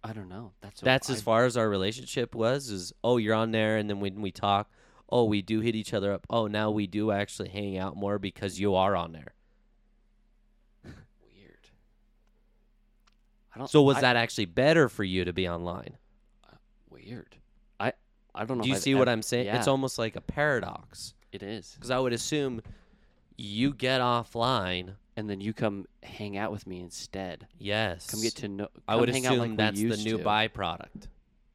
I 0.03 0.13
don't 0.13 0.29
know. 0.29 0.53
That's 0.61 0.81
what 0.81 0.85
That's 0.85 1.09
I, 1.09 1.13
as 1.13 1.21
far 1.21 1.45
as 1.45 1.55
our 1.57 1.69
relationship 1.69 2.33
was. 2.35 2.69
Is 2.69 2.93
oh, 3.03 3.17
you're 3.17 3.33
on 3.35 3.51
there, 3.51 3.77
and 3.77 3.89
then 3.89 3.99
when 3.99 4.21
we 4.21 4.31
talk, 4.31 4.69
oh, 5.09 5.23
we 5.25 5.41
do 5.41 5.59
hit 5.61 5.75
each 5.75 5.93
other 5.95 6.11
up. 6.11 6.25
Oh, 6.29 6.45
now 6.47 6.69
we 6.69 6.85
do 6.85 7.09
actually 7.11 7.49
hang 7.49 7.77
out 7.77 7.95
more 7.95 8.19
because 8.19 8.59
you 8.59 8.75
are 8.75 8.95
on 8.95 9.13
there. 9.13 9.33
weird. 10.83 11.69
I 13.55 13.59
don't. 13.59 13.69
So 13.69 13.81
was 13.81 13.97
I- 13.97 14.01
that 14.01 14.15
actually 14.17 14.45
better 14.45 14.89
for 14.89 15.03
you 15.03 15.25
to 15.25 15.33
be 15.33 15.47
online? 15.47 15.97
weird? 16.89 17.35
I 17.79 17.93
I 18.33 18.45
don't 18.45 18.57
know. 18.57 18.63
Do 18.63 18.69
you 18.69 18.75
I've 18.75 18.81
see 18.81 18.95
what 18.95 19.09
I'm 19.09 19.21
saying? 19.21 19.47
It's 19.47 19.67
almost 19.67 19.97
like 19.99 20.15
a 20.15 20.21
paradox 20.21 21.13
It 21.31 21.43
is. 21.43 21.73
because 21.75 21.91
I 21.91 21.99
would 21.99 22.13
assume 22.13 22.61
you 23.37 23.73
get 23.73 24.01
offline. 24.01 24.95
And 25.17 25.29
then 25.29 25.39
you 25.39 25.53
come 25.53 25.85
hang 26.03 26.35
out 26.37 26.51
with 26.51 26.67
me 26.67 26.81
instead. 26.81 27.47
Yes, 27.57 28.09
Come 28.09 28.21
get 28.21 28.35
to 28.35 28.49
know. 28.49 28.67
I 28.85 28.97
would 28.97 29.07
hang 29.07 29.25
assume 29.25 29.39
out 29.41 29.47
like 29.47 29.57
that's 29.57 29.79
the 29.79 29.95
new 29.95 30.17
to. 30.17 30.23
byproduct. 30.25 31.07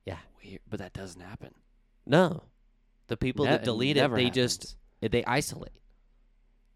Yeah. 0.07 0.17
Weird, 0.43 0.61
but 0.69 0.79
that 0.79 0.95
doesn't 0.95 1.21
happen. 1.21 1.53
No, 2.07 2.43
the 3.09 3.19
people 3.19 3.45
Ne- 3.45 3.51
that 3.51 3.65
delete 3.65 3.99
it, 3.99 4.01
never 4.01 4.17
they 4.17 4.31
just 4.31 4.77
they 5.03 5.23
isolate. 5.25 5.73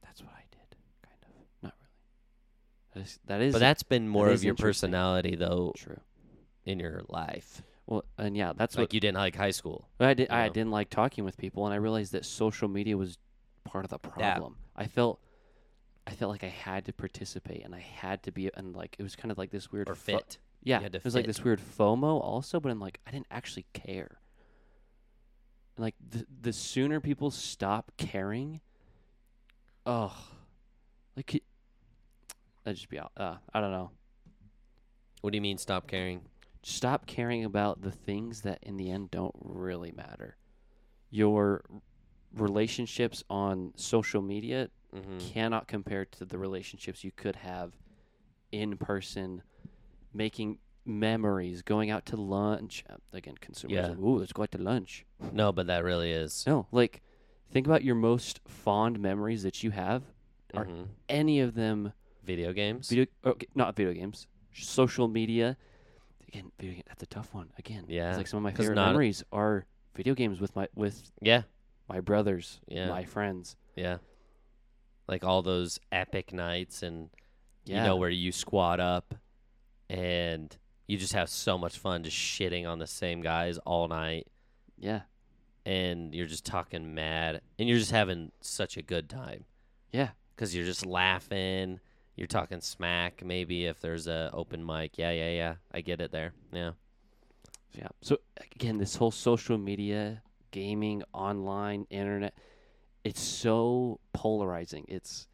That's 0.03 0.21
what 0.21 0.33
I 0.33 0.43
did, 0.51 0.77
kind 1.03 1.17
of. 1.23 1.31
Not 1.63 1.75
really. 2.95 3.09
That 3.27 3.41
is. 3.41 3.53
That 3.53 3.59
But 3.59 3.59
that's 3.67 3.83
been 3.83 4.09
more 4.09 4.31
is 4.31 4.41
of 4.41 4.45
your 4.45 4.55
personality 4.55 5.37
though 5.37 5.73
true. 5.77 6.01
in 6.65 6.79
your 6.81 7.03
life. 7.09 7.63
Well, 7.87 8.05
and 8.17 8.37
yeah, 8.37 8.53
that's 8.57 8.77
like 8.77 8.85
what 8.85 8.95
you 8.95 9.01
didn't 9.01 9.19
like 9.19 9.37
high 9.37 9.51
school. 9.51 9.89
I 10.01 10.15
did. 10.15 10.29
you 10.31 10.35
I 10.35 10.47
know? 10.47 10.53
didn't 10.53 10.71
like 10.71 10.89
talking 10.91 11.25
with 11.25 11.37
people, 11.37 11.67
and 11.67 11.75
I 11.75 11.77
realized 11.77 12.13
that 12.13 12.25
social 12.25 12.69
media 12.69 12.97
was 12.97 13.19
part 13.65 13.85
of 13.85 13.91
the 13.91 13.99
problem. 13.99 14.57
I 14.77 14.87
felt. 14.87 15.21
I 16.07 16.11
felt 16.11 16.31
like 16.31 16.45
I 16.45 16.49
had 16.49 16.85
to 16.87 16.93
participate, 16.93 17.65
and 17.65 17.75
I 17.75 17.81
had 17.81 18.23
to 18.25 18.33
be, 18.33 18.51
and 18.55 18.75
like 18.75 18.97
it 18.99 19.03
was 19.03 19.17
kind 19.17 19.33
of 19.33 19.39
like 19.39 19.51
this 19.51 19.73
weird 19.73 19.89
or 19.89 19.95
fo- 19.95 20.19
fit. 20.19 20.39
Yeah, 20.63 20.81
it 20.81 21.05
was 21.05 21.15
like 21.15 21.27
this 21.27 21.45
weird 21.45 21.61
FOMO 21.61 22.21
also, 22.23 22.59
but 22.61 22.71
I'm 22.71 22.81
like 22.81 23.01
I 23.07 23.11
didn't 23.11 23.27
actually 23.31 23.67
care. 23.75 24.19
Like 25.77 25.95
the 26.07 26.27
the 26.41 26.53
sooner 26.53 27.01
people 27.01 27.31
stop 27.31 27.93
caring, 27.99 28.61
oh, 29.85 30.15
like 31.17 31.43
that'd 32.65 32.77
just 32.77 32.89
be. 32.89 32.99
Uh, 32.99 33.37
I 33.53 33.61
don't 33.61 33.71
know. 33.71 33.91
What 35.21 35.31
do 35.33 35.37
you 35.37 35.43
mean 35.43 35.59
stop 35.59 35.87
caring? 35.87 36.23
Stop 36.63 37.07
caring 37.07 37.45
about 37.45 37.83
the 37.83 37.91
things 37.91 38.43
that 38.43 38.59
in 38.63 38.77
the 38.77 38.91
end 38.91 39.11
don't 39.11 39.35
really 39.41 39.93
matter. 39.93 40.37
Your 41.11 41.63
relationships 42.35 43.23
on 43.31 43.73
social 43.77 44.23
media 44.23 44.71
Mm-hmm. 44.95 45.19
cannot 45.33 45.67
compare 45.67 46.05
to 46.05 46.25
the 46.25 46.39
relationships 46.39 47.03
you 47.03 47.11
could 47.11 47.35
have 47.35 47.73
in 48.53 48.77
person, 48.77 49.43
making 50.13 50.59
memories, 50.85 51.63
going 51.63 51.91
out 51.91 52.07
to 52.07 52.17
lunch. 52.17 52.85
Uh, 52.89 52.95
Again, 53.13 53.35
consumerism. 53.41 53.99
Ooh, 53.99 54.19
let's 54.21 54.33
go 54.33 54.45
out 54.45 54.53
to 54.53 54.59
lunch. 54.59 55.05
No, 55.33 55.51
but 55.51 55.67
that 55.67 55.83
really 55.83 56.13
is. 56.13 56.45
No, 56.47 56.69
like 56.71 57.03
think 57.51 57.67
about 57.67 57.83
your 57.83 57.97
most 57.97 58.39
fond 58.47 59.01
memories 59.01 59.43
that 59.43 59.65
you 59.65 59.73
have. 59.73 60.05
Are 60.55 60.67
Mhm. 60.67 60.87
any 61.09 61.41
of 61.41 61.55
them 61.55 61.93
Video 62.25 62.53
games. 62.53 62.89
video? 62.89 63.07
Okay, 63.25 63.47
not 63.55 63.77
video 63.77 63.93
games. 63.93 64.27
Social 64.53 65.09
media. 65.09 65.57
Again, 66.29 66.51
video. 66.59 66.83
That's 66.87 67.03
a 67.03 67.07
tough 67.07 67.33
one. 67.35 67.51
Again, 67.59 67.85
Yeah, 67.89 68.09
It's 68.11 68.19
like 68.19 68.27
some 68.27 68.39
of 68.39 68.43
my 68.43 68.53
favorite 68.53 68.77
memories 68.77 69.23
are 69.33 69.67
video 69.95 70.15
games 70.15 70.41
with 70.41 70.55
my 70.57 70.69
with 70.75 71.11
yeah, 71.21 71.43
my 71.89 72.01
brothers, 72.01 72.61
Yeah. 72.69 72.89
my 72.89 73.05
friends. 73.05 73.57
yeah. 73.77 73.99
Like 75.07 75.23
all 75.25 75.43
those 75.43 75.79
epic 75.93 76.33
nights, 76.33 76.83
and 76.83 77.11
Yeah, 77.67 77.83
you 77.83 77.89
know 77.89 77.97
where 77.97 78.11
you 78.11 78.33
squat 78.33 78.81
up, 78.81 79.15
and 79.91 80.57
you 80.87 80.97
just 80.97 81.13
have 81.13 81.29
so 81.29 81.59
much 81.59 81.79
fun 81.79 82.03
just 82.05 82.17
shitting 82.17 82.67
on 82.67 82.79
the 82.79 82.87
same 82.87 83.21
guys 83.21 83.59
all 83.59 83.87
night, 83.89 84.27
yeah, 84.79 85.03
and 85.67 86.15
you're 86.15 86.27
just 86.27 86.45
talking 86.47 86.95
mad, 86.95 87.41
and 87.59 87.69
you're 87.69 87.79
just 87.79 87.91
having 87.91 88.33
such 88.41 88.77
a 88.77 88.83
good 88.83 89.09
time. 89.09 89.45
yeah. 89.93 90.11
because 90.35 90.55
you're 90.55 90.65
just 90.65 90.85
laughing. 90.87 91.81
You're 92.17 92.27
talking 92.27 92.61
smack. 92.61 93.25
Maybe 93.25 93.67
if 93.67 93.81
there's 93.81 94.07
a 94.07 94.31
open 94.33 94.65
mic, 94.65 94.99
yeah, 94.99 95.11
yeah, 95.11 95.31
yeah. 95.31 95.55
I 95.73 95.81
get 95.81 96.01
it 96.01 96.13
there. 96.13 96.33
Yeah, 96.53 96.73
Yeah. 97.77 97.89
So 98.03 98.19
again, 98.55 98.79
this 98.79 98.97
whole 98.97 99.11
social 99.11 99.59
media, 99.59 100.23
gaming, 100.53 101.03
online, 101.13 101.87
internet, 101.91 102.35
it's 103.03 103.21
so 103.21 103.99
polarizing. 104.13 104.85
It's 104.89 105.27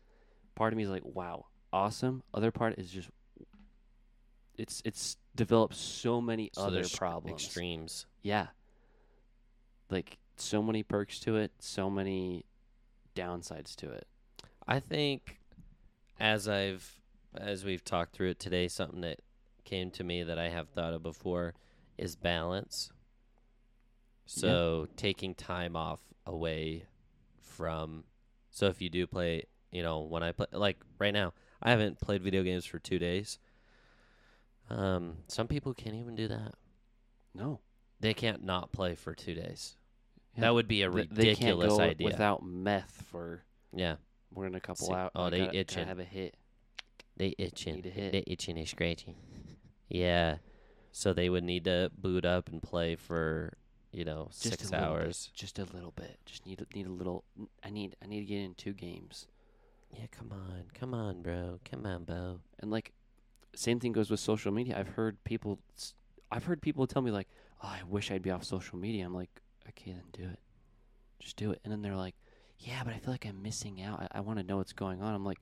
part 0.55 0.73
of 0.73 0.77
me 0.79 0.85
is 0.85 0.91
like, 0.91 1.05
wow, 1.05 1.47
awesome. 1.73 2.23
Other 2.33 2.51
part 2.51 2.79
is 2.79 2.91
just 2.91 3.11
it's 4.57 4.83
it's 4.85 5.17
developed 5.35 5.75
so 5.75 6.21
many 6.21 6.51
so 6.55 6.63
other 6.63 6.85
problems. 6.89 7.43
extremes. 7.45 8.07
Yeah. 8.23 8.49
Like 9.91 10.19
so 10.37 10.63
many 10.63 10.83
perks 10.83 11.19
to 11.21 11.37
it, 11.37 11.53
so 11.59 11.91
many 11.91 12.45
downsides 13.15 13.75
to 13.77 13.91
it. 13.91 14.07
I 14.67 14.81
think 14.81 15.40
as 16.21 16.47
I've 16.47 17.01
as 17.35 17.65
we've 17.65 17.85
talked 17.85 18.13
through 18.15 18.31
it 18.31 18.39
today, 18.39 18.69
something 18.69 19.01
that 19.01 19.21
came 19.65 19.91
to 19.93 20.05
me 20.05 20.23
that 20.23 20.39
I 20.39 20.49
have 20.49 20.69
thought 20.69 20.93
of 20.93 21.03
before 21.03 21.55
is 21.97 22.15
balance. 22.17 22.93
So 24.27 24.87
taking 24.97 25.35
time 25.35 25.75
off 25.75 26.01
away 26.27 26.85
from 27.41 28.05
so 28.51 28.67
if 28.67 28.81
you 28.81 28.91
do 28.91 29.07
play, 29.07 29.45
you 29.73 29.83
know, 29.83 30.01
when 30.01 30.23
I 30.23 30.33
play 30.33 30.47
like 30.53 30.79
right 30.99 31.13
now, 31.15 31.33
I 31.63 31.71
haven't 31.71 32.01
played 32.01 32.23
video 32.23 32.43
games 32.43 32.65
for 32.65 32.79
2 32.79 32.99
days. 32.99 33.39
Um 34.69 35.19
some 35.27 35.49
people 35.49 35.75
can't 35.75 35.97
even 35.97 36.15
do 36.15 36.29
that. 36.29 36.55
No. 37.35 37.61
They 38.01 38.15
can't 38.15 38.45
not 38.45 38.73
play 38.73 38.95
for 38.95 39.15
2 39.15 39.35
days. 39.35 39.77
Yeah. 40.35 40.43
That 40.43 40.55
would 40.55 40.69
be 40.69 40.83
a 40.83 40.91
They- 40.91 41.03
they 41.03 41.25
can't 41.35 41.57
ridiculous 41.59 41.69
go 41.77 41.81
idea. 41.81 42.05
without 42.05 42.43
meth 42.45 43.03
for 43.11 43.43
yeah. 43.73 43.97
More 44.35 44.45
than 44.45 44.55
a 44.55 44.61
couple 44.61 44.93
hours. 44.93 45.11
oh, 45.15 45.25
I 45.25 45.31
they 45.31 45.39
gotta- 45.39 45.47
gotta 45.49 45.59
itching. 45.59 45.87
have 45.89 45.99
a 45.99 46.05
hit. 46.05 46.35
They 47.17 47.35
itching. 47.39 47.75
Need 47.77 47.87
a 47.87 47.91
hit. 47.91 48.13
They 48.13 48.25
itching 48.27 48.59
and 48.59 48.69
scratching. 48.69 49.17
Yeah. 49.89 50.39
So 50.93 51.13
they 51.13 51.29
would 51.29 51.45
need 51.45 51.65
to 51.65 51.91
boot 51.97 52.25
up 52.25 52.49
and 52.49 52.63
play 52.63 52.97
for, 52.97 53.53
you 53.93 54.05
know, 54.05 54.27
Just 54.31 54.43
six 54.43 54.65
little 54.71 54.79
bit, 54.81 54.89
hours. 54.89 55.31
just 55.35 55.59
a 55.59 55.65
little 55.65 55.93
bit. 55.93 56.19
Just 56.27 56.47
need 56.47 56.61
a- 56.61 56.77
need 56.77 56.87
a 56.87 56.91
little. 56.93 57.25
I 57.63 57.71
need 57.71 57.97
I 58.03 58.07
need 58.07 58.21
to 58.21 58.27
get 58.27 58.41
in 58.41 58.55
two 58.55 58.73
games. 58.73 59.27
Yeah, 59.93 60.07
come 60.11 60.33
on. 60.33 60.65
Come 60.75 60.95
on, 60.95 61.23
bro. 61.23 61.59
Come 61.69 61.85
on, 61.87 62.05
Bo. 62.05 62.41
And 62.61 62.71
like, 62.71 62.93
same 63.55 63.81
thing 63.81 63.93
goes 63.93 64.11
with 64.11 64.21
social 64.21 64.53
media. 64.53 64.79
I've 64.79 64.89
heard 64.91 65.23
people, 65.25 65.59
I've 66.31 66.45
heard 66.45 66.63
people 66.63 66.87
tell 66.87 67.03
me 67.03 67.11
like, 67.11 67.29
"Oh, 67.63 67.69
I 67.69 67.83
wish 67.83 68.11
I'd 68.13 68.23
be 68.23 68.31
off 68.31 68.45
social 68.45 68.79
media." 68.79 69.05
I'm 69.05 69.15
like, 69.15 69.43
okay, 69.69 69.93
then 69.93 70.05
do 70.13 70.23
it. 70.23 70.39
Just 71.19 71.37
do 71.37 71.51
it. 71.51 71.61
And 71.65 71.73
then 71.73 71.83
they're 71.83 71.97
like, 71.97 72.15
"Yeah, 72.61 72.83
but 72.85 72.95
I 72.95 72.99
feel 72.99 73.13
like 73.13 73.27
I'm 73.27 73.43
missing 73.43 73.83
out. 73.83 74.01
I, 74.03 74.19
I 74.19 74.21
want 74.21 74.39
to 74.39 74.45
know 74.45 74.57
what's 74.59 74.73
going 74.73 75.03
on." 75.03 75.15
I'm 75.15 75.25
like, 75.25 75.39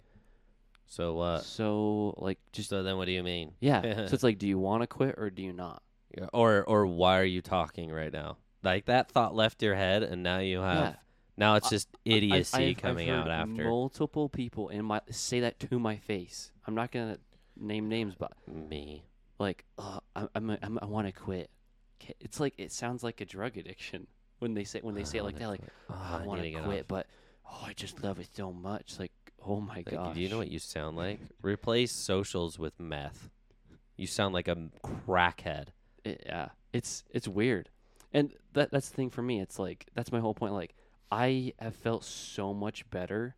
So 0.87 1.15
what? 1.15 1.45
so 1.45 2.15
like 2.19 2.39
just 2.53 2.71
so 2.71 2.83
then 2.83 2.97
what 2.97 3.05
do 3.07 3.13
you 3.13 3.23
mean? 3.23 3.53
yeah. 3.61 3.83
so 4.07 4.15
it's 4.15 4.23
like, 4.23 4.39
do 4.39 4.47
you 4.49 4.59
want 4.59 4.83
to 4.83 4.87
quit 4.87 5.15
or 5.19 5.31
do 5.31 5.43
you 5.43 5.53
not? 5.53 5.83
Yeah, 6.17 6.27
Or 6.33 6.65
or 6.65 6.87
why 6.87 7.19
are 7.21 7.25
you 7.25 7.43
talking 7.43 7.91
right 7.91 8.13
now? 8.13 8.39
Like 8.63 8.87
that 8.87 9.11
thought 9.11 9.35
left 9.35 9.63
your 9.63 9.75
head 9.75 10.03
and 10.03 10.23
now 10.23 10.39
you 10.39 10.61
have 10.61 10.77
Yeah. 10.79 10.95
now 11.37 11.55
it's 11.57 11.67
I- 11.67 11.71
just 11.71 11.89
idiocy 12.05 12.57
I've- 12.57 12.71
I've 12.71 12.77
coming 12.79 13.09
heard 13.09 13.29
out 13.29 13.31
after 13.31 13.65
multiple 13.65 14.29
people 14.29 14.69
in 14.71 14.85
my 14.85 15.01
say 15.11 15.41
that 15.41 15.59
to 15.61 15.79
my 15.79 15.97
face. 15.97 16.51
I'm 16.67 16.75
not 16.75 16.91
gonna 16.91 17.19
name 17.57 17.89
names, 17.89 18.15
but 18.15 18.33
me. 18.47 19.05
like, 19.39 19.65
uh, 19.79 20.01
I'm, 20.17 20.29
I'm, 20.35 20.51
I'm, 20.63 20.79
I 20.83 20.87
want 20.87 21.07
to 21.07 21.13
quit. 21.13 21.51
K- 21.99 22.15
It's 22.21 22.41
like 22.41 22.55
it 22.59 22.73
sounds 22.73 23.03
like 23.05 23.21
a 23.21 23.25
drug 23.25 23.57
addiction 23.57 24.07
when 24.39 24.55
they 24.55 24.65
say 24.65 24.81
when 24.83 24.95
they 24.95 25.05
say 25.05 25.19
it 25.19 25.23
oh, 25.23 25.25
like 25.25 25.39
that. 25.39 25.49
Like, 25.49 25.61
Oh, 25.91 25.95
I 25.95 25.97
ah, 26.15 26.19
need 26.21 26.27
want 26.27 26.43
to 26.43 26.51
quit, 26.63 26.81
off. 26.83 26.89
but 26.89 27.07
oh, 27.51 27.65
I 27.67 27.73
just 27.73 28.03
love 28.03 28.19
it 28.21 28.29
so 28.35 28.53
much. 28.53 28.99
Like, 28.99 29.13
oh 29.47 29.61
my 29.61 29.77
Like, 29.77 29.91
gosh. 29.91 30.15
do 30.15 30.21
you 30.21 30.29
know 30.29 30.39
what 30.39 30.51
you 30.51 30.59
sound 30.59 30.97
like? 30.97 31.21
Replace 31.43 31.93
socials 31.93 32.59
with 32.59 32.79
meth. 32.79 33.31
You 33.97 34.07
sound 34.07 34.35
like 34.35 34.49
a 34.49 34.57
crackhead. 35.07 35.69
It- 36.05 36.23
yeah, 36.27 36.49
it's 36.73 37.05
it's 37.11 37.27
weird, 37.27 37.69
and 38.13 38.33
that 38.53 38.71
that's 38.71 38.89
the 38.91 38.95
thing 38.97 39.11
for 39.11 39.23
me. 39.23 39.41
It's 39.41 39.59
like 39.59 39.87
that's 39.95 40.13
my 40.13 40.21
whole 40.21 40.35
point. 40.35 40.53
Like, 40.55 40.75
I 41.11 41.53
have 41.59 41.75
felt 41.75 42.05
so 42.05 42.55
much 42.55 42.89
better 42.91 43.35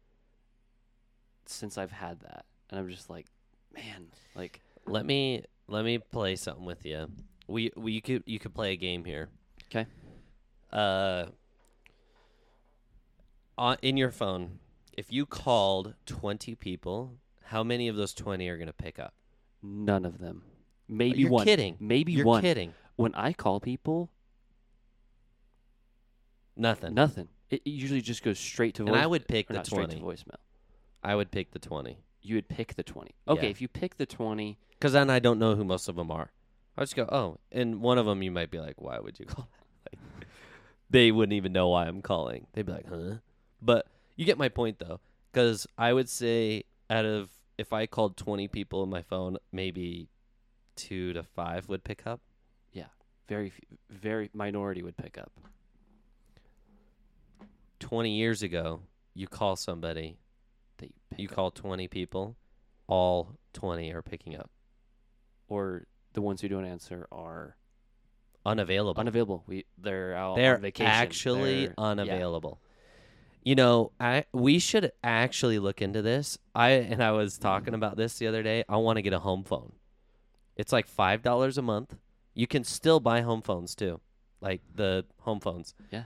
since 1.46 1.78
I've 1.78 1.90
had 1.92 2.20
that, 2.20 2.44
and 2.68 2.78
I'm 2.78 2.88
just 2.88 3.08
like, 3.10 3.26
man, 3.74 4.06
like, 4.34 4.60
Let 4.86 5.06
me 5.06 5.44
let 5.68 5.84
me 5.84 5.98
play 5.98 6.36
something 6.36 6.64
with 6.64 6.84
you. 6.84 7.08
We 7.48 7.72
we 7.76 7.92
you 7.92 8.02
could 8.02 8.22
you 8.26 8.38
could 8.38 8.54
play 8.54 8.72
a 8.72 8.76
game 8.76 9.04
here. 9.04 9.28
'Kay. 9.70 9.86
Uh. 10.72 11.26
On 13.58 13.76
in 13.82 13.96
your 13.98 14.10
phone, 14.10 14.58
if 14.96 15.12
you 15.12 15.26
called 15.26 15.94
twenty 16.06 16.54
people, 16.54 17.16
how 17.44 17.62
many 17.62 17.88
of 17.88 17.96
those 17.96 18.14
twenty 18.14 18.48
are 18.48 18.56
gonna 18.58 18.72
pick 18.72 18.98
up? 18.98 19.14
none 19.62 20.06
of 20.06 20.18
them. 20.18 20.42
Maybe 20.88 21.18
You're 21.20 21.30
one. 21.30 21.44
kidding. 21.44 21.76
Maybe 21.78 22.12
You're 22.12 22.24
one. 22.24 22.40
kidding. 22.42 22.72
When 22.96 23.14
I 23.14 23.32
call 23.34 23.60
people, 23.60 24.10
Nothing. 26.56 26.94
nothing. 26.94 27.28
It, 27.50 27.62
usually 27.66 28.00
just 28.00 28.22
goes 28.22 28.38
straight 28.38 28.74
to 28.76 28.84
voice. 28.84 28.92
And 28.92 29.00
I 29.02 29.06
would 29.06 29.26
pick 29.28 29.48
the 29.48 29.54
not 29.54 29.66
straight 29.66 29.90
to 29.90 29.96
voicemail. 29.98 30.36
I 31.02 31.14
would 31.14 31.30
pick 31.30 31.50
the 31.52 31.58
twenty. 31.58 31.98
You 32.22 32.36
would 32.36 32.48
pick 32.48 32.74
the 32.74 32.82
twenty. 32.82 33.14
Okay, 33.28 33.44
Yeah. 33.44 33.50
if 33.50 33.60
you 33.60 33.68
pick 33.68 33.96
the 33.96 34.06
twenty, 34.06 34.58
Because 34.70 34.92
then 34.92 35.10
I 35.10 35.18
don't 35.18 35.38
know 35.38 35.54
who 35.54 35.64
most 35.64 35.88
of 35.88 35.96
them 35.96 36.10
are. 36.10 36.30
I 36.76 36.82
just 36.82 36.96
go, 36.96 37.04
oh, 37.10 37.38
and 37.52 37.82
one 37.82 37.98
of 37.98 38.06
them 38.06 38.22
you 38.22 38.30
might 38.30 38.50
be 38.50 38.58
like, 38.58 38.80
why 38.80 38.98
would 38.98 39.18
you 39.20 39.26
call 39.26 39.48
they 40.90 41.12
wouldn't 41.12 41.34
even 41.34 41.52
know 41.52 41.68
why 41.68 41.86
I'm 41.86 42.02
calling. 42.02 42.46
They'd 42.52 42.66
be 42.66 42.72
like, 42.72 42.88
huh? 42.88 43.16
But 43.62 43.86
you 44.16 44.24
get 44.24 44.38
my 44.38 44.48
point 44.48 44.78
though, 44.78 45.00
because 45.32 45.66
I 45.78 45.92
would 45.92 46.08
say 46.08 46.64
out 46.88 47.04
of 47.04 47.30
if 47.56 47.72
I 47.72 47.86
called 47.86 48.16
20 48.16 48.48
people 48.48 48.82
on 48.82 48.90
my 48.90 49.02
phone, 49.02 49.36
maybe 49.52 50.08
two 50.76 51.12
to 51.12 51.22
five 51.22 51.68
would 51.68 51.84
pick 51.84 52.06
up. 52.06 52.20
Yeah, 52.72 52.86
very, 53.28 53.52
very 53.88 54.30
minority 54.32 54.82
would 54.82 54.96
pick 54.96 55.18
up. 55.18 55.30
20 57.80 58.10
years 58.10 58.42
ago, 58.42 58.80
you 59.14 59.26
call 59.26 59.56
somebody, 59.56 60.16
you 60.80 60.88
pick 61.10 61.18
you 61.18 61.28
up. 61.28 61.34
call 61.34 61.50
20 61.50 61.88
people, 61.88 62.36
all 62.86 63.36
20 63.52 63.92
are 63.92 64.02
picking 64.02 64.36
up. 64.36 64.50
or 65.48 65.86
the 66.12 66.20
ones 66.20 66.40
who 66.40 66.48
don't 66.48 66.64
answer 66.64 67.06
are 67.12 67.56
Unavailable. 68.46 68.98
unavailable. 69.00 69.44
We 69.46 69.66
they're 69.78 70.14
out 70.14 70.36
They're 70.36 70.56
on 70.56 70.62
vacation. 70.62 70.90
actually 70.90 71.66
They're- 71.66 71.74
yeah. 71.76 71.84
unavailable. 71.84 72.60
You 73.42 73.54
know, 73.54 73.92
I 74.00 74.24
we 74.32 74.58
should 74.58 74.92
actually 75.02 75.58
look 75.58 75.80
into 75.82 76.02
this. 76.02 76.38
I 76.54 76.70
and 76.70 77.02
I 77.02 77.12
was 77.12 77.38
talking 77.38 77.74
about 77.74 77.96
this 77.96 78.18
the 78.18 78.26
other 78.26 78.42
day. 78.42 78.64
I 78.68 78.76
want 78.76 78.96
to 78.96 79.02
get 79.02 79.12
a 79.12 79.18
home 79.18 79.44
phone. 79.44 79.72
It's 80.56 80.72
like 80.72 80.86
five 80.86 81.22
dollars 81.22 81.56
a 81.58 81.62
month. 81.62 81.96
You 82.34 82.46
can 82.46 82.64
still 82.64 83.00
buy 83.00 83.22
home 83.22 83.42
phones 83.42 83.74
too, 83.74 84.00
like 84.40 84.60
the 84.74 85.04
home 85.20 85.40
phones. 85.40 85.74
Yeah. 85.90 86.04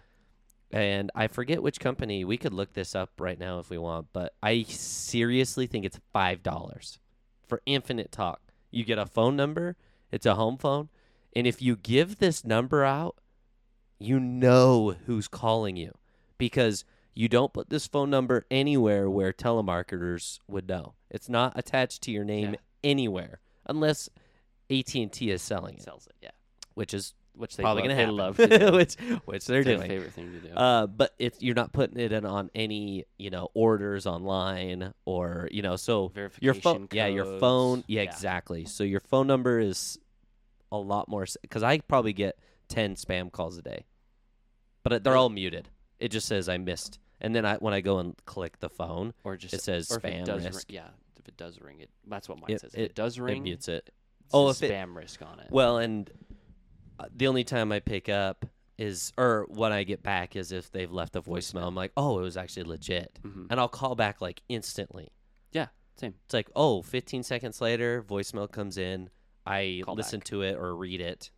And 0.70 1.10
I 1.14 1.28
forget 1.28 1.62
which 1.62 1.78
company. 1.78 2.24
We 2.24 2.36
could 2.36 2.52
look 2.52 2.72
this 2.72 2.94
up 2.96 3.10
right 3.20 3.38
now 3.38 3.58
if 3.60 3.70
we 3.70 3.78
want, 3.78 4.08
but 4.12 4.32
I 4.42 4.64
seriously 4.68 5.66
think 5.66 5.84
it's 5.84 6.00
five 6.12 6.42
dollars 6.42 6.98
for 7.46 7.62
infinite 7.66 8.10
talk. 8.10 8.40
You 8.70 8.84
get 8.84 8.98
a 8.98 9.06
phone 9.06 9.36
number. 9.36 9.76
It's 10.10 10.26
a 10.26 10.34
home 10.36 10.56
phone, 10.58 10.88
and 11.36 11.46
if 11.46 11.60
you 11.62 11.76
give 11.76 12.18
this 12.18 12.44
number 12.44 12.84
out, 12.84 13.16
you 13.98 14.18
know 14.20 14.94
who's 15.06 15.28
calling 15.28 15.76
you 15.76 15.92
because 16.38 16.84
you 17.14 17.28
don't 17.28 17.52
put 17.52 17.70
this 17.70 17.86
phone 17.86 18.10
number 18.10 18.44
anywhere 18.50 19.08
where 19.08 19.32
telemarketers 19.32 20.38
would 20.48 20.68
know. 20.68 20.94
It's 21.10 21.28
not 21.28 21.52
attached 21.56 22.02
to 22.02 22.10
your 22.10 22.24
name 22.24 22.52
Yeah. 22.52 22.58
anywhere 22.82 23.40
unless 23.66 24.08
AT&T 24.70 25.30
is 25.30 25.42
selling 25.42 25.76
it, 25.76 25.82
sells 25.82 26.06
it. 26.06 26.14
Yeah. 26.22 26.30
which 26.74 26.92
is 26.94 27.14
which 27.36 27.56
they 27.56 27.62
probably 27.64 27.88
love, 27.88 27.96
gonna 27.98 28.12
love 28.12 28.36
to 28.36 28.46
do. 28.58 28.72
which 28.76 28.94
which 29.24 29.46
they're 29.46 29.58
It's 29.60 29.66
their 29.66 29.76
doing. 29.76 29.88
favorite 29.88 30.12
thing 30.12 30.32
to 30.32 30.38
do. 30.48 30.54
Uh, 30.54 30.86
but 30.86 31.14
if 31.18 31.42
you're 31.42 31.54
not 31.56 31.72
putting 31.72 31.98
it 31.98 32.12
in 32.12 32.24
on 32.24 32.48
any, 32.54 33.06
you 33.18 33.30
know, 33.30 33.48
orders 33.54 34.06
online 34.06 34.92
or 35.04 35.48
you 35.50 35.60
know, 35.62 35.74
so 35.76 36.12
your 36.40 36.54
phone, 36.54 36.88
yeah, 36.92 37.06
your 37.06 37.38
phone, 37.40 37.82
yeah, 37.88 38.02
Yeah. 38.02 38.10
exactly. 38.10 38.64
So 38.66 38.84
your 38.84 39.00
phone 39.00 39.26
number 39.26 39.58
is 39.58 39.98
a 40.72 40.78
lot 40.78 41.08
more 41.08 41.26
because 41.42 41.62
I 41.62 41.78
probably 41.78 42.12
get 42.12 42.38
ten 42.68 42.94
spam 42.96 43.30
calls 43.32 43.56
a 43.58 43.62
day, 43.62 43.84
but 44.82 45.04
they're 45.04 45.16
all 45.16 45.30
muted. 45.30 45.68
It 45.98 46.08
just 46.10 46.26
says 46.26 46.48
I 46.48 46.58
missed, 46.58 46.98
and 47.20 47.34
then 47.34 47.44
I 47.46 47.56
when 47.56 47.74
I 47.74 47.80
go 47.80 47.98
and 47.98 48.14
click 48.26 48.58
the 48.60 48.68
phone, 48.68 49.14
or 49.24 49.36
just 49.36 49.54
it 49.54 49.62
says 49.62 49.90
or 49.90 49.96
if 49.96 50.02
spam 50.02 50.22
it 50.22 50.24
does 50.26 50.44
risk. 50.44 50.68
Ring, 50.68 50.74
yeah, 50.76 50.88
if 51.18 51.28
it 51.28 51.36
does 51.36 51.60
ring, 51.60 51.80
it 51.80 51.90
that's 52.06 52.28
what 52.28 52.38
mine 52.40 52.50
It- 52.50 52.60
says. 52.60 52.74
If 52.74 52.80
it, 52.80 52.82
it- 52.90 52.94
does 52.94 53.18
it 53.18 53.40
mutes 53.40 53.68
it. 53.68 53.90
Oh, 54.32 54.48
if 54.48 54.56
spam 54.58 54.96
risk 54.96 55.20
on 55.22 55.38
it. 55.40 55.48
Well, 55.50 55.78
and 55.78 56.10
uh, 56.98 57.06
the 57.14 57.26
only 57.28 57.44
time 57.44 57.70
I 57.72 57.80
pick 57.80 58.08
up 58.08 58.46
is, 58.78 59.12
or 59.16 59.46
when 59.48 59.70
I 59.70 59.84
get 59.84 60.02
back 60.02 60.34
is 60.34 60.50
if 60.50 60.70
they've 60.72 60.90
left 60.90 61.14
a 61.14 61.22
voicemail. 61.22 61.66
I'm 61.66 61.74
like, 61.76 61.92
oh, 61.96 62.18
it 62.18 62.22
was 62.22 62.36
actually 62.36 62.64
legit, 62.64 63.18
Mhm. 63.22 63.46
and 63.50 63.60
I'll 63.60 63.68
call 63.68 63.94
back 63.94 64.20
like 64.20 64.42
instantly. 64.48 65.12
yeah, 65.52 65.68
same. 65.96 66.14
It's 66.24 66.34
like, 66.34 66.50
oh, 66.56 66.82
15 66.82 67.22
seconds 67.22 67.60
later, 67.60 68.02
voicemail 68.02 68.50
comes 68.50 68.76
in. 68.78 69.10
I 69.46 69.82
Call 69.84 69.94
listen 69.94 70.20
back. 70.20 70.26
to 70.26 70.42
it 70.42 70.56
or 70.56 70.74
read 70.74 71.00
it, 71.00 71.30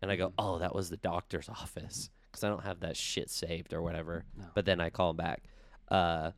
and 0.00 0.10
I 0.10 0.16
go, 0.16 0.28
Mhm. 0.28 0.34
oh, 0.38 0.58
that 0.58 0.74
was 0.74 0.90
the 0.90 0.96
doctor's 0.96 1.48
office 1.48 2.10
because 2.30 2.44
I 2.44 2.48
don't 2.48 2.64
have 2.64 2.80
that 2.80 2.96
shit 2.96 3.28
saved 3.30 3.72
or 3.74 3.82
whatever. 3.82 4.24
No. 4.38 4.46
But 4.54 4.64
then 4.64 4.80
I 4.80 4.90
call 4.90 5.10
him 5.10 5.16
back. 5.16 5.42
Uh, 5.88 6.30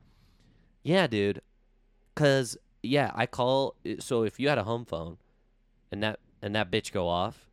yeah, 0.83 1.07
dude. 1.07 1.41
Cause 2.15 2.57
yeah, 2.83 3.11
I 3.15 3.27
call. 3.27 3.77
So 4.01 4.23
if 4.25 4.39
you 4.39 4.49
had 4.49 4.59
a 4.59 4.65
home 4.65 4.85
phone, 4.85 5.19
and 5.91 6.03
that 6.03 6.19
and 6.43 6.55
that 6.55 6.71
bitch 6.71 6.93
go 6.93 7.09
off, 7.09 7.49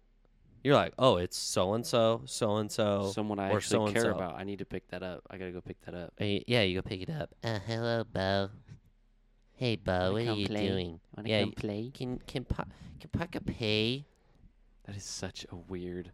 you're 0.63 0.75
like, 0.75 0.93
oh, 0.99 1.17
it's 1.17 1.38
so 1.38 1.73
and 1.73 1.85
so, 1.85 2.21
so 2.25 2.57
and 2.57 2.71
so. 2.71 3.11
Someone 3.13 3.39
I 3.39 3.51
or 3.51 3.57
actually 3.57 3.93
care 3.93 4.01
so-and-so. 4.03 4.17
about. 4.25 4.39
I 4.39 4.43
need 4.43 4.59
to 4.59 4.65
pick 4.65 4.88
that 4.89 5.01
up. 5.03 5.21
I 5.31 5.38
gotta 5.38 5.51
go 5.51 5.61
pick 5.61 5.79
that 5.85 5.93
up. 5.95 6.13
Yeah, 6.19 6.61
you 6.63 6.75
go 6.75 6.81
pick 6.88 7.01
it 7.01 7.09
up. 7.09 7.33
Uh, 7.43 7.59
hello, 7.65 8.03
Bo. 8.03 8.49
Hey, 9.61 9.75
Bo, 9.75 9.91
Wanna 9.93 10.13
what 10.13 10.21
are 10.23 10.33
you 10.39 10.47
play? 10.47 10.67
doing? 10.67 10.99
Wanna 11.15 11.29
Yeah, 11.29 11.41
come 11.41 11.51
play? 11.51 11.91
Can 11.93 12.17
can 12.25 12.45
pa- 12.45 12.65
can 12.99 13.11
Parker 13.11 13.39
pay? 13.41 14.07
That 14.85 14.95
is 14.95 15.03
such 15.03 15.45
a 15.51 15.55
weird. 15.55 16.11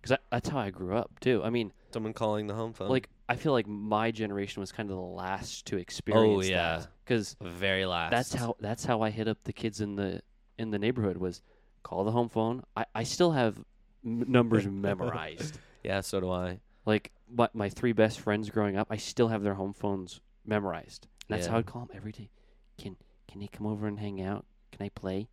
Because 0.00 0.16
that's 0.30 0.48
how 0.48 0.58
I 0.60 0.70
grew 0.70 0.94
up 0.96 1.18
too. 1.18 1.42
I 1.42 1.50
mean, 1.50 1.72
Someone 1.92 2.12
calling 2.12 2.46
the 2.46 2.54
home 2.54 2.72
phone. 2.72 2.88
like 2.88 3.08
I 3.28 3.34
feel 3.34 3.50
like 3.50 3.66
my 3.66 4.12
generation 4.12 4.60
was 4.60 4.70
kind 4.70 4.88
of 4.90 4.94
the 4.96 5.02
last 5.02 5.66
to 5.66 5.76
experience 5.76 6.46
Oh, 6.46 6.48
yeah. 6.48 6.84
Because 7.04 7.34
very 7.40 7.84
last. 7.84 8.12
that's 8.12 8.32
how 8.34 8.54
that's 8.60 8.84
how 8.84 9.02
I 9.02 9.10
hit 9.10 9.26
up 9.26 9.38
the 9.42 9.52
kids 9.52 9.80
in 9.80 9.96
the 9.96 10.22
in 10.56 10.70
the 10.70 10.78
neighborhood 10.78 11.16
was 11.16 11.42
call 11.82 12.04
the 12.04 12.12
home 12.12 12.28
phone. 12.28 12.62
I 12.76 12.84
I 12.94 13.02
still 13.02 13.32
have 13.32 13.58
m- 14.04 14.24
numbers 14.28 14.66
memorized. 14.70 15.58
Yeah, 15.82 16.00
so 16.02 16.20
do 16.20 16.30
I. 16.30 16.60
Like 16.86 17.10
my 17.28 17.48
my 17.54 17.70
three 17.70 17.92
best 17.92 18.20
friends 18.20 18.50
growing 18.50 18.76
up, 18.76 18.86
I 18.88 18.98
still 18.98 19.26
have 19.26 19.42
their 19.42 19.54
home 19.54 19.72
phones 19.72 20.20
memorized. 20.46 21.08
And 21.28 21.36
that's 21.36 21.46
Yeah. 21.48 21.54
how 21.54 21.58
I'd 21.58 21.66
call 21.66 21.86
them 21.86 21.90
every 21.96 22.12
day. 22.12 22.30
Can 22.78 22.96
can 23.30 23.40
you 23.40 23.48
come 23.48 23.66
over 23.66 23.86
and 23.86 23.98
hang 23.98 24.20
out? 24.22 24.46
Can 24.72 24.84
I 24.84 24.88
play? 24.90 25.28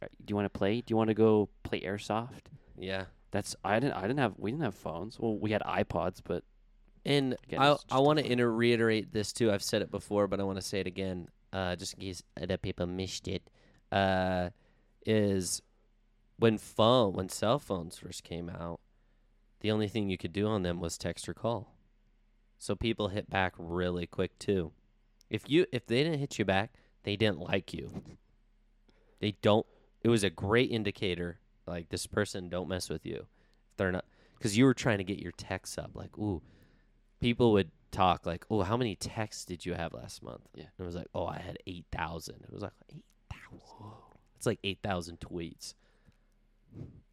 Do 0.00 0.08
you 0.28 0.36
want 0.36 0.46
to 0.52 0.58
play? 0.58 0.80
Do 0.82 0.92
you 0.92 0.96
want 0.96 1.08
to 1.08 1.14
go 1.14 1.48
play 1.62 1.80
airsoft? 1.80 2.50
Yeah. 2.78 3.06
That's 3.30 3.56
I 3.64 3.80
didn't 3.80 3.94
I 3.94 4.02
didn't 4.02 4.18
have 4.18 4.34
we 4.36 4.50
didn't 4.50 4.64
have 4.64 4.74
phones. 4.74 5.18
Well, 5.18 5.36
we 5.38 5.50
had 5.50 5.62
iPods, 5.62 6.20
but 6.22 6.44
And 7.04 7.36
Again, 7.44 7.60
I 7.60 7.76
I 7.90 7.98
want 8.00 8.18
to 8.18 8.30
inter- 8.30 8.50
reiterate 8.50 9.12
this 9.12 9.32
too. 9.32 9.50
I've 9.50 9.62
said 9.62 9.82
it 9.82 9.90
before, 9.90 10.26
but 10.26 10.38
I 10.40 10.44
want 10.44 10.56
to 10.58 10.62
say 10.62 10.80
it 10.80 10.86
again, 10.86 11.28
uh, 11.52 11.76
just 11.76 11.94
in 11.94 12.00
case 12.00 12.22
other 12.40 12.56
people 12.58 12.86
missed 12.86 13.26
it. 13.28 13.48
Uh, 13.90 14.50
is 15.06 15.62
when 16.38 16.58
phone 16.58 17.12
when 17.14 17.28
cell 17.28 17.58
phones 17.58 17.98
first 17.98 18.22
came 18.24 18.50
out, 18.50 18.80
the 19.60 19.70
only 19.70 19.88
thing 19.88 20.10
you 20.10 20.18
could 20.18 20.32
do 20.32 20.46
on 20.46 20.62
them 20.62 20.80
was 20.80 20.98
text 20.98 21.28
or 21.28 21.34
call. 21.34 21.72
So 22.58 22.74
people 22.74 23.08
hit 23.08 23.30
back 23.30 23.54
really 23.58 24.06
quick 24.06 24.38
too. 24.38 24.72
If 25.30 25.48
you 25.48 25.66
if 25.72 25.86
they 25.86 26.02
didn't 26.02 26.18
hit 26.18 26.38
you 26.38 26.44
back, 26.44 26.72
they 27.02 27.16
didn't 27.16 27.40
like 27.40 27.72
you. 27.72 28.02
They 29.20 29.36
don't. 29.42 29.66
It 30.02 30.08
was 30.08 30.24
a 30.24 30.30
great 30.30 30.70
indicator. 30.70 31.38
Like 31.66 31.88
this 31.88 32.06
person 32.06 32.48
don't 32.48 32.68
mess 32.68 32.88
with 32.88 33.04
you. 33.04 33.26
If 33.70 33.76
they're 33.76 33.92
not 33.92 34.04
because 34.38 34.56
you 34.56 34.64
were 34.64 34.74
trying 34.74 34.98
to 34.98 35.04
get 35.04 35.18
your 35.18 35.32
texts 35.32 35.78
up. 35.78 35.90
Like 35.94 36.16
ooh, 36.18 36.42
people 37.20 37.52
would 37.52 37.70
talk 37.90 38.26
like, 38.26 38.44
"Oh, 38.50 38.62
how 38.62 38.76
many 38.76 38.94
texts 38.94 39.44
did 39.44 39.66
you 39.66 39.74
have 39.74 39.92
last 39.92 40.22
month?" 40.22 40.42
Yeah. 40.54 40.64
And 40.78 40.84
it 40.84 40.86
was 40.86 40.94
like, 40.94 41.08
"Oh, 41.14 41.26
I 41.26 41.38
had 41.38 41.58
eight 41.66 41.86
thousand. 41.90 42.36
It 42.44 42.52
was 42.52 42.62
like 42.62 42.72
eight 42.94 43.04
thousand. 43.30 43.92
It's 44.36 44.46
like 44.46 44.60
eight 44.62 44.78
thousand 44.82 45.20
tweets. 45.20 45.74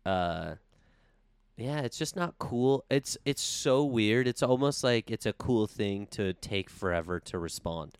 Uh, 0.05 0.55
yeah, 1.57 1.81
it's 1.81 1.97
just 1.97 2.15
not 2.15 2.35
cool. 2.39 2.83
It's 2.89 3.17
it's 3.25 3.41
so 3.41 3.83
weird. 3.83 4.27
It's 4.27 4.43
almost 4.43 4.83
like 4.83 5.11
it's 5.11 5.25
a 5.25 5.33
cool 5.33 5.67
thing 5.67 6.07
to 6.11 6.33
take 6.33 6.69
forever 6.69 7.19
to 7.21 7.37
respond. 7.37 7.97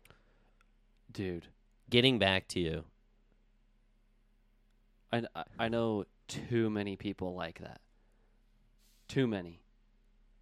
Dude, 1.14 1.48
Getting 1.90 2.18
back 2.18 2.48
to 2.48 2.60
you. 2.60 2.84
I 5.12 5.22
I- 5.34 5.44
I 5.58 5.68
know 5.68 6.04
too 6.28 6.68
many 6.70 6.96
people 6.96 7.34
like 7.34 7.60
that. 7.60 7.80
Too 9.08 9.26
many. 9.26 9.62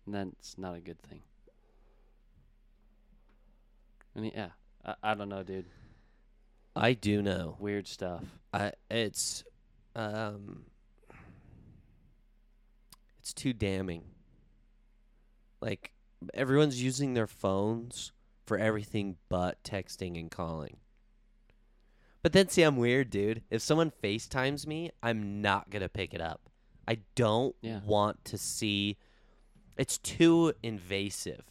And 0.06 0.14
that's 0.14 0.56
not 0.56 0.74
a 0.74 0.80
good 0.80 1.00
thing. 1.02 1.22
Mean, 4.14 4.32
yeah. 4.34 4.50
I, 4.84 4.94
I 5.02 5.14
don't 5.14 5.28
know, 5.28 5.42
dude. 5.42 5.66
I 6.74 6.94
do 6.94 7.22
know. 7.22 7.56
Weird 7.58 7.86
stuff. 7.86 8.24
I 8.52 8.72
it's 8.90 9.44
um 9.94 10.64
it's 13.18 13.32
too 13.32 13.52
damning. 13.52 14.04
Like 15.60 15.92
everyone's 16.34 16.82
using 16.82 17.14
their 17.14 17.26
phones 17.26 18.12
for 18.46 18.58
everything 18.58 19.16
but 19.28 19.62
texting 19.64 20.18
and 20.18 20.30
calling. 20.30 20.76
But 22.22 22.32
then 22.32 22.48
see 22.48 22.62
I'm 22.62 22.76
weird, 22.76 23.10
dude. 23.10 23.42
If 23.50 23.62
someone 23.62 23.92
FaceTimes 24.02 24.66
me, 24.66 24.90
I'm 25.02 25.40
not 25.42 25.70
going 25.70 25.82
to 25.82 25.88
pick 25.88 26.14
it 26.14 26.20
up. 26.20 26.48
I 26.86 26.98
don't 27.14 27.54
Yeah. 27.60 27.80
want 27.84 28.24
to 28.26 28.38
see 28.38 28.96
it's 29.76 29.98
too 29.98 30.52
invasive. 30.62 31.44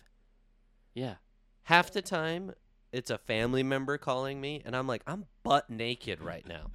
Yeah. 0.93 1.15
Half 1.63 1.91
the 1.91 2.01
time 2.01 2.53
it's 2.91 3.09
a 3.09 3.17
family 3.17 3.63
member 3.63 3.97
calling 3.97 4.39
me 4.41 4.61
and 4.65 4.75
I'm 4.75 4.87
like, 4.87 5.01
I'm 5.07 5.25
butt 5.43 5.69
naked 5.69 6.21
right 6.21 6.45
now. 6.47 6.71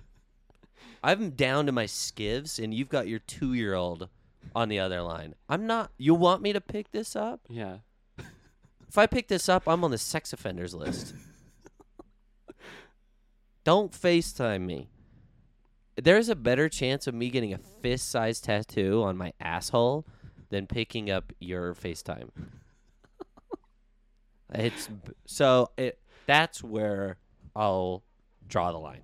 I'm 1.05 1.31
down 1.31 1.67
to 1.67 1.73
my 1.73 1.85
skivs 1.85 2.63
and 2.63 2.73
you've 2.75 2.89
got 2.89 3.07
your 3.09 3.19
two 3.19 3.53
year 3.55 3.75
old 3.75 4.09
on 4.55 4.69
the 4.69 4.79
other 4.79 5.03
line. 5.03 5.35
I'm 5.49 5.67
not 5.67 5.93
you 5.99 6.15
want 6.15 6.43
me 6.43 6.53
to 6.53 6.61
pick 6.61 6.91
this 6.91 7.15
up? 7.17 7.41
Yeah. 7.49 7.79
If 8.89 8.99
I 8.99 9.07
pick 9.07 9.29
this 9.29 9.49
up, 9.49 9.69
I'm 9.69 9.85
on 9.85 9.91
the 9.91 9.99
sex 9.99 10.33
offenders 10.33 10.75
list. 10.75 11.15
Don't 13.65 13.93
FaceTime 13.93 14.63
me. 14.63 14.89
There's 15.97 16.29
a 16.29 16.37
better 16.37 16.69
chance 16.69 17.07
of 17.07 17.15
me 17.15 17.31
getting 17.31 17.53
a 17.55 17.59
fist 17.59 18.09
sized 18.11 18.45
tattoo 18.45 19.03
on 19.03 19.17
my 19.17 19.33
asshole 19.41 20.07
than 20.51 20.67
picking 20.67 21.11
up 21.11 21.33
your 21.41 21.75
FaceTime. 21.75 22.31
it's 24.55 24.89
so 25.27 25.71
it 25.77 25.99
that's 26.27 26.63
where 26.63 27.17
I'll 27.55 28.03
draw 28.47 28.73
the 28.73 28.79
line. 28.79 29.03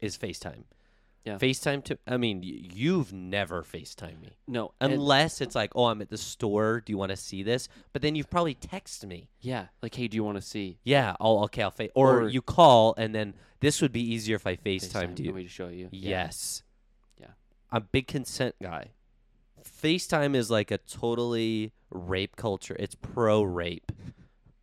Is 0.00 0.16
FaceTime. 0.16 0.64
Yeah. 1.26 1.38
FaceTime 1.38 1.82
to 1.84 1.98
I 2.06 2.16
mean, 2.18 2.38
y- 2.38 2.70
you've 2.72 3.12
never 3.12 3.62
FaceTime 3.64 4.20
me. 4.22 4.38
No. 4.46 4.72
and- 4.80 4.92
Unless 4.92 5.40
it's 5.40 5.54
like, 5.56 5.72
oh, 5.74 5.86
I'm 5.86 6.00
at 6.00 6.08
the 6.08 6.16
store. 6.16 6.80
Do 6.80 6.92
you 6.92 6.96
want 6.98 7.10
to 7.10 7.16
see 7.16 7.42
this? 7.42 7.68
But 7.92 8.00
then 8.02 8.14
you've 8.14 8.30
probably 8.30 8.54
texted 8.54 9.06
me. 9.06 9.28
yeah. 9.40 9.66
Like, 9.82 9.94
hey, 9.96 10.06
do 10.08 10.14
you 10.14 10.22
want 10.24 10.36
to 10.36 10.42
see 10.42 10.78
Yeah. 10.84 11.16
Okay. 11.20 11.62
I'll 11.62 11.70
face. 11.72 11.90
Or, 11.96 12.22
Or- 12.22 12.28
you 12.28 12.40
call, 12.42 12.94
and 12.96 13.12
then 13.12 13.34
this 13.60 13.82
would 13.82 13.90
be 13.92 14.02
easier 14.02 14.36
if 14.36 14.46
I 14.46 14.54
FaceTimed 14.56 14.94
Want 14.94 15.18
you. 15.20 15.32
me 15.32 15.42
to 15.42 15.48
show 15.48 15.66
you? 15.68 15.88
Yes. 15.90 16.62
Yeah. 17.20 17.26
I'm 17.72 17.82
a 17.82 17.84
big 17.86 18.06
consent 18.06 18.54
guy. 18.62 18.92
FaceTime 19.82 20.36
is 20.36 20.50
like 20.50 20.70
a 20.70 20.78
totally 20.78 21.72
rape 21.90 22.36
culture. 22.36 22.76
It's 22.78 22.94
pro 22.94 23.42
rape. 23.42 23.90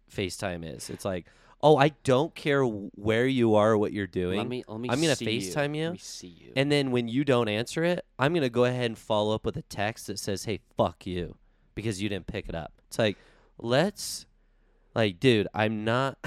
FaceTime 0.10 0.64
is. 0.64 0.90
It's 0.90 1.04
like, 1.06 1.26
oh, 1.64 1.78
I 1.78 1.90
don't 2.04 2.36
care 2.36 2.64
where 2.64 3.26
you 3.26 3.56
are, 3.56 3.72
or 3.72 3.78
what 3.78 3.94
you're 3.94 4.06
doing. 4.06 4.38
Let 4.38 4.48
me. 4.48 4.64
Let 4.68 4.80
me. 4.80 4.90
I'm 4.90 5.02
gonna 5.02 5.16
FaceTime 5.16 5.76
you, 5.76 5.92
me 5.92 5.98
see 5.98 6.28
you. 6.28 6.52
And 6.56 6.72
then 6.72 6.92
when 6.92 7.08
you 7.08 7.24
don't 7.24 7.48
answer 7.48 7.84
it, 7.84 8.06
I'm 8.20 8.34
gonna 8.34 8.50
go 8.50 8.66
ahead 8.66 8.86
and 8.86 8.98
follow 8.98 9.34
up 9.34 9.46
with 9.46 9.58
a 9.58 9.64
text 9.64 10.08
that 10.08 10.20
says, 10.20 10.44
"Hey, 10.44 10.60
fuck 10.78 11.08
you," 11.08 11.38
because 11.74 12.02
you 12.02 12.10
didn't 12.10 12.28
pick 12.28 12.50
it 12.50 12.54
up. 12.54 12.74
It's 12.88 13.00
like, 13.00 13.18
let's, 13.58 14.26
like, 14.94 15.20
dude, 15.20 15.48
I'm 15.54 15.86
not. 15.86 16.18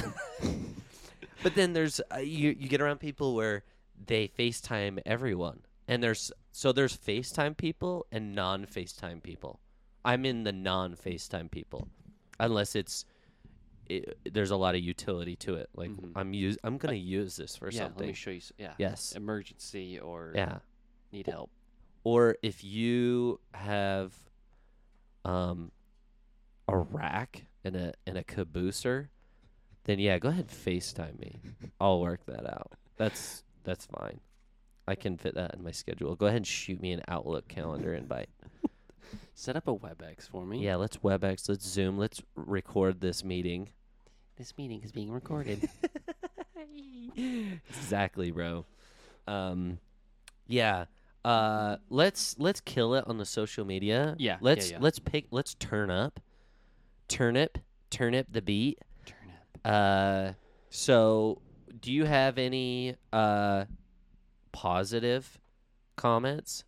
but 1.43 1.55
then 1.55 1.75
there's 1.75 2.01
uh, 2.13 2.19
you 2.19 2.57
you 2.59 2.69
get 2.69 2.81
around 2.81 2.99
people 2.99 3.35
where 3.35 3.63
they 4.07 4.29
FaceTime 4.29 5.01
everyone, 5.05 5.61
and 5.87 6.03
there's 6.03 6.33
so 6.51 6.73
there's 6.73 6.97
FaceTime 6.97 7.57
people 7.57 8.07
and 8.11 8.35
non 8.35 8.67
FaceTime 8.67 9.23
people. 9.23 9.61
I'm 10.05 10.25
in 10.25 10.45
the 10.45 10.53
non 10.53 10.97
FaceTime 10.97 11.51
people, 11.51 11.89
unless 12.41 12.75
it's. 12.75 13.05
It, 13.89 14.19
there's 14.33 14.51
a 14.51 14.57
lot 14.57 14.75
of 14.75 14.81
utility 14.83 15.37
to 15.37 15.55
it. 15.57 15.69
Like 15.75 15.91
Mhm. 15.91 16.13
I'm 16.17 16.33
use 16.35 16.59
I'm 16.65 16.77
gonna 16.79 16.95
use 16.95 17.37
this 17.37 17.57
for 17.57 17.71
yeah. 17.71 17.79
something. 17.81 18.01
Let 18.01 18.07
me 18.09 18.13
show 18.15 18.31
you. 18.31 18.41
Yeah. 18.59 18.75
Yes. 18.79 19.13
Emergency 19.15 19.99
or 19.99 20.33
Yeah. 20.35 20.59
need 21.13 21.27
help. 21.27 21.51
or 22.05 22.37
if 22.43 22.63
you 22.65 23.41
have 23.55 24.13
um 25.25 25.71
a 26.69 26.77
rack 26.77 27.47
and 27.65 27.77
a 27.77 27.95
and 28.07 28.17
a 28.19 28.25
cabooser, 28.25 29.09
then 29.85 29.99
yeah, 29.99 30.19
go 30.19 30.29
ahead 30.29 30.47
and 30.49 30.51
FaceTime 30.51 31.19
me. 31.21 31.41
I'll 31.81 32.01
work 32.01 32.25
that 32.27 32.47
out. 32.47 32.73
That's 32.97 33.45
that's 33.65 33.87
fine. 33.87 34.21
I 34.89 34.95
can 34.95 35.17
fit 35.17 35.35
that 35.35 35.55
in 35.55 35.65
my 35.65 35.73
schedule. 35.73 36.15
Go 36.15 36.27
ahead 36.27 36.37
and 36.39 36.47
shoot 36.47 36.81
me 36.81 36.93
an 36.93 37.03
Outlook 37.09 37.49
calendar 37.49 37.93
invite. 37.95 38.29
Set 39.35 39.57
up 39.57 39.69
a 39.69 39.75
WebEx 39.75 40.29
for 40.29 40.45
me. 40.47 40.65
Yeah, 40.65 40.77
let's 40.77 40.97
WebEx, 40.99 41.49
let's 41.49 41.67
Zoom, 41.67 41.99
let's 41.99 42.23
record 42.35 43.01
this 43.01 43.23
meeting. 43.25 43.71
This 44.37 44.57
meeting 44.59 44.83
is 44.83 44.93
being 44.93 45.11
recorded. 45.11 45.69
exactly, 47.69 48.31
bro. 48.31 48.65
Um, 49.27 49.79
yeah. 50.47 50.87
Uh, 51.25 51.79
let's 51.91 52.37
let's 52.39 52.61
kill 52.61 52.95
it 52.95 53.05
on 53.09 53.19
the 53.19 53.25
social 53.25 53.65
media. 53.65 54.15
Yeah, 54.19 54.33
yeah, 54.33 54.39
Let's 54.41 54.71
yeah. 54.71 54.79
let's 54.81 55.01
pick. 55.01 55.27
Let's 55.33 55.55
turn 55.55 55.91
up, 55.91 56.21
turnip, 57.09 57.59
turnip 57.91 58.29
the 58.31 58.43
beat. 58.43 58.79
Turn 59.05 59.33
up. 59.33 59.61
Uh, 59.65 60.33
so 60.71 61.41
do 61.81 61.93
you 61.93 62.05
have 62.05 62.39
any 62.39 62.95
uh 63.13 63.65
positive 64.53 65.41
comments? 65.97 66.63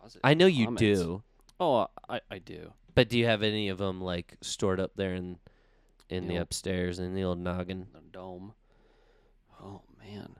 Positive 0.00 0.20
I 0.22 0.34
know 0.34 0.46
you 0.46 0.66
comments. 0.66 0.80
do, 0.82 1.22
Oh, 1.60 1.86
I, 2.08 2.20
I 2.30 2.38
do. 2.38 2.72
but 2.94 3.08
do 3.08 3.18
you 3.18 3.26
have 3.26 3.42
any 3.42 3.68
of 3.68 3.78
them 3.78 4.00
like 4.00 4.36
stored 4.40 4.80
up 4.80 4.92
there 4.96 5.14
in 5.14 5.38
in 6.10 6.26
the 6.28 6.34
Nope. 6.34 6.42
upstairs 6.42 6.98
in 6.98 7.14
the 7.14 7.24
old 7.24 7.38
noggin? 7.38 7.86
The 7.92 8.00
dome. 8.12 8.54
Oh 9.62 9.82
man. 9.98 10.36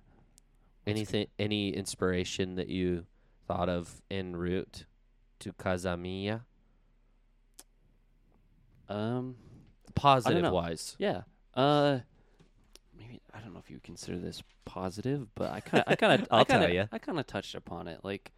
Anything, 0.86 1.26
any 1.38 1.70
inspiration 1.70 2.56
that 2.56 2.68
you 2.68 3.06
thought 3.48 3.68
of 3.70 4.02
en 4.10 4.36
route 4.36 4.84
to 5.40 5.52
Casamiya? 5.54 6.42
Um. 8.88 9.36
Positive 9.94 10.50
wise. 10.52 10.96
Yeah. 10.98 11.22
Uh. 11.54 12.00
Maybe 12.98 13.20
I 13.32 13.38
don't 13.40 13.52
know 13.54 13.60
if 13.60 13.70
you 13.70 13.76
would 13.76 13.82
consider 13.84 14.18
this 14.18 14.42
positive, 14.64 15.28
but 15.34 15.50
I 15.52 15.60
kind 15.60 15.84
of, 15.86 15.92
I 15.92 15.96
kind 15.96 16.20
of, 16.22 16.28
I 16.30 16.36
I'll 16.38 16.44
tell 16.44 16.62
of, 16.64 16.88
I 16.92 16.98
kind 16.98 17.18
of 17.18 17.26
touched 17.26 17.54
upon 17.54 17.88
it. 17.88 18.00
Like, 18.02 18.32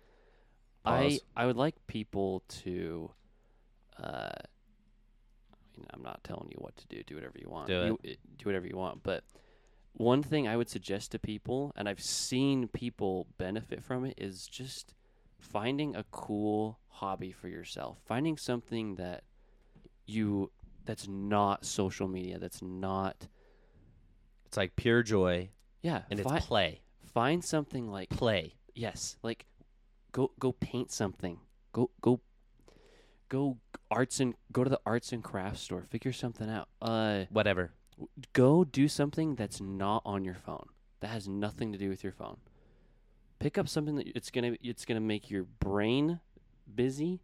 Pause. 0.86 1.20
I, 1.36 1.42
I 1.42 1.46
would 1.46 1.56
like 1.56 1.74
people 1.86 2.42
to, 2.62 3.10
uh, 4.02 4.30
I 4.32 5.76
mean, 5.78 5.86
I'm 5.92 6.02
not 6.02 6.22
telling 6.24 6.48
you 6.50 6.56
what 6.58 6.76
to 6.76 6.86
do. 6.86 7.02
Do 7.02 7.14
whatever 7.16 7.38
you 7.38 7.48
want. 7.48 7.68
Do 7.68 7.72
You, 7.74 7.98
it- 8.02 8.18
do 8.38 8.44
whatever 8.46 8.66
you 8.66 8.76
want. 8.76 9.02
But 9.02 9.24
one 9.92 10.22
thing 10.22 10.46
I 10.48 10.56
would 10.56 10.68
suggest 10.68 11.12
to 11.12 11.18
people, 11.18 11.72
and 11.76 11.88
I've 11.88 12.00
seen 12.02 12.68
people 12.68 13.26
benefit 13.38 13.82
from 13.82 14.04
it, 14.04 14.14
is 14.18 14.46
just 14.46 14.94
finding 15.38 15.96
a 15.96 16.04
cool 16.10 16.78
hobby 16.88 17.32
for 17.32 17.48
yourself. 17.48 17.98
Finding 18.06 18.36
something 18.36 18.94
that 18.96 19.22
you 20.06 20.50
that's 20.84 21.08
not 21.08 21.64
social 21.64 22.06
media. 22.08 22.38
That's 22.38 22.62
not 22.62 23.26
It's 24.46 24.56
like 24.56 24.76
pure 24.76 25.02
joy 25.02 25.50
yeah. 25.82 26.02
and 26.10 26.20
fi- 26.20 26.36
it's 26.36 26.46
play. 26.46 26.80
find 27.12 27.42
something 27.44 27.90
like 27.90 28.08
Play. 28.10 28.54
yes, 28.74 29.16
like 29.22 29.46
go 30.16 30.32
go 30.40 30.52
paint 30.52 30.90
something. 30.90 31.38
Go 31.72 31.90
go 32.00 32.20
go 33.28 33.58
arts 33.90 34.18
and 34.18 34.34
go 34.50 34.64
to 34.64 34.70
the 34.70 34.80
arts 34.86 35.12
and 35.12 35.22
crafts 35.22 35.60
store. 35.60 35.84
Figure 35.90 36.12
something 36.12 36.48
out. 36.48 36.68
Uh, 36.80 37.24
Whatever. 37.30 37.72
go 38.32 38.64
do 38.64 38.88
something 38.88 39.34
that's 39.34 39.60
not 39.60 40.00
on 40.06 40.24
your 40.24 40.34
phone. 40.34 40.66
That 41.00 41.08
has 41.08 41.28
nothing 41.28 41.72
to 41.72 41.78
do 41.78 41.90
with 41.90 42.02
your 42.02 42.12
phone. 42.12 42.38
Pick 43.38 43.58
up 43.58 43.68
something 43.68 43.96
that 43.96 44.08
it's 44.16 44.30
gonna 44.30 44.56
it's 44.62 44.86
gonna 44.86 45.00
make 45.00 45.30
your 45.30 45.44
brain 45.44 46.20
busy 46.74 47.20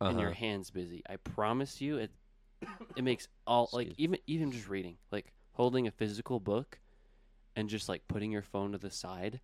and 0.00 0.18
your 0.18 0.30
Uh-huh. 0.30 0.38
hands 0.38 0.70
busy. 0.70 1.02
I 1.08 1.16
promise 1.16 1.80
you, 1.82 1.98
it 1.98 2.10
it 2.96 3.04
makes 3.04 3.28
all 3.46 3.68
like 3.74 3.92
even 3.98 4.18
even 4.26 4.50
just 4.50 4.68
reading, 4.68 4.96
like 5.10 5.32
holding 5.52 5.86
a 5.86 5.90
physical 5.90 6.40
book, 6.40 6.78
and 7.56 7.68
just 7.68 7.88
like 7.90 8.08
putting 8.08 8.32
your 8.32 8.42
phone 8.42 8.72
to 8.72 8.78
the 8.78 8.90
side, 8.90 9.40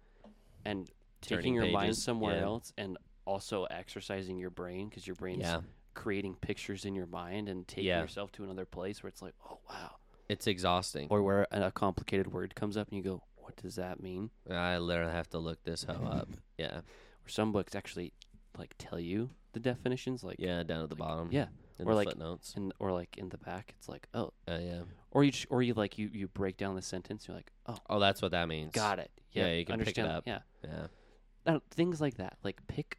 and 0.65 0.91
taking 1.21 1.55
your 1.55 1.67
mind 1.71 1.97
somewhere 1.97 2.37
yeah. 2.37 2.45
else, 2.45 2.73
and 2.79 2.97
also 3.25 3.65
exercising 3.65 4.39
your 4.39 4.51
brain 4.51 4.89
because 4.89 5.07
your 5.07 5.17
brain's 5.17 5.43
Yeah. 5.43 5.61
creating 5.95 6.37
pictures 6.37 6.85
in 6.85 6.95
your 6.95 7.07
mind 7.07 7.49
and 7.49 7.67
taking 7.69 7.85
Yeah. 7.85 8.01
yourself 8.01 8.33
to 8.33 8.45
another 8.45 8.65
place 8.65 9.03
where 9.03 9.09
it's 9.09 9.21
like, 9.23 9.35
oh 9.51 9.59
wow, 9.69 9.97
It's 10.29 10.47
exhausting. 10.47 11.09
or 11.11 11.23
where 11.23 11.47
a, 11.51 11.71
complicated 11.73 12.33
word 12.33 12.55
comes 12.55 12.77
up 12.77 12.89
and 12.89 12.97
you 12.97 13.03
go, 13.03 13.23
what 13.37 13.57
does 13.57 13.75
that 13.77 14.03
mean? 14.03 14.31
I 14.51 14.79
literally 14.79 15.13
have 15.13 15.29
to 15.31 15.39
look 15.39 15.63
this 15.65 15.85
hoe 15.85 16.05
up. 16.05 16.29
Yeah. 16.59 16.79
Or 17.25 17.29
some 17.29 17.53
books 17.53 17.75
actually 17.75 18.13
like 18.57 18.75
tell 18.79 18.99
you 18.99 19.31
the 19.53 19.61
definitions, 19.61 20.25
like 20.25 20.37
Yeah, 20.39 20.63
down 20.63 20.83
at 20.83 20.89
the 20.89 20.97
bottom. 20.97 21.29
yeah, 21.31 21.47
In 21.79 21.87
or 21.87 21.93
the 21.93 21.97
like- 21.97 22.09
footnotes. 22.09 22.55
and 22.57 22.73
or 22.79 22.93
like 22.93 23.17
in 23.19 23.29
the 23.29 23.39
back, 23.39 23.75
it's 23.79 23.89
like 23.89 24.09
oh, 24.15 24.33
Uh, 24.49 24.59
yeah. 24.61 24.83
or 25.11 25.23
you 25.25 25.31
just, 25.33 25.47
or 25.51 25.63
you 25.63 25.75
like 25.75 25.99
you 25.99 26.09
you 26.13 26.29
break 26.29 26.57
down 26.57 26.75
the 26.77 26.83
sentence, 26.83 27.29
you're 27.29 27.37
like 27.37 27.53
oh, 27.67 27.79
Oh, 27.91 27.99
that's 28.01 28.21
what 28.23 28.31
that 28.33 28.49
means. 28.49 28.73
got 28.73 28.99
it, 28.99 29.11
Yeah, 29.33 29.47
yeah, 29.47 29.53
you 29.55 29.65
can 29.65 29.79
pick 29.79 29.99
it 29.99 29.99
understand, 30.01 30.09
up. 30.09 30.25
yeah, 30.27 30.41
Yeah. 30.65 30.87
Uh, 31.47 31.61
things 31.71 32.01
like 32.01 32.17
that, 32.17 32.37
like 32.45 32.67
pick. 32.67 32.99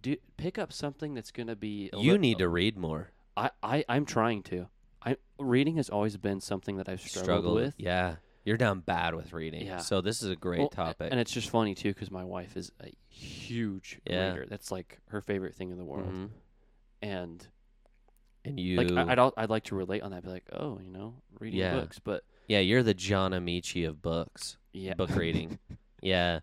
Do, 0.00 0.16
pick 0.36 0.58
up 0.58 0.72
something 0.72 1.14
that's 1.14 1.30
gonna 1.32 1.56
be. 1.56 1.90
a 1.92 1.98
You 1.98 2.12
lit- 2.12 2.20
need 2.20 2.38
to 2.38 2.48
read 2.48 2.76
more. 2.76 3.10
I, 3.36 3.50
I 3.62 3.84
I'm 3.88 4.04
trying 4.04 4.42
to. 4.44 4.68
I 5.04 5.16
reading 5.38 5.76
has 5.76 5.88
always 5.88 6.16
been 6.16 6.40
something 6.40 6.76
that 6.76 6.88
I've 6.88 7.00
struggled, 7.00 7.54
with. 7.56 7.74
Yeah. 7.78 8.16
You're 8.44 8.56
down 8.56 8.80
bad 8.80 9.14
with 9.14 9.32
reading. 9.32 9.66
Yeah. 9.66 9.78
So 9.78 10.00
this 10.00 10.22
is 10.22 10.30
a 10.30 10.36
great 10.36 10.60
Well, 10.60 10.68
topic. 10.70 11.08
And 11.10 11.20
it's 11.20 11.30
just 11.32 11.50
funny 11.50 11.74
too 11.74 11.92
because 11.92 12.10
my 12.10 12.24
wife 12.24 12.56
is 12.56 12.72
a 12.82 12.90
huge 13.08 14.00
Yeah. 14.06 14.30
reader. 14.30 14.46
That's 14.48 14.70
like 14.72 14.98
her 15.08 15.20
favorite 15.20 15.54
thing 15.54 15.70
in 15.70 15.76
the 15.78 15.84
world. 15.84 16.08
Mhm. 16.12 16.28
And 17.02 17.46
And 18.44 18.58
you 18.58 18.76
like 18.76 18.90
I, 18.92 19.12
I'd 19.12 19.32
I'd 19.36 19.50
like 19.50 19.64
to 19.64 19.74
relate 19.74 20.02
on 20.02 20.12
that. 20.12 20.22
Be 20.22 20.30
like, 20.30 20.48
oh, 20.52 20.78
you 20.82 20.90
know, 20.90 21.14
reading 21.38 21.60
Yeah. 21.60 21.74
books. 21.74 21.98
But 21.98 22.24
Yeah, 22.46 22.60
you're 22.60 22.82
the 22.82 22.94
John 22.94 23.32
Amici 23.34 23.84
of 23.84 24.00
books. 24.00 24.56
yeah, 24.72 24.94
Book 24.94 25.10
reading. 25.14 25.58
yeah. 26.02 26.40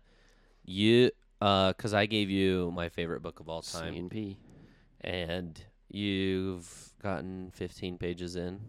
You 0.66 1.10
uh 1.40 1.72
cuz 1.74 1.94
I 1.94 2.06
gave 2.06 2.28
you 2.30 2.70
my 2.72 2.88
favorite 2.88 3.20
book 3.22 3.40
of 3.40 3.48
all 3.48 3.62
C 3.62 3.78
time 3.78 3.94
and 3.94 4.10
P. 4.10 4.38
and 5.00 5.60
you've 5.88 6.92
gotten 7.02 7.50
15 7.52 7.98
pages 7.98 8.36
in 8.36 8.60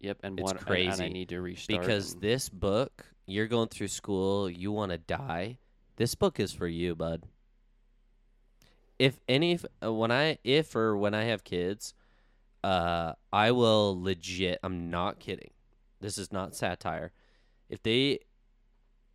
Yep, 0.00 0.18
and 0.24 0.38
It's 0.40 0.44
one 0.44 0.56
and- 0.56 0.66
and, 1.00 1.02
I 1.02 1.08
need 1.08 1.28
to 1.28 1.40
restart 1.40 1.80
because 1.80 2.14
and- 2.14 2.22
this 2.22 2.48
book, 2.48 3.06
you're 3.26 3.46
going 3.46 3.68
through 3.68 3.88
school, 3.88 4.50
you 4.50 4.72
want 4.72 4.90
to 4.90 4.98
die. 4.98 5.58
This 5.94 6.16
book 6.16 6.40
is 6.40 6.52
for 6.52 6.66
you, 6.66 6.96
bud. 6.96 7.22
If 8.98 9.20
any 9.28 9.58
uh, 9.84 9.92
when 9.92 10.10
I 10.10 10.38
if 10.44 10.74
or 10.74 10.96
when 10.96 11.14
I 11.14 11.24
have 11.24 11.44
kids, 11.44 11.94
uh 12.64 13.14
I 13.32 13.50
will 13.50 14.00
legit, 14.00 14.58
I'm 14.62 14.90
not 14.90 15.18
kidding. 15.18 15.50
This 16.00 16.18
is 16.18 16.32
not 16.32 16.54
satire. 16.56 17.12
If 17.68 17.82
they 17.82 18.20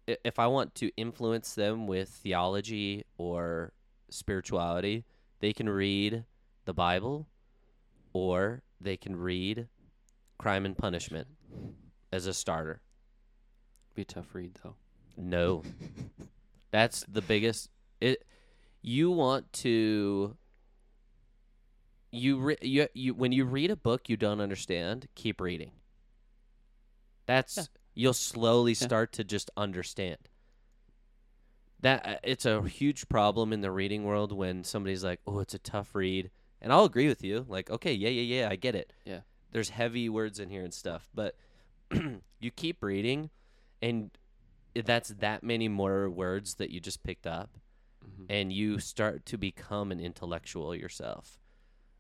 if 0.08 0.40
I 0.40 0.48
want 0.48 0.74
to 0.76 0.90
influence 0.96 1.54
them 1.54 1.88
with 1.88 2.10
theology 2.10 3.04
or 3.18 3.74
spirituality, 4.10 5.06
they 5.40 5.54
can 5.54 5.70
read 5.70 6.24
the 6.66 6.74
Bible 6.74 7.28
or 8.14 8.62
they 8.80 8.98
can 8.98 9.16
read 9.16 9.68
Crime 10.38 10.66
and 10.66 10.78
Punishment 10.78 11.28
as 12.12 12.26
a 12.26 12.34
starter. 12.34 12.82
be 13.96 14.04
a 14.04 14.06
tough 14.06 14.34
read 14.34 14.54
though. 14.64 14.76
No. 15.18 15.64
That's 16.72 17.06
the 17.08 17.22
biggest 17.22 17.70
it 18.00 18.24
you 18.82 19.12
want 19.12 19.52
to 19.52 20.38
you 22.12 22.38
re, 22.40 22.58
you 22.62 22.88
you 22.94 23.14
when 23.14 23.32
you 23.32 23.46
read 23.46 23.72
a 23.72 23.76
book 23.76 24.10
you 24.10 24.18
don't 24.18 24.40
understand, 24.40 25.08
keep 25.16 25.42
reading. 25.42 25.72
That's 27.26 27.58
Yeah. 27.58 27.64
You'll 27.98 28.14
slowly 28.14 28.72
Yeah. 28.74 28.86
start 28.88 29.12
to 29.14 29.24
just 29.24 29.50
understand. 29.58 30.18
That 31.82 32.06
uh, 32.08 32.16
it's 32.24 32.46
a 32.46 32.62
huge 32.64 33.08
problem 33.08 33.54
in 33.54 33.62
the 33.62 33.72
reading 33.72 34.04
world 34.04 34.32
when 34.32 34.64
somebody's 34.64 35.04
like, 35.04 35.20
"Oh, 35.28 35.40
it's 35.40 35.54
a 35.54 35.60
tough 35.60 35.94
read." 35.94 36.32
And 36.62 36.74
I'll 36.74 36.86
agree 36.86 37.08
with 37.08 37.24
you. 37.24 37.46
Like, 37.48 37.70
"Okay, 37.70 37.94
yeah, 37.94 38.10
yeah, 38.10 38.42
yeah, 38.42 38.50
I 38.50 38.56
get 38.56 38.74
it." 38.76 38.94
Yeah. 39.06 39.22
There's 39.52 39.70
heavy 39.70 40.10
words 40.10 40.40
in 40.40 40.50
here 40.50 40.64
and 40.64 40.74
stuff, 40.74 41.10
but 41.14 41.36
you 42.40 42.52
keep 42.56 42.84
reading 42.84 43.30
and 43.82 44.12
that's 44.76 45.10
that 45.10 45.44
many 45.44 45.68
more 45.68 46.10
words 46.10 46.56
that 46.56 46.70
you 46.72 46.80
just 46.80 47.02
picked 47.04 47.26
up 47.26 47.58
Mhm. 48.06 48.26
and 48.30 48.52
you 48.54 48.80
start 48.80 49.26
to 49.28 49.38
become 49.38 49.92
an 49.92 50.00
intellectual 50.00 50.76
yourself 50.76 51.40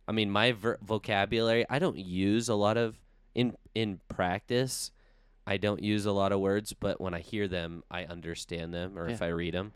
i 0.07 0.11
mean 0.11 0.29
my 0.29 0.51
ver- 0.51 0.77
vocabulary 0.81 1.65
i 1.69 1.79
don't 1.79 1.97
use 1.97 2.49
a 2.49 2.55
lot 2.55 2.77
of 2.77 2.99
in 3.33 3.55
in 3.73 3.99
practice 4.09 4.91
i 5.47 5.57
don't 5.57 5.81
use 5.81 6.05
a 6.05 6.11
lot 6.11 6.31
of 6.31 6.39
words 6.39 6.73
but 6.73 7.01
when 7.01 7.13
i 7.13 7.19
hear 7.19 7.47
them 7.47 7.81
i 7.89 8.03
understand 8.05 8.73
them 8.73 8.97
or 8.97 9.07
if 9.07 9.21
i 9.21 9.27
read 9.27 9.53
them 9.53 9.71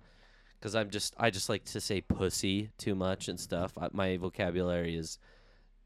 because 0.60 0.76
i'm 0.76 0.90
just 0.90 1.16
i 1.18 1.30
just 1.32 1.50
like 1.50 1.64
to 1.64 1.82
say 1.82 2.02
pussy 2.02 2.70
too 2.78 2.94
much 2.94 3.28
and 3.28 3.40
stuff 3.40 3.72
I, 3.78 3.88
my 3.92 4.18
vocabulary 4.18 4.96
is 4.96 5.18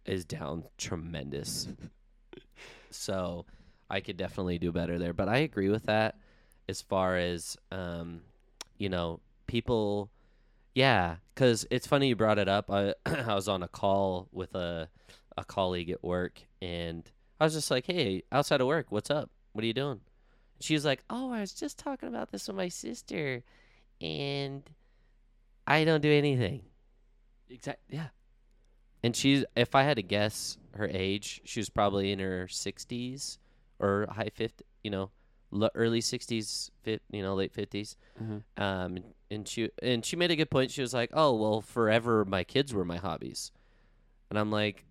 is 0.06 0.26
down 0.26 0.64
tremendous 0.78 1.68
so 2.92 3.46
i 3.90 4.02
could 4.02 4.18
definitely 4.18 4.58
do 4.60 4.72
better 4.74 5.00
there 5.00 5.14
but 5.14 5.30
i 5.30 5.38
agree 5.38 5.70
with 5.70 5.86
that 5.86 6.16
as 6.68 6.82
far 6.82 7.16
as 7.16 7.56
um 7.72 8.22
you 8.78 8.90
know 8.90 9.22
people 9.48 10.10
Yeah, 10.74 11.18
because 11.34 11.66
it's 11.72 11.88
funny 11.88 12.10
you 12.10 12.16
brought 12.16 12.40
it 12.40 12.50
up. 12.50 12.70
I 12.70 12.94
I 13.06 13.34
was 13.36 13.48
on 13.48 13.64
a 13.64 13.68
call 13.68 14.28
with 14.32 14.56
a 14.56 14.90
a 15.38 15.46
colleague 15.46 15.90
at 15.90 16.04
work, 16.04 16.42
and 16.62 17.10
I 17.40 17.46
was 17.46 17.54
just 17.54 17.72
like, 17.72 17.86
"Hey, 17.86 18.24
outside 18.32 18.60
of 18.62 18.68
work, 18.68 18.88
what's 18.90 19.10
up? 19.10 19.30
What 19.56 19.64
are 19.64 19.68
you 19.68 19.74
doing?" 19.74 20.02
She 20.60 20.74
was 20.74 20.84
like, 20.84 21.02
"Oh, 21.10 21.32
I 21.32 21.40
was 21.40 21.54
just 21.54 21.80
talking 21.80 22.10
about 22.10 22.30
this 22.32 22.48
with 22.50 22.58
my 22.58 22.68
sister, 22.68 23.42
and 24.02 24.70
I 25.66 25.86
don't 25.86 26.02
do 26.02 26.12
anything." 26.12 26.66
Exact. 27.50 27.80
Yeah. 27.90 28.10
And 29.02 29.16
she's, 29.16 29.46
if 29.56 29.74
I 29.74 29.84
had 29.84 29.96
to 29.96 30.04
guess 30.04 30.58
her 30.74 30.90
age, 30.92 31.40
she 31.46 31.62
was 31.62 31.70
probably 31.70 32.12
in 32.12 32.20
her 32.20 32.50
sixties 32.50 33.38
or 33.80 34.08
high 34.12 34.30
fifty, 34.34 34.66
you 34.84 34.92
know, 34.92 35.12
early 35.74 36.02
sixties, 36.02 36.70
you 36.86 37.22
know, 37.22 37.34
late 37.36 37.54
50s 37.54 37.96
Mhm. 38.22 38.44
Um, 38.58 38.98
and 39.32 39.48
she 39.48 39.70
and 39.82 40.06
she 40.06 40.18
made 40.18 40.32
a 40.32 40.36
good 40.36 40.50
point. 40.50 40.72
She 40.72 40.82
was 40.82 40.94
like, 40.94 41.12
"Oh, 41.14 41.34
well, 41.34 41.62
forever 41.62 42.26
my 42.26 42.44
kids 42.44 42.74
were 42.74 42.84
my 42.84 42.98
hobbies," 42.98 43.52
and 44.30 44.38
I'm 44.38 44.52
like, 44.52 44.84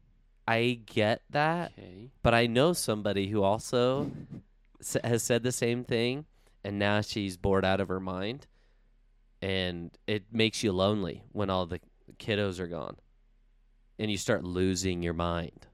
I 0.49 0.81
get 0.86 1.23
that, 1.31 1.73
Okay. 1.73 2.11
but 2.23 2.32
I 2.35 2.47
know 2.47 2.73
somebody 2.73 3.28
who 3.28 3.43
also 3.43 4.11
has 5.02 5.22
said 5.22 5.42
the 5.42 5.52
same 5.52 5.84
thing, 5.84 6.26
and 6.64 6.78
now 6.78 7.01
she's 7.01 7.36
bored 7.36 7.64
out 7.64 7.80
of 7.80 7.88
her 7.88 8.01
mind, 8.01 8.46
and 9.42 9.90
it 10.06 10.24
makes 10.32 10.62
you 10.62 10.72
lonely 10.72 11.22
when 11.32 11.51
all 11.51 11.66
the 11.66 11.80
kiddos 12.18 12.59
are 12.60 12.66
gone, 12.66 12.96
and 13.98 14.10
you 14.10 14.16
start 14.16 14.44
losing 14.44 15.02
your 15.02 15.12
mind, 15.14 15.66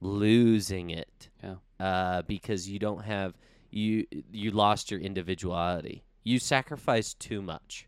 losing 0.00 0.90
it, 0.90 1.28
Yeah. 1.42 1.56
uh, 1.80 2.22
because 2.22 2.68
you 2.68 2.78
don't 2.78 3.04
have 3.04 3.34
you 3.70 4.06
you 4.32 4.50
lost 4.50 4.90
your 4.90 5.00
individuality. 5.00 6.02
You 6.24 6.38
sacrificed 6.38 7.20
too 7.20 7.42
much. 7.42 7.86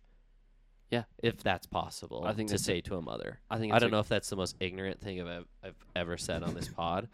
Yeah. 0.90 1.04
if 1.22 1.40
that's 1.44 1.66
possible, 1.66 2.24
I 2.26 2.32
think 2.32 2.50
to 2.50 2.58
say 2.58 2.80
to 2.82 2.96
a 2.96 3.02
mother. 3.02 3.38
I 3.48 3.58
think 3.58 3.72
I 3.72 3.78
don't 3.78 3.92
know 3.92 4.00
if 4.00 4.08
that's 4.08 4.28
the 4.28 4.34
most 4.36 4.56
ignorant 4.58 5.00
thing 5.00 5.20
I've 5.26 5.46
I've 5.62 5.76
ever 5.94 6.16
said 6.16 6.42
on 6.42 6.52
this 6.54 6.66
pod 6.68 7.08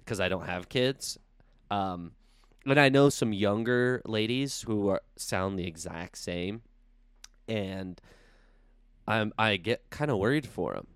because 0.00 0.20
I 0.20 0.28
don't 0.28 0.44
have 0.44 0.68
kids. 0.68 1.18
Um, 1.70 2.12
and 2.64 2.80
I 2.80 2.88
know 2.88 3.08
some 3.08 3.32
younger 3.32 4.02
ladies 4.04 4.62
who 4.62 4.88
are 4.88 5.02
sound 5.16 5.58
the 5.58 5.66
exact 5.66 6.18
same, 6.18 6.62
and 7.48 8.00
I'm 9.06 9.32
I 9.38 9.56
get 9.56 9.88
kind 9.90 10.10
of 10.10 10.18
worried 10.18 10.46
for 10.46 10.74
them. 10.74 10.86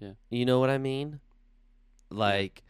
Yeah. 0.00 0.12
you 0.30 0.46
know 0.46 0.58
what 0.60 0.70
I 0.70 0.78
mean. 0.78 1.20
Like, 2.10 2.62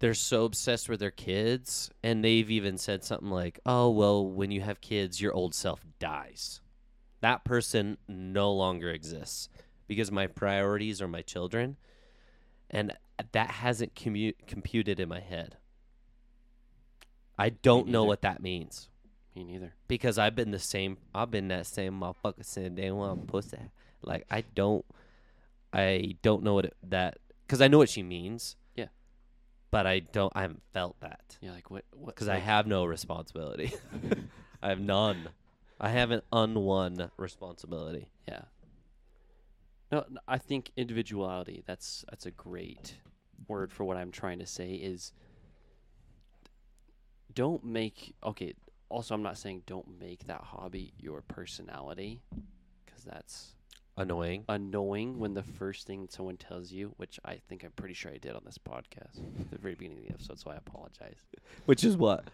they're 0.00 0.14
so 0.14 0.44
obsessed 0.44 0.88
with 0.88 1.00
their 1.00 1.12
kids, 1.12 1.90
and 2.02 2.22
they've 2.22 2.50
even 2.50 2.76
said 2.76 3.04
something 3.04 3.30
like, 3.30 3.60
"Oh, 3.64 3.88
well, 3.90 4.26
when 4.26 4.50
you 4.50 4.60
have 4.60 4.80
kids, 4.80 5.20
your 5.20 5.32
old 5.32 5.54
self 5.54 5.84
dies." 5.98 6.60
That 7.20 7.44
person 7.44 7.96
no 8.06 8.52
longer 8.52 8.90
exists 8.90 9.48
because 9.86 10.10
my 10.10 10.26
priorities 10.26 11.00
are 11.00 11.08
my 11.08 11.22
children, 11.22 11.76
and 12.68 12.92
that 13.32 13.50
hasn't 13.50 13.94
commu- 13.94 14.34
computed 14.46 15.00
in 15.00 15.08
my 15.08 15.20
head. 15.20 15.56
I 17.38 17.48
don't 17.50 17.88
know 17.88 18.04
what 18.04 18.22
that 18.22 18.40
means 18.42 18.88
Me 19.34 19.44
neither. 19.44 19.72
because 19.88 20.18
I've 20.18 20.36
been 20.36 20.50
the 20.52 20.58
same. 20.58 20.98
I've 21.14 21.30
been 21.30 21.48
that 21.48 21.66
same 21.66 22.00
motherfucker 22.00 22.44
since 22.44 22.76
day 22.76 22.90
one. 22.90 23.26
Pussy. 23.26 23.58
Like 24.02 24.24
I 24.30 24.42
don't, 24.54 24.84
I 25.72 26.16
don't 26.22 26.42
know 26.44 26.54
what 26.54 26.66
it, 26.66 26.76
that 26.90 27.18
because 27.46 27.60
I 27.60 27.68
know 27.68 27.78
what 27.78 27.88
she 27.88 28.02
means. 28.02 28.56
Yeah. 28.76 28.86
But 29.70 29.86
I 29.86 29.98
don't. 30.00 30.32
I 30.36 30.42
haven't 30.42 30.62
felt 30.72 31.00
that 31.00 31.38
Yeah. 31.40 31.52
Like 31.52 31.70
what? 31.70 31.84
What? 31.92 32.14
because 32.14 32.28
I 32.28 32.36
have 32.38 32.66
no 32.66 32.84
responsibility. 32.84 33.72
I 34.62 34.68
have 34.68 34.80
none. 34.80 35.28
I 35.80 35.88
have 35.90 36.12
an 36.12 36.22
unwon 36.32 37.10
responsibility. 37.16 38.08
Yeah. 38.28 38.42
No, 39.94 40.04
I 40.26 40.38
think 40.38 40.72
individuality. 40.76 41.62
That's 41.66 42.04
that's 42.10 42.26
a 42.26 42.32
great 42.32 42.96
word 43.46 43.70
for 43.72 43.84
what 43.84 43.96
I'm 43.96 44.10
trying 44.10 44.40
to 44.40 44.46
say. 44.46 44.72
Is 44.72 45.12
don't 47.32 47.64
make 47.64 48.16
okay. 48.24 48.54
Also, 48.88 49.14
I'm 49.14 49.22
not 49.22 49.38
saying 49.38 49.62
don't 49.66 50.00
make 50.00 50.26
that 50.26 50.40
hobby 50.40 50.94
your 50.98 51.22
personality, 51.22 52.20
because 52.84 53.04
that's 53.04 53.54
Annoying. 53.96 54.44
annoying 54.48 55.20
when 55.20 55.34
the 55.34 55.44
first 55.44 55.86
thing 55.86 56.08
someone 56.10 56.36
tells 56.38 56.72
you, 56.72 56.92
which 56.96 57.20
I 57.24 57.36
think 57.48 57.62
I'm 57.62 57.70
pretty 57.70 57.94
sure 57.94 58.10
I 58.10 58.18
did 58.18 58.34
on 58.34 58.42
this 58.44 58.58
podcast 58.58 59.20
at 59.40 59.50
the 59.52 59.58
very 59.58 59.76
beginning 59.76 59.98
of 59.98 60.04
the 60.06 60.10
episode, 60.14 60.40
so 60.40 60.50
I 60.50 60.56
apologize. 60.56 61.18
Which 61.66 61.84
is 61.84 61.96
what? 61.96 62.24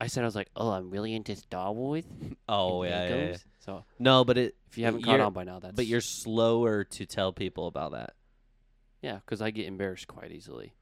I 0.00 0.06
said 0.08 0.22
I 0.22 0.26
was 0.26 0.34
like, 0.34 0.50
"Oh, 0.56 0.70
I'm 0.70 0.90
really 0.90 1.14
into 1.14 1.34
Star 1.36 1.72
Wars." 1.72 2.04
Oh 2.48 2.82
yeah, 2.82 3.08
yeah, 3.08 3.14
yeah. 3.30 3.36
So 3.60 3.84
No, 3.98 4.24
but 4.24 4.36
it. 4.38 4.54
if 4.70 4.76
you 4.78 4.84
haven't 4.84 5.02
caught 5.02 5.20
on 5.20 5.32
by 5.32 5.44
now, 5.44 5.58
that's 5.60 5.74
But 5.74 5.86
you're 5.86 6.00
slower 6.00 6.84
to 6.84 7.06
tell 7.06 7.32
people 7.32 7.66
about 7.66 7.92
that. 7.92 8.14
yeah, 9.02 9.16
because 9.16 9.40
I 9.40 9.50
get 9.50 9.66
embarrassed 9.66 10.08
quite 10.08 10.32
easily. 10.32 10.74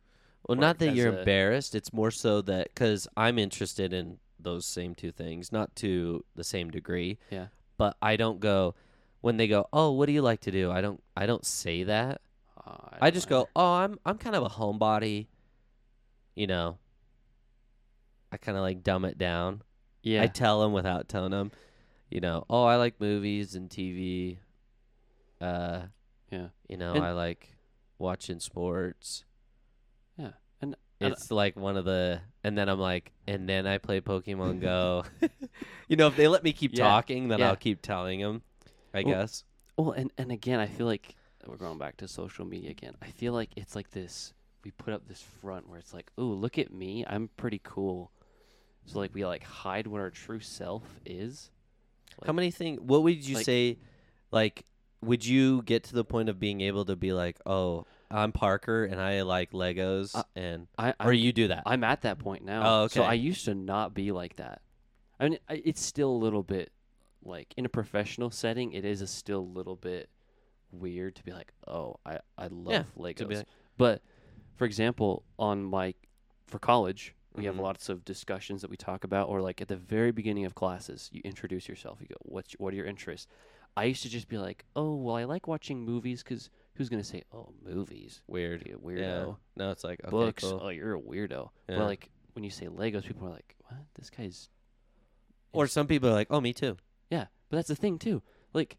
Well, 0.49 0.59
not 0.59 0.79
that 0.79 0.95
you're 0.95 1.13
a- 1.13 1.19
embarrassed. 1.21 1.75
It's 1.75 1.93
more 1.93 2.11
so 2.11 2.43
that 2.43 2.69
because 2.75 3.07
I'm 3.17 3.39
interested 3.39 3.93
in 3.93 4.19
those 4.41 4.67
same 4.67 4.95
two 4.95 5.13
things, 5.13 5.53
not 5.53 5.77
to 5.77 6.25
the 6.35 6.43
same 6.43 6.71
degree. 6.71 7.19
Yeah. 7.31 7.47
But 7.77 7.97
I 8.03 8.17
don't 8.17 8.41
go 8.41 8.75
when 9.21 9.37
they 9.37 9.47
go, 9.47 9.69
"Oh, 9.73 9.93
what 9.93 10.07
do 10.07 10.13
you 10.13 10.23
like 10.23 10.41
to 10.43 10.51
do?" 10.51 10.71
I 10.73 10.81
don't. 10.81 11.01
I 11.17 11.27
don't 11.27 11.45
say 11.47 11.85
that. 11.85 12.21
Uh, 12.67 12.77
I, 13.01 13.11
don't 13.11 13.15
just 13.15 13.27
either. 13.29 13.45
go, 13.45 13.49
"Oh, 13.55 13.73
I'm. 13.75 13.99
I'm 14.05 14.19
kind 14.19 14.35
of 14.35 14.43
a 14.43 14.49
homebody." 14.49 15.27
You 16.35 16.47
know. 16.49 16.79
I 18.33 18.39
kind 18.39 18.57
of 18.57 18.63
like 18.63 18.83
dumb 18.83 19.05
it 19.05 19.19
down. 19.19 19.63
Yeah. 20.03 20.23
I 20.23 20.27
tell 20.27 20.61
them 20.63 20.73
without 20.73 21.09
telling 21.09 21.31
them. 21.31 21.53
You 22.11 22.21
know, 22.21 22.45
oh, 22.51 22.65
I 22.65 22.77
like 22.77 23.01
movies 23.01 23.55
and 23.55 23.71
TV. 23.71 24.39
Uh, 25.41 25.83
Yeah. 26.31 26.49
You 26.69 26.77
know, 26.79 26.93
And- 26.95 27.05
I 27.05 27.13
like 27.13 27.55
watching 27.99 28.41
sports. 28.41 29.25
Yeah. 30.17 30.33
And, 30.61 30.77
and 31.01 31.13
It's 31.13 31.31
like 31.31 31.57
one 31.57 31.77
of 31.77 31.85
the, 31.85 32.21
and 32.43 32.57
then 32.57 32.69
I'm 32.69 32.79
like, 32.81 33.13
and 33.27 33.49
then 33.49 33.67
I 33.67 33.79
play 33.79 34.01
Pokemon 34.01 34.61
Go. 34.61 35.05
you 35.89 35.97
know, 35.97 36.07
if 36.09 36.17
they 36.17 36.27
let 36.29 36.43
me 36.43 36.53
keep 36.53 36.73
Yeah, 36.77 36.85
talking, 36.85 37.29
then 37.29 37.39
yeah. 37.39 37.51
I'll 37.51 37.57
keep 37.57 37.83
telling 37.83 38.21
them. 38.21 38.43
I 38.95 39.03
Well, 39.05 39.15
guess. 39.15 39.45
well, 39.77 39.93
and 39.93 40.11
and 40.19 40.31
again, 40.33 40.59
I 40.61 40.67
feel 40.67 40.87
like 40.87 41.15
we're 41.47 41.57
going 41.57 41.79
back 41.79 41.97
to 41.99 42.09
social 42.09 42.45
media 42.45 42.71
again. 42.71 42.95
I 43.03 43.07
feel 43.11 43.33
like 43.33 43.51
it's 43.57 43.75
like 43.75 43.91
this. 43.91 44.33
We 44.65 44.71
put 44.71 44.93
up 44.95 45.09
this 45.09 45.23
front 45.41 45.67
where 45.69 45.79
it's 45.79 45.93
like, 45.95 46.11
"Ooh, 46.21 46.35
look 46.35 46.59
at 46.59 46.73
me! 46.73 47.05
I'm 47.07 47.29
pretty 47.39 47.61
cool." 47.65 48.13
So 48.87 48.99
like 48.99 49.15
we 49.15 49.25
like 49.25 49.45
hide 49.45 49.87
what 49.87 50.01
our 50.01 50.11
true 50.11 50.41
self 50.41 50.83
is. 51.07 51.51
How 52.27 52.33
many 52.33 52.51
things? 52.51 52.81
What 52.81 53.03
would 53.05 53.27
you 53.27 53.37
like- 53.37 53.45
say? 53.47 53.79
Like, 54.31 54.65
would 55.03 55.25
you 55.27 55.63
get 55.63 55.85
to 55.85 55.95
the 55.95 56.05
point 56.05 56.29
of 56.29 56.39
being 56.41 56.61
able 56.63 56.85
to 56.87 56.97
be 56.97 57.13
like, 57.13 57.39
oh, 57.45 57.87
I'm 58.11 58.33
Parker 58.33 58.85
and 58.85 59.01
I 59.01 59.23
like 59.23 59.53
Legos, 59.53 60.15
Uh, 60.15 60.23
and 60.37 60.69
I 60.79 60.91
or 61.01 61.13
I'm, 61.13 61.15
you 61.15 61.33
do 61.33 61.49
that? 61.49 61.63
I'm 61.67 61.83
at 61.85 62.03
that 62.03 62.19
point 62.19 62.45
now. 62.45 62.63
Oh, 62.65 62.83
okay. 62.85 62.95
So 63.01 63.03
I 63.05 63.15
used 63.15 63.45
to 63.47 63.55
not 63.55 63.95
be 63.95 64.13
like 64.13 64.37
that. 64.37 64.63
I 65.21 65.29
mean, 65.29 65.39
it's 65.49 65.83
still 65.83 66.11
a 66.11 66.17
little 66.17 66.43
bit 66.43 66.73
like 67.25 67.55
in 67.57 67.65
a 67.65 67.69
professional 67.69 68.31
setting. 68.31 68.73
It 68.73 68.85
is 68.85 69.01
a 69.01 69.07
still 69.07 69.41
a 69.41 69.53
little 69.59 69.77
bit 69.77 70.09
weird 70.73 71.15
to 71.17 71.25
be 71.25 71.33
like, 71.33 71.53
"Oh, 71.67 71.97
I 72.05 72.19
I 72.39 72.49
love 72.49 72.87
Legos." 72.99 73.17
to 73.17 73.27
be 73.27 73.37
like- 73.37 73.47
But 73.77 74.03
for 74.57 74.65
example, 74.65 75.25
on 75.39 75.63
my 75.65 75.95
for 76.47 76.59
college, 76.59 77.15
we 77.35 77.45
have 77.47 77.57
Mhm. 77.57 77.61
lots 77.63 77.89
of 77.89 78.05
discussions 78.05 78.61
that 78.63 78.71
we 78.71 78.77
talk 78.77 79.05
about, 79.05 79.29
or 79.29 79.41
like 79.41 79.61
at 79.61 79.69
the 79.69 79.77
very 79.77 80.13
beginning 80.13 80.45
of 80.45 80.55
classes, 80.55 81.09
you 81.13 81.21
introduce 81.25 81.69
yourself. 81.69 82.01
You 82.01 82.09
go, 82.09 82.17
"What's 82.21 82.53
what 82.55 82.73
are 82.73 82.77
your 82.77 82.87
interests?" 82.87 83.27
I 83.77 83.85
used 83.85 84.03
to 84.03 84.09
just 84.11 84.29
be 84.29 84.37
like, 84.39 84.67
"Oh, 84.77 84.97
well, 84.97 85.17
I 85.17 85.25
like 85.25 85.47
watching 85.49 85.81
movies 85.83 86.23
because 86.23 86.51
who's 86.75 86.89
gonna 86.91 87.03
say, 87.05 87.23
oh, 87.33 87.55
movies? 87.63 88.21
Weird. 88.27 88.65
Be 88.65 88.73
a 88.73 88.75
Yeah. 88.75 88.83
weirdo. 88.83 89.39
No, 89.57 89.71
it's 89.71 89.83
like 89.85 90.01
okay, 90.01 90.11
Books? 90.11 90.43
cool. 90.45 90.61
Oh, 90.63 90.69
you're 90.69 90.95
a 90.95 91.01
weirdo." 91.01 91.51
Yeah. 91.69 91.77
But 91.79 91.85
like 91.87 92.11
when 92.35 92.45
you 92.45 92.51
say 92.51 92.67
Legos, 92.67 93.05
people 93.07 93.27
are 93.29 93.31
like, 93.33 93.55
"What? 93.69 93.79
This 93.95 94.11
guy's." 94.11 94.51
Or 95.53 95.67
some 95.67 95.87
people 95.87 96.09
are 96.09 96.15
like, 96.15 96.29
oh, 96.31 96.41
me 96.41 96.53
too. 96.53 96.77
yeah, 97.11 97.27
but 97.51 97.57
that's 97.59 97.69
the 97.69 97.75
thing 97.77 97.99
too. 97.99 98.23
Like, 98.55 98.79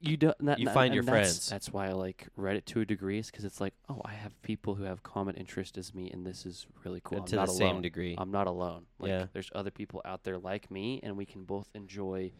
you 0.00 0.16
do 0.16 0.32
that, 0.40 0.58
You 0.58 0.64
that- 0.66 0.74
find 0.74 0.94
your 0.94 1.02
that's- 1.04 1.26
friends. 1.34 1.48
That's 1.50 1.72
why 1.72 1.88
I 1.88 1.92
like 1.92 2.28
Reddit 2.38 2.64
to 2.66 2.80
a 2.80 2.84
degree, 2.86 3.18
is 3.18 3.30
because 3.30 3.44
it's 3.44 3.60
like, 3.60 3.74
oh, 3.88 4.00
I 4.04 4.12
have 4.12 4.40
people 4.42 4.74
who 4.76 4.84
have 4.84 5.02
common 5.02 5.36
interest 5.36 5.76
as 5.78 5.94
me, 5.94 6.10
and 6.10 6.26
this 6.26 6.46
is 6.46 6.66
really 6.84 7.00
cool. 7.04 7.18
And 7.18 7.24
I'm 7.24 7.28
to 7.30 7.36
not 7.36 7.46
the 7.46 7.52
alone. 7.52 7.58
same 7.58 7.82
degree. 7.82 8.14
I'm 8.18 8.30
not 8.30 8.46
alone. 8.46 8.86
Like, 8.98 9.10
Yeah. 9.10 9.26
there's 9.32 9.50
other 9.54 9.70
people 9.70 10.00
out 10.04 10.24
there 10.24 10.38
like 10.38 10.70
me, 10.70 11.00
and 11.02 11.16
we 11.16 11.26
can 11.26 11.44
both 11.44 11.68
enjoy. 11.74 12.32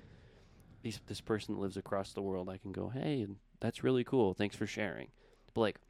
These 0.83 0.99
this 1.07 1.21
person 1.21 1.55
that 1.55 1.61
lives 1.61 1.77
across 1.77 2.15
the 2.15 2.23
world, 2.23 2.49
I 2.49 2.57
can 2.57 2.73
go, 2.73 2.89
hey, 2.89 3.27
that's 3.61 3.85
really 3.85 4.03
cool. 4.05 4.33
Thanks 4.33 4.57
for 4.57 4.67
sharing. 4.67 5.09
But 5.53 5.61
like, 5.61 5.81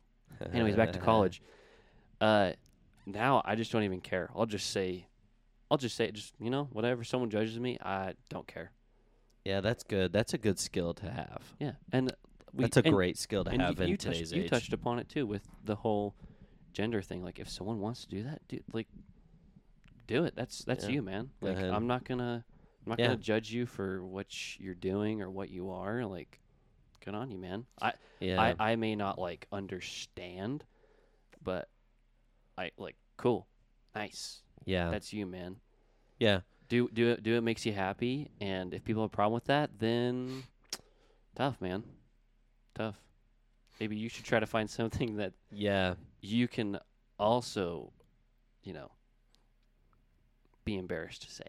anyways, 0.52 0.74
back 0.74 0.92
to 0.94 0.98
college. 1.10 1.40
Uh, 2.20 2.54
now 3.06 3.40
I 3.44 3.54
just 3.54 3.70
don't 3.70 3.84
even 3.84 4.00
care. 4.00 4.30
I'll 4.34 4.46
just 4.46 4.70
say, 4.70 5.06
I'll 5.70 5.78
just 5.78 5.94
say, 5.96 6.10
just 6.10 6.34
you 6.40 6.50
know, 6.50 6.64
whatever 6.72 7.04
someone 7.04 7.30
judges 7.30 7.56
me, 7.60 7.78
I 7.80 8.14
don't 8.30 8.48
care. 8.48 8.72
Yeah, 9.44 9.60
that's 9.60 9.82
good. 9.84 10.12
That's 10.12 10.34
a 10.34 10.38
good 10.38 10.58
skill 10.58 10.94
to 10.94 11.10
have. 11.10 11.42
Yeah, 11.58 11.72
and 11.92 12.12
we, 12.54 12.64
That's 12.64 12.76
a 12.76 12.82
and- 12.84 12.94
great 12.94 13.16
skill 13.18 13.44
to 13.44 13.50
have 13.50 13.78
you, 13.78 13.84
in 13.84 13.90
you 13.90 13.96
today's 13.96 14.30
touched, 14.30 14.42
you 14.42 14.48
touched 14.48 14.72
upon 14.72 14.98
it 14.98 15.08
too 15.08 15.26
with 15.26 15.42
the 15.64 15.76
whole 15.76 16.14
gender 16.72 17.00
thing. 17.02 17.22
Like, 17.22 17.38
if 17.38 17.48
someone 17.48 17.80
wants 17.80 18.02
to 18.04 18.08
do 18.08 18.22
that, 18.24 18.40
dude, 18.48 18.64
like, 18.72 18.88
do 20.06 20.24
it. 20.24 20.34
That's 20.36 20.64
that's 20.64 20.84
Yeah. 20.84 20.90
you, 20.90 21.02
man. 21.02 21.30
Like. 21.40 21.58
I'm 21.58 21.86
not 21.86 22.04
gonna 22.04 22.44
I'm 22.86 22.90
not 22.90 22.98
Yeah. 22.98 23.06
gonna 23.08 23.18
judge 23.18 23.52
you 23.52 23.66
for 23.66 24.04
what 24.04 24.30
sh- 24.32 24.58
you're 24.58 24.74
doing 24.74 25.20
or 25.22 25.30
what 25.30 25.50
you 25.50 25.70
are. 25.70 26.04
Like, 26.04 26.40
good 27.04 27.14
on 27.14 27.30
you, 27.30 27.38
man. 27.38 27.66
I 27.80 27.92
Yeah. 28.18 28.40
I, 28.58 28.72
I 28.72 28.76
may 28.76 28.96
not 28.96 29.18
like 29.18 29.46
understand, 29.52 30.64
but 31.42 31.68
I 32.58 32.72
like 32.76 32.96
cool, 33.16 33.46
nice. 33.94 34.42
yeah. 34.64 34.90
That's 34.90 35.12
you, 35.12 35.26
man. 35.26 35.56
yeah. 36.18 36.40
Do 36.70 36.88
do 36.88 37.08
it 37.10 37.22
do 37.24 37.34
it 37.36 37.40
makes 37.42 37.66
you 37.66 37.72
happy, 37.72 38.30
and 38.40 38.72
if 38.72 38.84
people 38.84 39.02
have 39.02 39.10
a 39.12 39.14
problem 39.14 39.34
with 39.34 39.46
that, 39.46 39.70
then 39.80 40.44
tough, 41.34 41.60
man, 41.60 41.82
tough. 42.74 42.96
Maybe 43.80 43.96
you 43.96 44.08
should 44.08 44.24
try 44.24 44.38
to 44.40 44.46
find 44.46 44.70
something 44.80 45.16
that 45.16 45.32
Yeah. 45.50 45.94
you 46.20 46.46
can 46.48 46.78
also, 47.18 47.92
you 48.62 48.72
know, 48.72 48.92
be 50.64 50.76
embarrassed 50.76 51.22
to 51.22 51.30
say. 51.30 51.44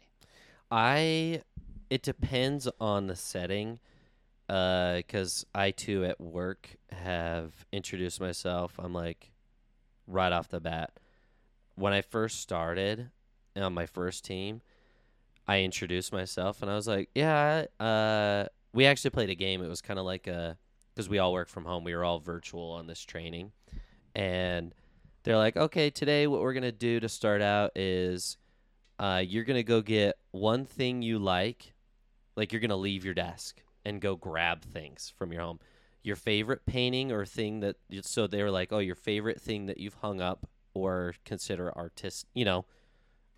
I 0.72 1.44
it 1.92 2.02
depends 2.02 2.68
on 2.80 3.06
the 3.06 3.16
setting 3.16 3.80
uh, 4.50 4.96
because 4.96 5.46
I 5.54 5.70
too 5.70 6.04
at 6.04 6.20
work 6.20 6.78
have 6.92 7.66
introduced 7.72 8.20
myself. 8.20 8.80
I'm 8.80 8.94
like 8.94 9.30
right 10.08 10.32
off 10.32 10.48
the 10.50 10.60
bat. 10.60 10.94
When 11.76 11.94
I 11.94 12.02
first 12.02 12.40
started 12.40 13.12
on 13.56 13.74
my 13.74 13.86
first 13.86 14.26
team, 14.26 14.62
I 15.48 15.62
introduced 15.62 16.14
myself 16.14 16.62
and 16.62 16.72
I 16.72 16.76
was 16.76 16.88
like, 16.88 17.10
"Yeah, 17.16 17.66
uh, 17.80 18.46
we 18.74 18.86
actually 18.86 19.12
played 19.12 19.30
a 19.30 19.36
game. 19.36 19.64
It 19.64 19.68
was 19.68 19.82
kind 19.82 20.00
of 20.00 20.06
like 20.06 20.28
a 20.28 20.58
because 20.94 21.10
we 21.10 21.20
all 21.20 21.34
work 21.34 21.50
from 21.50 21.66
home. 21.66 21.84
We 21.84 21.96
were 21.96 22.04
all 22.04 22.20
virtual 22.20 22.72
on 22.72 22.88
this 22.88 23.02
training, 23.02 23.52
and 24.16 24.74
they're 25.24 25.38
like, 25.38 25.58
"Okay, 25.58 25.90
today 25.90 26.28
what 26.28 26.42
we're 26.42 26.54
gonna 26.54 26.72
do 26.72 27.00
to 27.00 27.10
start 27.10 27.42
out 27.42 27.72
is." 27.76 28.38
uh, 29.02 29.18
you're 29.18 29.44
gonna 29.44 29.64
go 29.64 29.82
get 29.82 30.16
one 30.30 30.64
thing 30.64 31.02
you 31.02 31.18
like, 31.18 31.74
like 32.36 32.54
you're 32.54 32.62
gonna 32.62 32.76
leave 32.78 33.04
your 33.04 33.16
desk 33.16 33.64
and 33.84 34.00
go 34.00 34.16
grab 34.16 34.62
things 34.62 35.12
from 35.18 35.34
your 35.34 35.42
home. 35.42 35.60
Your 36.04 36.16
favorite 36.16 36.68
painting 36.68 37.12
or 37.12 37.26
thing 37.26 37.62
that 37.62 37.78
so 38.04 38.28
they 38.28 38.44
were 38.44 38.52
like, 38.52 38.72
oh, 38.72 38.78
your 38.78 38.96
favorite 38.96 39.42
thing 39.42 39.66
that 39.66 39.80
you've 39.80 39.96
hung 39.96 40.22
up 40.22 40.48
or 40.76 41.16
consider 41.26 41.76
artist, 41.76 42.28
you 42.36 42.46
know, 42.46 42.66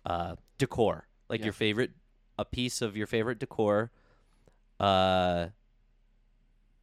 uh, 0.04 0.36
decor, 0.58 1.06
like 1.34 1.40
Yeah. 1.40 1.46
your 1.46 1.52
favorite, 1.52 1.90
a 2.38 2.44
piece 2.44 2.80
of 2.80 2.96
your 2.96 3.08
favorite 3.08 3.40
decor, 3.40 3.90
uh, 4.78 5.48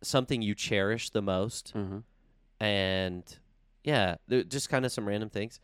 something 0.02 0.42
you 0.42 0.54
cherish 0.56 1.10
the 1.10 1.22
most, 1.22 1.74
Mm-hmm. 1.74 2.00
and 2.64 3.40
yeah, 3.84 4.16
just 4.50 4.70
kind 4.70 4.86
of 4.86 4.92
some 4.92 5.08
random 5.08 5.30
things. 5.30 5.60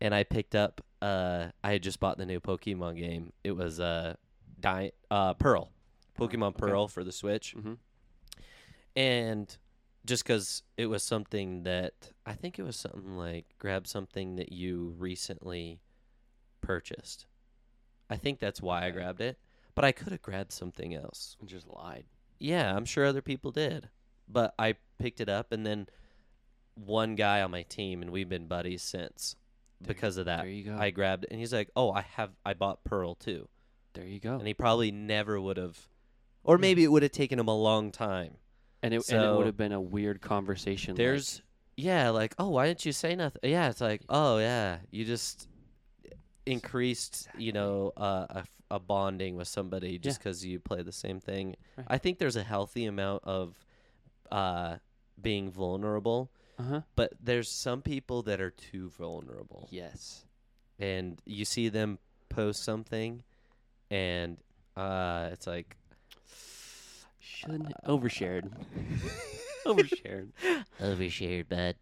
And 0.00 0.12
I 0.14 0.24
picked 0.24 0.54
up. 0.56 0.80
Uh, 1.00 1.48
I 1.62 1.72
had 1.72 1.82
just 1.84 2.00
bought 2.00 2.18
the 2.18 2.26
new 2.26 2.40
Pokemon 2.40 2.96
game. 2.96 3.32
It 3.44 3.52
was 3.52 3.78
uh, 3.78 4.14
Di- 4.60 4.90
uh 5.10 5.34
Pearl, 5.34 5.70
Pokemon 6.18 6.48
okay. 6.56 6.58
Pearl 6.66 6.88
for 6.88 7.04
the 7.04 7.12
Switch, 7.12 7.54
Mhm. 7.56 7.78
and 8.96 9.56
just 10.04 10.24
because 10.24 10.64
it 10.76 10.86
was 10.86 11.02
something 11.04 11.62
that 11.62 12.10
I 12.26 12.34
think 12.34 12.58
it 12.58 12.62
was 12.64 12.74
something 12.76 13.16
like 13.16 13.46
grab 13.58 13.86
something 13.86 14.34
that 14.36 14.50
you 14.50 14.94
recently 14.98 15.80
purchased. 16.60 17.26
I 18.12 18.16
think 18.16 18.38
that's 18.40 18.60
why 18.62 18.84
I 18.84 18.90
grabbed 18.90 19.20
it, 19.20 19.38
but 19.74 19.84
I 19.84 19.92
could 19.92 20.12
have 20.12 20.22
grabbed 20.22 20.52
something 20.52 20.94
else. 20.94 21.36
And 21.40 21.48
just 21.48 21.66
lied. 21.66 22.04
Yeah, 22.38 22.74
I'm 22.76 22.84
sure 22.84 23.04
other 23.06 23.22
people 23.22 23.50
did. 23.50 23.88
But 24.28 24.54
I 24.58 24.76
picked 24.98 25.20
it 25.20 25.28
up 25.28 25.52
and 25.52 25.66
then 25.66 25.86
one 26.74 27.14
guy 27.16 27.42
on 27.42 27.50
my 27.50 27.62
team 27.62 28.02
and 28.02 28.10
we've 28.10 28.28
been 28.28 28.46
buddies 28.46 28.82
since 28.82 29.36
There- 29.80 29.88
because 29.94 30.16
of 30.16 30.26
that. 30.26 30.42
There 30.42 30.50
you 30.50 30.64
go. 30.64 30.76
I 30.76 30.90
grabbed 30.90 31.24
it 31.24 31.30
and 31.30 31.40
he's 31.40 31.52
like, 31.52 31.70
"Oh, 31.76 31.92
I 31.92 32.02
have 32.02 32.30
I 32.44 32.54
bought 32.54 32.84
Pearl 32.84 33.14
too." 33.14 33.48
there 33.94 34.06
you 34.06 34.18
go. 34.18 34.38
And 34.38 34.46
he 34.46 34.54
probably 34.54 34.90
never 34.90 35.38
would 35.38 35.58
have 35.58 35.88
or 36.44 36.56
maybe 36.56 36.82
it 36.82 36.88
would 36.88 37.02
have 37.02 37.12
taken 37.12 37.38
him 37.38 37.48
a 37.48 37.54
long 37.56 37.92
time. 37.92 38.38
And 38.82 38.94
it, 38.94 38.96
and 38.96 39.18
it 39.18 39.20
So- 39.22 39.36
would 39.36 39.46
have 39.46 39.56
been 39.56 39.72
a 39.72 39.80
weird 39.80 40.20
conversation. 40.22 40.92
like, 40.94 40.98
There's 40.98 41.42
yeah, 41.76 42.08
like, 42.10 42.34
"Oh, 42.38 42.48
why 42.50 42.66
didn't 42.68 42.84
you 42.86 42.92
say 42.92 43.14
nothing?" 43.14 43.40
Yeah, 43.50 43.68
it's 43.70 43.80
like, 43.80 44.02
"Oh, 44.08 44.38
yeah, 44.38 44.78
you 44.90 45.04
just 45.04 45.46
increased, 46.46 47.28
you 47.36 47.52
know, 47.52 47.92
uh, 47.96 48.26
a, 48.30 48.44
a 48.70 48.78
bonding 48.80 49.36
with 49.36 49.48
somebody 49.48 49.98
just 49.98 50.18
because 50.18 50.44
you 50.44 50.58
play 50.60 50.82
the 50.82 50.92
same 50.92 51.20
thing." 51.20 51.56
Right. 51.76 51.86
I 51.88 51.98
think 51.98 52.18
there's 52.18 52.36
a 52.36 52.42
healthy 52.42 52.84
amount 52.86 53.22
of 53.24 53.54
uh, 54.30 54.76
being 55.20 55.50
vulnerable, 55.50 56.30
uh-huh. 56.58 56.80
but 56.96 57.12
there's 57.22 57.48
some 57.48 57.82
people 57.82 58.22
that 58.22 58.40
are 58.40 58.50
too 58.50 58.88
vulnerable, 58.90 59.68
Yes. 59.70 60.24
and 60.78 61.20
you 61.26 61.44
see 61.44 61.68
them 61.68 61.98
post 62.28 62.64
something, 62.64 63.22
and 63.90 64.38
uh, 64.76 65.28
it's 65.32 65.46
like, 65.46 65.76
Shouldn't 67.20 67.72
overshared. 67.86 68.50
overshared. 69.66 70.28
overshared, 70.80 71.48
bud. 71.48 71.76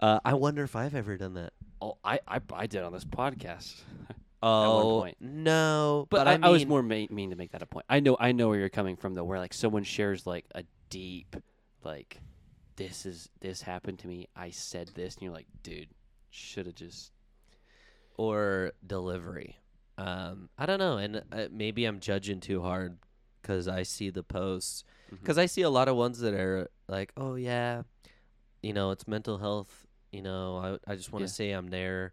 Uh, 0.00 0.20
I 0.24 0.34
wonder 0.34 0.62
if 0.62 0.76
I've 0.76 0.94
ever 0.94 1.16
done 1.16 1.34
that. 1.34 1.52
Oh, 1.80 1.98
I, 2.04 2.20
I 2.26 2.40
I 2.52 2.66
did 2.66 2.82
on 2.82 2.92
this 2.92 3.04
podcast. 3.04 3.74
Oh 4.42 5.08
no, 5.18 6.06
But, 6.10 6.18
but, 6.18 6.26
I, 6.28 6.32
I, 6.32 6.36
mean, 6.36 6.44
I 6.44 6.48
was 6.50 6.66
more 6.66 6.82
ma- 6.82 7.06
mean 7.10 7.30
to 7.30 7.36
make 7.36 7.50
that 7.52 7.62
a 7.62 7.66
point. 7.66 7.86
I 7.88 8.00
know 8.00 8.16
I 8.20 8.32
know 8.32 8.48
where 8.48 8.58
you're 8.58 8.68
coming 8.68 8.94
from 8.94 9.14
though, 9.14 9.24
where 9.24 9.38
like 9.38 9.54
someone 9.54 9.82
shares 9.82 10.26
like 10.26 10.44
a 10.54 10.62
deep, 10.90 11.34
like, 11.82 12.20
this 12.76 13.06
is 13.06 13.28
this 13.40 13.62
happened 13.62 13.98
to 14.00 14.06
me. 14.08 14.28
I 14.36 14.50
said 14.50 14.88
this, 14.94 15.14
and 15.14 15.22
you're 15.22 15.32
like, 15.32 15.48
dude, 15.62 15.88
should 16.30 16.66
have 16.66 16.74
just. 16.76 17.10
or 18.16 18.72
delivery. 18.86 19.56
Um, 19.98 20.50
I 20.58 20.66
don't 20.66 20.78
know, 20.78 20.98
and 20.98 21.22
uh, 21.32 21.46
maybe 21.50 21.84
I'm 21.86 21.98
judging 21.98 22.38
too 22.40 22.60
hard 22.62 22.98
because 23.40 23.66
I 23.66 23.82
see 23.82 24.10
the 24.10 24.22
posts. 24.22 24.84
Because 25.10 25.38
I 25.38 25.46
see 25.46 25.62
a 25.62 25.70
lot 25.70 25.88
of 25.88 25.96
ones 25.96 26.18
that 26.20 26.34
are 26.34 26.68
like, 26.88 27.10
"Oh 27.16 27.34
yeah, 27.36 27.82
you 28.62 28.74
know, 28.74 28.90
it's 28.90 29.08
mental 29.08 29.38
health. 29.38 29.85
You 30.12 30.22
know, 30.22 30.78
I 30.86 30.92
I 30.92 30.96
just 30.96 31.12
want 31.12 31.20
to 31.22 31.26
Yeah. 31.30 31.32
say 31.34 31.50
I'm 31.52 31.68
there 31.68 32.12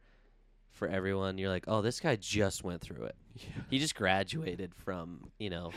for 0.72 0.88
everyone." 0.88 1.38
You're 1.38 1.50
like, 1.50 1.66
"Oh, 1.68 1.82
this 1.82 2.00
guy 2.00 2.16
just 2.16 2.64
went 2.64 2.82
through 2.82 3.04
it. 3.06 3.16
Yeah. 3.36 3.64
He 3.70 3.80
just 3.80 3.96
graduated 3.96 4.74
from 4.76 5.32
you 5.40 5.50
know, 5.50 5.72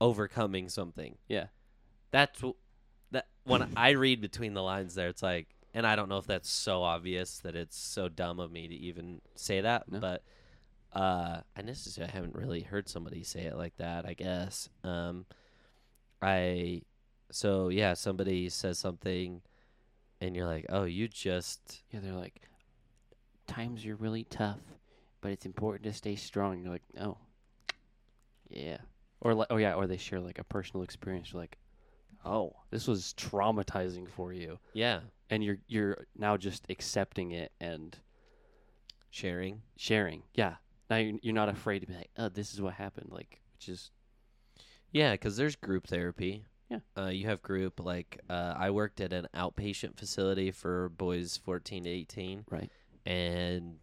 overcoming 0.00 0.68
something." 0.68 1.16
Yeah. 1.28 1.46
That's 2.10 2.40
wh- 2.40 2.50
that 3.10 3.28
when 3.44 3.68
I 3.76 3.90
read 3.90 4.20
between 4.20 4.54
the 4.54 4.62
lines 4.62 4.94
there, 4.94 5.08
it's 5.08 5.22
like, 5.22 5.48
and 5.74 5.86
I 5.86 5.96
don't 5.96 6.08
know 6.08 6.18
if 6.18 6.26
that's 6.26 6.48
so 6.50 6.82
obvious 6.82 7.38
that 7.40 7.54
it's 7.56 7.76
so 7.76 8.08
dumb 8.08 8.40
of 8.40 8.50
me 8.50 8.68
to 8.68 8.74
even 8.74 9.20
say 9.34 9.60
that, 9.60 9.90
No. 9.90 10.00
but 10.00 10.22
uh, 10.92 11.40
I 11.56 11.62
necessarily 11.62 12.12
haven't 12.12 12.34
really 12.34 12.62
heard 12.62 12.88
somebody 12.88 13.22
say 13.22 13.42
it 13.42 13.56
like 13.56 13.76
that. 13.76 14.06
I 14.06 14.14
guess. 14.14 14.68
Um, 14.84 15.26
I 16.22 16.82
so 17.30 17.68
yeah, 17.68 17.94
somebody 17.94 18.48
says 18.48 18.78
something, 18.78 19.42
and 20.20 20.34
you're 20.34 20.46
like, 20.46 20.66
oh, 20.68 20.84
you 20.84 21.08
just 21.08 21.82
Yeah, 21.90 22.00
they're 22.00 22.12
like, 22.12 22.48
times 23.46 23.86
are 23.86 23.96
really 23.96 24.24
tough, 24.24 24.60
but 25.20 25.30
it's 25.30 25.46
important 25.46 25.84
to 25.84 25.92
stay 25.92 26.16
strong. 26.16 26.60
You're 26.62 26.72
like, 26.72 26.84
oh, 27.00 27.18
yeah, 28.48 28.78
or 29.20 29.34
like, 29.34 29.48
oh 29.50 29.56
yeah, 29.56 29.74
or 29.74 29.86
they 29.86 29.96
share 29.96 30.20
like 30.20 30.38
a 30.38 30.44
personal 30.44 30.82
experience. 30.82 31.32
You're 31.32 31.42
like, 31.42 31.58
oh, 32.24 32.54
this 32.70 32.86
was 32.86 33.14
traumatizing 33.16 34.08
for 34.08 34.32
you, 34.32 34.58
yeah 34.72 35.00
and 35.30 35.42
you're 35.42 35.58
you're 35.66 36.06
now 36.16 36.36
just 36.36 36.66
accepting 36.70 37.32
it 37.32 37.52
and 37.60 37.96
sharing. 39.10 39.62
sharing. 39.76 40.22
Yeah, 40.34 40.54
now 40.90 40.96
you're, 40.96 41.18
you're 41.22 41.34
not 41.34 41.48
afraid 41.48 41.80
to 41.80 41.86
be 41.86 41.94
like, 41.94 42.10
oh, 42.18 42.28
this 42.28 42.52
is 42.52 42.60
what 42.60 42.74
happened. 42.74 43.10
Like, 43.10 43.40
which 43.54 43.68
is 43.68 43.90
Yeah, 44.92 45.12
because 45.12 45.36
there's 45.36 45.56
group 45.56 45.86
therapy. 45.86 46.44
Yeah. 46.68 46.78
Uh, 46.98 47.06
you 47.08 47.26
have 47.26 47.42
group 47.42 47.78
like 47.78 48.20
uh, 48.28 48.54
I 48.56 48.70
worked 48.70 49.00
at 49.00 49.12
an 49.12 49.28
outpatient 49.34 49.96
facility 49.96 50.50
for 50.50 50.88
boys 50.88 51.36
14 51.44 51.84
to 51.84 51.90
18. 51.90 52.44
Right. 52.50 52.70
And 53.04 53.76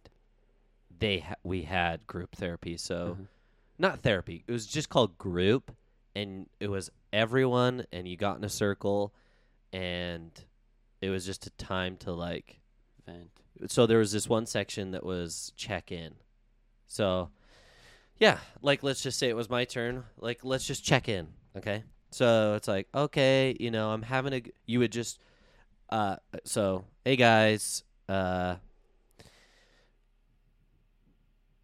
they 0.98 1.20
ha- 1.20 1.36
we 1.42 1.62
had 1.62 2.06
group 2.06 2.36
therapy. 2.36 2.76
So 2.76 3.16
Mhm. 3.18 3.26
not 3.78 4.00
therapy. 4.00 4.44
It 4.46 4.52
was 4.52 4.66
just 4.66 4.90
called 4.90 5.16
group, 5.18 5.74
and 6.14 6.48
it 6.60 6.68
was 6.68 6.90
everyone, 7.12 7.86
and 7.90 8.06
you 8.06 8.16
got 8.16 8.36
in 8.36 8.44
a 8.44 8.48
circle, 8.50 9.14
and 9.72 10.30
it 11.00 11.08
was 11.10 11.24
just 11.26 11.46
a 11.46 11.50
time 11.50 11.96
to 11.98 12.12
like. 12.12 12.60
vent. 13.06 13.30
So 13.68 13.86
there 13.86 13.98
was 13.98 14.12
this 14.12 14.28
one 14.28 14.46
section 14.46 14.90
that 14.92 15.04
was 15.04 15.52
check 15.56 15.90
in. 15.92 16.14
So, 16.86 17.30
yeah, 18.18 18.38
like 18.62 18.82
let's 18.82 19.02
just 19.02 19.18
say 19.18 19.28
it 19.28 19.36
was 19.36 19.48
my 19.50 19.64
turn. 19.64 20.04
Like 20.18 20.44
let's 20.44 20.66
just 20.66 20.84
check 20.84 21.08
in, 21.08 21.28
okay? 21.56 21.84
So 22.14 22.54
it's 22.54 22.68
like, 22.68 22.86
okay, 22.94 23.56
you 23.58 23.72
know, 23.72 23.90
I'm 23.90 24.02
having 24.02 24.32
a. 24.34 24.42
You 24.66 24.78
would 24.78 24.92
just, 24.92 25.18
uh, 25.90 26.16
so 26.44 26.84
hey 27.04 27.16
guys, 27.16 27.82
uh, 28.08 28.56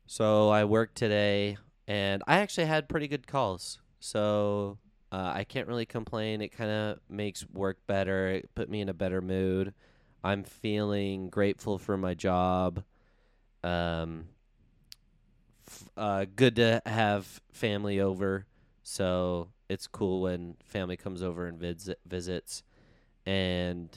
so 0.07 0.49
I 0.49 0.65
worked 0.65 0.97
today, 0.97 1.57
and 1.87 2.25
I 2.27 2.39
actually 2.39 2.67
had 2.67 2.89
pretty 2.89 3.07
good 3.07 3.29
calls. 3.29 3.79
So 4.01 4.79
uh, 5.13 5.31
I 5.37 5.45
can't 5.45 5.69
really 5.69 5.87
complain. 5.87 6.41
It 6.41 6.49
kind 6.49 6.71
of 6.71 6.99
makes 7.09 7.49
work 7.51 7.79
better. 7.87 8.27
It 8.31 8.53
put 8.57 8.69
me 8.69 8.81
in 8.81 8.89
a 8.89 8.95
better 8.95 9.21
mood. 9.21 9.73
I'm 10.25 10.43
feeling 10.43 11.29
grateful 11.31 11.79
for 11.79 11.97
my 11.97 12.15
job. 12.15 12.83
Um, 13.63 14.27
f- 15.69 15.91
uh, 15.97 16.27
good 16.35 16.57
to 16.57 16.83
have 16.87 17.41
family 17.53 18.01
over. 18.01 18.47
So 18.83 19.49
it's 19.71 19.87
cool 19.87 20.21
when 20.23 20.57
family 20.65 20.97
comes 20.97 21.23
over 21.23 21.47
and 21.47 21.59
visit 21.59 22.01
visits. 22.05 22.63
And 23.25 23.89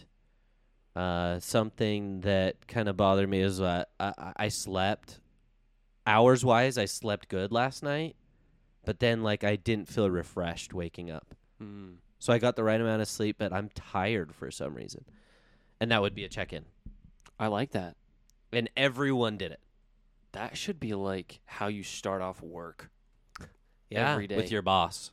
uh, 0.95 1.39
something 1.39 2.21
that 2.21 2.67
kind 2.67 2.87
of 2.87 2.95
bothered 2.95 3.27
me 3.27 3.39
is 3.41 3.57
that 3.57 3.89
I, 3.99 4.13
I- 4.17 4.33
I 4.37 4.47
slept 4.49 5.19
hours 6.05 6.45
wise. 6.45 6.77
I 6.77 6.85
slept 6.85 7.27
good 7.29 7.51
last 7.51 7.81
night, 7.81 8.15
but 8.85 8.99
then 8.99 9.23
like 9.23 9.43
I 9.43 9.55
didn't 9.55 9.87
feel 9.87 10.09
refreshed 10.09 10.73
waking 10.73 11.09
up. 11.09 11.33
Mm. 11.61 11.95
So 12.19 12.31
I 12.31 12.37
got 12.37 12.55
the 12.55 12.63
right 12.63 12.79
amount 12.79 13.01
of 13.01 13.07
sleep, 13.07 13.37
but 13.39 13.51
I'm 13.51 13.69
tired 13.73 14.33
for 14.33 14.51
some 14.51 14.75
reason. 14.75 15.03
And 15.81 15.91
that 15.91 16.01
would 16.01 16.15
be 16.15 16.23
a 16.23 16.29
check 16.29 16.53
in. 16.53 16.65
I 17.39 17.47
like 17.47 17.71
that. 17.71 17.95
And 18.51 18.69
everyone 18.77 19.37
did 19.37 19.51
it. 19.51 19.59
That 20.33 20.55
should 20.55 20.79
be 20.79 20.93
like 20.93 21.39
how 21.45 21.67
you 21.67 21.83
start 21.83 22.21
off 22.21 22.41
work. 22.41 22.89
Yeah. 23.89 24.11
Every 24.11 24.27
day. 24.27 24.35
With 24.37 24.51
your 24.51 24.61
boss. 24.61 25.11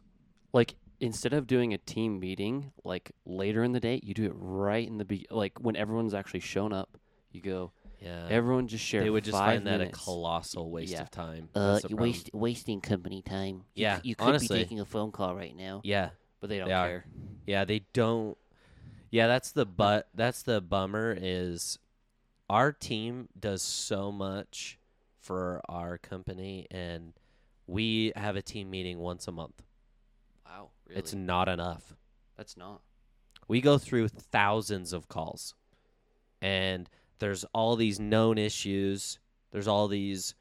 Like 0.53 0.75
instead 1.01 1.33
of 1.33 1.47
doing 1.47 1.73
a 1.75 1.79
team 1.79 2.19
meeting 2.21 2.73
like 2.85 3.13
later 3.25 3.63
in 3.65 3.73
the 3.73 3.81
day, 3.81 4.01
you 4.03 4.15
do 4.15 4.25
it 4.25 4.33
right 4.35 4.87
in 4.87 4.99
the 4.99 5.05
be- 5.05 5.27
like 5.31 5.59
when 5.61 5.77
everyone's 5.77 6.15
actually 6.15 6.41
shown 6.41 6.73
up. 6.73 6.99
You 7.33 7.41
go. 7.41 7.73
Yeah. 8.01 8.27
Everyone 8.31 8.67
just 8.67 8.83
share. 8.85 9.03
they 9.03 9.11
would 9.11 9.25
just 9.25 9.37
five 9.37 9.57
find 9.63 9.67
that 9.67 9.81
a 9.83 9.87
colossal 9.89 10.71
waste 10.71 10.93
Yeah. 10.93 11.03
of 11.03 11.11
time. 11.11 11.51
Uh, 11.55 11.81
you're 11.87 11.99
waste, 11.99 12.31
wasting 12.33 12.81
company 12.81 13.21
time. 13.21 13.65
You 13.75 13.83
Yeah, 13.83 13.97
c- 14.01 14.09
you 14.09 14.15
could 14.17 14.27
honestly. 14.29 14.57
be 14.57 14.63
taking 14.65 14.81
a 14.81 14.87
phone 14.87 15.13
call 15.13 15.35
right 15.37 15.55
now. 15.55 15.81
Yeah. 15.85 16.11
but 16.41 16.49
they 16.49 16.57
don't 16.57 16.69
They 16.69 16.75
are. 16.75 16.89
care. 16.89 17.05
Yeah, 17.47 17.65
they 17.67 17.81
don't. 17.93 18.39
Yeah, 19.11 19.27
that's 19.27 19.53
the 19.53 19.67
but. 19.67 20.09
That's 20.15 20.43
the 20.43 20.63
bummer 20.63 21.15
is, 21.21 21.79
our 22.49 22.73
team 22.73 23.29
does 23.39 23.61
so 23.61 24.11
much 24.11 24.79
for 25.19 25.61
our 25.69 25.99
company, 25.99 26.67
and 26.71 27.13
we 27.67 28.13
have 28.17 28.37
a 28.37 28.43
team 28.43 28.71
meeting 28.71 28.99
once 29.01 29.29
a 29.29 29.33
month. 29.33 29.63
Really? 30.91 30.99
It's 30.99 31.15
not 31.15 31.49
enough. 31.49 31.95
That's 32.37 32.57
not. 32.57 32.83
We 33.49 33.61
go 33.61 33.79
through 33.79 34.09
thousands 34.09 34.93
of 34.93 35.09
calls, 35.09 35.55
and 36.41 36.89
there's 37.19 37.45
all 37.53 37.77
these 37.77 37.99
known 37.99 38.39
issues. 38.39 39.19
There's 39.51 39.69
all 39.69 39.89
these 39.89 40.35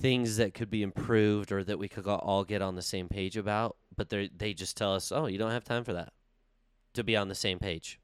things 0.00 0.36
that 0.36 0.54
could 0.54 0.70
be 0.70 0.82
improved 0.82 1.52
or 1.52 1.64
that 1.64 1.78
we 1.78 1.88
could 1.88 2.06
all 2.06 2.44
get 2.44 2.62
on 2.62 2.76
the 2.76 2.82
same 2.82 3.08
page 3.08 3.36
about. 3.36 3.76
But 3.96 4.08
they 4.08 4.28
they 4.34 4.54
just 4.54 4.76
tell 4.76 4.94
us, 4.94 5.12
"Oh, 5.12 5.26
you 5.26 5.38
don't 5.38 5.50
have 5.50 5.64
time 5.64 5.84
for 5.84 5.92
that 5.92 6.12
to 6.94 7.04
be 7.04 7.16
on 7.16 7.28
the 7.28 7.34
same 7.34 7.58
page." 7.58 7.98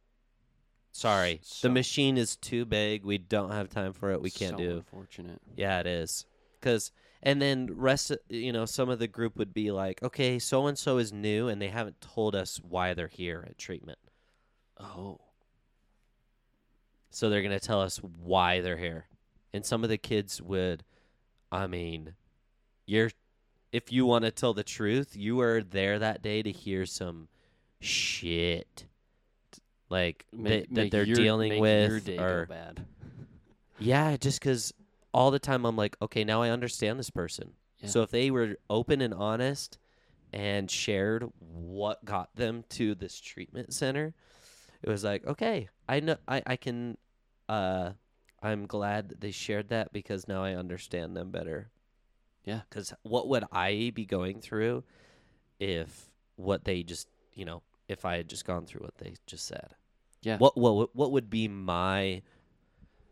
Sorry, 0.92 1.40
So- 1.42 1.68
the 1.68 1.72
machine 1.74 2.16
is 2.18 2.36
too 2.36 2.64
big. 2.64 3.04
We 3.04 3.18
don't 3.18 3.52
have 3.52 3.68
time 3.68 3.92
for 3.92 4.10
it. 4.12 4.20
We 4.20 4.30
can't 4.30 4.52
so 4.52 4.56
do. 4.58 4.76
Unfortunate. 4.78 5.40
Yeah, 5.56 5.80
it 5.80 5.86
is. 5.86 6.24
Cause 6.60 6.90
and 7.22 7.42
then 7.42 7.68
rest, 7.72 8.12
you 8.28 8.52
know, 8.52 8.64
some 8.64 8.88
of 8.88 8.98
the 8.98 9.08
group 9.08 9.36
would 9.36 9.52
be 9.52 9.70
like, 9.70 10.02
okay, 10.02 10.38
so 10.38 10.66
and 10.66 10.78
so 10.78 10.98
is 10.98 11.12
new, 11.12 11.48
and 11.48 11.60
they 11.60 11.68
haven't 11.68 12.00
told 12.00 12.34
us 12.34 12.60
why 12.62 12.94
they're 12.94 13.08
here 13.08 13.44
at 13.48 13.58
treatment. 13.58 13.98
Oh. 14.78 15.20
So 17.10 17.28
they're 17.30 17.42
gonna 17.42 17.58
tell 17.60 17.80
us 17.80 17.98
why 17.98 18.60
they're 18.60 18.76
here. 18.76 19.06
And 19.52 19.64
some 19.64 19.82
of 19.82 19.90
the 19.90 19.98
kids 19.98 20.40
would, 20.42 20.84
I 21.50 21.66
mean, 21.66 22.14
you're, 22.86 23.10
if 23.72 23.90
you 23.90 24.06
want 24.06 24.24
to 24.24 24.30
tell 24.30 24.54
the 24.54 24.62
truth, 24.62 25.16
you 25.16 25.36
were 25.36 25.62
there 25.62 25.98
that 25.98 26.22
day 26.22 26.42
to 26.42 26.52
hear 26.52 26.86
some 26.86 27.28
shit, 27.80 28.86
like 29.88 30.26
Make- 30.32 30.68
that, 30.68 30.74
that 30.74 30.90
they're 30.90 31.04
your- 31.04 31.16
dealing 31.16 31.48
make 31.50 31.60
with, 31.60 31.90
your 31.90 32.00
day 32.00 32.16
go 32.18 32.24
or 32.24 32.46
bad. 32.46 32.86
yeah, 33.78 34.16
just 34.16 34.38
because 34.40 34.72
all 35.12 35.30
the 35.30 35.38
time 35.38 35.64
I'm 35.64 35.76
like, 35.76 35.96
okay, 36.00 36.24
now 36.24 36.42
I 36.42 36.50
understand 36.50 36.98
this 36.98 37.10
person. 37.10 37.52
Yeah. 37.78 37.88
So 37.88 38.02
if 38.02 38.10
they 38.10 38.30
were 38.30 38.56
open 38.68 39.00
and 39.00 39.14
honest 39.14 39.78
and 40.32 40.70
shared 40.70 41.24
what 41.38 42.04
got 42.04 42.34
them 42.34 42.64
to 42.70 42.94
this 42.94 43.20
treatment 43.20 43.72
center, 43.72 44.14
it 44.82 44.88
was 44.88 45.04
like, 45.04 45.26
okay, 45.26 45.68
I 45.88 46.00
know 46.00 46.16
I, 46.26 46.42
I 46.46 46.56
can 46.56 46.96
uh 47.48 47.92
I'm 48.42 48.66
glad 48.66 49.08
that 49.08 49.20
they 49.20 49.32
shared 49.32 49.68
that 49.70 49.92
because 49.92 50.28
now 50.28 50.44
I 50.44 50.54
understand 50.54 51.16
them 51.16 51.30
better. 51.30 51.70
Yeah. 52.44 52.60
Cuz 52.70 52.92
what 53.02 53.28
would 53.28 53.44
I 53.52 53.92
be 53.94 54.04
going 54.04 54.40
through 54.40 54.84
if 55.58 56.10
what 56.36 56.64
they 56.64 56.82
just, 56.82 57.08
you 57.34 57.44
know, 57.44 57.62
if 57.88 58.04
I 58.04 58.16
had 58.16 58.28
just 58.28 58.44
gone 58.44 58.66
through 58.66 58.82
what 58.82 58.98
they 58.98 59.14
just 59.26 59.46
said? 59.46 59.74
Yeah. 60.22 60.38
What 60.38 60.56
what 60.56 60.94
what 60.94 61.12
would 61.12 61.30
be 61.30 61.48
my 61.48 62.22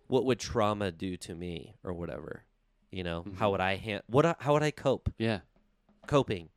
what 0.09 0.25
would 0.25 0.39
trauma 0.39 0.91
do 0.93 1.17
to 1.17 1.35
me 1.35 1.75
or 1.83 1.93
whatever? 1.93 2.45
You 2.91 3.05
know, 3.05 3.25
how 3.37 3.49
Mhm. 3.49 3.53
would 3.53 3.61
I 3.61 3.77
hand 3.77 4.03
what 4.07 4.41
how 4.41 4.53
would 4.55 4.63
I 4.63 4.71
cope? 4.71 5.13
Yeah. 5.19 5.41
Coping. 6.07 6.49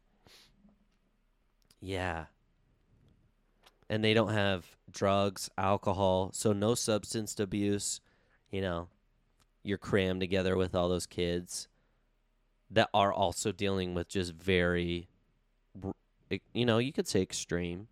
Yeah. 1.81 2.25
And 3.89 4.03
they 4.03 4.13
don't 4.13 4.33
have 4.33 4.77
drugs, 4.91 5.49
alcohol, 5.57 6.29
so 6.33 6.53
no 6.53 6.75
substance 6.75 7.39
abuse, 7.39 8.01
you 8.51 8.61
know. 8.61 8.89
You're 9.63 9.77
crammed 9.77 10.21
together 10.21 10.55
with 10.55 10.73
all 10.75 10.87
those 10.89 11.05
kids 11.05 11.67
that 12.71 12.89
are 12.93 13.11
also 13.11 13.51
dealing 13.51 13.93
with 13.93 14.07
just 14.07 14.33
very 14.33 15.09
you 16.53 16.63
know, 16.65 16.77
you 16.77 16.93
could 16.93 17.07
say 17.07 17.21
extreme. 17.21 17.87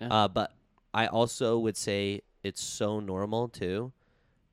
Yeah. 0.00 0.08
Uh 0.08 0.28
but 0.28 0.52
I 0.94 1.06
also 1.06 1.58
would 1.58 1.76
say 1.76 2.22
it's 2.42 2.62
so 2.62 3.00
normal 3.00 3.48
too 3.48 3.92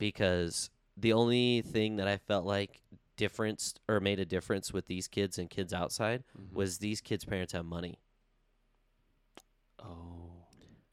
because 0.04 0.70
the 0.98 1.14
only 1.14 1.62
thing 1.62 1.96
that 1.96 2.10
I 2.10 2.18
felt 2.18 2.46
like 2.46 2.82
difference 3.16 3.74
or 3.88 4.02
made 4.02 4.20
a 4.20 4.26
difference 4.26 4.74
with 4.74 4.88
these 4.88 5.08
kids 5.08 5.38
and 5.38 5.50
kids 5.50 5.74
outside 5.74 6.26
Mhm. 6.38 6.52
was 6.52 6.80
these 6.80 7.00
kids' 7.00 7.24
parents 7.24 7.54
have 7.54 7.64
money. 7.64 8.00
Oh. 9.80 10.46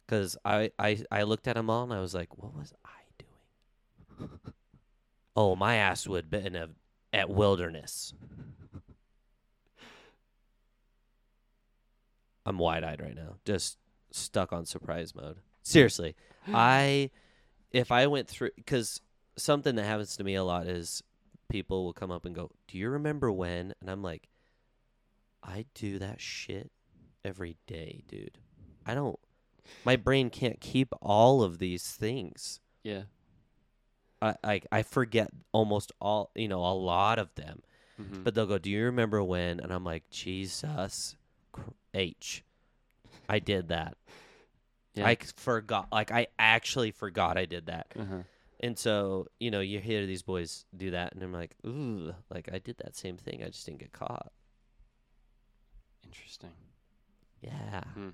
Because 0.06 0.36
I, 0.44 0.70
I, 0.78 1.02
I 1.10 1.24
looked 1.24 1.48
at 1.48 1.56
them 1.56 1.68
all 1.68 1.82
and 1.82 1.92
I 1.92 1.98
was 1.98 2.14
like, 2.14 2.38
what 2.38 2.54
was 2.54 2.72
I 2.84 3.00
doing? 3.18 4.30
oh, 5.36 5.56
my 5.56 5.74
ass 5.74 6.06
would 6.06 6.24
have 6.26 6.30
been 6.30 6.54
a, 6.54 6.68
at 7.12 7.28
wilderness. 7.30 8.14
I'm 12.46 12.58
wide 12.58 12.84
eyed 12.84 13.00
right 13.00 13.16
now, 13.16 13.38
just 13.44 13.76
stuck 14.12 14.52
on 14.52 14.66
surprise 14.66 15.16
mode. 15.16 15.38
Seriously, 15.64 16.14
I, 16.54 17.10
if 17.72 17.90
I 17.92 18.06
went 18.06 18.28
through, 18.28 18.50
because 18.56 19.00
something 19.36 19.74
that 19.76 19.84
happens 19.84 20.16
to 20.16 20.24
me 20.24 20.34
a 20.34 20.44
lot 20.44 20.66
is 20.66 21.02
people 21.48 21.84
will 21.84 21.92
come 21.92 22.10
up 22.10 22.24
and 22.24 22.34
go, 22.34 22.50
Do 22.68 22.78
you 22.78 22.90
remember 22.90 23.30
when? 23.30 23.74
And 23.80 23.90
I'm 23.90 24.02
like, 24.02 24.28
I 25.42 25.64
do 25.74 25.98
that 25.98 26.20
shit 26.20 26.70
every 27.24 27.56
day, 27.66 28.02
dude. 28.08 28.38
I 28.86 28.94
don't, 28.94 29.18
my 29.84 29.96
brain 29.96 30.30
can't 30.30 30.60
keep 30.60 30.92
all 31.00 31.42
of 31.42 31.58
these 31.58 31.88
things. 31.92 32.60
Yeah. 32.82 33.02
I, 34.22 34.34
I, 34.44 34.60
I 34.72 34.82
forget 34.82 35.30
almost 35.52 35.92
all, 36.00 36.30
you 36.34 36.48
know, 36.48 36.60
a 36.64 36.74
lot 36.74 37.18
of 37.18 37.34
them. 37.36 37.62
Mhm. 38.00 38.24
But 38.24 38.34
they'll 38.34 38.46
go, 38.46 38.58
"Do 38.58 38.70
you 38.70 38.84
remember 38.84 39.22
when?" 39.22 39.60
And 39.60 39.70
I'm 39.72 39.84
like, 39.84 40.08
"Jesus, 40.10 41.16
H, 41.92 42.42
I 43.28 43.38
did 43.38 43.68
that. 43.68 43.96
Yeah. 45.00 45.08
I 45.08 45.16
forgot. 45.36 45.88
Like 45.92 46.10
I 46.12 46.28
actually 46.38 46.90
forgot 46.92 47.36
I 47.36 47.44
did 47.46 47.66
that." 47.66 47.86
uh-huh. 47.98 48.22
And 48.62 48.78
so, 48.78 49.26
you 49.38 49.50
know, 49.50 49.60
you 49.60 49.78
hear 49.80 50.04
these 50.06 50.22
boys 50.22 50.66
do 50.76 50.90
that, 50.90 51.14
and 51.14 51.22
I'm 51.22 51.32
like, 51.32 51.56
"Ooh, 51.66 52.14
like 52.30 52.48
I 52.52 52.58
did 52.58 52.76
that 52.78 52.94
same 52.94 53.16
thing. 53.16 53.42
I 53.42 53.46
just 53.48 53.64
didn't 53.66 53.78
get 53.80 53.92
caught." 53.92 54.30
Interesting. 56.04 56.50
Yeah, 57.40 57.82
Hmm. 57.94 58.08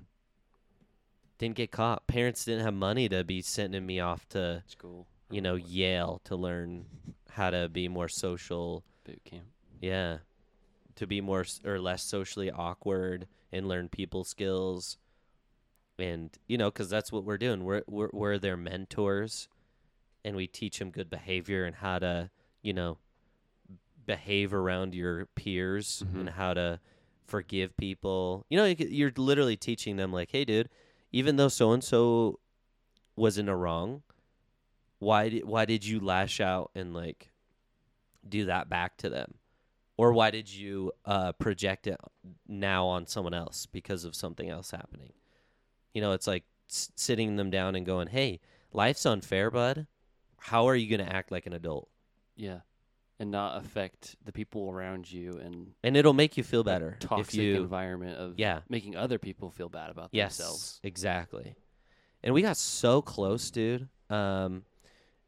didn't 1.39 1.57
get 1.57 1.71
caught. 1.73 2.07
Parents 2.07 2.45
didn't 2.45 2.65
have 2.65 2.75
money 2.75 3.09
to 3.09 3.25
be 3.25 3.43
sending 3.43 3.85
me 3.85 3.99
off 4.01 4.29
to, 4.31 4.63
School. 4.69 5.07
you 5.31 5.41
know, 5.41 5.57
Yale 5.57 6.21
to 6.25 6.37
learn 6.37 6.87
how 7.31 7.51
to 7.51 7.69
be 7.69 7.89
more 7.89 8.09
social. 8.09 8.85
Boot 9.05 9.23
camp. 9.25 9.47
Yeah. 9.81 10.19
To 10.97 11.07
be 11.07 11.21
more 11.21 11.41
s- 11.41 11.61
or 11.65 11.81
less 11.81 12.03
socially 12.05 12.51
awkward 12.51 13.27
and 13.53 13.69
learn 13.69 13.89
people 13.89 14.25
skills. 14.25 14.97
And, 15.99 16.31
you 16.47 16.59
know, 16.59 16.71
because 16.71 16.91
that's 16.91 17.11
what 17.11 17.25
we're 17.25 17.39
doing. 17.39 17.65
We're, 17.65 17.83
we're, 17.87 18.11
we're 18.13 18.39
their 18.39 18.57
mentors 18.57 19.49
and 20.25 20.37
we 20.37 20.47
teach 20.47 20.79
them 20.79 20.91
good 20.91 21.09
behavior 21.09 21.65
and 21.65 21.77
how 21.77 21.99
to, 22.01 22.31
you 22.63 22.73
know, 22.73 22.99
behave 24.05 24.53
around 24.53 24.95
your 24.95 25.27
peers 25.27 26.03
Mhm. 26.07 26.21
and 26.21 26.29
how 26.31 26.55
to 26.55 26.81
forgive 27.25 27.77
people. 27.77 28.45
You 28.49 28.59
know, 28.59 28.65
you're 28.67 29.13
literally 29.17 29.57
teaching 29.57 29.97
them, 29.97 30.13
like, 30.13 30.31
hey, 30.31 30.45
dude, 30.45 30.69
even 31.13 31.37
though 31.37 31.49
so 31.49 31.73
and 31.73 31.83
so 31.83 32.39
was 33.17 33.39
in 33.39 33.49
a 33.49 33.57
wrong, 33.57 34.03
why 34.99 35.29
did, 35.31 35.45
why 35.45 35.65
did 35.65 35.85
you 35.87 35.99
lash 36.01 36.41
out 36.41 36.71
and, 36.75 36.93
like, 36.95 37.31
do 38.29 38.45
that 38.47 38.69
back 38.69 38.97
to 38.99 39.09
them? 39.11 39.35
or 39.99 40.13
why 40.13 40.31
did 40.31 40.53
you 40.53 40.93
uh, 41.07 41.33
project 41.33 41.87
it 41.87 41.99
now 42.47 42.87
on 42.87 43.07
someone 43.07 43.33
else 43.33 43.65
because 43.65 44.05
of 44.05 44.15
something 44.15 44.51
else 44.51 44.71
happening? 44.71 45.15
You 45.97 46.03
know, 46.03 46.13
it's 46.13 46.27
like 46.27 46.45
s- 46.69 46.93
sitting 46.95 47.37
them 47.37 47.49
down 47.51 47.75
and 47.75 47.87
going, 47.87 48.09
"Hey, 48.09 48.41
life's 48.71 49.07
unfair, 49.07 49.51
bud. 49.51 49.87
How 50.39 50.67
are 50.69 50.77
you 50.77 50.95
going 50.95 51.09
to 51.09 51.11
act 51.11 51.33
like 51.33 51.47
an 51.47 51.55
adult?" 51.55 51.89
Yeah. 52.37 52.61
and 53.19 53.31
not 53.31 53.57
affect 53.65 54.15
the 54.23 54.31
people 54.31 54.69
around 54.71 55.11
you 55.11 55.39
and 55.39 55.73
and 55.83 55.97
it'll 55.97 56.13
make 56.13 56.37
you 56.37 56.43
feel 56.43 56.63
better 56.63 56.99
toxic 57.01 57.29
if 57.29 57.35
you 57.41 57.57
environment 57.63 58.19
of 58.19 58.39
Yeah. 58.39 58.61
making 58.69 58.95
other 58.95 59.19
people 59.19 59.51
feel 59.51 59.71
bad 59.71 59.89
about 59.89 60.11
yes 60.13 60.37
themselves. 60.37 60.81
exactly 60.83 61.57
and 62.23 62.35
we 62.35 62.43
got 62.43 62.59
so 62.59 63.01
close 63.01 63.51
dude 63.51 63.89
um 64.11 64.67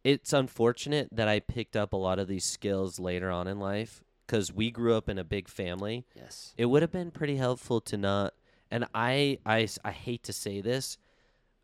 it's 0.04 0.34
unfortunate 0.34 1.08
that 1.12 1.28
i 1.28 1.40
picked 1.40 1.76
up 1.76 1.94
a 1.94 1.96
lot 1.96 2.18
of 2.18 2.28
these 2.28 2.44
skills 2.44 3.00
later 3.00 3.30
on 3.30 3.46
in 3.48 3.58
life 3.58 4.04
because 4.26 4.52
we 4.52 4.70
grew 4.70 4.94
up 4.94 5.08
in 5.08 5.16
a 5.18 5.24
big 5.24 5.48
family 5.48 6.04
Yes. 6.14 6.52
it 6.58 6.66
would 6.66 6.82
have 6.82 6.92
been 6.92 7.10
pretty 7.10 7.36
helpful 7.36 7.80
to 7.80 7.96
not 7.96 8.34
and 8.70 8.86
I, 8.94 9.38
I, 9.46 9.68
I 9.84 9.90
hate 9.90 10.24
to 10.24 10.32
say 10.32 10.60
this 10.60 10.98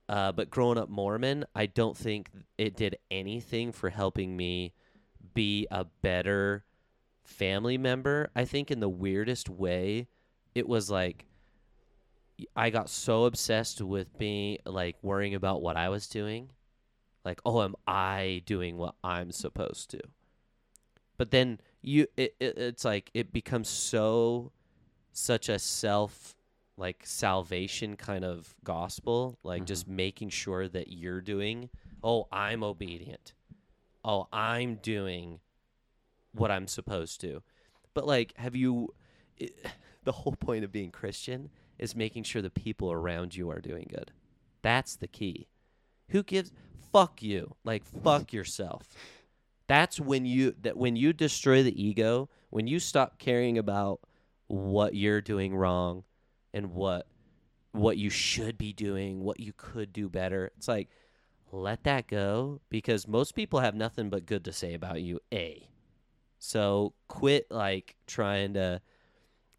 uh, 0.08 0.32
but 0.32 0.50
growing 0.50 0.78
up 0.78 0.88
mormon 0.88 1.44
i 1.54 1.66
don't 1.66 1.96
think 1.96 2.30
it 2.58 2.76
did 2.76 2.98
anything 3.10 3.72
for 3.72 3.90
helping 3.90 4.36
me 4.36 4.74
be 5.34 5.66
a 5.70 5.84
better 6.02 6.64
family 7.24 7.78
member. 7.78 8.30
I 8.36 8.44
think 8.44 8.70
in 8.70 8.80
the 8.80 8.88
weirdest 8.88 9.48
way 9.48 10.08
it 10.54 10.68
was 10.68 10.88
like 10.90 11.26
i 12.56 12.68
got 12.68 12.90
so 12.90 13.24
obsessed 13.24 13.80
with 13.80 14.18
being 14.18 14.58
like 14.66 14.96
worrying 15.02 15.34
about 15.34 15.62
what 15.62 15.76
i 15.76 15.88
was 15.88 16.06
doing. 16.06 16.50
Like 17.24 17.40
oh 17.44 17.62
am 17.62 17.74
i 17.86 18.42
doing 18.46 18.76
what 18.76 18.94
i'm 19.02 19.32
supposed 19.32 19.90
to? 19.90 20.00
But 21.16 21.30
then 21.30 21.60
you 21.82 22.06
it, 22.16 22.34
it 22.40 22.58
it's 22.58 22.84
like 22.84 23.10
it 23.14 23.32
becomes 23.32 23.68
so 23.68 24.52
such 25.12 25.48
a 25.48 25.58
self 25.58 26.34
like 26.76 27.02
salvation 27.04 27.96
kind 27.96 28.24
of 28.24 28.54
gospel 28.64 29.38
like 29.42 29.64
just 29.64 29.86
mm-hmm. 29.86 29.96
making 29.96 30.28
sure 30.28 30.68
that 30.68 30.88
you're 30.88 31.20
doing 31.20 31.68
oh 32.02 32.26
i'm 32.32 32.62
obedient. 32.62 33.32
Oh 34.04 34.28
i'm 34.32 34.76
doing 34.76 35.40
what 36.32 36.50
i'm 36.50 36.66
supposed 36.66 37.20
to. 37.22 37.42
But 37.94 38.06
like 38.06 38.36
have 38.36 38.56
you 38.56 38.94
i 39.40 39.48
the 40.04 40.12
whole 40.12 40.36
point 40.36 40.64
of 40.64 40.70
being 40.70 40.90
christian 40.90 41.48
is 41.78 41.96
making 41.96 42.22
sure 42.22 42.42
the 42.42 42.50
people 42.50 42.92
around 42.92 43.34
you 43.34 43.50
are 43.50 43.60
doing 43.60 43.88
good. 43.88 44.12
That's 44.62 44.96
the 44.96 45.08
key. 45.08 45.48
Who 46.10 46.22
gives 46.22 46.52
fuck 46.92 47.22
you. 47.22 47.56
Like 47.64 47.84
fuck 47.84 48.32
yourself. 48.32 48.88
That's 49.66 49.98
when 49.98 50.26
you 50.26 50.54
that 50.62 50.76
when 50.76 50.96
you 50.96 51.12
destroy 51.12 51.62
the 51.62 51.82
ego 51.82 52.28
when 52.50 52.66
you 52.66 52.78
stop 52.78 53.18
caring 53.18 53.58
about 53.58 54.00
what 54.46 54.94
you're 54.94 55.20
doing 55.20 55.56
wrong 55.56 56.04
and 56.54 56.72
what 56.72 57.06
what 57.72 57.98
you 57.98 58.08
should 58.08 58.56
be 58.56 58.72
doing 58.72 59.24
what 59.24 59.40
you 59.40 59.52
could 59.56 59.92
do 59.92 60.08
better. 60.08 60.52
It's 60.56 60.68
like 60.68 60.88
let 61.50 61.84
that 61.84 62.06
go 62.06 62.60
because 62.70 63.06
most 63.06 63.34
people 63.34 63.60
have 63.60 63.74
nothing 63.74 64.08
but 64.10 64.26
good 64.26 64.44
to 64.44 64.52
say 64.52 64.74
about 64.74 65.02
you 65.02 65.20
a. 65.32 65.68
So 66.38 66.94
quit 67.08 67.48
like 67.50 67.96
trying 68.06 68.54
to 68.54 68.80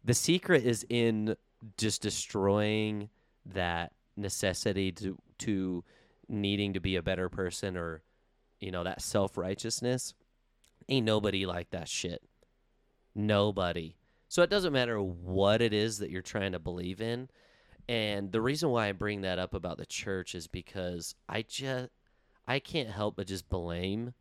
the 0.04 0.14
secret 0.14 0.64
is 0.64 0.84
in 0.88 1.36
just 1.76 2.00
destroying 2.00 3.10
that 3.44 3.92
necessity 4.16 4.92
to 4.92 5.18
to 5.38 5.84
needing 6.28 6.72
to 6.72 6.80
be 6.80 6.96
a 6.96 7.02
better 7.02 7.28
person 7.28 7.76
or 7.76 8.02
you 8.60 8.70
know 8.70 8.84
that 8.84 9.02
self-righteousness. 9.02 10.14
Ain't 10.88 11.04
nobody 11.04 11.44
like 11.44 11.70
that 11.70 11.88
shit. 11.88 12.22
Nobody 13.14 13.96
so 14.28 14.42
it 14.42 14.50
doesn't 14.50 14.72
matter 14.72 15.00
what 15.00 15.62
it 15.62 15.72
is 15.72 15.98
that 15.98 16.10
you're 16.10 16.22
trying 16.22 16.52
to 16.52 16.58
believe 16.58 17.00
in 17.00 17.28
and 17.88 18.32
the 18.32 18.40
reason 18.40 18.70
why 18.70 18.88
i 18.88 18.92
bring 18.92 19.22
that 19.22 19.38
up 19.38 19.54
about 19.54 19.78
the 19.78 19.86
church 19.86 20.34
is 20.34 20.46
because 20.46 21.14
i 21.28 21.42
just 21.42 21.88
i 22.46 22.58
can't 22.58 22.90
help 22.90 23.16
but 23.16 23.26
just 23.26 23.48
blame 23.48 24.12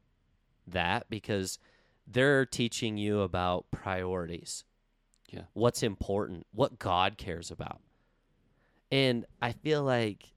that 0.67 1.09
because 1.09 1.59
they're 2.07 2.45
teaching 2.45 2.97
you 2.97 3.21
about 3.21 3.69
priorities 3.71 4.63
Yeah. 5.31 5.43
what's 5.53 5.83
important 5.83 6.45
what 6.51 6.79
god 6.79 7.17
cares 7.17 7.51
about 7.51 7.81
and 8.91 9.25
i 9.41 9.51
feel 9.51 9.83
like 9.83 10.31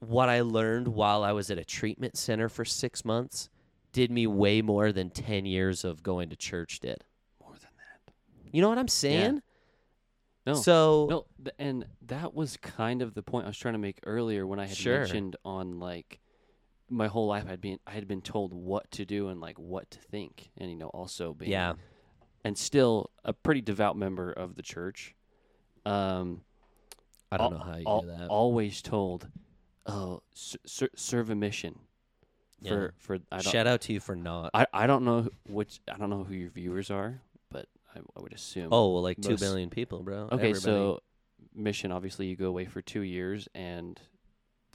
what 0.00 0.28
I 0.28 0.42
learned 0.42 0.88
while 0.88 1.24
I 1.24 1.32
was 1.32 1.50
at 1.50 1.58
a 1.58 1.64
treatment 1.64 2.16
center 2.16 2.48
for 2.48 2.64
six 2.64 3.04
months 3.04 3.48
did 3.92 4.10
me 4.10 4.26
way 4.26 4.62
more 4.62 4.92
than 4.92 5.10
10 5.10 5.44
years 5.46 5.84
of 5.84 6.02
going 6.02 6.30
to 6.30 6.36
church 6.36 6.80
did. 6.80 7.04
More 8.48 8.50
than 8.50 8.52
that. 8.52 8.56
You 8.56 8.62
know 8.62 8.68
what 8.68 8.78
I'm 8.78 8.88
saying? 8.88 9.42
No. 10.46 10.54
So, 10.54 11.06
No, 11.10 11.26
th- 11.44 11.54
and 11.58 11.86
that 12.06 12.34
was 12.34 12.56
kind 12.56 13.02
of 13.02 13.14
the 13.14 13.22
point 13.22 13.44
I 13.44 13.48
was 13.48 13.58
trying 13.58 13.74
to 13.74 13.78
make 13.78 13.98
earlier 14.06 14.46
when 14.46 14.58
I 14.58 14.66
had 14.66 14.76
Sure. 14.76 15.00
mentioned 15.00 15.36
on 15.44 15.78
like 15.78 16.20
my 16.88 17.06
whole 17.06 17.26
life 17.26 17.44
I'd 17.46 17.60
been 17.60 17.78
I 17.86 17.90
had 17.90 18.08
been 18.08 18.22
told 18.22 18.54
what 18.54 18.90
to 18.92 19.04
do 19.04 19.28
and 19.28 19.40
like 19.42 19.58
what 19.58 19.90
to 19.90 19.98
think, 19.98 20.50
and 20.56 20.70
you 20.70 20.76
know 20.76 20.88
also 20.88 21.34
being 21.34 21.50
yeah. 21.52 21.74
and 22.44 22.56
still 22.56 23.10
a 23.24 23.34
pretty 23.34 23.60
devout 23.60 23.96
member 23.96 24.32
of 24.32 24.54
the 24.54 24.62
church. 24.62 25.14
Um, 25.84 26.40
I 27.30 27.36
don't 27.36 27.52
al- 27.52 27.58
know 27.58 27.64
how 27.64 27.76
you 27.76 27.84
al- 27.86 28.00
do 28.02 28.06
that. 28.08 28.28
Always 28.28 28.80
told, 28.80 29.28
oh, 29.86 30.22
ser- 30.32 30.88
serve 30.96 31.28
a 31.28 31.34
mission. 31.34 31.78
Yeah. 32.62 32.70
For 32.70 32.94
for 32.96 33.14
I 33.30 33.36
don't 33.40 33.52
Shout 33.52 33.66
out 33.66 33.82
to 33.82 33.92
you 33.92 34.00
for 34.00 34.16
not. 34.16 34.50
I, 34.54 34.66
I 34.72 34.86
don't 34.86 35.04
know 35.04 35.28
which 35.46 35.80
I 35.92 35.98
don't 35.98 36.08
know 36.08 36.24
who 36.24 36.32
your 36.34 36.50
viewers 36.50 36.90
are, 36.90 37.20
I, 37.98 38.18
I 38.18 38.22
would 38.22 38.32
assume. 38.32 38.68
oh, 38.72 38.92
well, 38.94 39.02
like 39.02 39.20
2 39.20 39.30
most- 39.30 39.40
billion 39.40 39.70
people, 39.70 40.02
bro. 40.02 40.22
Okay, 40.32 40.50
Everybody. 40.50 40.60
so 40.60 41.00
mission 41.54 41.90
obviously 41.92 42.26
you 42.26 42.36
go 42.36 42.46
away 42.46 42.64
for 42.66 42.80
two 42.82 43.00
years 43.02 43.48
and 43.54 44.00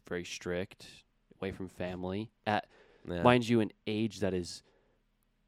very 0.07 0.25
strict, 0.25 0.85
away 1.41 1.51
from 1.51 1.67
family. 1.69 2.29
At 2.45 2.67
yeah. 3.09 3.21
mind 3.23 3.47
you, 3.47 3.61
an 3.61 3.71
age 3.87 4.19
that 4.19 4.33
is 4.33 4.63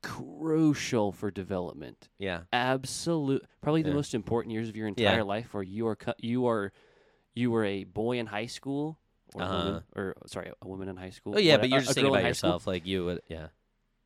crucial 0.02 1.12
for 1.12 1.32
development. 1.32 2.10
yeah. 2.20 2.42
Absolute, 2.54 3.44
probably 3.62 3.82
the 3.82 3.90
Yeah. 3.90 3.96
most 3.96 4.14
important 4.14 4.54
years 4.54 4.70
of 4.70 4.76
your 4.76 4.88
entire 4.88 5.24
life, 5.24 5.54
where 5.54 5.64
you 5.64 5.88
are 5.88 5.96
cu- 5.96 6.14
you 6.20 6.48
are 6.48 6.72
you 7.34 7.52
were 7.52 7.66
a 7.66 7.84
boy 7.84 8.18
in 8.20 8.28
high 8.28 8.46
school. 8.46 8.98
Or, 9.34 9.42
a 9.42 9.46
woman, 9.48 9.74
Uh-huh. 9.74 10.00
or 10.02 10.16
sorry, 10.28 10.52
a 10.62 10.68
woman 10.68 10.88
in 10.88 10.96
high 10.96 11.10
school. 11.10 11.34
Oh, 11.36 11.40
yeah, 11.40 11.54
what- 11.54 11.62
but 11.62 11.66
a- 11.66 11.70
you're 11.70 11.78
a 11.80 11.82
just 11.82 11.96
thinking 11.96 12.04
girl 12.12 12.14
in 12.16 12.20
about 12.22 12.28
high 12.28 12.32
school. 12.34 12.50
yourself. 12.52 12.68
Like 12.68 12.86
you 12.86 13.06
would, 13.06 13.22
yeah. 13.28 13.48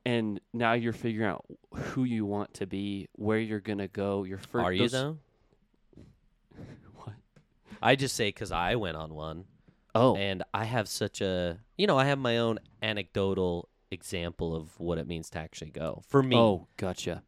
And 0.05 0.39
now 0.53 0.73
you're 0.73 0.93
figuring 0.93 1.29
out 1.29 1.45
who 1.73 2.03
you 2.03 2.25
want 2.25 2.53
to 2.55 2.65
be, 2.65 3.09
where 3.13 3.39
you're 3.39 3.59
gonna 3.59 3.87
go. 3.87 4.23
Your 4.23 4.37
first. 4.37 4.65
Are 4.65 4.73
you, 4.73 4.89
though? 4.89 5.17
What? 6.95 7.13
I 7.81 7.95
just 7.95 8.15
say 8.15 8.29
because 8.29 8.51
I 8.51 8.75
went 8.75 8.97
on 8.97 9.13
one. 9.13 9.45
Oh, 9.95 10.15
and 10.15 10.43
I 10.53 10.65
have 10.65 10.87
such 10.87 11.21
a 11.21 11.57
you 11.77 11.87
know 11.87 11.97
I 11.97 12.05
have 12.05 12.19
my 12.19 12.37
own 12.37 12.59
anecdotal 12.81 13.69
example 13.91 14.55
of 14.55 14.79
what 14.79 14.97
it 14.97 15.07
means 15.07 15.29
to 15.31 15.39
actually 15.39 15.71
go 15.71 16.03
for 16.07 16.21
me. 16.21 16.35
oh, 16.35 16.67
gotcha. 16.77 17.23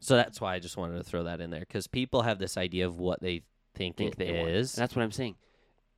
So 0.00 0.16
that's 0.16 0.40
why 0.40 0.54
I 0.54 0.58
just 0.58 0.76
wanted 0.76 0.96
to 0.98 1.04
throw 1.04 1.24
that 1.24 1.40
in 1.40 1.50
there 1.50 1.60
because 1.60 1.86
people 1.86 2.22
have 2.22 2.38
this 2.38 2.56
idea 2.56 2.86
of 2.86 2.98
what 2.98 3.20
they 3.20 3.42
think, 3.74 3.96
think 3.96 4.12
it 4.12 4.18
they 4.18 4.28
is. 4.30 4.72
That's 4.72 4.96
what 4.96 5.02
I'm 5.02 5.12
saying. 5.12 5.36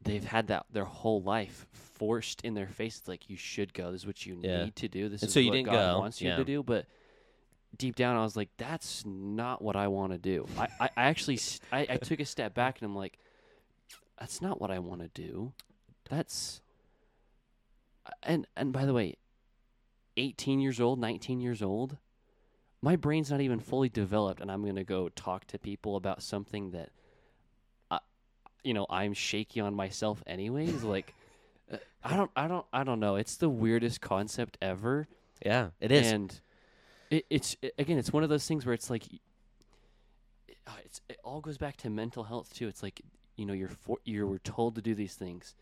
They've 0.04 0.24
had 0.24 0.48
that 0.48 0.66
their 0.70 0.84
whole 0.84 1.22
life 1.22 1.66
forced 1.72 2.42
in 2.42 2.54
their 2.54 2.66
face. 2.66 2.98
It's 2.98 3.08
like 3.08 3.28
you 3.30 3.36
should 3.36 3.72
go. 3.74 3.90
This 3.92 4.02
is 4.02 4.06
what 4.06 4.24
you 4.26 4.38
Yeah. 4.42 4.64
need 4.64 4.76
to 4.76 4.88
do. 4.88 5.08
This 5.08 5.22
And 5.22 5.28
is 5.28 5.34
so 5.34 5.40
you 5.40 5.48
what 5.50 5.54
didn't 5.56 5.66
God 5.66 5.94
go, 5.94 5.98
wants 6.00 6.20
you 6.20 6.28
yeah. 6.28 6.36
to 6.36 6.44
do. 6.44 6.62
But 6.62 6.86
deep 7.76 7.96
down, 7.96 8.16
I 8.16 8.22
was 8.22 8.36
like, 8.36 8.50
that's 8.58 9.04
not 9.06 9.62
what 9.62 9.76
I 9.76 9.88
want 9.88 10.12
to 10.12 10.18
do. 10.18 10.46
I, 10.58 10.68
I, 10.80 10.90
I 10.96 11.02
actually 11.04 11.38
I, 11.72 11.86
I 11.90 11.96
took 11.96 12.20
a 12.20 12.24
step 12.24 12.54
back 12.54 12.80
and 12.80 12.86
I'm 12.90 12.94
like, 12.96 13.18
that's 14.18 14.40
not 14.42 14.60
what 14.60 14.70
I 14.70 14.78
want 14.78 15.00
to 15.00 15.08
do. 15.08 15.52
That's 16.10 16.60
and 18.22 18.46
and 18.56 18.72
by 18.72 18.84
the 18.84 18.92
way, 18.92 19.16
18 20.16 20.60
years 20.60 20.80
old, 20.80 20.98
19 21.00 21.40
years 21.40 21.62
old, 21.62 21.96
my 22.82 22.96
brain's 22.96 23.30
not 23.30 23.40
even 23.40 23.58
fully 23.60 23.88
developed, 23.88 24.40
and 24.40 24.50
I'm 24.52 24.64
gonna 24.64 24.84
go 24.84 25.08
talk 25.08 25.46
to 25.48 25.58
people 25.58 25.96
about 25.96 26.22
something 26.22 26.70
that, 26.72 26.90
you 28.64 28.74
know, 28.74 28.86
I'm 28.90 29.12
shaky 29.14 29.60
on 29.60 29.74
myself 29.74 30.22
anyways. 30.26 30.82
like, 30.82 31.14
uh, 31.72 31.76
I 32.02 32.16
don't, 32.16 32.30
I 32.36 32.48
don't, 32.48 32.66
I 32.72 32.84
don't 32.84 33.00
know. 33.00 33.16
It's 33.16 33.36
the 33.36 33.48
weirdest 33.48 34.00
concept 34.00 34.58
ever, 34.60 35.06
yeah, 35.44 35.68
it 35.80 35.92
is. 35.92 36.12
and 36.12 36.40
it, 37.10 37.26
it's 37.30 37.56
it, 37.62 37.74
again, 37.78 37.98
it's 37.98 38.12
one 38.12 38.22
of 38.22 38.28
those 38.30 38.46
things 38.46 38.66
where 38.66 38.74
it's 38.74 38.90
like, 38.90 39.04
it, 40.48 40.56
uh, 40.66 40.72
it's 40.84 41.00
it 41.08 41.18
all 41.24 41.40
goes 41.40 41.58
back 41.58 41.76
to 41.78 41.90
mental 41.90 42.24
health 42.24 42.52
too. 42.54 42.68
It's 42.68 42.82
like 42.82 43.00
you 43.36 43.46
know, 43.46 43.52
you're 43.52 43.68
for, 43.68 43.98
you 44.04 44.26
were 44.26 44.38
told 44.38 44.76
to 44.76 44.82
do 44.82 44.94
these 44.94 45.14
things, 45.14 45.54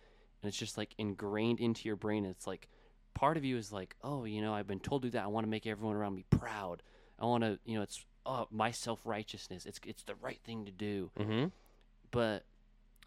and 0.43 0.49
it's 0.49 0.57
just 0.57 0.77
like 0.77 0.95
ingrained 0.99 1.61
into 1.61 1.89
your 1.89 1.97
brain. 1.97 2.25
It's 2.25 2.47
like 2.47 2.69
part 3.15 3.37
of 3.37 3.45
you 3.45 3.57
is 3.57 3.73
like, 3.73 3.95
oh, 4.03 4.25
you 4.25 4.41
know, 4.43 4.55
I've 4.55 4.67
been 4.67 4.81
told 4.81 5.03
to 5.03 5.09
do 5.09 5.13
that. 5.13 5.25
I 5.25 5.29
want 5.29 5.45
to 5.45 5.51
make 5.51 5.67
everyone 5.67 5.97
around 5.97 6.15
me 6.15 6.25
proud. 6.31 6.83
I 7.19 7.25
want 7.25 7.45
to, 7.45 7.59
you 7.65 7.77
know, 7.77 7.83
it's 7.83 8.05
oh, 8.27 8.47
my 8.51 8.71
self 8.71 9.01
righteousness. 9.05 9.67
It's 9.67 9.81
it's 9.87 10.03
the 10.03 10.15
right 10.17 10.39
thing 10.45 10.65
to 10.67 10.73
do. 10.73 11.11
hmm 11.17 11.47
But 12.11 12.45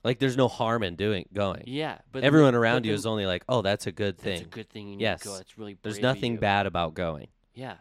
Like 0.05 0.19
there's 0.19 0.37
no 0.37 0.47
harm 0.47 0.83
in 0.83 0.95
doing 0.95 1.25
going. 1.33 1.63
yeah, 1.65 1.97
but 2.11 2.23
Everyone 2.23 2.53
but 2.53 2.59
around 2.59 2.85
you 2.85 2.91
then 2.91 2.99
is 2.99 3.05
only 3.05 3.25
like, 3.25 3.43
oh, 3.49 3.61
that's 3.61 3.87
a 3.87 3.91
good 3.91 4.17
thing." 4.17 4.35
that's 4.35 4.45
a 4.45 4.49
good 4.49 4.69
thing. 4.69 4.87
You 4.87 4.95
need 4.97 5.01
Yes. 5.01 5.21
to 5.21 5.27
go. 5.27 5.35
It's 5.37 5.57
really 5.57 5.77
There's 5.81 5.99
nothing 5.99 6.37
bad 6.37 6.67
about 6.67 6.93
going. 6.93 7.27
Yeah, 7.55 7.75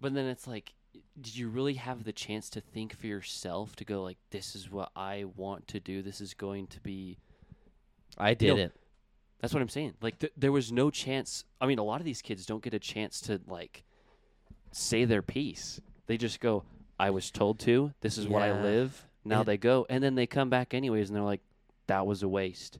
but 0.00 0.14
then 0.14 0.26
it's 0.26 0.46
like, 0.46 0.74
did 1.20 1.36
you 1.36 1.48
really 1.48 1.74
have 1.74 2.04
the 2.04 2.12
chance 2.12 2.50
to 2.50 2.60
think 2.60 2.98
for 2.98 3.06
yourself 3.06 3.76
to 3.76 3.84
go 3.84 4.02
like, 4.02 4.18
this 4.30 4.54
is 4.56 4.70
what 4.70 4.90
I 4.96 5.24
want 5.36 5.68
to 5.68 5.80
do. 5.80 6.02
This 6.02 6.20
is 6.20 6.34
going 6.34 6.66
to 6.68 6.80
be. 6.80 7.18
I 8.16 8.30
You 8.30 8.34
know, 8.48 8.56
didn't. 8.56 8.72
That's 9.40 9.54
what 9.54 9.60
I'm 9.62 9.68
saying. 9.68 9.94
Like, 10.02 10.18
th- 10.18 10.32
there 10.36 10.50
was 10.50 10.72
no 10.72 10.90
chance. 10.90 11.44
I 11.60 11.66
mean, 11.66 11.78
a 11.78 11.84
lot 11.84 12.00
of 12.00 12.04
these 12.04 12.20
kids 12.22 12.44
don't 12.46 12.62
get 12.64 12.74
a 12.74 12.80
chance 12.80 13.20
to 13.22 13.40
like 13.46 13.84
say 14.72 15.04
their 15.04 15.22
piece. 15.22 15.80
They 16.08 16.16
just 16.16 16.40
go, 16.40 16.64
"I 16.98 17.10
was 17.10 17.30
told 17.30 17.60
to. 17.60 17.92
This 18.00 18.18
is 18.18 18.26
what 18.26 18.42
I 18.42 18.60
live." 18.60 19.04
Now 19.24 19.40
And- 19.40 19.48
they 19.48 19.56
go, 19.58 19.86
and 19.88 20.02
then 20.02 20.14
they 20.14 20.26
come 20.26 20.48
back 20.50 20.72
anyways, 20.74 21.08
and 21.08 21.16
they're 21.16 21.22
like, 21.24 21.42
"That 21.86 22.06
was 22.06 22.22
a 22.22 22.28
waste." 22.28 22.78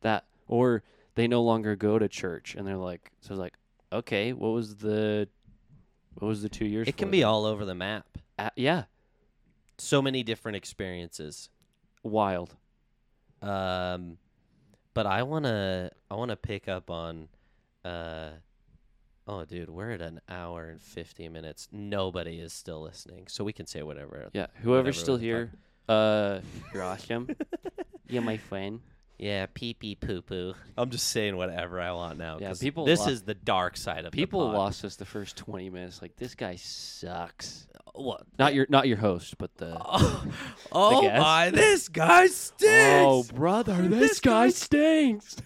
That 0.00 0.24
or 0.48 0.82
they 1.14 1.26
no 1.28 1.42
longer 1.42 1.76
go 1.76 1.98
to 1.98 2.08
church, 2.08 2.54
and 2.54 2.66
they're 2.66 2.76
like, 2.76 3.12
"So 3.20 3.34
it's 3.34 3.38
like, 3.40 3.54
okay, 3.92 4.32
what 4.32 4.48
was 4.50 4.76
the, 4.76 5.28
what 6.14 6.26
was 6.28 6.42
the 6.42 6.48
two 6.48 6.66
years?" 6.66 6.88
It 6.88 6.96
can 6.96 7.10
be 7.10 7.20
then?" 7.20 7.28
all 7.28 7.44
over 7.44 7.64
the 7.64 7.74
map. 7.74 8.06
Uh, 8.38 8.50
yeah, 8.56 8.84
So 9.78 10.02
many 10.02 10.22
different 10.22 10.56
experiences. 10.56 11.48
wild. 12.02 12.56
Um, 13.42 14.18
but 14.94 15.06
I 15.06 15.22
wanna 15.22 15.90
I 16.10 16.14
wanna 16.14 16.36
pick 16.36 16.68
up 16.68 16.90
on, 16.90 17.28
uh, 17.84 18.30
oh 19.26 19.44
dude, 19.44 19.68
we're 19.70 19.90
at 19.92 20.00
an 20.02 20.20
hour 20.28 20.68
and 20.68 20.80
fifty 20.80 21.28
minutes. 21.28 21.68
Nobody 21.72 22.40
is 22.40 22.52
still 22.52 22.80
listening, 22.82 23.26
so 23.28 23.44
we 23.44 23.52
can 23.52 23.66
say 23.66 23.82
whatever. 23.82 24.30
Yeah, 24.32 24.46
whoever's 24.62 24.66
Whatever 24.66 24.92
still 24.92 25.16
here, 25.18 25.52
uh, 25.88 26.40
you're 26.72 26.82
awesome. 26.82 27.28
you're 28.08 28.22
my 28.22 28.36
friend. 28.36 28.80
Yeah, 29.18 29.46
pee 29.54 29.74
pee 29.74 29.94
poo 29.94 30.22
poo. 30.22 30.54
I'm 30.76 30.90
just 30.90 31.08
saying 31.08 31.36
whatever 31.36 31.80
I 31.80 31.92
want 31.92 32.18
now. 32.18 32.38
Yeah, 32.40 32.48
'cause 32.48 32.58
people 32.58 32.84
This 32.84 33.00
lo- 33.00 33.08
is 33.08 33.22
the 33.22 33.34
dark 33.34 33.76
side 33.76 34.04
of 34.04 34.12
People 34.12 34.40
the 34.40 34.46
pod. 34.48 34.56
lost 34.56 34.84
us 34.84 34.96
the 34.96 35.04
first 35.04 35.36
twenty 35.36 35.70
minutes. 35.70 36.02
Like 36.02 36.16
this 36.16 36.34
guy 36.34 36.56
sucks. 36.56 37.68
What? 37.94 38.22
Not 38.40 38.54
your, 38.54 38.66
not 38.68 38.88
your 38.88 38.96
host, 38.96 39.38
but 39.38 39.54
the. 39.58 39.76
Oh, 39.80 40.26
oh 40.72 41.02
guest. 41.02 41.20
my! 41.22 41.50
This 41.50 41.88
guy 41.88 42.26
stinks. 42.26 43.04
Oh, 43.06 43.22
brother, 43.32 43.74
this 43.88 44.18
guy 44.18 44.48
stinks. 44.48 45.36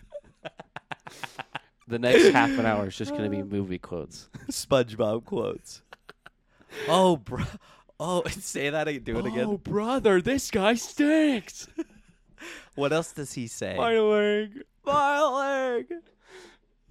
the 1.86 1.98
next 1.98 2.28
half 2.30 2.50
an 2.58 2.64
hour 2.64 2.86
is 2.88 2.96
just 2.96 3.10
going 3.10 3.24
to 3.24 3.30
be 3.30 3.42
movie 3.56 3.78
quotes. 3.78 4.28
SpongeBob 4.50 5.24
quotes. 5.26 5.82
oh, 6.88 7.16
bro. 7.16 7.44
Oh, 8.00 8.22
say 8.28 8.70
that. 8.70 8.88
ag- 8.88 9.04
Do 9.04 9.18
it 9.18 9.26
again. 9.26 9.46
Oh, 9.46 9.58
brother, 9.58 10.20
this 10.20 10.50
guy 10.50 10.74
stinks. 10.74 11.68
What 12.76 12.92
else 12.92 13.10
does 13.12 13.32
he 13.32 13.48
say? 13.48 13.74
My 13.76 13.98
leg. 13.98 14.62
My 14.86 15.20
leg. 15.20 15.92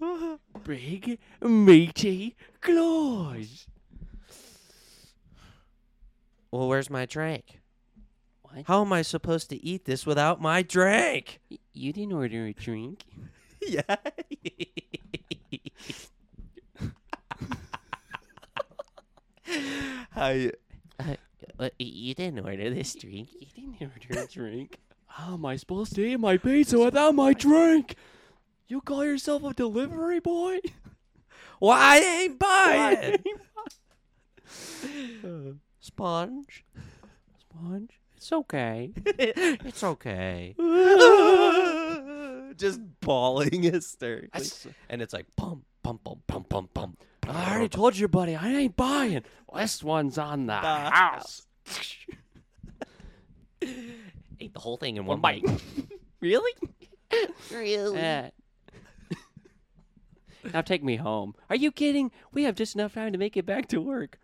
Big, 0.66 1.20
meaty 1.42 2.36
claws. 2.60 3.68
Well, 6.52 6.68
where's 6.68 6.90
my 6.90 7.06
drink? 7.06 7.62
What? 8.42 8.66
How 8.68 8.82
am 8.82 8.92
I 8.92 9.02
supposed 9.04 9.50
to 9.52 9.66
eat 9.66 9.86
this 9.86 10.06
without 10.06 10.42
my 10.42 10.62
drink? 10.64 11.40
Y- 11.50 11.60
You 11.72 11.94
didn't 11.94 12.12
order 12.12 12.48
a 12.48 12.54
drink. 12.54 13.06
yeah. 13.66 13.96
How 20.12 20.30
you, 20.30 20.52
Uh, 21.60 21.70
you 21.80 22.14
didn't 22.14 22.46
order 22.46 22.70
this 22.70 22.94
drink. 22.94 23.30
You 23.40 23.48
didn't 23.56 23.82
order 24.12 24.22
a 24.24 24.28
drink. 24.28 24.80
How 25.08 25.34
am 25.34 25.46
I 25.46 25.56
supposed 25.56 25.96
to 25.96 26.06
eat 26.06 26.20
my 26.20 26.38
pizza 26.38 26.78
without 26.78 27.16
my 27.16 27.34
drink? 27.34 27.96
You 28.68 28.82
call 28.82 29.04
yourself 29.06 29.44
a 29.44 29.54
delivery 29.54 30.20
boy? 30.20 30.60
well, 31.60 31.72
I 31.72 31.98
ain't 31.98 32.38
buying. 32.38 33.24
Sponge. 35.80 36.66
Sponge? 37.40 38.00
It's 38.16 38.32
okay. 38.32 38.92
it's 38.96 39.84
okay. 39.84 40.56
Just 42.58 42.82
bawling 43.00 43.64
hysterically. 43.64 44.48
And 44.90 45.02
it's 45.02 45.14
like 45.14 45.26
pump, 45.36 45.64
pump, 45.82 46.04
pump, 46.04 46.28
pump, 46.28 46.50
pump, 46.50 46.74
pump. 46.74 47.04
I 47.28 47.52
already 47.52 47.70
told 47.70 47.98
you, 47.98 48.08
buddy, 48.08 48.36
I 48.36 48.50
ain't 48.50 48.76
buying. 48.76 49.24
This 49.56 49.84
one's 49.84 50.18
on 50.18 50.46
the, 50.48 50.56
house. 50.56 51.47
Ate 54.40 54.54
the 54.54 54.60
whole 54.60 54.78
thing 54.78 54.98
in 54.98 55.06
one 55.06 55.22
bite. 55.22 55.44
Really? 56.20 56.52
Really? 57.54 57.98
Eh. 58.00 58.30
now 60.52 60.62
take 60.62 60.84
me 60.84 60.96
home. 60.96 61.36
Are 61.50 61.56
you 61.56 61.72
kidding? 61.72 62.12
We 62.34 62.44
have 62.44 62.56
just 62.56 62.74
enough 62.76 62.96
time 62.96 63.12
to 63.14 63.20
make 63.20 63.38
it 63.38 63.46
back 63.46 63.68
to 63.70 63.80
work. 63.80 64.18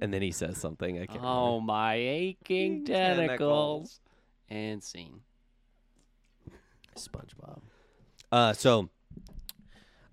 And 0.00 0.12
then 0.12 0.22
he 0.22 0.32
says 0.32 0.56
something. 0.56 0.98
I 0.98 1.06
can't 1.06 1.20
Oh, 1.22 1.60
my 1.60 1.94
aching 1.94 2.84
tentacles. 2.86 4.00
And 4.48 4.82
scene. 4.82 5.20
SpongeBob. 6.96 7.60
Uh, 8.32 8.54
so 8.54 8.88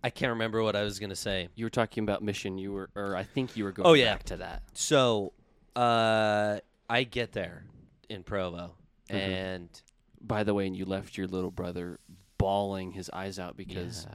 I 0.04 0.10
can't 0.10 0.32
remember 0.32 0.62
what 0.62 0.76
I 0.76 0.84
was 0.84 1.00
gonna 1.00 1.16
say. 1.16 1.48
You 1.56 1.66
were 1.66 1.70
talking 1.72 2.04
about 2.04 2.22
mission. 2.22 2.58
You 2.58 2.74
were, 2.74 2.90
or 2.96 3.16
I 3.16 3.24
think 3.24 3.56
you 3.56 3.64
were 3.64 3.72
going 3.72 3.88
Oh, 3.88 3.94
yeah. 3.94 4.14
back 4.14 4.24
to 4.26 4.38
that. 4.38 4.62
So, 4.74 5.32
uh, 5.76 6.60
I 6.90 7.04
get 7.04 7.32
there 7.32 7.66
in 8.10 8.24
Provo, 8.24 8.76
Mhm. 9.10 9.16
and 9.16 9.82
By 10.24 10.44
the 10.44 10.54
way, 10.54 10.68
and 10.68 10.76
you 10.78 10.86
left 10.86 11.18
your 11.18 11.26
little 11.28 11.50
brother 11.50 12.00
bawling 12.38 12.92
his 12.92 13.10
eyes 13.12 13.40
out 13.40 13.58
because 13.58 14.06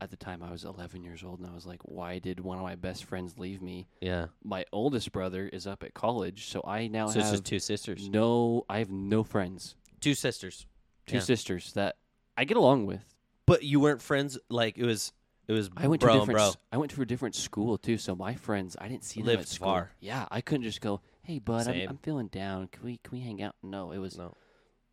at 0.00 0.10
the 0.10 0.16
time 0.16 0.42
I 0.42 0.50
was 0.50 0.64
11 0.64 1.04
years 1.04 1.22
old 1.22 1.38
and 1.38 1.48
I 1.48 1.54
was 1.54 1.64
like, 1.64 1.80
why 1.82 2.18
did 2.18 2.40
one 2.40 2.58
of 2.58 2.64
my 2.64 2.74
best 2.74 3.04
friends 3.04 3.38
leave 3.38 3.62
me? 3.62 3.86
yeah, 4.00 4.26
My 4.42 4.64
oldest 4.72 5.12
brother 5.12 5.46
is 5.48 5.66
up 5.66 5.82
at 5.84 5.94
college, 5.94 6.46
so 6.46 6.60
I 6.66 6.88
now 6.88 7.06
so 7.06 7.20
have 7.20 7.30
just 7.30 7.44
two 7.44 7.60
sisters, 7.60 8.08
no. 8.08 8.64
I 8.68 8.78
have 8.80 8.90
no 8.90 9.22
friends. 9.22 9.76
two 10.00 10.14
sisters. 10.14 10.66
Two 11.06 11.16
Yeah. 11.16 11.22
sisters 11.22 11.72
that 11.74 11.96
I 12.36 12.44
get 12.44 12.56
along 12.56 12.86
with. 12.86 13.04
But 13.46 13.62
you 13.62 13.78
weren't 13.78 14.02
friends. 14.02 14.36
Like 14.48 14.76
it 14.76 14.84
was, 14.84 15.12
it 15.46 15.52
was. 15.52 15.70
I 15.76 15.86
went 15.88 16.00
bro 16.00 16.12
to 16.12 16.16
a 16.16 16.20
different. 16.20 16.36
bro. 16.38 16.48
s- 16.48 16.56
I 16.72 16.76
went 16.78 16.90
to 16.92 17.02
a 17.02 17.06
different 17.06 17.34
school 17.34 17.76
too, 17.78 17.98
so 17.98 18.14
my 18.14 18.34
friends 18.34 18.76
I 18.80 18.88
didn't 18.88 19.04
see 19.04 19.20
them 19.20 19.26
Lived 19.28 19.42
at 19.42 19.48
school. 19.48 19.66
far. 19.68 19.90
Yeah, 20.00 20.26
I 20.30 20.40
couldn't 20.40 20.64
just 20.64 20.80
go, 20.80 21.00
"Hey, 21.22 21.38
bud, 21.38 21.66
I'm, 21.68 21.74
Same. 21.74 21.88
I'm 21.88 21.98
feeling 21.98 22.28
down. 22.28 22.68
Can 22.68 22.82
we 22.84 22.98
can 22.98 23.12
we 23.18 23.20
hang 23.24 23.42
out?" 23.42 23.54
No, 23.62 23.92
it 23.92 23.98
was 23.98 24.16
No. 24.18 24.34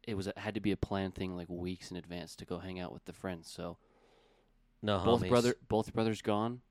it 0.03 0.15
was 0.15 0.27
it 0.27 0.37
had 0.37 0.55
to 0.55 0.61
be 0.61 0.71
a 0.71 0.77
planned 0.77 1.15
thing, 1.15 1.35
like 1.35 1.49
weeks 1.49 1.91
in 1.91 1.97
advance 1.97 2.35
to 2.37 2.45
go 2.45 2.59
hang 2.59 2.79
out 2.79 2.91
with 2.91 3.05
the 3.05 3.13
friends. 3.13 3.49
So 3.49 3.77
No, 4.81 4.99
both 5.05 5.21
homies. 5.23 5.29
brother 5.29 5.55
both 5.69 5.93
brothers 5.93 6.21
gone. 6.21 6.61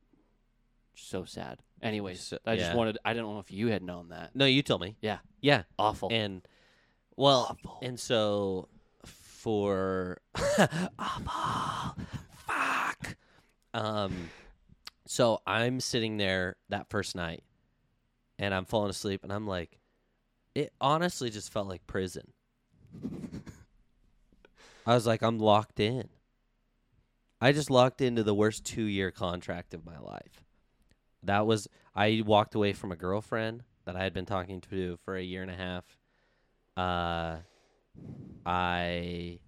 So 0.97 1.25
sad. 1.25 1.61
Anyways, 1.81 2.21
So- 2.21 2.39
I 2.45 2.57
just 2.57 2.71
yeah. 2.73 2.77
wanted. 2.77 2.99
I 3.05 3.15
didn't 3.15 3.29
know 3.29 3.39
if 3.39 3.51
you 3.51 3.69
had 3.69 3.83
known 3.83 4.09
that. 4.11 4.35
No, 4.37 4.45
you 4.45 4.63
told 4.63 4.83
me. 4.83 4.97
Yeah. 5.01 5.19
yeah, 5.41 5.63
Awful. 5.79 6.09
and 6.13 6.43
well, 7.17 7.47
Awful. 7.51 7.79
and 7.81 7.99
so 7.99 8.69
for 9.05 10.21
awful. 10.99 12.03
Um, 13.73 14.31
so 15.07 15.41
I'm 15.47 15.81
sitting 15.81 16.17
there 16.17 16.57
that 16.69 16.89
first 16.89 17.15
night, 17.15 17.43
and 18.39 18.55
I'm 18.55 18.65
falling 18.65 18.91
asleep, 18.91 19.23
and 19.23 19.33
I'm 19.33 19.47
like, 19.47 19.79
it 20.55 20.73
honestly 20.81 21.31
just 21.31 21.53
felt 21.53 21.69
like 21.69 21.87
prison. 21.87 22.33
I 24.87 24.95
was 24.95 25.07
like, 25.07 25.23
I'm 25.23 25.39
locked 25.39 25.79
in. 25.79 26.09
I 27.41 27.53
just 27.53 27.71
locked 27.71 28.01
into 28.01 28.23
the 28.23 28.35
worst 28.35 28.65
two 28.65 28.83
year 28.83 29.11
contract 29.11 29.73
of 29.73 29.87
my 29.87 29.99
life. 29.99 30.45
That 31.23 31.47
was 31.47 31.69
I 31.95 32.23
walked 32.27 32.55
away 32.55 32.73
from 32.73 32.93
a 32.93 32.97
girlfriend 32.97 33.63
that 33.85 33.97
I 33.97 34.03
had 34.03 34.13
been 34.13 34.27
talking 34.27 34.61
to 34.71 34.99
for 35.05 35.17
a 35.17 35.23
year 35.23 35.43
and 35.43 35.51
a 35.51 35.55
half. 35.55 35.85
Uh 36.77 37.39
I 38.45 39.39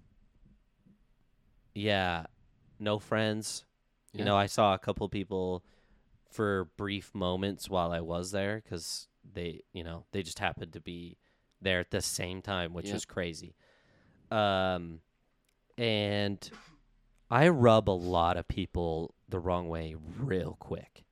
yeah, 1.74 2.26
no 2.78 2.98
friends. 2.98 3.64
You 4.12 4.20
Yeah. 4.20 4.24
know, 4.26 4.36
I 4.36 4.46
saw 4.46 4.74
a 4.74 4.78
couple 4.78 5.08
people 5.08 5.64
for 6.30 6.66
brief 6.76 7.14
moments 7.14 7.68
while 7.68 7.92
I 7.92 8.00
was 8.00 8.30
there 8.30 8.60
cuz 8.60 9.08
they, 9.24 9.62
you 9.72 9.84
know, 9.84 10.04
they 10.12 10.22
just 10.22 10.38
happened 10.38 10.72
to 10.72 10.80
be 10.80 11.16
there 11.60 11.80
at 11.80 11.90
the 11.90 12.00
same 12.02 12.42
time, 12.42 12.74
which 12.74 12.86
Yep. 12.86 12.96
is 12.96 13.04
crazy. 13.04 13.54
Um 14.30 15.00
and 15.78 16.50
I 17.30 17.48
rub 17.48 17.88
a 17.88 17.92
lot 17.92 18.36
of 18.36 18.48
people 18.48 19.14
the 19.28 19.38
wrong 19.38 19.68
way 19.68 19.94
real 19.94 20.56
quick. 20.58 21.04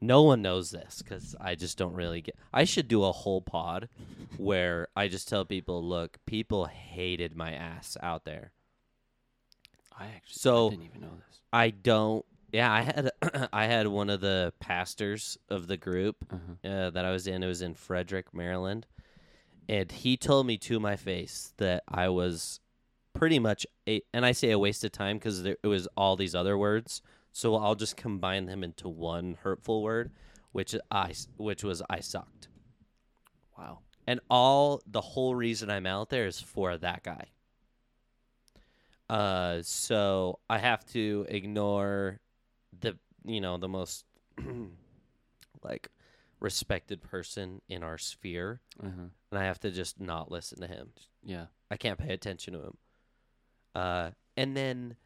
No 0.00 0.22
one 0.22 0.42
knows 0.42 0.70
this 0.70 1.02
because 1.02 1.34
I 1.40 1.54
just 1.54 1.78
don't 1.78 1.94
really 1.94 2.20
get. 2.20 2.36
I 2.52 2.64
should 2.64 2.86
do 2.86 3.02
a 3.02 3.12
whole 3.12 3.40
pod 3.40 3.88
where 4.36 4.88
I 4.94 5.08
just 5.08 5.26
tell 5.26 5.44
people, 5.44 5.82
look, 5.82 6.18
people 6.26 6.66
hated 6.66 7.34
my 7.34 7.52
ass 7.52 7.96
out 8.02 8.24
there. 8.24 8.52
I 9.98 10.06
actually 10.06 10.38
So- 10.40 10.66
I 10.66 10.70
didn't 10.70 10.84
even 10.84 11.00
know 11.00 11.16
this. 11.26 11.40
I 11.52 11.70
don't. 11.70 12.24
Yeah, 12.52 12.72
I 12.72 12.82
had 12.82 13.10
I 13.52 13.66
had 13.66 13.86
one 13.88 14.08
of 14.10 14.20
the 14.20 14.52
pastors 14.60 15.36
of 15.48 15.66
the 15.66 15.76
group 15.76 16.16
Uh-huh. 16.30 16.68
uh, 16.70 16.90
that 16.90 17.04
I 17.04 17.10
was 17.10 17.26
in. 17.26 17.42
It 17.42 17.46
was 17.46 17.62
in 17.62 17.74
Frederick, 17.74 18.32
Maryland, 18.34 18.86
and 19.68 19.90
he 19.90 20.16
told 20.16 20.46
me 20.46 20.56
to 20.58 20.78
my 20.80 20.96
face 20.96 21.52
that 21.56 21.82
I 21.88 22.08
was 22.08 22.60
pretty 23.14 23.38
much 23.38 23.66
a, 23.88 24.02
and 24.12 24.24
I 24.26 24.32
say 24.32 24.50
a 24.50 24.58
waste 24.58 24.84
of 24.84 24.92
time 24.92 25.16
because 25.18 25.44
it 25.44 25.58
was 25.64 25.86
all 25.96 26.16
these 26.16 26.34
other 26.34 26.56
words. 26.58 27.02
So 27.32 27.56
I'll 27.56 27.74
just 27.74 27.96
combine 27.96 28.46
them 28.46 28.62
into 28.64 28.88
one 28.88 29.36
hurtful 29.42 29.82
word, 29.82 30.10
which 30.52 30.74
I 30.90 31.14
which 31.36 31.62
was 31.64 31.82
I 31.90 32.00
sucked. 32.00 32.48
Wow. 33.58 33.80
And 34.06 34.20
all 34.30 34.80
the 34.86 35.00
whole 35.00 35.34
reason 35.34 35.68
I'm 35.70 35.86
out 35.86 36.10
there 36.10 36.26
is 36.26 36.40
for 36.40 36.76
that 36.78 37.02
guy. 37.02 37.26
Uh, 39.08 39.58
so 39.62 40.40
I 40.50 40.58
have 40.58 40.84
to 40.86 41.26
ignore 41.28 42.20
the 42.80 42.96
you 43.24 43.40
know 43.40 43.56
the 43.56 43.68
most 43.68 44.04
like 45.62 45.88
respected 46.40 47.02
person 47.02 47.60
in 47.68 47.82
our 47.82 47.98
sphere, 47.98 48.60
Uh-huh. 48.82 49.06
and 49.30 49.38
I 49.38 49.44
have 49.44 49.58
to 49.60 49.70
just 49.70 50.00
not 50.00 50.30
listen 50.30 50.60
to 50.60 50.66
him. 50.66 50.90
Yeah. 51.24 51.46
I 51.70 51.76
can't 51.76 51.98
pay 51.98 52.12
attention 52.12 52.52
to 52.54 52.60
him. 52.60 52.76
Uh, 53.74 54.10
and 54.36 54.56
then 54.56 54.96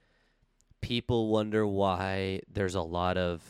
people 0.81 1.29
wonder 1.29 1.67
why 1.67 2.41
there's 2.53 2.75
a 2.75 2.83
lot 2.83 3.17
of 3.17 3.43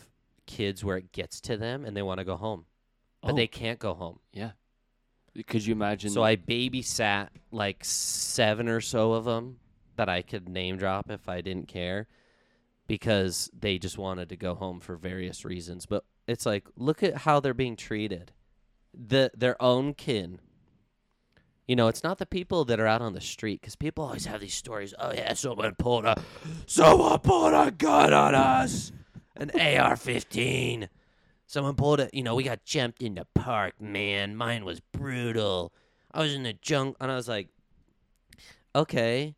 kids 0.46 0.84
where 0.84 0.96
it 0.98 1.10
gets 1.12 1.40
to 1.42 1.56
them 1.56 1.84
and 1.84 1.96
they 1.96 2.02
want 2.02 2.18
to 2.18 2.24
go 2.24 2.36
home, 2.36 2.66
but 3.22 3.32
Oh. 3.32 3.36
they 3.36 3.46
can't 3.46 3.78
go 3.78 3.94
home. 3.94 4.18
Yeah. 4.32 4.52
Could 5.46 5.64
you 5.64 5.72
imagine? 5.72 6.10
So 6.10 6.22
I 6.22 6.36
babysat 6.36 7.28
like 7.50 7.84
seven 7.84 8.68
or 8.68 8.80
so 8.80 9.12
of 9.12 9.24
them 9.24 9.58
that 10.00 10.08
I 10.08 10.22
could 10.22 10.48
name 10.48 10.78
drop 10.78 11.10
if 11.10 11.28
I 11.28 11.42
didn't 11.42 11.68
care 11.68 12.06
because 12.86 13.50
they 13.52 13.76
just 13.76 13.98
wanted 13.98 14.30
to 14.30 14.36
go 14.36 14.54
home 14.54 14.80
for 14.80 14.96
various 14.96 15.44
reasons. 15.44 15.84
But 15.84 16.06
it's 16.26 16.46
like, 16.46 16.66
look 16.74 17.02
at 17.02 17.18
how 17.18 17.38
they're 17.38 17.52
being 17.52 17.76
treated. 17.76 18.32
The 18.94 19.30
their 19.36 19.60
own 19.62 19.92
kin. 19.92 20.40
You 21.68 21.76
know, 21.76 21.88
it's 21.88 22.02
not 22.02 22.16
the 22.16 22.24
people 22.24 22.64
that 22.64 22.80
are 22.80 22.86
out 22.86 23.02
on 23.02 23.12
the 23.12 23.20
street 23.20 23.60
because 23.60 23.76
people 23.76 24.06
always 24.06 24.24
have 24.24 24.40
these 24.40 24.54
stories. 24.54 24.94
Oh 24.98 25.12
yeah, 25.12 25.34
someone 25.34 25.74
pulled 25.74 26.06
a 26.06 26.16
someone 26.64 27.18
pulled 27.18 27.52
a 27.52 27.70
gun 27.70 28.14
on 28.14 28.34
us, 28.34 28.92
an 29.36 29.50
AR-15. 29.50 30.88
Someone 31.46 31.74
pulled 31.74 32.00
it. 32.00 32.14
You 32.14 32.22
know, 32.22 32.34
we 32.34 32.44
got 32.44 32.64
jumped 32.64 33.02
in 33.02 33.16
the 33.16 33.26
park, 33.34 33.78
man. 33.78 34.34
Mine 34.34 34.64
was 34.64 34.80
brutal. 34.80 35.74
I 36.10 36.20
was 36.22 36.32
in 36.32 36.44
the 36.44 36.54
junk, 36.54 36.96
and 37.00 37.12
I 37.12 37.16
was 37.16 37.28
like, 37.28 37.50
okay, 38.74 39.34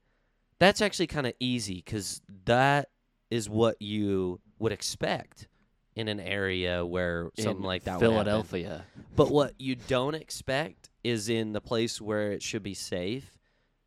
that's 0.63 0.81
actually 0.81 1.07
kind 1.09 1.27
of 1.27 1.35
easy 1.41 1.83
because 1.85 2.21
that 2.45 2.89
is 3.31 3.49
what 3.49 3.81
you 3.81 4.41
would 4.59 4.73
expect 4.73 5.49
in 5.95 6.09
an 6.09 6.21
area 6.21 6.85
where 6.85 7.31
something 7.39 7.63
in 7.63 7.63
like 7.63 7.85
that 7.85 8.01
would 8.01 8.03
happen. 8.03 8.15
Philadelphia. 8.15 8.85
But 9.17 9.31
what 9.31 9.55
you 9.59 9.75
don't 9.77 10.15
expect 10.15 10.91
is 11.05 11.29
in 11.29 11.53
the 11.53 11.61
place 11.61 12.01
where 12.01 12.33
it 12.33 12.43
should 12.43 12.63
be 12.63 12.75
safe, 12.75 13.39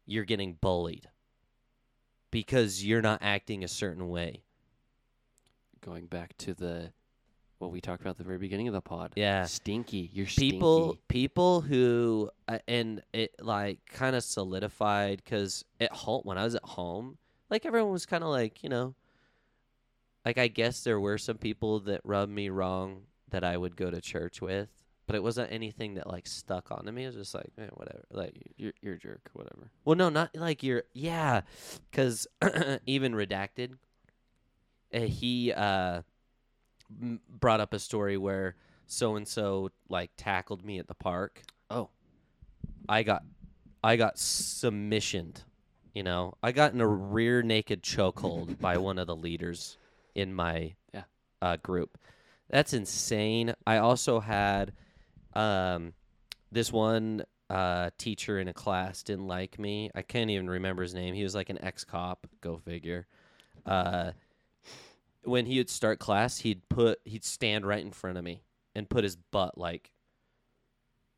you're 0.06 0.26
getting 0.26 0.54
bullied 0.60 1.08
because 2.30 2.86
you're 2.86 3.02
not 3.02 3.20
acting 3.22 3.64
a 3.64 3.68
certain 3.68 4.10
way. 4.10 4.44
Going 5.82 6.08
back 6.08 6.38
to 6.40 6.54
the 6.54 6.92
what 7.66 7.74
we 7.74 7.82
talked 7.82 8.02
about 8.02 8.12
at 8.12 8.18
the 8.18 8.24
very 8.24 8.38
beginning 8.38 8.68
of 8.68 8.74
the 8.74 8.82
pod. 8.82 9.12
Yeah. 9.16 9.44
Stinky. 9.46 10.10
You're 10.14 10.26
people 10.28 10.90
stinky. 10.90 11.02
people 11.10 11.62
who 11.62 12.30
uh, 12.48 12.60
and 12.68 13.02
it 13.14 13.36
like 13.42 13.80
kind 13.92 14.16
of 14.16 14.24
solidified 14.24 15.22
because 15.24 15.66
at 15.80 15.92
home 15.92 16.22
when 16.24 16.38
i 16.38 16.44
was 16.44 16.56
at 16.56 16.64
home 16.64 17.18
like 17.50 17.66
everyone 17.66 17.92
was 17.92 18.06
kind 18.06 18.24
of 18.24 18.30
like 18.30 18.64
you 18.64 18.70
know 18.70 18.94
like 20.26 20.38
i 20.38 20.48
guess 20.48 20.84
there 20.84 21.00
were 21.00 21.18
some 21.18 21.38
people 21.38 21.80
that 21.82 22.02
rubbed 22.04 22.32
me 22.32 22.50
wrong 22.50 23.02
that 23.32 23.44
i 23.44 23.58
would 23.58 23.76
go 23.76 23.90
to 23.90 24.00
church 24.00 24.42
with 24.42 24.70
but 25.08 25.16
it 25.16 25.24
wasn't 25.24 25.52
anything 25.52 25.96
that 25.96 26.08
like 26.08 26.26
stuck 26.28 26.72
onto 26.72 26.92
me 26.92 27.04
it 27.04 27.08
was 27.08 27.16
just 27.16 27.34
like 27.36 27.52
eh, 27.60 27.68
whatever 27.74 28.04
like 28.12 28.36
You're, 28.58 28.74
you're 28.82 28.94
a 28.96 29.00
jerk. 29.00 29.30
Whatever. 29.34 29.70
well 29.86 29.96
no 29.96 30.10
not 30.10 30.36
like 30.36 30.62
you're 30.64 30.84
yeah 30.94 31.42
because 31.92 32.28
even 32.86 33.14
redacted 33.14 33.72
uh, 34.94 35.00
he 35.00 35.52
uh 35.52 36.02
m- 37.02 37.20
brought 37.30 37.60
up 37.60 37.74
a 37.74 37.80
story 37.80 38.18
where 38.18 38.56
so 38.88 39.16
and 39.16 39.28
so 39.28 39.70
like 39.90 40.12
tackled 40.18 40.64
me 40.66 40.80
at 40.80 40.88
the 40.88 40.94
park 40.96 41.42
Oh. 41.70 41.90
I 42.88 43.04
got 43.04 43.24
I 43.84 43.96
got 43.96 44.16
submissioned. 44.18 45.38
You 45.94 46.04
know, 46.04 46.34
I 46.44 46.52
got 46.52 46.74
in 46.74 46.82
a 46.82 46.88
rear 46.88 47.42
naked 47.42 47.82
chokehold 47.84 48.60
by 48.60 48.78
one 48.90 49.00
of 49.00 49.08
the 49.08 49.16
leaders 49.16 49.78
in 50.14 50.34
my 50.34 50.76
Yeah. 50.94 51.04
uh, 51.42 51.58
group. 51.58 51.98
That's 52.50 52.74
insane. 52.74 53.54
I 53.66 53.78
also 53.78 54.20
had 54.20 54.74
um, 55.34 55.94
this 56.52 56.72
one 56.72 57.24
uh, 57.50 57.90
teacher 57.98 58.40
in 58.40 58.48
a 58.48 58.54
class 58.54 59.04
didn't 59.04 59.28
like 59.28 59.58
me. 59.58 59.90
I 59.96 60.02
can't 60.02 60.30
even 60.30 60.50
remember 60.50 60.84
his 60.84 60.94
name. 60.94 61.14
He 61.16 61.24
was 61.24 61.34
like 61.36 61.50
an 61.50 61.64
ex 61.64 61.84
cop. 61.84 62.28
Go 62.42 62.58
figure. 62.58 63.08
Uh, 63.66 64.12
when 65.26 65.46
he 65.46 65.58
would 65.58 65.70
start 65.70 66.00
class, 66.00 66.40
he'd 66.40 66.68
put 66.70 67.00
he'd 67.06 67.24
stand 67.24 67.66
right 67.66 67.84
in 67.84 67.92
front 67.92 68.18
of 68.18 68.24
me 68.24 68.44
and 68.74 68.90
put 68.90 69.04
his 69.04 69.16
butt 69.16 69.58
like 69.58 69.92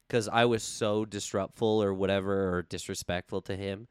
because 0.08 0.28
I 0.30 0.46
was 0.46 0.64
so 0.64 1.04
disruptful 1.06 1.84
or 1.84 1.94
whatever 1.94 2.56
or 2.56 2.62
disrespectful 2.64 3.42
to 3.44 3.56
him 3.56 3.88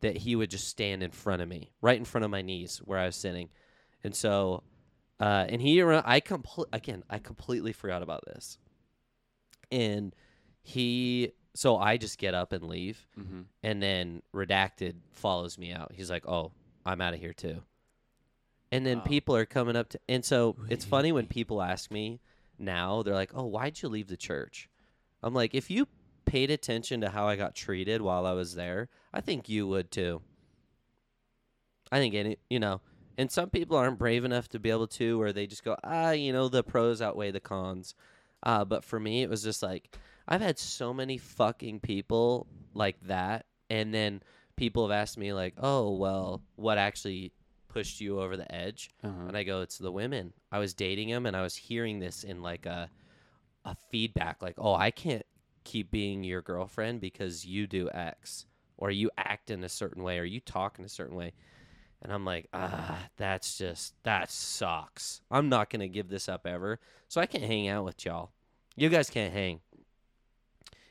that 0.00 0.16
he 0.18 0.34
would 0.36 0.50
just 0.50 0.68
stand 0.68 1.02
in 1.02 1.10
front 1.10 1.42
of 1.42 1.48
me, 1.48 1.72
right 1.82 1.98
in 1.98 2.04
front 2.04 2.24
of 2.24 2.30
my 2.30 2.40
knees 2.42 2.78
where 2.84 2.98
I 2.98 3.06
was 3.06 3.16
sitting, 3.16 3.50
and 4.04 4.14
so, 4.14 4.62
uh, 5.20 5.44
and 5.48 5.60
he 5.60 5.82
I 5.82 6.20
complete 6.20 6.68
again 6.72 7.02
I 7.10 7.18
completely 7.18 7.72
forgot 7.72 8.02
about 8.02 8.24
this, 8.26 8.58
and 9.70 10.14
he 10.62 11.32
so 11.54 11.76
I 11.76 11.96
just 11.96 12.18
get 12.18 12.34
up 12.34 12.52
and 12.52 12.64
leave, 12.64 13.06
Mm-hmm. 13.18 13.40
and 13.64 13.82
then 13.82 14.22
redacted 14.34 14.94
follows 15.12 15.58
me 15.58 15.72
out. 15.72 15.92
He's 15.92 16.10
like, 16.10 16.26
"Oh, 16.28 16.52
I'm 16.86 17.00
out 17.00 17.14
of 17.14 17.20
here 17.20 17.32
too." 17.34 17.62
And 18.70 18.84
then 18.84 18.98
Wow. 18.98 19.04
people 19.04 19.36
are 19.36 19.46
coming 19.46 19.76
up 19.76 19.88
to, 19.90 20.00
and 20.08 20.24
so 20.24 20.56
it's 20.68 20.84
funny 20.84 21.10
when 21.10 21.26
people 21.26 21.62
ask 21.62 21.90
me 21.90 22.20
now, 22.58 23.02
they're 23.02 23.14
like, 23.14 23.30
"Oh, 23.34 23.46
why'd 23.46 23.80
you 23.80 23.88
leave 23.88 24.08
the 24.08 24.16
church?" 24.16 24.68
I'm 25.22 25.34
like, 25.34 25.54
if 25.54 25.70
you 25.70 25.88
paid 26.26 26.50
attention 26.50 27.00
to 27.00 27.08
how 27.10 27.26
I 27.26 27.36
got 27.36 27.54
treated 27.54 28.02
while 28.02 28.26
I 28.26 28.32
was 28.32 28.54
there, 28.54 28.88
I 29.12 29.20
think 29.22 29.48
you 29.48 29.66
would 29.66 29.90
too. 29.90 30.22
I 31.90 31.98
think 31.98 32.14
any, 32.14 32.36
you 32.50 32.60
know, 32.60 32.80
and 33.16 33.30
some 33.30 33.50
people 33.50 33.76
aren't 33.76 33.98
brave 33.98 34.24
enough 34.24 34.48
to 34.50 34.58
be 34.58 34.70
able 34.70 34.86
to, 34.88 35.20
or 35.20 35.32
they 35.32 35.46
just 35.46 35.64
go, 35.64 35.76
ah, 35.82 36.10
you 36.10 36.32
know, 36.32 36.48
the 36.48 36.62
pros 36.62 37.00
outweigh 37.00 37.30
the 37.30 37.40
cons. 37.40 37.94
Uh, 38.42 38.64
but 38.64 38.84
for 38.84 39.00
me, 39.00 39.22
it 39.22 39.30
was 39.30 39.42
just 39.42 39.62
like 39.62 39.96
I've 40.28 40.42
had 40.42 40.58
so 40.58 40.92
many 40.92 41.16
fucking 41.16 41.80
people 41.80 42.46
like 42.74 43.00
that, 43.06 43.46
and 43.70 43.94
then 43.94 44.22
people 44.56 44.86
have 44.86 44.96
asked 44.96 45.16
me 45.16 45.32
like, 45.32 45.54
oh, 45.56 45.92
well, 45.96 46.42
what 46.56 46.76
actually 46.78 47.32
pushed 47.68 48.00
you 48.00 48.20
over 48.20 48.36
the 48.36 48.52
edge? 48.54 48.90
Uh-huh. 49.02 49.26
And 49.28 49.36
I 49.36 49.42
go, 49.42 49.60
it's 49.60 49.78
the 49.78 49.92
women. 49.92 50.32
I 50.50 50.58
was 50.58 50.74
dating 50.74 51.10
them, 51.10 51.26
and 51.26 51.36
I 51.36 51.42
was 51.42 51.56
hearing 51.56 51.98
this 51.98 52.24
in 52.24 52.42
like 52.42 52.66
a 52.66 52.90
a 53.64 53.76
feedback, 53.90 54.40
like, 54.40 54.54
oh, 54.58 54.74
I 54.74 54.90
can't 54.90 55.26
keep 55.64 55.90
being 55.90 56.24
your 56.24 56.40
girlfriend 56.40 57.00
because 57.00 57.44
you 57.44 57.66
do 57.66 57.90
X, 57.92 58.46
or 58.78 58.90
you 58.90 59.10
act 59.18 59.50
in 59.50 59.62
a 59.62 59.68
certain 59.68 60.02
way, 60.02 60.18
or 60.18 60.24
you 60.24 60.40
talk 60.40 60.78
in 60.78 60.84
a 60.84 60.88
certain 60.88 61.16
way. 61.16 61.32
And 62.00 62.12
I'm 62.12 62.24
like, 62.24 62.48
ah, 62.54 62.98
that's 63.16 63.58
just 63.58 63.94
that 64.04 64.30
sucks. 64.30 65.20
I'm 65.30 65.48
not 65.48 65.68
gonna 65.68 65.88
give 65.88 66.08
this 66.08 66.28
up 66.28 66.46
ever. 66.46 66.80
So 67.08 67.20
I 67.20 67.26
can't 67.26 67.44
hang 67.44 67.68
out 67.68 67.84
with 67.84 68.04
y'all. 68.04 68.30
You 68.76 68.88
guys 68.88 69.10
can't 69.10 69.32
hang. 69.32 69.60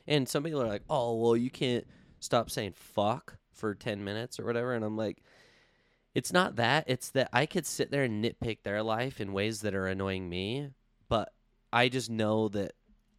And 0.06 0.28
some 0.28 0.42
people 0.42 0.62
are 0.62 0.68
like, 0.68 0.82
oh, 0.88 1.16
well, 1.16 1.36
you 1.36 1.50
can't 1.50 1.86
stop 2.20 2.50
saying 2.50 2.72
fuck 2.74 3.36
for 3.52 3.74
10 3.74 4.04
minutes 4.04 4.38
or 4.38 4.44
whatever. 4.44 4.74
And 4.74 4.84
I'm 4.84 4.96
like, 4.96 5.22
it's 6.14 6.32
not 6.32 6.56
that. 6.56 6.84
It's 6.86 7.10
that 7.10 7.28
I 7.32 7.46
could 7.46 7.66
sit 7.66 7.90
there 7.90 8.04
and 8.04 8.24
nitpick 8.24 8.62
their 8.62 8.82
life 8.82 9.20
in 9.20 9.32
ways 9.32 9.60
that 9.60 9.74
are 9.74 9.86
annoying 9.86 10.28
me, 10.28 10.70
but 11.08 11.32
I 11.72 11.88
just 11.88 12.10
know 12.10 12.48
that 12.48 12.72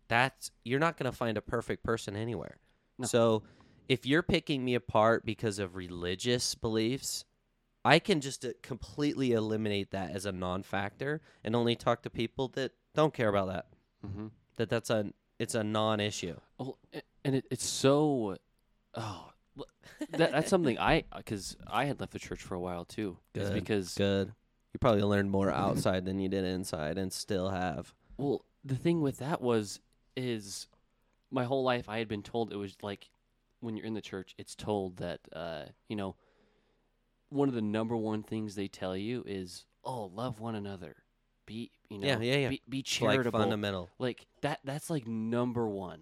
that's 0.08 0.52
you're 0.64 0.80
not 0.80 0.98
going 0.98 1.10
to 1.10 1.16
find 1.16 1.38
a 1.38 1.42
perfect 1.42 1.84
person 1.84 2.16
anywhere. 2.16 2.58
No. 2.98 3.06
So 3.06 3.44
if 3.88 4.06
you're 4.06 4.24
picking 4.24 4.66
me 4.66 4.76
apart 4.76 5.26
because 5.26 5.60
of 5.60 5.76
religious 5.76 6.56
beliefs, 6.56 7.26
I 7.86 8.00
can 8.00 8.22
just 8.22 8.44
uh, 8.44 8.50
completely 8.62 9.32
eliminate 9.32 9.92
that 9.92 10.12
as 10.12 10.26
a 10.26 10.32
non-factor 10.32 11.22
and 11.44 11.56
only 11.56 11.76
talk 11.76 12.02
to 12.04 12.10
people 12.10 12.50
that 12.50 12.74
don't 12.94 13.14
care 13.14 13.30
about 13.30 13.48
that. 13.48 13.68
Mm-hmm. 14.06 14.28
That 14.58 14.70
that's 14.70 14.90
a 14.90 15.14
it's 15.38 15.56
a 15.56 15.64
non-issue. 15.64 16.36
Oh, 16.60 16.78
and 17.24 17.36
it, 17.36 17.46
it's 17.50 17.66
so. 17.66 18.38
Oh, 18.96 19.29
that, 20.12 20.32
that's 20.32 20.50
something 20.56 20.78
I 20.80 21.04
because 21.16 21.58
I 21.68 21.86
had 21.86 22.00
left 22.00 22.14
the 22.14 22.20
church 22.20 22.42
for 22.42 22.56
a 22.56 22.60
while 22.60 22.86
too. 22.86 23.18
Good, 23.34 23.54
because 23.54 23.96
Good. 23.96 24.32
You 24.74 24.78
probably 24.80 25.04
learned 25.04 25.32
more 25.32 25.50
outside 25.66 26.06
than 26.06 26.20
you 26.20 26.30
did 26.30 26.44
inside, 26.46 26.98
and 26.98 27.12
still 27.12 27.50
have. 27.50 27.94
well, 28.18 28.46
the 28.64 28.76
thing 28.76 29.02
with 29.02 29.18
that 29.20 29.42
was 29.42 29.80
is 30.16 30.68
my 31.32 31.44
whole 31.46 31.64
life 31.64 31.88
I 31.88 31.98
had 32.00 32.08
been 32.08 32.24
told 32.24 32.52
it 32.52 32.58
was 32.58 32.76
like 32.82 33.10
when 33.62 33.76
you're 33.78 33.86
in 33.86 33.94
the 33.94 34.02
church, 34.02 34.36
it's 34.38 34.56
told 34.56 34.98
that 34.98 35.20
uh, 35.34 35.64
you 35.88 35.96
know 35.96 36.16
one 37.30 37.48
of 37.50 37.56
the 37.56 37.62
number 37.62 37.96
one 37.96 38.24
things 38.24 38.56
they 38.56 38.68
tell 38.68 38.96
you 38.98 39.24
is 39.28 39.66
oh 39.84 40.06
love 40.14 40.40
one 40.40 40.56
another, 40.56 40.96
be 41.46 41.72
you 41.90 41.98
know 42.00 42.08
Yeah, 42.08 42.20
yeah, 42.20 42.36
yeah. 42.36 42.50
be, 42.50 42.62
be 42.68 42.78
Like 42.80 42.86
charitable, 42.86 43.40
fundamental. 43.40 43.90
like 44.00 44.26
that 44.42 44.60
that's 44.64 44.90
like 44.90 45.08
number 45.08 45.68
one 45.68 46.02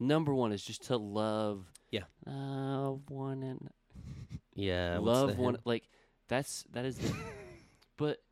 number 0.00 0.34
one 0.34 0.52
is 0.52 0.62
just 0.64 0.82
to 0.84 0.96
love 0.96 1.66
Yeah. 1.90 2.02
Love 2.26 3.02
one 3.10 3.42
and 3.42 3.70
Yeah. 4.54 4.98
love 5.00 5.36
one 5.38 5.58
like 5.64 5.88
that's 6.28 6.64
that 6.72 6.84
is 6.84 6.98
the 6.98 7.12
but 7.96 8.22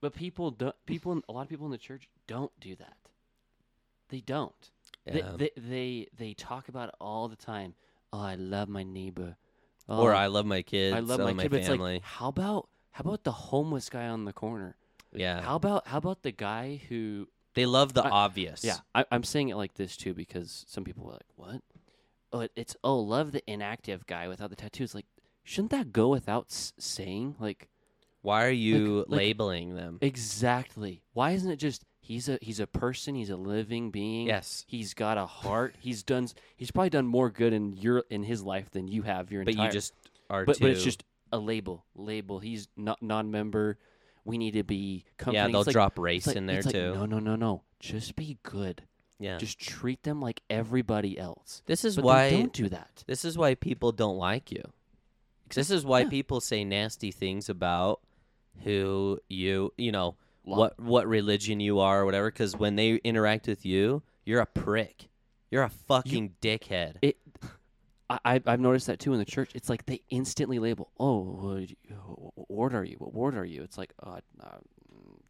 but 0.00 0.14
people 0.14 0.50
don't 0.50 0.74
people 0.86 1.20
a 1.28 1.32
lot 1.32 1.42
of 1.42 1.48
people 1.48 1.66
in 1.66 1.72
the 1.72 1.78
church 1.78 2.08
don't 2.26 2.52
do 2.60 2.74
that 2.76 2.96
they 4.08 4.20
don't 4.20 4.70
Yeah. 5.06 5.12
they, 5.36 5.36
they 5.36 5.50
they 5.56 6.08
they 6.16 6.34
talk 6.34 6.68
about 6.68 6.88
it 6.90 6.94
all 7.00 7.28
the 7.28 7.36
time 7.36 7.74
oh 8.12 8.20
i 8.20 8.34
love 8.34 8.68
my 8.68 8.82
neighbor 8.82 9.36
oh, 9.88 10.02
or 10.02 10.12
Oh, 10.14 10.16
I 10.16 10.26
love 10.28 10.46
my 10.46 10.62
kids. 10.62 10.94
i 10.96 11.00
love 11.00 11.20
my 11.20 11.32
my 11.32 11.42
kid 11.44 11.50
but 11.50 11.58
it's 11.60 11.68
family. 11.68 11.94
like 11.94 12.02
how 12.02 12.28
about 12.28 12.68
how 12.92 13.00
about 13.02 13.24
the 13.24 13.32
homeless 13.32 13.88
guy 13.88 14.06
on 14.08 14.24
the 14.24 14.32
corner 14.32 14.76
Yeah. 15.12 15.42
How 15.42 15.56
about 15.56 15.86
how 15.86 15.98
about 15.98 16.22
the 16.22 16.32
guy 16.32 16.80
who 16.88 17.28
they 17.54 17.66
love 17.66 17.94
the 17.94 18.04
I- 18.04 18.10
obvious. 18.10 18.64
Yeah, 18.64 18.78
I, 18.94 19.04
I'm 19.10 19.24
saying 19.24 19.48
it 19.48 19.56
like 19.56 19.74
this 19.74 19.96
too 19.96 20.14
because 20.14 20.64
some 20.68 20.84
people 20.84 21.04
were 21.04 21.12
like, 21.12 21.26
"What? 21.36 21.62
Oh, 22.32 22.40
it, 22.40 22.52
it's 22.56 22.76
oh, 22.84 22.98
love 22.98 23.32
the 23.32 23.42
inactive 23.50 24.06
guy 24.06 24.28
without 24.28 24.50
the 24.50 24.56
tattoos." 24.56 24.94
Like, 24.94 25.06
shouldn't 25.44 25.70
that 25.70 25.92
go 25.92 26.08
without 26.08 26.46
s- 26.50 26.72
saying? 26.78 27.36
Like, 27.38 27.68
Why 28.22 28.44
are 28.46 28.50
you 28.50 29.04
like- 29.08 29.18
labeling 29.18 29.74
them? 29.76 29.98
exactly. 30.00 31.02
Why 31.12 31.32
isn't 31.32 31.50
it 31.50 31.56
just 31.56 31.84
he's 32.00 32.28
a 32.28 32.38
he's 32.42 32.60
a 32.60 32.66
person, 32.66 33.14
he's 33.14 33.30
a 33.30 33.36
living 33.36 33.90
being. 33.90 34.26
Yes. 34.26 34.64
he's 34.66 34.94
got 34.94 35.16
a 35.18 35.26
heart. 35.26 35.74
He's 35.78 36.02
done. 36.02 36.28
He's 36.56 36.70
probably 36.70 36.90
done 36.90 37.06
more 37.06 37.30
good 37.30 37.52
in 37.52 37.72
your 37.74 38.04
in 38.10 38.22
his 38.24 38.42
life 38.42 38.70
than 38.70 38.88
you 38.88 39.02
have 39.02 39.30
your 39.30 39.44
But 39.44 39.52
entire. 39.54 39.66
you 39.66 39.72
just 39.72 39.92
are 40.30 40.44
but 40.44 40.56
too. 40.56 40.64
but 40.64 40.70
it's 40.70 40.82
just 40.84 41.04
a 41.32 41.38
label. 41.38 41.84
Label. 41.94 42.38
He's 42.40 42.68
not 42.76 43.00
non-member. 43.02 43.78
We 44.24 44.38
need 44.38 44.52
to 44.52 44.62
be 44.64 45.04
yeah, 45.30 45.48
they'll 45.48 45.62
like- 45.62 45.72
drop 45.72 45.98
race 45.98 46.26
like- 46.26 46.36
in 46.36 46.46
there 46.46 46.58
it's 46.58 46.66
like, 46.66 46.74
too. 46.74 46.94
no, 46.94 47.06
no, 47.06 47.18
no, 47.18 47.36
no. 47.36 47.62
Just 47.80 48.16
be 48.16 48.38
good. 48.42 48.82
yeah. 49.18 49.36
Just 49.38 49.58
treat 49.58 50.02
them 50.02 50.20
like 50.20 50.40
everybody 50.48 51.18
else. 51.18 51.62
this 51.66 51.84
is 51.84 51.96
But 51.96 52.04
why 52.04 52.30
don't 52.30 52.52
do 52.52 52.68
that. 52.70 53.04
This 53.06 53.24
is 53.24 53.36
why 53.36 53.54
people 53.54 53.92
don't 53.92 54.16
like 54.16 54.50
you. 54.50 54.62
This 55.54 55.70
is 55.70 55.84
why 55.84 56.00
yeah. 56.00 56.08
people 56.08 56.40
say 56.40 56.64
nasty 56.64 57.10
things 57.10 57.48
about 57.50 58.00
who 58.64 59.20
you, 59.28 59.72
you 59.76 59.92
know, 59.92 60.16
Lo- 60.46 60.56
what 60.58 60.80
what 60.80 61.06
religion 61.06 61.60
you 61.60 61.78
are 61.78 62.00
or 62.02 62.04
whatever 62.06 62.30
cuz 62.30 62.56
when 62.56 62.76
they 62.76 62.94
interact 62.96 63.46
with 63.46 63.64
you, 63.66 64.02
you're 64.24 64.40
a 64.40 64.46
prick. 64.46 65.08
You're 65.50 65.62
a 65.62 65.70
fucking 65.70 66.34
dickhead. 66.42 66.96
It. 67.02 67.18
I, 68.10 68.18
I- 68.24 68.42
I've 68.46 68.60
noticed 68.60 68.86
that 68.88 68.98
too 68.98 69.12
in 69.12 69.18
the 69.18 69.24
church. 69.24 69.50
It's 69.54 69.68
like 69.70 69.86
they 69.86 70.00
instantly 70.10 70.58
label. 70.58 70.90
Oh, 70.98 71.20
what, 71.22 71.70
what 72.34 72.50
ward 72.50 72.74
are 72.74 72.84
you? 72.84 72.96
What 72.98 73.14
ward 73.14 73.36
are 73.36 73.44
you? 73.44 73.62
It's 73.62 73.78
like, 73.78 73.92
oh, 74.04 74.10
I, 74.10 74.20
uh, 74.46 74.58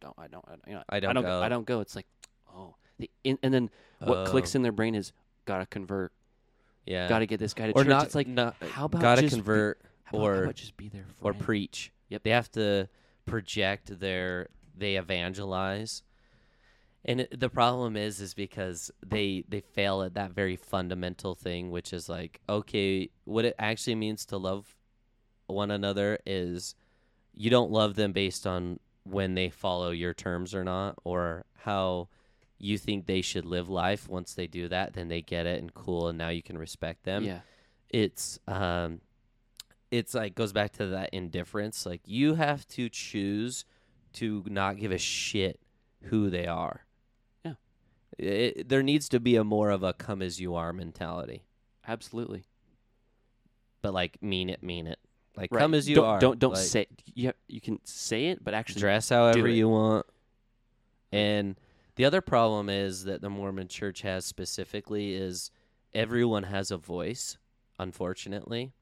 don't 0.01 0.15
I 0.17 0.27
don't 0.27 0.45
I, 0.47 0.69
you 0.69 0.75
know, 0.75 0.83
I 0.89 0.99
don't 0.99 1.09
I 1.09 1.13
don't 1.13 1.23
go. 1.23 1.41
I 1.41 1.49
don't 1.49 1.65
go. 1.65 1.79
It's 1.79 1.95
like, 1.95 2.05
oh, 2.53 2.75
the, 2.99 3.09
in, 3.23 3.37
and 3.43 3.53
then 3.53 3.69
what 3.99 4.27
clicks 4.27 4.55
Oh. 4.55 4.57
in 4.57 4.61
their 4.61 4.71
brain 4.71 4.93
is 4.95 5.13
gotta 5.45 5.65
convert, 5.65 6.11
yeah. 6.85 7.07
gotta 7.07 7.25
get 7.25 7.39
this 7.39 7.53
guy 7.53 7.67
to 7.67 7.73
or 7.73 7.83
church. 7.83 7.89
not 7.89 8.05
it's 8.05 8.15
like, 8.15 8.27
not 8.27 8.55
how 8.71 8.85
about 8.85 9.01
gotta 9.01 9.21
just 9.21 9.33
be- 9.35 9.37
convert 9.37 9.81
how 10.03 10.17
about, 10.17 10.25
how 10.25 10.31
or 10.33 10.43
about 10.43 10.55
just 10.55 10.75
be 10.77 10.89
their 10.89 11.05
or 11.21 11.33
preach. 11.33 11.91
Yep. 12.09 12.23
They 12.23 12.29
have 12.31 12.51
to 12.51 12.87
project 13.25 13.99
their 13.99 14.49
they 14.77 14.95
evangelize. 14.97 16.03
And 17.07 17.21
it, 17.21 17.39
the 17.39 17.49
problem 17.49 17.95
is 17.95 18.19
is 18.19 18.33
because 18.33 18.91
they 19.05 19.45
they 19.47 19.61
fail 19.61 20.01
at 20.01 20.15
that 20.15 20.31
very 20.31 20.55
fundamental 20.55 21.35
thing 21.35 21.69
which 21.71 21.93
is 21.93 22.09
like 22.09 22.41
okay, 22.49 23.09
what 23.25 23.45
it 23.45 23.55
actually 23.59 23.95
means 23.95 24.25
to 24.27 24.37
love 24.37 24.75
one 25.47 25.69
another 25.69 26.19
is 26.25 26.75
you 27.33 27.49
don't 27.49 27.71
love 27.71 27.95
them 27.95 28.11
based 28.11 28.47
on 28.47 28.79
when 29.03 29.35
they 29.35 29.49
follow 29.49 29.91
your 29.91 30.13
terms 30.13 30.55
or 30.55 30.63
not 30.63 30.95
or 31.03 31.45
how 31.59 32.07
you 32.57 32.77
think 32.77 33.05
they 33.05 33.21
should 33.21 33.45
live 33.45 33.69
life. 33.69 34.09
Once 34.09 34.33
they 34.33 34.47
do 34.47 34.67
that 34.67 34.93
then 34.93 35.07
they 35.07 35.21
get 35.21 35.45
it 35.45 35.61
and 35.61 35.73
cool 35.75 36.07
and 36.07 36.17
now 36.17 36.29
you 36.29 36.41
can 36.41 36.57
respect 36.57 37.03
them. 37.03 37.23
Yeah, 37.23 37.39
it's 37.89 38.39
um 38.47 39.01
it's 39.91 40.15
like 40.15 40.33
goes 40.33 40.53
back 40.53 40.71
to 40.73 40.87
that 40.87 41.11
indifference. 41.13 41.85
Like 41.85 42.01
you 42.05 42.33
have 42.33 42.67
to 42.69 42.89
choose 42.89 43.63
to 44.13 44.43
not 44.47 44.77
give 44.77 44.91
a 44.91 44.97
shit 44.97 45.59
who 46.05 46.29
they 46.29 46.47
are. 46.47 46.84
It, 48.17 48.69
there 48.69 48.83
needs 48.83 49.09
to 49.09 49.19
be 49.19 49.35
a 49.35 49.43
more 49.43 49.69
of 49.69 49.83
a 49.83 49.93
come 49.93 50.21
as 50.21 50.39
you 50.39 50.55
are 50.55 50.71
mentality 50.73 51.43
absolutely. 51.87 52.45
but 53.81 53.93
like 53.93 54.21
mean 54.21 54.49
it 54.49 54.63
mean 54.63 54.87
it 54.87 54.99
like 55.37 55.51
Right. 55.51 55.59
come 55.59 55.73
as 55.73 55.89
you 55.89 55.95
don't, 55.95 56.05
are 56.05 56.19
Don't 56.19 56.39
don't 56.39 56.53
like, 56.53 56.63
say 56.63 56.87
you. 57.13 57.33
You 57.47 57.59
can 57.59 57.79
say 57.83 58.27
it, 58.27 58.43
but 58.43 58.53
actually, 58.53 58.79
dress 58.79 59.09
however 59.09 59.47
you 59.47 59.67
want 59.67 60.05
and 61.11 61.55
the 61.95 62.05
other 62.05 62.21
problem 62.21 62.69
is 62.69 63.03
that 63.05 63.21
the 63.21 63.29
mormon 63.29 63.67
church 63.67 64.01
has 64.01 64.25
specifically 64.25 65.13
is 65.13 65.51
everyone 65.93 66.43
has 66.43 66.71
a 66.71 66.77
voice 66.77 67.37
unfortunately 67.79 68.73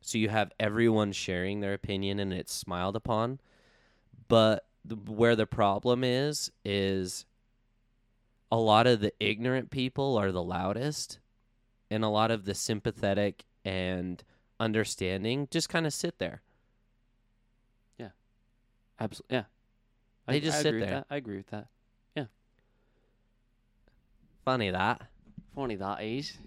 so 0.00 0.18
you 0.18 0.28
have 0.28 0.52
everyone 0.60 1.12
sharing 1.12 1.60
their 1.60 1.74
opinion 1.74 2.18
and 2.20 2.32
it's 2.32 2.54
smiled 2.54 2.96
upon 2.96 3.40
but 4.28 4.66
the, 4.84 4.94
where 4.94 5.36
the 5.36 5.46
problem 5.46 6.02
is 6.04 6.50
is 6.64 7.26
a 8.50 8.56
lot 8.56 8.86
of 8.86 9.00
the 9.00 9.12
ignorant 9.20 9.70
people 9.70 10.16
are 10.16 10.32
the 10.32 10.42
loudest 10.42 11.18
and 11.90 12.04
a 12.04 12.08
lot 12.08 12.30
of 12.30 12.44
the 12.44 12.54
sympathetic 12.54 13.44
and 13.64 14.22
understanding 14.60 15.46
just 15.50 15.68
kind 15.68 15.86
of 15.86 15.92
sit 15.92 16.18
there 16.18 16.42
Yeah. 17.98 18.10
absolutely, 18.98 19.36
yeah. 19.36 19.44
I, 20.26 20.32
They 20.32 20.40
just 20.40 20.58
I 20.58 20.62
sit 20.62 20.80
there. 20.80 21.04
I 21.10 21.16
agree 21.16 21.36
with 21.38 21.46
that. 21.48 21.68
Yeah. 22.16 22.26
Funny 24.44 24.70
that 24.70 25.02
Funny 25.54 25.76
that 25.76 26.02
is. 26.02 26.38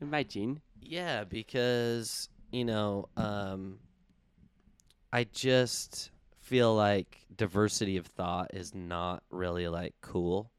Imagine. 0.00 0.60
Yeah, 0.80 1.24
because 1.24 2.28
you 2.52 2.64
know, 2.64 3.08
um, 3.16 3.78
I 5.12 5.24
just 5.24 6.10
feel 6.40 6.74
like 6.74 7.26
diversity 7.34 7.96
of 7.96 8.06
thought 8.06 8.54
is 8.54 8.74
not 8.74 9.22
really 9.30 9.66
like 9.68 9.94
cool. 10.00 10.50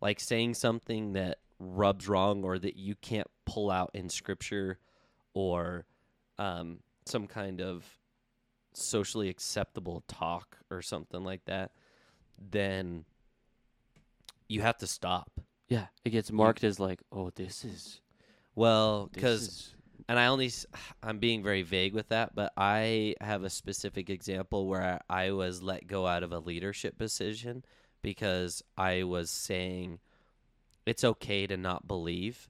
Like 0.00 0.20
saying 0.20 0.54
something 0.54 1.14
that 1.14 1.38
rubs 1.58 2.08
wrong 2.08 2.44
or 2.44 2.58
that 2.58 2.76
you 2.76 2.94
can't 2.96 3.28
pull 3.46 3.70
out 3.70 3.90
in 3.94 4.08
scripture 4.08 4.78
or 5.34 5.86
um, 6.38 6.80
some 7.06 7.26
kind 7.26 7.60
of 7.60 7.84
socially 8.74 9.28
acceptable 9.28 10.02
talk 10.06 10.58
or 10.70 10.82
something 10.82 11.24
like 11.24 11.44
that, 11.46 11.70
then 12.50 13.04
you 14.48 14.60
have 14.60 14.76
to 14.78 14.86
stop. 14.86 15.30
Yeah, 15.68 15.86
it 16.04 16.10
gets 16.10 16.30
marked 16.30 16.62
as 16.62 16.78
like, 16.78 17.00
oh, 17.10 17.30
this 17.34 17.64
is 17.64 18.00
Well, 18.54 19.10
because 19.12 19.48
is 19.48 19.76
and 20.08 20.18
I 20.18 20.26
only 20.26 20.50
I'm 21.02 21.18
being 21.18 21.42
very 21.42 21.62
vague 21.62 21.94
with 21.94 22.08
that, 22.08 22.34
but 22.34 22.52
I 22.56 23.14
have 23.20 23.44
a 23.44 23.50
specific 23.50 24.10
example 24.10 24.66
where 24.66 25.00
I, 25.08 25.26
I 25.26 25.30
was 25.32 25.62
let 25.62 25.86
go 25.86 26.06
out 26.06 26.22
of 26.22 26.32
a 26.32 26.38
leadership 26.38 26.98
position 26.98 27.64
because 28.02 28.62
I 28.76 29.02
was 29.02 29.30
saying 29.30 29.98
it's 30.84 31.04
okay 31.04 31.46
to 31.46 31.56
not 31.56 31.88
believe. 31.88 32.48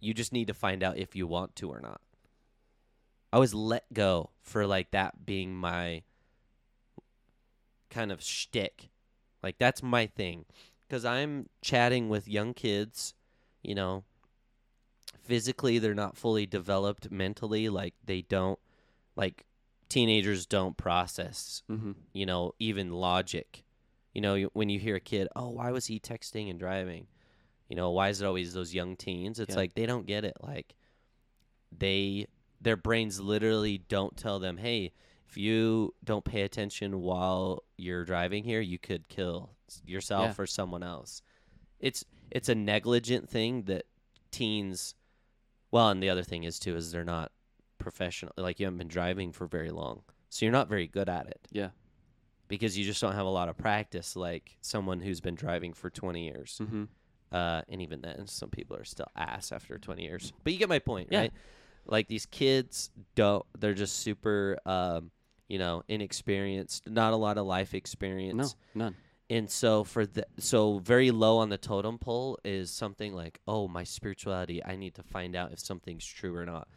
You 0.00 0.14
just 0.14 0.32
need 0.32 0.48
to 0.48 0.54
find 0.54 0.82
out 0.82 0.98
if 0.98 1.14
you 1.14 1.26
want 1.26 1.54
to 1.56 1.68
or 1.70 1.80
not. 1.80 2.00
I 3.32 3.38
was 3.38 3.54
let 3.54 3.92
go 3.92 4.30
for 4.42 4.66
like 4.66 4.90
that 4.90 5.24
being 5.24 5.54
my 5.54 6.02
kind 7.90 8.12
of 8.12 8.22
shtick. 8.22 8.88
Like 9.42 9.58
that's 9.58 9.82
my 9.82 10.06
thing. 10.06 10.44
Because 10.86 11.04
I'm 11.04 11.48
chatting 11.62 12.08
with 12.08 12.28
young 12.28 12.52
kids, 12.52 13.14
you 13.62 13.74
know, 13.74 14.04
physically 15.22 15.78
they're 15.78 15.94
not 15.94 16.16
fully 16.16 16.46
developed 16.46 17.10
mentally 17.10 17.68
like 17.68 17.94
they 18.04 18.22
don't 18.22 18.58
like 19.16 19.44
teenagers 19.88 20.46
don't 20.46 20.76
process 20.76 21.62
mm-hmm. 21.70 21.92
you 22.12 22.26
know 22.26 22.54
even 22.58 22.90
logic 22.90 23.62
you 24.12 24.20
know 24.20 24.36
when 24.52 24.68
you 24.68 24.78
hear 24.78 24.96
a 24.96 25.00
kid 25.00 25.28
oh 25.36 25.48
why 25.50 25.70
was 25.70 25.86
he 25.86 25.98
texting 26.00 26.50
and 26.50 26.58
driving? 26.58 27.06
You 27.68 27.76
know 27.76 27.90
why 27.90 28.08
is 28.10 28.20
it 28.20 28.26
always 28.26 28.52
those 28.52 28.74
young 28.74 28.96
teens? 28.96 29.40
It's 29.40 29.50
Yeah. 29.54 29.56
like 29.60 29.74
they 29.74 29.86
don't 29.86 30.06
get 30.06 30.24
it. 30.24 30.36
Like 30.40 30.74
they 31.76 32.26
their 32.60 32.76
brains 32.76 33.20
literally 33.20 33.78
don't 33.78 34.16
tell 34.16 34.38
them 34.38 34.56
hey 34.58 34.92
if 35.28 35.36
you 35.36 35.94
don't 36.04 36.24
pay 36.24 36.42
attention 36.42 37.00
while 37.00 37.62
you're 37.78 38.04
driving 38.04 38.44
here 38.44 38.60
you 38.60 38.78
could 38.78 39.08
kill 39.08 39.50
yourself 39.86 40.38
or 40.38 40.46
someone 40.46 40.82
else. 40.82 41.22
It's 41.80 42.04
it's 42.30 42.48
a 42.48 42.54
negligent 42.54 43.28
thing 43.28 43.62
that 43.64 43.84
teens 44.30 44.94
well 45.70 45.88
and 45.88 46.02
the 46.02 46.10
other 46.10 46.22
thing 46.22 46.44
is 46.44 46.58
too 46.58 46.76
is 46.76 46.92
they're 46.92 47.04
not 47.04 47.32
professional 47.78 48.32
like 48.36 48.60
you 48.60 48.66
haven't 48.66 48.78
been 48.78 48.88
driving 48.88 49.32
for 49.32 49.46
very 49.46 49.70
long 49.70 50.02
so 50.28 50.44
you're 50.44 50.52
not 50.52 50.68
very 50.68 50.86
good 50.86 51.08
at 51.08 51.26
it. 51.26 51.40
Yeah. 51.50 51.70
Because 52.52 52.76
you 52.76 52.84
just 52.84 53.00
don't 53.00 53.14
have 53.14 53.24
a 53.24 53.30
lot 53.30 53.48
of 53.48 53.56
practice 53.56 54.14
like 54.14 54.58
someone 54.60 55.00
who's 55.00 55.20
been 55.22 55.34
driving 55.34 55.72
for 55.72 55.88
20 55.88 56.24
years. 56.24 56.58
Mm-hmm. 56.62 56.84
uh, 57.32 57.62
and 57.66 57.80
even 57.80 58.02
then 58.02 58.26
some 58.26 58.50
people 58.50 58.76
are 58.76 58.84
still 58.84 59.06
ass 59.16 59.52
after 59.52 59.78
20 59.78 60.02
years. 60.02 60.34
But 60.44 60.52
you 60.52 60.58
get 60.58 60.68
my 60.68 60.78
point 60.78 61.08
Yeah. 61.10 61.20
right? 61.20 61.32
Like 61.86 62.08
these 62.08 62.26
kids 62.26 62.90
don't 63.14 63.46
they're 63.58 63.72
just 63.72 64.00
super 64.00 64.58
um, 64.66 65.10
you 65.48 65.58
know 65.58 65.82
inexperienced 65.88 66.88
not 66.90 67.14
a 67.14 67.16
lot 67.16 67.38
of 67.38 67.46
life 67.46 67.72
experience. 67.74 68.54
No, 68.74 68.84
none. 68.84 68.96
and 69.30 69.50
so 69.50 69.82
for 69.82 70.04
the 70.04 70.26
so 70.38 70.78
very 70.80 71.10
low 71.10 71.38
on 71.38 71.48
the 71.48 71.56
totem 71.58 71.96
pole 71.98 72.38
is 72.44 72.70
something 72.70 73.14
like 73.14 73.40
oh 73.48 73.66
my 73.66 73.82
spirituality 73.84 74.62
i 74.64 74.76
need 74.76 74.94
to 74.94 75.02
find 75.02 75.34
out 75.34 75.52
if 75.52 75.58
something's 75.58 76.04
true 76.06 76.36
or 76.36 76.44
not. 76.44 76.68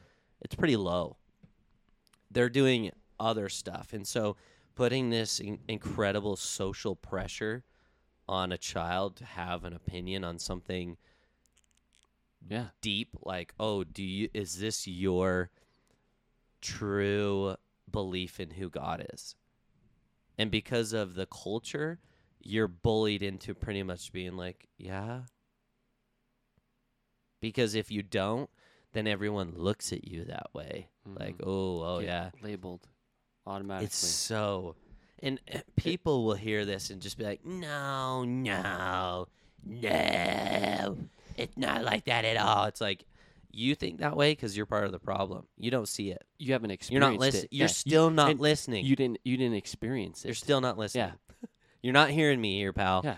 It's 0.41 0.56
pretty 0.56 0.77
low. 0.77 1.18
They're 2.31 2.49
doing 2.49 2.91
other 3.19 3.49
stuff. 3.49 3.93
And 3.93 4.06
so 4.07 4.35
putting 4.76 5.10
this 5.10 5.39
in- 5.39 5.60
incredible 5.68 6.35
social 6.35 6.95
pressure 6.95 7.64
on 8.27 8.52
a 8.52 8.57
child 8.57 9.15
to 9.18 9.26
have 9.26 9.64
an 9.64 9.73
opinion 9.73 10.23
on 10.23 10.38
something 10.39 10.97
Yeah. 12.47 12.68
deep 12.81 13.15
like 13.23 13.53
oh 13.60 13.84
do 13.84 14.03
you 14.03 14.30
is 14.34 14.60
this 14.60 14.88
your 14.88 15.49
true 16.61 17.56
belief 17.91 18.39
in 18.39 18.52
who 18.52 18.69
god 18.69 19.06
is 19.14 19.35
and 20.38 20.52
because 20.52 20.91
of 20.91 21.15
the 21.15 21.26
culture, 21.27 21.97
you're 22.41 22.68
bullied 22.68 23.23
into 23.23 23.56
pretty 23.56 23.84
much 23.84 24.11
being 24.11 24.35
like, 24.35 24.68
yeah. 24.77 25.22
Because 27.39 27.73
if 27.73 27.89
you 27.89 28.03
don't, 28.03 28.49
then 28.91 29.07
everyone 29.07 29.53
looks 29.56 29.93
at 29.93 30.06
you 30.06 30.26
that 30.26 30.47
way, 30.53 30.89
like, 31.06 31.38
Mhm. 31.38 31.47
oh, 31.47 31.84
oh 31.84 31.99
yeah. 31.99 32.31
labeled 32.41 32.85
automatically. 33.47 33.85
It's 33.85 33.97
so, 33.97 34.76
and 35.22 35.39
uh, 35.53 35.59
people 35.76 36.26
will 36.26 36.34
hear 36.35 36.65
this 36.65 36.89
and 36.89 37.01
just 37.01 37.17
be 37.17 37.23
like, 37.23 37.45
no, 37.45 38.23
no, 38.23 39.27
no, 39.65 40.97
it's 41.38 41.57
not 41.57 41.84
like 41.84 42.05
that 42.05 42.26
at 42.26 42.38
all. 42.38 42.65
It's 42.65 42.81
like 42.81 43.05
you 43.51 43.76
think 43.76 43.99
that 43.99 44.15
way 44.17 44.31
because 44.34 44.55
you're 44.55 44.65
part 44.65 44.85
of 44.85 44.91
the 44.91 44.99
problem. 44.99 45.45
You 45.57 45.72
don't 45.72 45.88
see 45.88 46.11
it. 46.11 46.23
you 46.38 46.53
haven't 46.53 46.72
experienced. 46.72 46.91
You're 46.91 47.11
not 47.11 47.19
listening. 47.19 47.47
You're 47.51 47.59
Yeah, 47.59 47.63
you- 47.65 47.73
still 47.73 48.09
not 48.09 48.39
listening. 48.39 48.85
You 48.85 48.95
didn't. 48.95 49.19
You 49.23 49.38
didn't 49.38 49.55
experience 49.55 50.23
it. 50.26 50.27
You're 50.30 50.35
still 50.35 50.61
not 50.61 50.77
listening. 50.77 51.05
Yeah. 51.41 51.47
You're 51.81 51.93
not 51.93 52.09
hearing 52.09 52.41
me 52.41 52.57
here, 52.57 52.73
pal. 52.73 53.01
Yeah. 53.03 53.17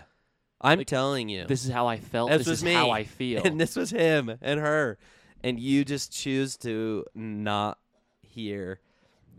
I'm 0.60 0.78
Like, 0.78 0.86
telling 0.88 1.28
you. 1.28 1.46
This 1.46 1.64
is 1.64 1.70
how 1.70 1.86
I 1.86 1.98
felt. 1.98 2.30
This 2.30 2.38
this 2.40 2.46
was 2.48 2.62
is 2.62 2.74
how. 2.74 2.90
I 2.90 3.04
feel. 3.18 3.42
and 3.44 3.60
this 3.60 3.76
was 3.76 3.90
him 3.90 4.36
and 4.42 4.60
her. 4.60 4.98
And 5.42 5.58
you 5.60 5.84
just 5.84 6.12
choose 6.12 6.56
to 6.58 7.04
not 7.14 7.78
hear, 8.22 8.80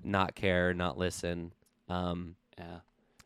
not 0.04 0.36
care, 0.36 0.74
not 0.74 0.98
listen. 0.98 1.54
Um, 1.88 2.36
yeah. 2.58 2.80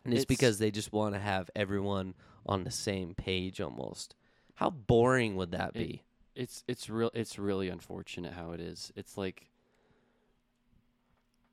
and 0.05 0.13
it's, 0.13 0.23
It's- 0.23 0.25
because 0.25 0.57
they 0.59 0.71
just 0.71 0.91
want 0.93 1.15
to 1.15 1.19
have 1.19 1.49
everyone 1.55 2.13
on 2.45 2.63
the 2.63 2.71
same 2.71 3.13
page 3.15 3.59
almost. 3.61 4.15
How 4.55 4.69
boring 4.69 5.35
would 5.35 5.51
that 5.51 5.71
It- 5.75 5.87
be? 5.87 6.03
It's 6.35 6.63
it's 6.67 6.89
real. 6.89 7.11
It's 7.13 7.37
really 7.37 7.69
unfortunate 7.69 8.33
how 8.33 8.53
it 8.53 8.59
is. 8.59 8.91
It's 8.95 9.17
like, 9.17 9.51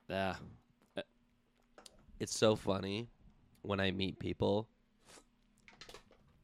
yeah. 0.09 0.37
It's 2.19 2.37
so 2.37 2.57
funny 2.57 3.09
when 3.63 3.79
I 3.81 3.91
meet 3.91 4.19
people. 4.19 4.69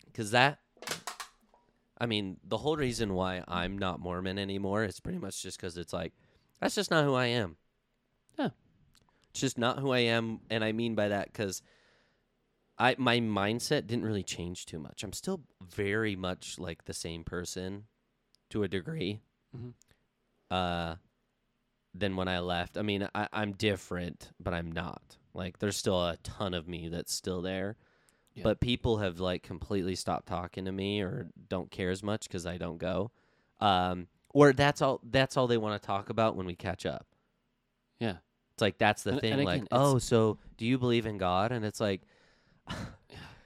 Because 0.07 0.31
that, 0.32 0.59
I 1.98 2.07
mean, 2.07 2.39
the 2.44 2.59
whole 2.59 2.77
reason 2.77 3.15
why 3.15 3.43
I'm 3.48 3.77
not 3.78 4.01
Mormon 4.01 4.39
anymore 4.39 4.85
is 4.85 5.01
pretty 5.01 5.19
much 5.19 5.43
just 5.43 5.59
because 5.59 5.77
it's 5.77 5.93
like, 5.93 6.12
that's 6.61 6.74
just 6.74 6.90
not 6.90 7.05
who 7.05 7.15
I 7.15 7.27
am. 7.27 7.57
It's 9.36 9.40
just 9.42 9.58
not 9.58 9.80
who 9.80 9.92
I 9.92 9.98
am. 9.98 10.40
And 10.48 10.64
I 10.64 10.72
mean 10.72 10.94
by 10.94 11.08
that 11.08 11.30
because 11.30 11.60
I 12.78 12.96
my 12.96 13.20
mindset 13.20 13.86
didn't 13.86 14.06
really 14.06 14.22
change 14.22 14.64
too 14.64 14.78
much. 14.78 15.04
I'm 15.04 15.12
still 15.12 15.42
very 15.60 16.16
much 16.16 16.58
like 16.58 16.86
the 16.86 16.94
same 16.94 17.22
person 17.22 17.84
to 18.48 18.62
a 18.62 18.68
degree. 18.68 19.20
Mhm. 19.54 19.74
Uh, 20.50 20.96
than 21.92 22.16
when 22.16 22.28
I 22.28 22.38
left. 22.38 22.78
I 22.78 22.82
mean, 22.82 23.06
I, 23.14 23.28
I'm 23.30 23.52
different, 23.52 24.32
but 24.40 24.54
I'm 24.54 24.72
not. 24.72 25.18
Like, 25.34 25.58
there's 25.58 25.76
still 25.76 26.02
a 26.02 26.16
ton 26.22 26.54
of 26.54 26.66
me 26.66 26.88
that's 26.88 27.12
still 27.12 27.42
there. 27.42 27.76
Yeah. 28.34 28.42
But 28.42 28.60
people 28.60 28.98
have 28.98 29.20
like 29.20 29.42
completely 29.42 29.96
stopped 29.96 30.28
talking 30.28 30.64
to 30.64 30.72
me 30.72 31.02
or 31.02 31.28
don't 31.50 31.70
care 31.70 31.90
as 31.90 32.02
much 32.02 32.26
because 32.26 32.46
I 32.46 32.56
don't 32.56 32.78
go. 32.78 33.10
Um, 33.60 34.08
or 34.30 34.54
that's 34.54 34.80
all. 34.80 35.00
That's 35.02 35.36
all 35.36 35.46
they 35.46 35.58
want 35.58 35.80
to 35.80 35.86
talk 35.86 36.08
about 36.08 36.36
when 36.36 36.46
we 36.46 36.54
catch 36.54 36.86
up. 36.86 37.06
Yeah. 37.98 38.16
It's 38.57 38.62
like 38.62 38.78
that's 38.78 39.03
the 39.03 39.12
And- 39.12 39.20
thing. 39.20 39.33
and 39.35 39.45
like, 39.45 39.57
again, 39.57 39.66
it's- 39.66 39.78
oh, 39.81 39.99
so 39.99 40.39
do 40.57 40.65
you 40.65 40.78
believe 40.78 41.05
in 41.05 41.19
God? 41.19 41.53
And 41.53 41.62
it's 41.62 41.78
like, 41.78 42.01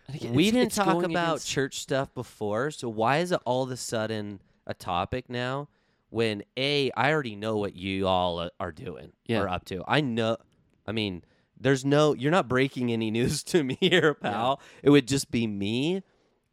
again, 0.09 0.35
we 0.35 0.49
it's- 0.49 0.53
didn't 0.53 0.66
it's 0.69 0.77
talk 0.77 1.03
about 1.03 1.28
against- 1.28 1.49
church 1.49 1.81
stuff 1.81 2.15
before, 2.15 2.70
so 2.70 2.89
why 2.89 3.19
is 3.19 3.32
it 3.32 3.41
all 3.45 3.62
of 3.65 3.70
a 3.70 3.77
sudden 3.77 4.41
a 4.66 4.74
topic 4.74 5.28
now? 5.28 5.69
When 6.11 6.43
a, 6.57 6.91
I 6.97 7.12
already 7.12 7.37
know 7.37 7.57
what 7.57 7.77
you 7.77 8.07
all 8.09 8.49
are 8.59 8.73
doing 8.73 9.12
Yeah. 9.27 9.41
or 9.43 9.49
up 9.49 9.65
to. 9.66 9.85
I 9.87 10.01
know. 10.01 10.39
I 10.87 10.91
mean, 10.93 11.23
there's 11.59 11.85
no. 11.85 12.15
You're 12.15 12.32
not 12.32 12.49
breaking 12.49 12.93
any 12.93 13.11
news 13.19 13.43
to 13.45 13.62
me 13.62 13.77
here, 13.81 14.15
pal. 14.15 14.61
It 14.82 14.91
would 14.91 15.07
just 15.07 15.31
be 15.31 15.47
me 15.47 16.03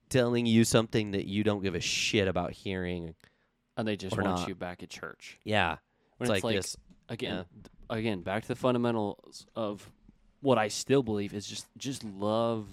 telling 0.09 0.45
you 0.45 0.63
something 0.63 1.11
that 1.11 1.25
you 1.25 1.43
don't 1.43 1.63
give 1.63 1.73
a 1.75 1.79
shit 1.79 2.27
about 2.27 2.51
hearing. 2.51 3.15
and 3.77 3.87
they 3.87 3.95
just 3.97 4.15
want 4.15 4.25
not. 4.27 4.47
you 4.47 4.53
back 4.55 4.81
at 4.83 4.89
church. 4.89 5.39
Yeah, 5.43 5.77
When 6.17 6.29
it's 6.29 6.37
it's 6.37 6.43
like, 6.43 6.43
like, 6.43 6.55
this. 6.55 6.77
again, 7.09 7.45
yeah. 7.55 7.61
Again, 7.89 8.21
back 8.21 8.43
to 8.43 8.47
the 8.49 8.55
fundamentals 8.55 9.45
of 9.55 9.89
what 10.41 10.57
I 10.57 10.67
still 10.67 11.03
believe 11.03 11.33
is 11.33 11.47
just 11.47 11.67
just 11.77 12.03
love 12.03 12.67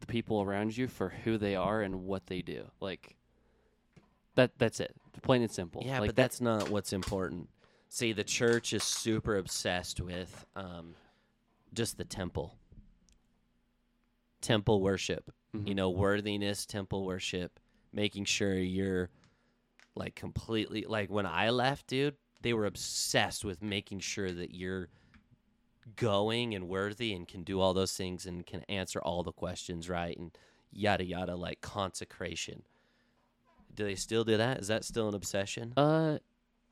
the 0.00 0.06
people 0.06 0.42
around 0.42 0.76
you 0.76 0.86
for 0.88 1.08
who 1.08 1.38
they 1.38 1.56
are 1.56 1.80
and 1.82 2.04
what 2.04 2.26
they 2.26 2.42
do. 2.42 2.64
Like 2.80 3.16
that. 4.34 4.52
That's 4.58 4.80
it. 4.80 4.94
Plain 5.22 5.42
and 5.42 5.50
simple. 5.50 5.82
Yeah, 5.84 6.00
like 6.00 6.08
but 6.10 6.16
that's 6.16 6.40
not 6.40 6.68
what's 6.70 6.92
important. 6.92 7.48
See, 7.88 8.12
the 8.12 8.24
church 8.24 8.72
is 8.72 8.82
super 8.82 9.36
obsessed 9.36 10.00
with 10.00 10.44
um, 10.56 10.94
just 11.72 11.96
the 11.96 12.04
temple, 12.04 12.56
temple 14.40 14.80
worship. 14.80 15.30
Mhm. 15.54 15.68
You 15.68 15.74
know, 15.76 15.90
worthiness, 15.90 16.66
temple 16.66 17.04
worship, 17.04 17.60
making 17.92 18.24
sure 18.24 18.54
you're 18.58 19.10
like 19.94 20.16
completely 20.16 20.84
like 20.88 21.10
when 21.10 21.26
I 21.26 21.50
left, 21.50 21.86
dude. 21.86 22.16
They 22.44 22.52
were 22.52 22.66
obsessed 22.66 23.42
with 23.42 23.62
making 23.62 24.00
sure 24.00 24.30
that 24.30 24.54
you're 24.54 24.88
going 25.96 26.54
and 26.54 26.68
worthy 26.68 27.14
and 27.14 27.26
can 27.26 27.42
do 27.42 27.58
all 27.58 27.72
those 27.72 27.94
things 27.96 28.26
and 28.26 28.44
can 28.46 28.62
answer 28.68 29.00
all 29.00 29.22
the 29.22 29.32
questions 29.32 29.88
right 29.88 30.14
and 30.16 30.30
yada 30.70 31.04
yada 31.04 31.36
like 31.36 31.62
consecration. 31.62 32.62
Do 33.74 33.84
they 33.84 33.94
still 33.94 34.24
do 34.24 34.36
that? 34.36 34.58
Is 34.58 34.68
that 34.68 34.84
still 34.84 35.08
an 35.08 35.14
obsession? 35.14 35.72
Uh, 35.76 36.18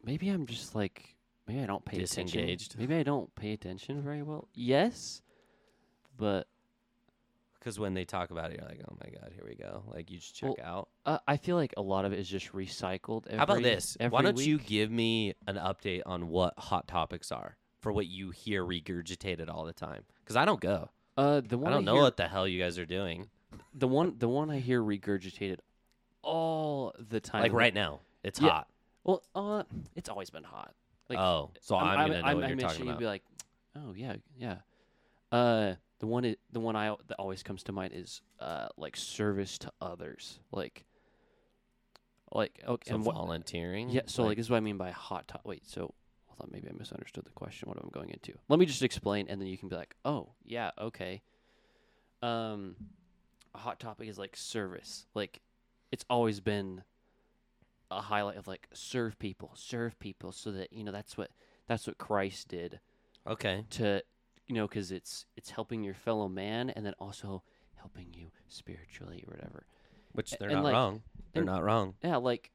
maybe 0.04 0.28
I'm 0.28 0.44
just 0.44 0.74
like 0.74 1.14
maybe 1.48 1.60
I 1.62 1.66
don't 1.66 1.84
pay 1.86 1.98
Disengaged. 1.98 2.72
attention. 2.74 2.80
Maybe 2.80 2.94
I 3.00 3.02
don't 3.02 3.34
pay 3.34 3.52
attention 3.54 4.02
very 4.02 4.22
well. 4.22 4.48
Yes, 4.54 5.22
but 6.18 6.48
Because 7.62 7.78
when 7.78 7.94
they 7.94 8.04
talk 8.04 8.32
about 8.32 8.50
it, 8.50 8.58
you're 8.58 8.68
like, 8.68 8.80
oh 8.90 8.96
my 9.00 9.08
god, 9.10 9.30
here 9.32 9.44
we 9.46 9.54
go. 9.54 9.84
Like 9.86 10.10
you 10.10 10.18
just 10.18 10.34
check 10.34 10.50
Well, 10.58 10.66
out. 10.66 10.88
uh, 11.06 11.18
I 11.28 11.36
feel 11.36 11.54
like 11.54 11.74
a 11.76 11.80
lot 11.80 12.04
of 12.04 12.12
it 12.12 12.18
is 12.18 12.28
just 12.28 12.52
recycled. 12.52 13.28
Every, 13.28 13.38
How 13.38 13.44
about 13.44 13.62
this? 13.62 13.96
Why 14.10 14.20
don't 14.22 14.36
you 14.36 14.56
week. 14.56 14.66
give 14.66 14.90
me 14.90 15.34
an 15.46 15.54
update 15.54 16.02
on 16.04 16.26
what 16.26 16.58
hot 16.58 16.88
topics 16.88 17.30
are 17.30 17.56
for 17.78 17.92
what 17.92 18.08
you 18.08 18.30
hear 18.30 18.64
regurgitated 18.64 19.48
all 19.48 19.64
the 19.64 19.72
time? 19.72 20.02
Because 20.24 20.34
I 20.34 20.44
don't 20.44 20.60
go. 20.60 20.90
Uh, 21.16 21.40
the 21.40 21.56
one 21.56 21.72
I 21.72 21.76
don't 21.76 21.84
know 21.84 21.94
hear, 21.94 22.02
what 22.02 22.16
the 22.16 22.26
hell 22.26 22.48
you 22.48 22.60
guys 22.60 22.80
are 22.80 22.84
doing. 22.84 23.28
the 23.72 23.86
one 23.86 24.16
the 24.18 24.28
one 24.28 24.50
I 24.50 24.58
hear 24.58 24.82
regurgitated 24.82 25.58
all 26.20 26.92
the 26.98 27.20
time. 27.20 27.42
like 27.42 27.52
right 27.52 27.72
now, 27.72 28.00
it's 28.24 28.40
Yeah. 28.40 28.48
hot. 28.48 28.68
Well, 29.04 29.22
uh, 29.36 29.62
it's 29.94 30.08
always 30.08 30.30
been 30.30 30.42
hot. 30.44 30.74
Like, 31.08 31.20
oh, 31.20 31.52
so 31.60 31.76
I'm, 31.76 31.86
I'm, 31.86 32.08
gonna 32.08 32.22
know 32.22 32.26
I'm, 32.26 32.36
what 32.38 32.48
you're 32.48 32.58
talking 32.58 32.86
you'd 32.86 32.98
be 32.98 33.06
like, 33.06 33.22
oh 33.76 33.92
yeah, 33.94 34.16
yeah. 34.36 34.56
Uh, 35.30 35.74
the 36.02 36.08
one 36.08 36.26
i- 36.26 36.36
the 36.50 36.58
one 36.58 36.74
I 36.74 36.94
that 37.06 37.14
always 37.20 37.44
comes 37.44 37.62
to 37.62 37.72
mind 37.72 37.92
is 37.94 38.20
uh 38.40 38.66
like 38.76 38.96
service 38.96 39.56
to 39.58 39.72
others, 39.80 40.40
like 40.50 40.84
like 42.32 42.60
okay, 42.66 42.90
so 42.90 42.96
and 42.96 43.04
what, 43.06 43.14
volunteering. 43.14 43.88
yeah. 43.88 44.00
So 44.06 44.24
like, 44.24 44.36
this 44.36 44.46
is 44.46 44.50
what 44.50 44.56
I 44.56 44.60
mean 44.60 44.76
by 44.78 44.90
hot 44.90 45.28
top. 45.28 45.42
Wait, 45.44 45.64
so 45.64 45.94
hold 46.26 46.40
on, 46.40 46.48
maybe 46.50 46.68
I 46.68 46.72
misunderstood 46.76 47.24
the 47.24 47.30
question. 47.30 47.68
What 47.68 47.78
I'm 47.80 47.90
going 47.90 48.10
into? 48.10 48.32
Let 48.48 48.58
me 48.58 48.66
just 48.66 48.82
explain, 48.82 49.28
and 49.28 49.40
then 49.40 49.46
you 49.46 49.56
can 49.56 49.68
be 49.68 49.76
like, 49.76 49.94
oh 50.04 50.30
yeah, 50.44 50.72
okay. 50.76 51.22
Um, 52.20 52.74
a 53.54 53.58
hot 53.58 53.78
topic 53.78 54.08
is 54.08 54.18
like 54.18 54.34
service. 54.36 55.06
Like, 55.14 55.40
it's 55.92 56.04
always 56.10 56.40
been 56.40 56.82
a 57.92 58.00
highlight 58.00 58.38
of 58.38 58.48
like 58.48 58.66
serve 58.72 59.18
people, 59.20 59.52
serve 59.54 59.96
people, 60.00 60.32
so 60.32 60.50
that 60.50 60.72
you 60.72 60.82
know 60.82 60.92
that's 60.92 61.16
what 61.16 61.30
that's 61.68 61.86
what 61.86 61.96
Christ 61.98 62.48
did 62.48 62.80
okay, 63.26 63.64
to 63.70 64.02
you 64.52 64.58
know 64.60 64.68
because 64.68 64.92
it's 64.92 65.24
it's 65.34 65.48
helping 65.48 65.82
your 65.82 65.94
fellow 65.94 66.28
man 66.28 66.68
and 66.68 66.84
then 66.84 66.92
also 66.98 67.42
helping 67.76 68.12
you 68.12 68.26
spiritually 68.48 69.24
or 69.26 69.34
whatever. 69.34 69.64
which 70.12 70.32
they're 70.32 70.50
and, 70.50 70.56
not 70.58 70.64
like- 70.64 70.74
wrong. 70.74 71.02
They're 71.32 71.40
and- 71.42 71.50
not 71.50 71.64
wrong. 71.64 71.94
Yeah, 72.04 72.16
like, 72.16 72.50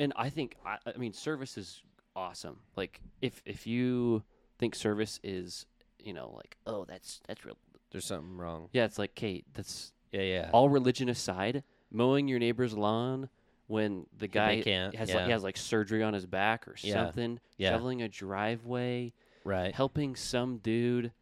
and 0.00 0.12
I 0.16 0.28
think 0.28 0.56
I, 0.66 0.78
I 0.84 0.98
mean 0.98 1.12
service 1.12 1.56
is 1.56 1.82
awesome. 2.16 2.58
Like 2.76 3.00
if 3.22 3.42
if 3.46 3.64
you 3.64 4.24
think 4.58 4.74
service 4.74 5.20
is 5.22 5.66
you 6.00 6.12
know 6.12 6.32
like 6.34 6.56
oh 6.66 6.84
that's 6.84 7.20
that's 7.28 7.44
real 7.44 7.56
There's 7.92 8.06
something 8.06 8.36
wrong. 8.36 8.68
yeah 8.72 8.84
it's 8.86 8.98
like 8.98 9.14
Kate 9.14 9.44
that's 9.54 9.92
Yeah, 10.10 10.22
yeah. 10.22 10.50
all 10.52 10.68
religion 10.68 11.08
aside 11.08 11.62
mowing 11.92 12.26
your 12.26 12.40
neighbor's 12.40 12.76
lawn 12.76 13.28
when 13.68 14.06
the 14.18 14.26
guy 14.26 14.62
can't, 14.62 14.96
has 14.96 15.10
yeah. 15.10 15.14
like 15.16 15.24
he 15.26 15.30
has 15.30 15.44
like 15.44 15.56
surgery 15.56 16.02
on 16.02 16.12
his 16.12 16.26
back 16.26 16.66
or 16.66 16.74
Yeah, 16.82 16.94
something 16.94 17.38
yeah. 17.56 17.70
shoveling 17.70 18.02
a 18.02 18.08
driveway 18.08 19.12
right. 19.44 19.74
helping 19.74 20.16
some 20.16 20.58
dude 20.58 21.12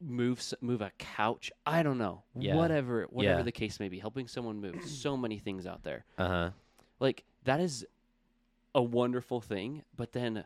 move 0.00 0.42
move 0.60 0.80
a 0.80 0.90
couch 0.98 1.50
I 1.66 1.82
don't 1.82 1.98
know 1.98 2.22
Yeah. 2.34 2.54
whatever 2.56 3.06
whatever 3.10 3.40
Yeah. 3.40 3.44
the 3.44 3.52
case 3.52 3.78
may 3.78 3.88
be 3.88 3.98
helping 3.98 4.26
someone 4.28 4.60
move 4.60 4.82
so 4.86 5.16
many 5.16 5.38
things 5.38 5.66
out 5.66 5.82
there 5.82 6.04
Uh 6.18 6.28
huh. 6.28 6.50
like 7.00 7.24
that 7.44 7.60
is 7.60 7.86
a 8.74 8.82
wonderful 8.82 9.40
thing 9.40 9.82
but 9.96 10.12
then 10.12 10.44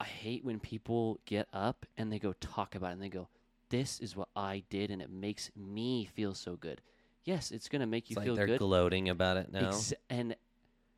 i 0.00 0.04
hate 0.04 0.44
when 0.44 0.58
people 0.60 1.20
get 1.24 1.48
up 1.52 1.86
and 1.96 2.12
they 2.12 2.18
go 2.18 2.32
talk 2.34 2.74
about 2.74 2.90
it 2.90 2.92
and 2.94 3.02
they 3.02 3.08
go 3.08 3.28
this 3.70 3.98
is 4.00 4.14
what 4.16 4.28
i 4.36 4.62
did 4.70 4.90
and 4.90 5.00
it 5.00 5.10
makes 5.10 5.50
me 5.56 6.04
feel 6.04 6.34
so 6.34 6.56
good 6.56 6.80
yes 7.24 7.50
it's 7.50 7.68
going 7.68 7.80
to 7.80 7.86
make 7.86 8.10
you 8.10 8.14
It's 8.14 8.18
like 8.18 8.26
feel 8.26 8.36
they're 8.36 8.46
good 8.46 8.58
gloating 8.58 9.08
about 9.08 9.36
it 9.38 9.50
now. 9.52 9.68
Ex- 9.68 9.94
and 10.10 10.34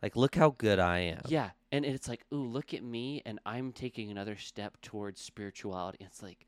like, 0.02 0.14
look 0.16 0.34
how 0.36 0.50
good 0.58 0.78
I 0.78 0.98
am. 1.00 1.22
yeah 1.28 1.50
and 1.72 1.84
it's 1.84 2.08
like 2.08 2.24
ooh 2.32 2.46
look 2.46 2.72
at 2.74 2.82
me 2.82 3.22
and 3.26 3.38
i'm 3.46 3.72
taking 3.72 4.10
another 4.10 4.36
step 4.36 4.80
towards 4.82 5.20
spirituality 5.20 5.98
it's 6.00 6.22
like 6.22 6.46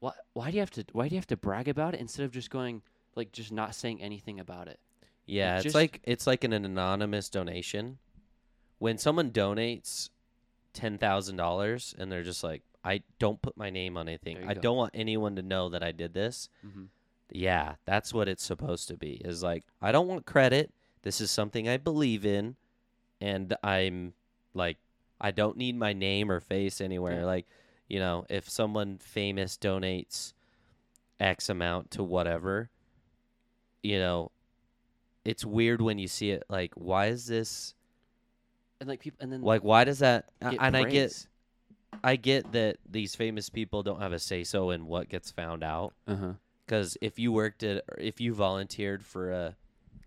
why 0.00 0.12
why 0.32 0.50
do 0.50 0.56
you 0.56 0.60
have 0.60 0.70
to 0.72 0.84
why 0.92 1.08
do 1.08 1.14
you 1.14 1.18
have 1.18 1.26
to 1.28 1.36
brag 1.36 1.68
about 1.68 1.94
it 1.94 2.00
instead 2.00 2.24
of 2.24 2.32
just 2.32 2.50
going 2.50 2.82
like 3.14 3.32
just 3.32 3.52
not 3.52 3.74
saying 3.74 4.02
anything 4.02 4.40
about 4.40 4.68
it? 4.68 4.80
Yeah, 5.26 5.56
it's 5.56 5.64
just- 5.64 5.74
like 5.74 6.00
it's 6.04 6.26
like 6.26 6.44
an 6.44 6.52
anonymous 6.52 7.28
donation. 7.28 7.98
When 8.78 8.96
someone 8.98 9.30
donates 9.30 10.08
ten 10.72 10.98
thousand 10.98 11.36
dollars 11.36 11.94
and 11.98 12.10
they're 12.10 12.22
just 12.22 12.42
like, 12.42 12.62
I 12.82 13.02
don't 13.18 13.40
put 13.42 13.56
my 13.56 13.68
name 13.70 13.96
on 13.96 14.08
anything. 14.08 14.38
I 14.48 14.54
go. 14.54 14.60
don't 14.60 14.76
want 14.76 14.92
anyone 14.94 15.36
to 15.36 15.42
know 15.42 15.68
that 15.68 15.82
I 15.82 15.92
did 15.92 16.14
this. 16.14 16.48
Mm-hmm. 16.66 16.84
Yeah, 17.32 17.74
that's 17.84 18.12
what 18.14 18.26
it's 18.26 18.42
supposed 18.42 18.88
to 18.88 18.96
be. 18.96 19.20
Is 19.24 19.42
like 19.42 19.64
I 19.82 19.92
don't 19.92 20.08
want 20.08 20.26
credit. 20.26 20.72
This 21.02 21.20
is 21.20 21.30
something 21.30 21.68
I 21.68 21.76
believe 21.76 22.24
in, 22.26 22.56
and 23.20 23.54
I'm 23.62 24.14
like 24.54 24.78
I 25.20 25.30
don't 25.30 25.56
need 25.56 25.76
my 25.76 25.92
name 25.92 26.30
or 26.30 26.40
face 26.40 26.80
anywhere. 26.80 27.20
Yeah. 27.20 27.26
Like 27.26 27.46
you 27.90 27.98
know, 27.98 28.24
if 28.30 28.48
someone 28.48 28.98
famous 28.98 29.58
donates 29.58 30.32
X 31.18 31.48
amount 31.48 31.90
to 31.92 32.02
whatever, 32.02 32.70
you 33.82 33.98
know, 33.98 34.30
it's 35.24 35.44
weird 35.44 35.82
when 35.82 35.98
you 35.98 36.08
see 36.08 36.30
it. 36.30 36.44
Like, 36.48 36.72
why 36.74 37.06
is 37.06 37.26
this? 37.26 37.74
And 38.80 38.88
like 38.88 39.00
people, 39.00 39.18
and 39.20 39.30
then 39.32 39.42
Like, 39.42 39.62
why 39.62 39.84
does 39.84 39.98
that? 39.98 40.30
get 40.40 40.56
and 40.60 40.76
I 40.76 40.84
get. 40.84 41.26
I 42.04 42.14
get 42.16 42.52
that 42.52 42.76
these 42.88 43.16
famous 43.16 43.50
people 43.50 43.82
don't 43.82 44.00
have 44.00 44.12
a 44.12 44.18
say 44.20 44.44
so 44.44 44.70
in 44.70 44.86
what 44.86 45.08
gets 45.08 45.32
found 45.32 45.64
out. 45.64 45.92
Uh-huh. 46.06 46.34
Because 46.64 46.96
if 47.02 47.18
you 47.18 47.32
worked 47.32 47.64
at, 47.64 47.82
if 47.98 48.20
you 48.20 48.32
volunteered 48.32 49.04
for 49.04 49.32
a 49.32 49.56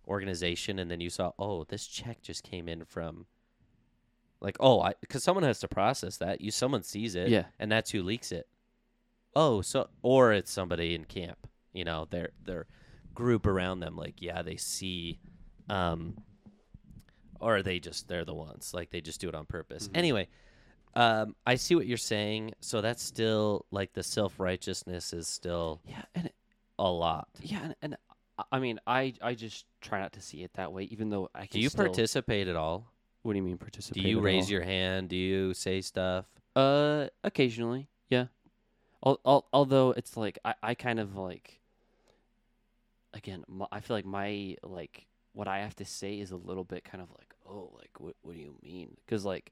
organization 0.07 0.79
and 0.79 0.89
then 0.89 1.01
you 1.01 1.09
saw, 1.09 1.33
oh, 1.37 1.65
this 1.65 1.85
check 1.85 2.21
just 2.21 2.43
came 2.43 2.69
in 2.69 2.85
from, 2.85 3.25
like, 4.43 4.57
oh, 4.59 4.81
I, 4.81 4.93
because 5.01 5.23
someone 5.23 5.43
has 5.43 5.59
to 5.61 5.67
process 5.67 6.17
that. 6.17 6.41
You, 6.41 6.51
someone 6.51 6.83
sees 6.83 7.15
it, 7.15 7.29
Yeah. 7.29 7.45
and 7.59 7.71
that's 7.71 7.89
who 7.91 8.03
leaks 8.03 8.31
it. 8.31 8.47
Oh, 9.35 9.61
so 9.61 9.89
or 10.03 10.31
it's 10.33 10.51
somebody 10.51 10.93
in 10.93 11.05
camp. 11.05 11.47
You 11.73 11.85
know, 11.85 12.07
their 12.11 12.29
their 12.43 12.67
group 13.15 13.47
around 13.47 13.79
them, 13.79 13.95
like, 13.95 14.21
yeah, 14.21 14.41
they 14.43 14.57
see, 14.57 15.19
um, 15.69 16.17
or 17.39 17.63
they 17.63 17.79
just 17.79 18.07
they're 18.07 18.25
the 18.25 18.33
ones, 18.33 18.71
like 18.73 18.91
they 18.91 19.01
just 19.01 19.19
do 19.21 19.27
it 19.29 19.35
on 19.35 19.45
purpose. 19.45 19.87
Mhm. 19.87 19.97
Anyway. 19.97 20.27
Um, 20.95 21.35
I 21.47 21.55
see 21.55 21.73
what 21.73 21.87
you're 21.87 21.97
saying. 21.97 22.53
So 22.59 22.79
that's 22.81 23.01
still 23.01 23.65
like 23.71 23.93
the 23.93 24.03
self 24.03 24.39
righteousness 24.39 25.11
is 25.11 25.27
still 25.27 25.81
Yeah, 25.87 26.03
and 26.13 26.27
it- 26.27 26.35
a 26.77 26.87
lot. 26.91 27.29
yeah, 27.41 27.63
and, 27.63 27.75
and 27.81 27.97
I- 28.37 28.43
I 28.51 28.59
mean, 28.59 28.79
I 28.85 29.15
I 29.19 29.33
just 29.33 29.65
try 29.81 29.99
not 29.99 30.13
to 30.13 30.21
see 30.21 30.43
it 30.43 30.53
that 30.53 30.71
way, 30.71 30.83
even 30.83 31.09
though 31.09 31.31
I 31.33 31.47
can. 31.47 31.57
Do 31.57 31.59
you 31.61 31.69
still, 31.69 31.85
participate 31.85 32.47
at 32.47 32.55
all? 32.55 32.92
What 33.23 33.33
do 33.33 33.37
you 33.37 33.43
mean 33.43 33.57
participate? 33.57 34.03
Do 34.03 34.09
you 34.09 34.19
at 34.19 34.23
raise 34.23 34.45
all? 34.45 34.51
your 34.51 34.61
hand? 34.61 35.09
Do 35.09 35.15
you 35.15 35.53
say 35.53 35.81
stuff? 35.81 36.25
Uh, 36.55 37.07
occasionally, 37.23 37.87
yeah. 38.09 38.25
Al- 39.05 39.19
al- 39.25 39.47
although 39.51 39.91
it's 39.91 40.15
like 40.15 40.37
I, 40.45 40.53
I 40.61 40.73
kind 40.75 40.99
of 40.99 41.15
like. 41.15 41.59
Again, 43.15 43.43
my, 43.47 43.67
I 43.71 43.79
feel 43.79 43.95
like 43.95 44.05
my 44.05 44.57
like 44.63 45.07
what 45.33 45.47
I 45.47 45.59
have 45.59 45.75
to 45.77 45.85
say 45.85 46.19
is 46.19 46.31
a 46.31 46.35
little 46.35 46.63
bit 46.63 46.83
kind 46.83 47.01
of 47.01 47.09
like 47.11 47.33
oh 47.47 47.71
like 47.75 47.99
what 47.99 48.15
what 48.21 48.35
do 48.35 48.41
you 48.41 48.55
mean? 48.63 48.97
Because 49.05 49.23
like 49.25 49.51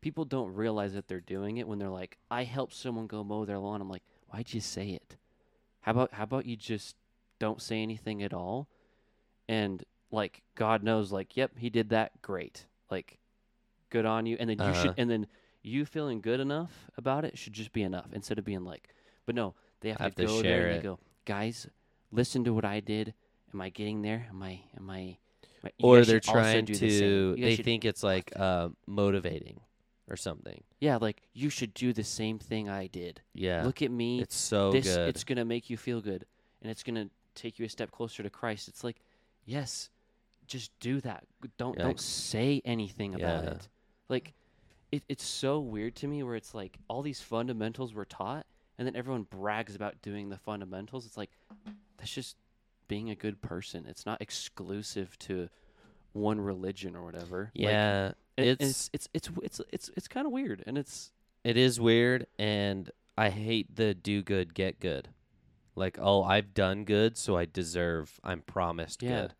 people 0.00 0.24
don't 0.24 0.54
realize 0.54 0.94
that 0.94 1.08
they're 1.08 1.20
doing 1.20 1.58
it 1.58 1.68
when 1.68 1.78
they're 1.78 1.88
like 1.88 2.18
I 2.30 2.44
helped 2.44 2.74
someone 2.74 3.06
go 3.06 3.22
mow 3.24 3.44
their 3.44 3.58
lawn. 3.58 3.80
I'm 3.80 3.90
like 3.90 4.02
why'd 4.28 4.52
you 4.52 4.60
say 4.60 4.90
it? 4.90 5.16
How 5.80 5.92
about 5.92 6.14
how 6.14 6.24
about 6.24 6.46
you 6.46 6.56
just 6.56 6.96
don't 7.38 7.60
say 7.60 7.82
anything 7.82 8.22
at 8.22 8.32
all? 8.32 8.68
And 9.48 9.84
like 10.10 10.42
God 10.54 10.82
knows, 10.82 11.12
like 11.12 11.36
yep, 11.36 11.52
he 11.58 11.68
did 11.70 11.90
that. 11.90 12.22
Great, 12.22 12.64
like 12.96 13.18
good 13.90 14.06
on 14.06 14.26
you. 14.26 14.36
And 14.40 14.48
then 14.50 14.58
you 14.58 14.64
Uh-huh. 14.64 14.82
should 14.82 14.94
and 14.98 15.08
then 15.10 15.26
you 15.62 15.84
feeling 15.86 16.20
good 16.20 16.40
enough 16.40 16.72
about 16.96 17.24
it 17.24 17.38
should 17.38 17.52
just 17.54 17.72
be 17.72 17.82
enough 17.82 18.08
instead 18.12 18.38
of 18.38 18.44
being 18.44 18.64
like, 18.64 18.88
but 19.26 19.34
no, 19.34 19.54
they 19.80 19.90
have, 19.90 20.00
Have 20.00 20.14
to 20.16 20.22
to 20.22 20.28
go 20.28 20.42
share 20.42 20.60
there 20.62 20.68
and 20.74 20.82
go, 20.82 20.98
guys, 21.24 21.66
listen 22.12 22.44
to 22.44 22.52
what 22.54 22.64
I 22.64 22.80
did. 22.80 23.14
Am 23.52 23.60
I 23.60 23.70
getting 23.70 24.02
there? 24.02 24.26
Am 24.30 24.42
I? 24.42 24.60
Am 24.76 24.90
I? 24.90 25.16
am 25.64 25.70
Or 25.82 26.04
they're 26.04 26.20
trying 26.20 26.64
do 26.66 26.74
the 26.74 26.88
to. 27.00 27.34
They 27.38 27.56
should- 27.56 27.64
think 27.64 27.84
it's 27.84 28.02
like 28.02 28.32
uh, 28.36 28.68
motivating 28.86 29.60
or 30.10 30.16
something. 30.16 30.62
yeah, 30.80 30.96
like 31.00 31.22
you 31.32 31.48
should 31.48 31.72
do 31.72 31.92
the 31.94 32.04
same 32.04 32.38
thing 32.38 32.68
I 32.68 32.86
did. 32.88 33.22
Yeah, 33.32 33.64
Look 33.64 33.80
at 33.80 33.90
me. 33.90 34.20
it's 34.20 34.36
so 34.36 34.70
this 34.72 34.86
good. 34.94 35.08
it's 35.08 35.24
gonna 35.24 35.46
make 35.46 35.70
you 35.70 35.78
feel 35.78 36.00
good, 36.02 36.26
and 36.60 36.70
it's 36.70 36.82
gonna 36.82 37.08
take 37.34 37.58
you 37.58 37.64
a 37.64 37.68
step 37.70 37.90
closer 37.90 38.22
to 38.22 38.28
Christ. 38.28 38.68
It's 38.68 38.84
like, 38.84 38.98
yes, 39.46 39.88
just 40.46 40.70
do 40.80 41.00
that. 41.02 41.24
Don't 41.56 41.76
Yeah. 41.76 41.84
don't 41.84 42.00
say 42.00 42.60
anything 42.64 43.14
about 43.14 43.44
Yeah. 43.44 43.50
it. 43.50 43.68
Like, 44.08 44.34
it, 44.92 45.02
it's 45.08 45.24
so 45.24 45.60
weird 45.60 45.94
to 45.96 46.06
me 46.08 46.22
where 46.22 46.36
it's 46.36 46.54
like 46.54 46.78
all 46.88 47.02
these 47.02 47.20
fundamentals 47.20 47.94
were 47.94 48.04
taught, 48.04 48.46
and 48.78 48.86
then 48.86 48.94
everyone 48.96 49.22
brags 49.24 49.74
about 49.74 50.00
doing 50.02 50.28
the 50.28 50.38
fundamentals. 50.38 51.06
It's 51.06 51.16
like 51.16 51.30
that's 51.96 52.12
just 52.12 52.36
being 52.88 53.10
a 53.10 53.14
good 53.14 53.40
person. 53.42 53.86
It's 53.86 54.04
not 54.06 54.20
exclusive 54.20 55.18
to 55.20 55.48
one 56.12 56.40
religion 56.40 56.94
or 56.94 57.02
whatever. 57.04 57.50
Yeah, 57.54 58.12
and 58.36 58.46
it's 58.46 58.90
it's 58.92 59.08
it's 59.12 59.28
it's 59.28 59.38
it's 59.42 59.60
it's, 59.72 59.90
it's 59.96 60.08
kind 60.08 60.26
of 60.26 60.32
weird, 60.32 60.62
and 60.66 60.76
it's 60.78 61.10
it 61.42 61.56
is 61.56 61.80
weird, 61.80 62.26
and 62.38 62.90
I 63.18 63.30
hate 63.30 63.74
the 63.74 63.94
do 63.94 64.22
good 64.22 64.54
get 64.54 64.80
good. 64.80 65.08
Like, 65.76 65.98
oh, 66.00 66.22
I've 66.22 66.54
done 66.54 66.84
good, 66.84 67.16
so 67.18 67.36
I 67.36 67.46
deserve. 67.46 68.20
I'm 68.22 68.42
promised 68.42 69.02
Yeah. 69.02 69.22
good. 69.22 69.34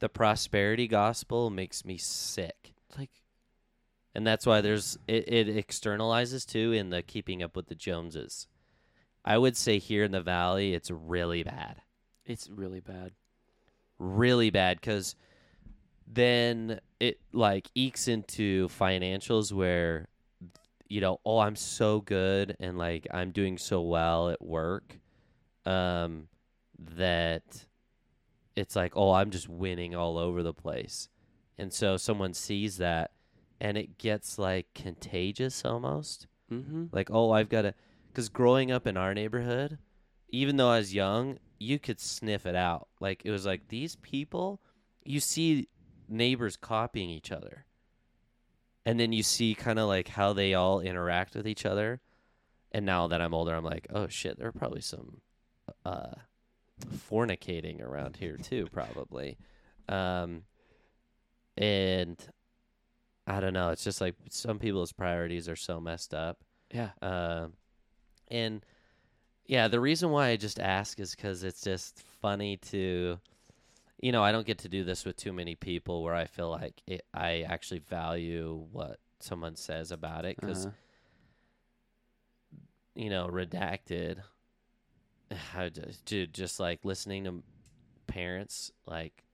The 0.00 0.08
prosperity 0.08 0.88
gospel 0.88 1.50
makes 1.50 1.84
me 1.84 1.96
sick. 1.96 2.74
like 2.98 3.10
and 4.14 4.26
that's 4.26 4.46
why 4.46 4.60
there's 4.60 4.98
it, 5.06 5.32
it 5.32 5.66
externalizes 5.66 6.46
too 6.46 6.72
in 6.72 6.90
the 6.90 7.02
keeping 7.02 7.42
up 7.42 7.56
with 7.56 7.66
the 7.68 7.74
joneses 7.74 8.46
i 9.24 9.36
would 9.36 9.56
say 9.56 9.78
here 9.78 10.04
in 10.04 10.12
the 10.12 10.20
valley 10.20 10.74
it's 10.74 10.90
really 10.90 11.42
bad 11.42 11.82
it's 12.26 12.48
really 12.48 12.80
bad. 12.80 13.12
really 13.98 14.50
bad 14.50 14.80
because 14.80 15.14
then 16.06 16.80
it 16.98 17.20
like 17.32 17.70
ekes 17.74 18.08
into 18.08 18.68
financials 18.68 19.52
where 19.52 20.08
you 20.88 21.00
know 21.00 21.20
oh 21.24 21.38
i'm 21.38 21.56
so 21.56 22.00
good 22.00 22.56
and 22.58 22.78
like 22.78 23.06
i'm 23.12 23.30
doing 23.30 23.58
so 23.58 23.80
well 23.80 24.28
at 24.28 24.42
work 24.42 24.98
um 25.66 26.26
that 26.78 27.66
it's 28.60 28.76
like 28.76 28.92
oh 28.96 29.12
i'm 29.12 29.30
just 29.30 29.48
winning 29.48 29.94
all 29.94 30.18
over 30.18 30.42
the 30.42 30.54
place. 30.54 31.08
And 31.58 31.72
so 31.72 31.96
someone 31.98 32.32
sees 32.32 32.78
that 32.78 33.10
and 33.60 33.76
it 33.76 33.98
gets 33.98 34.38
like 34.38 34.72
contagious 34.74 35.64
almost. 35.64 36.26
Mm-hmm. 36.52 36.86
like 36.90 37.10
oh 37.12 37.30
i've 37.30 37.48
got 37.48 37.62
to 37.62 37.74
because 38.08 38.28
growing 38.28 38.72
up 38.72 38.84
in 38.84 38.96
our 38.96 39.14
neighborhood 39.14 39.78
even 40.30 40.56
though 40.56 40.68
i 40.68 40.78
was 40.78 40.92
young 40.92 41.38
you 41.60 41.78
could 41.78 42.00
sniff 42.00 42.46
it 42.46 42.56
out. 42.56 42.88
Like 42.98 43.22
it 43.24 43.30
was 43.30 43.46
like 43.46 43.68
these 43.68 43.94
people 43.96 44.60
you 45.04 45.20
see 45.20 45.68
neighbors 46.08 46.56
copying 46.56 47.10
each 47.10 47.30
other. 47.30 47.66
And 48.84 48.98
then 48.98 49.12
you 49.12 49.22
see 49.22 49.54
kind 49.54 49.78
of 49.78 49.86
like 49.86 50.08
how 50.08 50.32
they 50.32 50.54
all 50.54 50.80
interact 50.80 51.36
with 51.36 51.46
each 51.46 51.64
other. 51.64 52.00
And 52.72 52.86
now 52.86 53.08
that 53.08 53.20
i'm 53.20 53.34
older 53.34 53.54
i'm 53.54 53.64
like 53.64 53.88
oh 53.92 54.06
shit 54.06 54.38
there 54.38 54.46
are 54.46 54.52
probably 54.52 54.80
some 54.80 55.20
uh 55.84 56.12
fornicating 57.10 57.80
around 57.82 58.16
here 58.16 58.36
too 58.36 58.66
probably 58.72 59.36
um 59.88 60.42
and 61.56 62.28
i 63.26 63.40
don't 63.40 63.52
know 63.52 63.70
it's 63.70 63.84
just 63.84 64.00
like 64.00 64.14
some 64.28 64.58
people's 64.58 64.92
priorities 64.92 65.48
are 65.48 65.56
so 65.56 65.80
messed 65.80 66.14
up 66.14 66.38
Yeah. 66.72 66.90
uh, 67.02 67.48
and 68.28 68.64
yeah, 69.46 69.66
the 69.66 69.80
reason 69.80 70.10
why 70.10 70.28
I 70.28 70.36
just 70.36 70.60
ask 70.60 71.00
is 71.00 71.12
because 71.16 71.42
it's 71.42 71.62
just 71.62 72.00
funny 72.22 72.56
to, 72.70 73.18
you 74.00 74.12
know, 74.12 74.22
I 74.22 74.30
don't 74.30 74.46
get 74.46 74.58
to 74.58 74.68
do 74.68 74.84
this 74.84 75.04
with 75.04 75.16
too 75.16 75.32
many 75.32 75.56
people 75.56 76.04
where 76.04 76.14
I 76.14 76.26
feel 76.26 76.50
like 76.50 76.80
it, 76.86 77.04
I 77.12 77.40
actually 77.40 77.80
value 77.80 78.64
what 78.70 79.00
someone 79.18 79.56
says 79.56 79.90
about 79.90 80.24
it 80.24 80.36
because, 80.40 80.66
Uh-huh. 80.66 80.74
you 82.94 83.10
know, 83.10 83.26
redacted. 83.26 84.18
Just, 85.72 86.04
dude, 86.04 86.34
just 86.34 86.58
like 86.60 86.80
listening 86.84 87.24
to 87.24 87.42
parents, 88.06 88.72
like, 88.86 89.24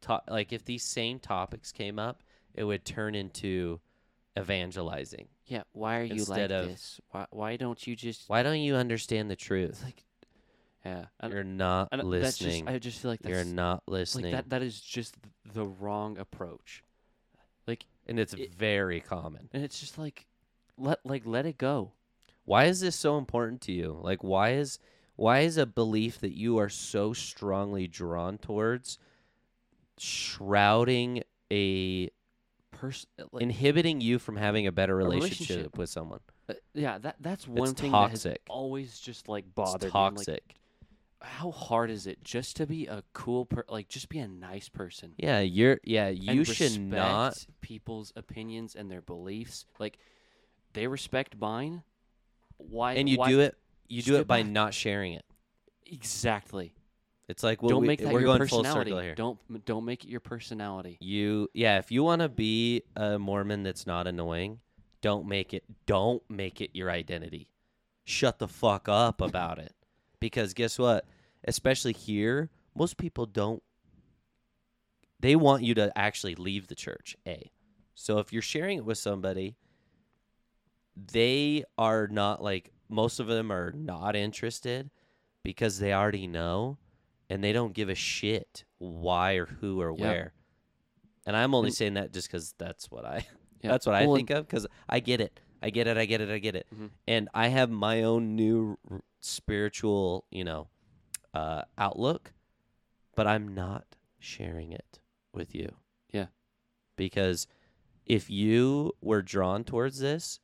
talk, 0.00 0.24
like 0.28 0.52
if 0.52 0.64
these 0.64 0.82
same 0.82 1.18
topics 1.18 1.72
came 1.72 1.98
up, 1.98 2.22
it 2.54 2.64
would 2.64 2.84
turn 2.84 3.14
into 3.14 3.80
evangelizing. 4.38 5.28
Yeah, 5.46 5.62
why 5.72 5.98
are 5.98 6.04
you 6.04 6.24
like 6.24 6.50
of- 6.50 6.68
this? 6.68 7.00
Why 7.10 7.26
why 7.30 7.56
don't 7.56 7.86
you 7.86 7.96
just 7.96 8.28
Why 8.28 8.42
don't 8.42 8.60
you 8.60 8.76
understand 8.76 9.30
the 9.30 9.36
truth? 9.36 9.82
like 9.84 10.04
yeah, 10.84 11.06
and, 11.20 11.32
You're 11.32 11.44
not 11.44 11.88
and 11.92 12.00
uh, 12.00 12.04
that's 12.08 12.38
just 12.38 12.42
listening. 12.42 12.68
I 12.68 12.78
just 12.78 13.00
feel 13.00 13.10
like 13.10 13.20
that's 13.20 13.30
You're 13.34 13.44
not 13.44 13.82
like 13.86 13.92
listening. 14.00 14.32
that 14.32 14.48
that 14.50 14.62
is 14.62 14.80
just 14.80 15.14
the 15.52 15.66
wrong 15.66 16.18
approach. 16.18 16.82
Like 17.66 17.84
and 18.06 18.18
it's 18.18 18.32
it- 18.34 18.54
very 18.54 19.00
common. 19.00 19.48
and 19.52 19.62
it's 19.62 19.78
just 19.78 19.98
like 19.98 20.26
let 20.78 20.98
like 21.04 21.22
let 21.26 21.46
it 21.46 21.58
go. 21.58 21.92
Why 22.44 22.64
is 22.64 22.80
this 22.80 22.96
so 22.96 23.18
important 23.18 23.60
to 23.62 23.72
you? 23.72 23.98
Like 24.00 24.22
why 24.22 24.52
is 24.52 24.78
why 25.16 25.40
is 25.40 25.56
a 25.56 25.66
belief 25.66 26.20
that 26.20 26.36
you 26.36 26.58
are 26.58 26.68
so 26.68 27.12
strongly 27.12 27.86
drawn 27.86 28.38
towards 28.38 28.98
shrouding 29.98 31.22
a 31.52 32.08
person 32.70 33.08
like, 33.30 33.42
inhibiting 33.42 34.00
you 34.00 34.18
from 34.18 34.36
having 34.36 34.66
a 34.66 34.72
better 34.72 34.96
relationship, 34.96 35.48
relationship. 35.48 35.78
with 35.78 35.90
someone? 35.90 36.20
Uh, 36.48 36.54
yeah, 36.74 36.98
that 36.98 37.16
that's 37.20 37.46
one 37.46 37.74
thing 37.74 37.90
toxic. 37.90 38.22
that 38.22 38.28
has 38.30 38.38
always 38.48 38.98
just 38.98 39.28
like 39.28 39.44
It's 39.44 39.54
bothered 39.54 39.82
me. 39.82 40.00
Like, 40.00 40.16
toxic. 40.16 40.54
how 41.20 41.50
hard 41.50 41.90
is 41.90 42.06
it 42.06 42.24
just 42.24 42.56
to 42.56 42.66
be 42.66 42.86
a 42.86 43.02
cool 43.12 43.44
per 43.44 43.64
like 43.68 43.88
just 43.88 44.08
be 44.08 44.18
a 44.18 44.28
nice 44.28 44.68
person? 44.68 45.12
yeah, 45.18 45.40
you're. 45.40 45.80
Yeah, 45.84 46.08
you 46.08 46.44
should 46.44 46.80
not. 46.80 47.34
respect 47.34 47.60
people's 47.60 48.12
opinions 48.16 48.74
and 48.74 48.90
their 48.90 49.02
beliefs. 49.02 49.66
Like 49.78 49.98
they 50.72 50.86
respect 50.86 51.36
mine. 51.38 51.82
Why 52.68 52.94
And 52.94 53.08
you 53.08 53.16
why- 53.18 53.28
do 53.28 53.40
it. 53.40 53.56
You 53.88 54.02
do 54.02 54.16
it 54.16 54.26
by 54.28 54.42
back. 54.42 54.52
not 54.52 54.74
sharing 54.74 55.14
it. 55.14 55.24
exactly. 55.86 56.74
It's 57.28 57.42
like 57.44 57.62
what 57.62 57.70
don't 57.70 57.82
we, 57.82 57.86
make 57.88 58.00
that 58.00 58.12
we're 58.12 58.20
your 58.20 58.36
going 58.36 58.46
full 58.48 58.62
personality. 58.62 58.90
circle 58.90 59.02
here. 59.02 59.14
Don't 59.14 59.64
don't 59.64 59.84
make 59.84 60.04
it 60.04 60.08
your 60.10 60.20
personality. 60.20 60.96
You 61.00 61.48
yeah, 61.54 61.78
if 61.78 61.90
you 61.92 62.02
want 62.02 62.22
to 62.22 62.28
be 62.28 62.82
a 62.96 63.18
Mormon 63.18 63.62
that's 63.62 63.86
not 63.86 64.06
annoying, 64.08 64.60
don't 65.00 65.26
make 65.26 65.54
it 65.54 65.64
don't 65.86 66.22
make 66.28 66.60
it 66.60 66.70
your 66.74 66.90
identity. 66.90 67.48
Shut 68.04 68.38
the 68.40 68.48
fuck 68.48 68.88
up 68.88 69.20
about 69.20 69.58
it. 69.60 69.74
Because 70.18 70.54
guess 70.54 70.76
what? 70.78 71.06
Especially 71.44 71.92
here, 71.92 72.50
most 72.74 72.96
people 72.96 73.26
don't 73.26 73.62
they 75.20 75.36
want 75.36 75.62
you 75.62 75.74
to 75.74 75.96
actually 75.96 76.34
leave 76.34 76.66
the 76.68 76.74
church, 76.74 77.16
A. 77.26 77.50
So 77.94 78.18
if 78.18 78.32
you're 78.32 78.42
sharing 78.42 78.78
it 78.78 78.84
with 78.84 78.98
somebody, 78.98 79.56
they 80.96 81.64
are 81.78 82.06
not 82.08 82.42
like 82.42 82.72
most 82.88 83.20
of 83.20 83.26
them 83.26 83.50
are 83.52 83.72
not 83.72 84.16
interested 84.16 84.90
because 85.42 85.78
they 85.78 85.92
already 85.92 86.26
know 86.26 86.78
and 87.28 87.42
they 87.42 87.52
don't 87.52 87.72
give 87.74 87.88
a 87.88 87.94
shit 87.94 88.64
why 88.78 89.34
or 89.34 89.46
who 89.46 89.80
or 89.80 89.94
Yeah. 89.96 90.04
where. 90.08 90.32
And 91.26 91.36
I'm 91.36 91.54
only 91.54 91.68
And- 91.68 91.76
saying 91.76 91.94
that 91.94 92.12
just 92.12 92.28
because 92.28 92.54
that's 92.58 92.90
what 92.90 93.04
I 93.04 93.26
Yeah. 93.62 93.70
that's 93.72 93.86
what 93.86 93.94
I 93.94 94.06
Well, 94.06 94.16
think 94.16 94.30
of 94.30 94.46
because 94.46 94.66
I 94.88 95.00
get 95.00 95.20
it, 95.20 95.38
I 95.62 95.70
get 95.70 95.86
it, 95.86 95.96
I 95.96 96.06
get 96.06 96.20
it, 96.20 96.30
I 96.30 96.38
get 96.38 96.54
it, 96.56 96.66
Mhm. 96.74 96.90
and 97.06 97.28
I 97.34 97.48
have 97.48 97.70
my 97.70 98.02
own 98.02 98.34
new 98.34 98.78
r- 98.90 99.02
spiritual, 99.20 100.24
you 100.30 100.44
know, 100.44 100.68
uh, 101.34 101.62
outlook, 101.78 102.32
but 103.14 103.26
I'm 103.26 103.54
not 103.54 103.96
sharing 104.18 104.72
it 104.72 104.98
with 105.32 105.54
you. 105.54 105.76
Yeah. 106.12 106.26
because 106.96 107.46
if 108.04 108.28
you 108.28 108.92
were 109.00 109.22
drawn 109.22 109.64
towards 109.64 110.00
this, 110.00 110.38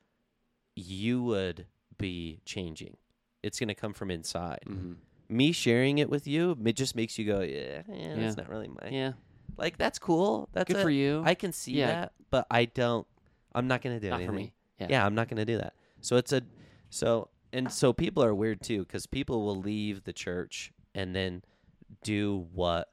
you 0.77 1.23
would 1.24 1.66
be 1.98 2.40
changing. 2.44 2.97
It's 3.43 3.59
gonna 3.59 3.74
come 3.74 3.93
from 3.94 4.11
inside 4.11 4.61
Mm-hmm. 4.69 4.93
me 5.28 5.51
sharing 5.53 5.98
it 5.98 6.09
with 6.09 6.27
you 6.28 6.57
it 6.65 6.74
just 6.77 6.94
makes 6.94 7.19
you 7.19 7.24
go 7.24 7.40
yeah, 7.40 7.82
yeah 7.93 8.15
that's 8.16 8.36
not 8.36 8.48
really 8.48 8.69
my 8.69 8.89
Yeah, 8.90 9.12
like 9.57 9.77
that's 9.78 9.98
cool 9.98 10.48
that's 10.53 10.69
good 10.69 10.77
a- 10.78 10.82
for 10.82 10.90
you. 10.90 11.23
i 11.24 11.35
can 11.35 11.51
see 11.53 11.73
Yeah. 11.73 11.86
that 11.86 12.12
but 12.31 12.47
i 12.51 12.65
don't 12.66 13.07
i'm 13.55 13.66
not 13.66 13.82
gonna 13.82 13.98
do 13.98 14.11
Not 14.11 14.16
anything 14.20 14.28
for 14.31 14.36
me. 14.36 14.53
Yeah. 14.78 14.86
yeah 14.90 15.07
i'm 15.07 15.15
not 15.16 15.28
gonna 15.28 15.44
do 15.44 15.59
that 15.59 15.73
so 16.01 16.16
it's 16.16 16.32
a 16.32 16.43
so 16.90 17.28
and 17.53 17.73
so 17.73 17.93
people 17.93 18.23
are 18.23 18.35
weird 18.35 18.61
too 18.62 18.81
because 18.81 19.07
people 19.07 19.44
will 19.44 19.57
leave 19.61 20.05
the 20.05 20.12
church 20.12 20.73
and 20.94 21.15
then 21.15 21.43
do 22.05 22.47
what 22.53 22.90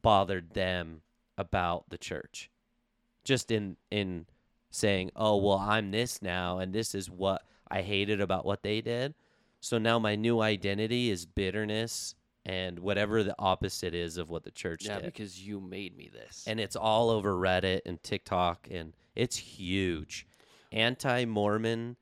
bothered 0.00 0.54
them 0.54 1.02
about 1.36 1.84
the 1.90 1.98
church 1.98 2.50
just 3.24 3.50
in 3.50 3.76
in 3.90 4.24
saying 4.70 5.10
oh 5.16 5.36
well 5.36 5.58
i'm 5.58 5.90
this 5.90 6.20
now 6.20 6.58
and 6.58 6.72
this 6.72 6.94
is 6.94 7.10
what 7.10 7.42
i 7.70 7.82
hated 7.82 8.20
about 8.20 8.44
what 8.44 8.62
they 8.62 8.80
did 8.80 9.14
so 9.60 9.78
now 9.78 9.98
my 9.98 10.14
new 10.14 10.40
identity 10.40 11.10
is 11.10 11.26
bitterness 11.26 12.14
and 12.48 12.78
whatever 12.78 13.22
the 13.22 13.34
opposite 13.38 13.94
is 13.94 14.16
of 14.16 14.30
what 14.30 14.42
the 14.42 14.50
church 14.50 14.80
did. 14.80 14.88
Yeah, 14.88 15.00
did 15.00 15.04
because 15.06 15.40
you 15.40 15.60
made 15.60 15.96
me 15.96 16.08
this. 16.12 16.44
and 16.46 16.58
it's 16.58 16.76
all 16.76 17.10
over 17.10 17.34
Reddit 17.34 17.82
and 17.84 18.02
TikTok, 18.02 18.68
and 18.70 18.94
it's 19.14 19.36
huge. 19.36 20.26
Anti-Mormon 20.72 21.96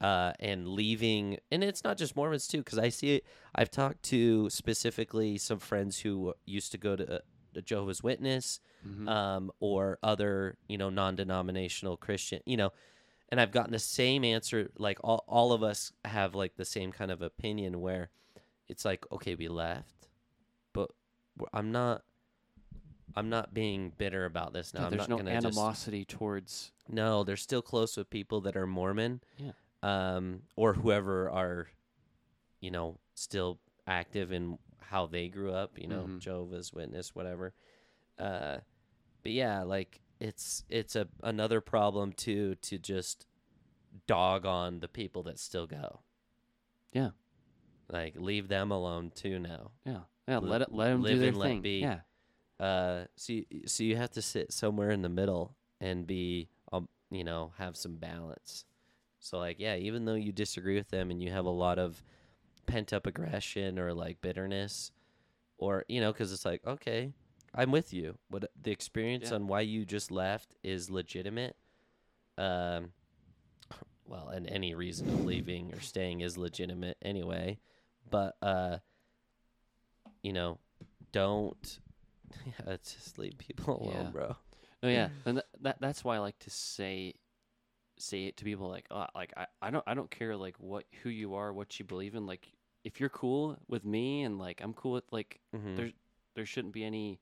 uh, 0.00 0.32
and 0.40 0.68
leaving, 0.68 1.38
and 1.50 1.64
it's 1.64 1.84
not 1.84 1.96
just 1.96 2.16
Mormons 2.16 2.46
too, 2.46 2.58
because 2.58 2.78
I 2.78 2.90
see 2.90 3.16
it. 3.16 3.24
I've 3.54 3.70
talked 3.70 4.02
to 4.04 4.50
specifically 4.50 5.38
some 5.38 5.58
friends 5.58 6.00
who 6.00 6.34
used 6.44 6.70
to 6.72 6.78
go 6.78 6.94
to 6.94 7.22
the 7.52 7.62
Jehovah's 7.62 8.02
Witness 8.02 8.60
Mhm. 8.86 9.08
um, 9.08 9.50
or 9.60 9.98
other, 10.02 10.56
you 10.68 10.78
know, 10.78 10.88
non-denominational 10.90 11.96
Christian, 11.96 12.40
you 12.46 12.56
know, 12.56 12.72
and 13.30 13.40
I've 13.40 13.50
gotten 13.52 13.72
the 13.72 13.78
same 13.78 14.24
answer. 14.24 14.70
Like 14.78 14.98
all, 15.02 15.24
all 15.26 15.52
of 15.52 15.62
us 15.62 15.92
have 16.04 16.34
like 16.34 16.56
the 16.56 16.64
same 16.64 16.92
kind 16.92 17.10
of 17.10 17.20
opinion 17.22 17.80
where 17.80 18.10
it's 18.68 18.84
like, 18.84 19.04
okay, 19.10 19.34
we 19.34 19.48
left, 19.48 20.08
but 20.72 20.90
I'm 21.52 21.72
not. 21.72 22.02
I'm 23.16 23.30
not 23.30 23.52
being 23.52 23.90
bitter 23.98 24.26
about 24.26 24.52
this 24.52 24.72
now. 24.74 24.84
I'm 24.84 24.90
there's 24.90 25.00
not 25.00 25.08
no 25.08 25.16
gonna 25.16 25.32
just 25.32 25.46
animosity 25.46 26.04
towards. 26.04 26.70
no, 26.88 27.24
they're 27.24 27.36
still 27.36 27.62
close 27.62 27.96
with 27.96 28.08
people 28.10 28.42
that 28.42 28.56
are 28.56 28.66
Mormon, 28.66 29.22
Yeah. 29.38 29.52
um, 29.82 30.42
or 30.56 30.74
whoever 30.74 31.28
are, 31.30 31.68
you 32.60 32.70
know, 32.70 32.98
still 33.14 33.58
active 33.86 34.30
in 34.30 34.58
how 34.88 35.06
they 35.06 35.28
grew 35.28 35.52
up. 35.52 35.78
You 35.78 35.86
know, 35.88 36.04
Mhm. 36.04 36.18
Jehovah's 36.20 36.72
Witness, 36.72 37.14
whatever. 37.14 37.54
Uh, 38.18 38.58
but 39.22 39.32
yeah, 39.32 39.62
like 39.62 40.00
it's 40.20 40.64
it's 40.68 40.96
a 40.96 41.06
another 41.22 41.60
problem 41.60 42.12
too 42.12 42.54
to 42.56 42.78
just 42.78 43.26
dog 44.06 44.44
on 44.46 44.80
the 44.80 44.88
people 44.88 45.22
that 45.24 45.38
still 45.38 45.66
go. 45.66 46.00
Yeah. 46.92 47.10
Like 47.90 48.16
leave 48.16 48.48
them 48.48 48.70
alone 48.70 49.10
too 49.14 49.38
now. 49.38 49.72
Yeah, 49.84 50.00
yeah. 50.26 50.38
Let 50.38 50.62
it 50.62 50.72
let 50.72 50.88
them 50.90 51.02
live 51.02 51.14
do 51.14 51.18
their 51.20 51.28
and 51.28 51.38
let 51.38 51.46
thing. 51.48 51.62
be. 51.62 51.80
Yeah, 51.80 52.00
Uh, 52.60 53.06
so 53.16 53.32
you, 53.34 53.44
so 53.66 53.82
you 53.84 53.96
have 53.96 54.10
to 54.12 54.22
sit 54.22 54.52
somewhere 54.52 54.90
in 54.90 55.02
the 55.02 55.08
middle 55.08 55.54
and 55.80 56.06
be, 56.06 56.48
um, 56.72 56.88
you 57.10 57.24
know, 57.24 57.52
have 57.56 57.76
some 57.76 57.96
balance. 57.96 58.64
So 59.20 59.38
like, 59.38 59.58
yeah, 59.58 59.76
even 59.76 60.04
though 60.04 60.14
you 60.14 60.32
disagree 60.32 60.76
with 60.76 60.88
them 60.90 61.10
and 61.10 61.22
you 61.22 61.30
have 61.30 61.44
a 61.46 61.50
lot 61.50 61.78
of 61.78 62.02
pent 62.68 62.92
up 62.92 63.06
aggression 63.06 63.78
or 63.78 63.92
like 63.92 64.20
bitterness, 64.20 64.92
or 65.58 65.84
you 65.88 66.00
know, 66.00 66.12
because 66.12 66.32
it's 66.32 66.44
like, 66.44 66.64
okay, 66.66 67.12
I'm 67.54 67.72
with 67.72 67.92
you. 67.92 68.18
What 68.28 68.50
the 68.60 68.70
experience 68.70 69.30
Yeah. 69.30 69.36
on 69.36 69.46
why 69.48 69.62
you 69.62 69.84
just 69.84 70.10
left 70.12 70.54
is 70.62 70.90
legitimate. 70.90 71.56
Um, 72.36 72.92
well, 74.06 74.28
and 74.28 74.46
any 74.48 74.74
reason 74.74 75.08
of 75.08 75.24
leaving 75.24 75.72
or 75.74 75.80
staying 75.80 76.20
is 76.20 76.38
legitimate 76.38 76.96
anyway. 77.02 77.58
But 78.10 78.36
uh, 78.40 78.78
you 80.22 80.32
know, 80.32 80.58
don't 81.12 81.78
yeah, 82.46 82.76
just 82.82 83.18
leave 83.18 83.38
people 83.38 83.82
alone, 83.82 84.04
Yeah. 84.06 84.10
bro. 84.10 84.36
no, 84.82 84.88
yeah, 84.88 85.08
and 85.26 85.36
th- 85.38 85.46
that 85.62 85.80
that's 85.80 86.04
why 86.04 86.16
I 86.16 86.18
like 86.18 86.38
to 86.40 86.50
say 86.50 87.14
say 88.00 88.26
it 88.26 88.36
to 88.36 88.44
people 88.44 88.68
like, 88.68 88.86
oh, 88.92 89.06
like 89.14 89.32
I, 89.36 89.46
I 89.60 89.70
don't 89.70 89.84
I 89.86 89.94
don't 89.94 90.10
care 90.10 90.36
like 90.36 90.56
what 90.58 90.84
who 91.02 91.08
you 91.10 91.34
are, 91.34 91.52
what 91.52 91.78
you 91.78 91.84
believe 91.84 92.14
in. 92.14 92.26
Like 92.26 92.46
if 92.88 92.98
you're 93.00 93.10
cool 93.10 93.56
with 93.68 93.84
me 93.84 94.22
and 94.22 94.38
like 94.38 94.60
I'm 94.64 94.72
cool 94.74 94.92
with 94.92 95.04
like 95.12 95.40
Mhm. 95.54 95.76
There's- 95.76 95.92
there 96.34 96.46
shouldn't 96.46 96.72
be 96.74 96.84
any 96.84 97.20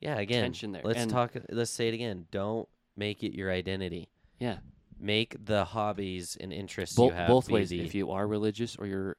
yeah, 0.00 0.18
again, 0.18 0.42
tension 0.42 0.72
there. 0.72 0.82
let's 0.84 1.00
And- 1.02 1.10
talk. 1.10 1.32
Let's 1.50 1.70
say 1.70 1.88
it 1.88 1.94
again. 1.94 2.26
Don't 2.30 2.68
make 2.96 3.22
it 3.22 3.34
your 3.34 3.50
identity. 3.50 4.08
yeah 4.38 4.58
Make 4.98 5.36
the 5.44 5.64
hobbies 5.64 6.36
and 6.40 6.52
interests 6.52 6.96
Bo- 6.96 7.06
you 7.06 7.12
have 7.12 7.28
both 7.28 7.48
ways. 7.50 7.70
the- 7.70 7.80
If 7.80 7.94
you 7.94 8.10
are 8.10 8.26
religious 8.26 8.76
or 8.76 8.86
you're 8.86 9.16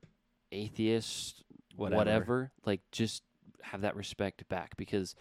atheist, 0.52 1.44
Whatever. 1.76 1.98
whatever. 1.98 2.52
like 2.66 2.82
just 2.92 3.24
have 3.62 3.82
that 3.82 3.96
respect 3.96 4.48
back 4.48 4.76
because 4.78 5.16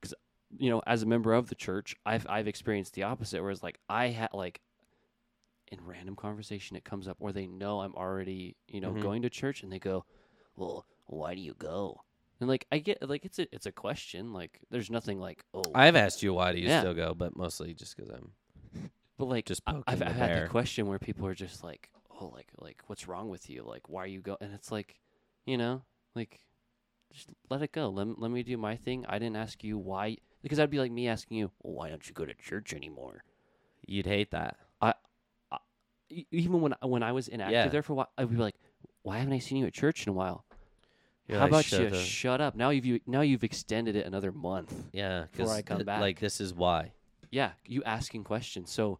because 0.00 0.14
you 0.58 0.70
know 0.70 0.82
as 0.86 1.02
a 1.02 1.06
member 1.06 1.32
of 1.32 1.48
the 1.48 1.54
church 1.54 1.96
i've 2.06 2.26
i've 2.28 2.46
experienced 2.46 2.92
the 2.94 3.02
opposite 3.02 3.40
whereas 3.42 3.62
like 3.62 3.80
i 3.88 4.08
had 4.08 4.28
like 4.34 4.60
in 5.68 5.78
random 5.84 6.14
conversation 6.16 6.76
it 6.76 6.84
comes 6.84 7.08
up 7.08 7.16
or 7.20 7.32
they 7.32 7.46
know 7.46 7.80
i'm 7.80 7.94
already 7.94 8.56
you 8.68 8.80
know 8.80 8.92
Mhm. 8.92 9.00
going 9.02 9.22
to 9.22 9.30
church 9.30 9.62
and 9.62 9.72
they 9.72 9.78
go 9.78 10.04
well 10.56 10.86
why 11.06 11.34
do 11.34 11.40
you 11.40 11.54
go? 11.58 12.00
And 12.40 12.48
like 12.48 12.66
i 12.72 12.78
get 12.78 13.06
like 13.08 13.24
it's 13.24 13.38
a 13.38 13.46
it's 13.54 13.66
a 13.66 13.72
question 13.72 14.32
like 14.32 14.60
there's 14.70 14.90
nothing 14.90 15.20
like 15.20 15.44
oh 15.54 15.62
I've 15.74 15.96
asked 15.96 16.22
you 16.22 16.32
why 16.34 16.52
do 16.52 16.58
you 16.58 16.68
Yeah. 16.68 16.80
still 16.80 16.94
go, 16.94 17.14
but 17.14 17.36
mostly 17.36 17.74
just 17.74 17.96
because 17.96 18.10
I'm 18.10 18.32
but 19.18 19.26
like 19.26 19.46
just 19.46 19.62
I- 19.66 19.82
I've, 19.86 20.02
I've 20.02 20.16
had 20.16 20.44
the 20.44 20.48
question 20.48 20.86
where 20.86 20.98
people 20.98 21.26
are 21.26 21.34
just 21.34 21.62
like 21.62 21.90
oh 22.20 22.26
like 22.28 22.48
like 22.58 22.82
what's 22.86 23.06
wrong 23.06 23.28
with 23.28 23.48
you? 23.50 23.62
Like 23.64 23.88
why 23.88 24.02
are 24.04 24.06
you 24.08 24.20
go? 24.20 24.36
And 24.40 24.52
it's 24.54 24.72
like 24.72 24.96
you 25.46 25.56
know 25.58 25.82
like 26.14 26.40
just 27.12 27.28
let 27.50 27.62
it 27.62 27.70
go. 27.72 27.90
Let, 27.90 28.18
let 28.18 28.30
me 28.30 28.42
do 28.42 28.56
my 28.56 28.76
thing. 28.76 29.04
I 29.08 29.18
didn't 29.18 29.36
ask 29.36 29.62
you 29.62 29.78
why 29.78 30.16
because 30.42 30.56
that'd 30.58 30.70
be 30.70 30.80
like 30.80 30.90
me 30.92 31.06
asking 31.06 31.36
you 31.36 31.50
well, 31.62 31.74
why 31.74 31.88
don't 31.90 32.06
you 32.08 32.14
go 32.14 32.24
to 32.24 32.34
church 32.34 32.72
anymore? 32.74 33.24
You'd 33.86 34.06
hate 34.06 34.30
that. 34.32 34.56
Even 36.30 36.60
when 36.60 36.74
I- 36.80 36.86
when 36.86 37.02
i 37.02 37.12
was 37.12 37.28
inactive 37.28 37.52
Yeah. 37.52 37.68
there 37.68 37.82
for 37.82 37.92
a 37.94 37.96
while 37.96 38.10
i'd 38.18 38.30
be 38.30 38.36
like 38.36 38.54
why 39.02 39.18
haven't 39.18 39.34
i 39.34 39.38
seen 39.38 39.58
you 39.58 39.66
at 39.66 39.72
church 39.74 40.06
in 40.06 40.10
a 40.10 40.14
while? 40.14 40.44
You're 41.28 41.38
how 41.38 41.44
like, 41.44 41.50
about 41.52 41.64
"Shut 41.64 41.80
you? 41.80 41.90
the-" 41.90 42.00
shut 42.02 42.40
up. 42.40 42.54
Now 42.54 42.68
you've 42.70 42.84
you, 42.86 43.00
now 43.06 43.20
you've 43.22 43.44
extended 43.44 43.96
it 43.96 44.06
another 44.06 44.30
month 44.32 44.72
Yeah, 44.92 45.24
before 45.32 45.52
I 45.54 45.62
come 45.62 45.78
th- 45.78 45.86
like 45.86 46.20
this 46.20 46.40
is 46.40 46.52
why. 46.54 46.92
yeah 47.30 47.52
you 47.66 47.82
asking 47.84 48.24
questions. 48.24 48.70
So 48.70 48.98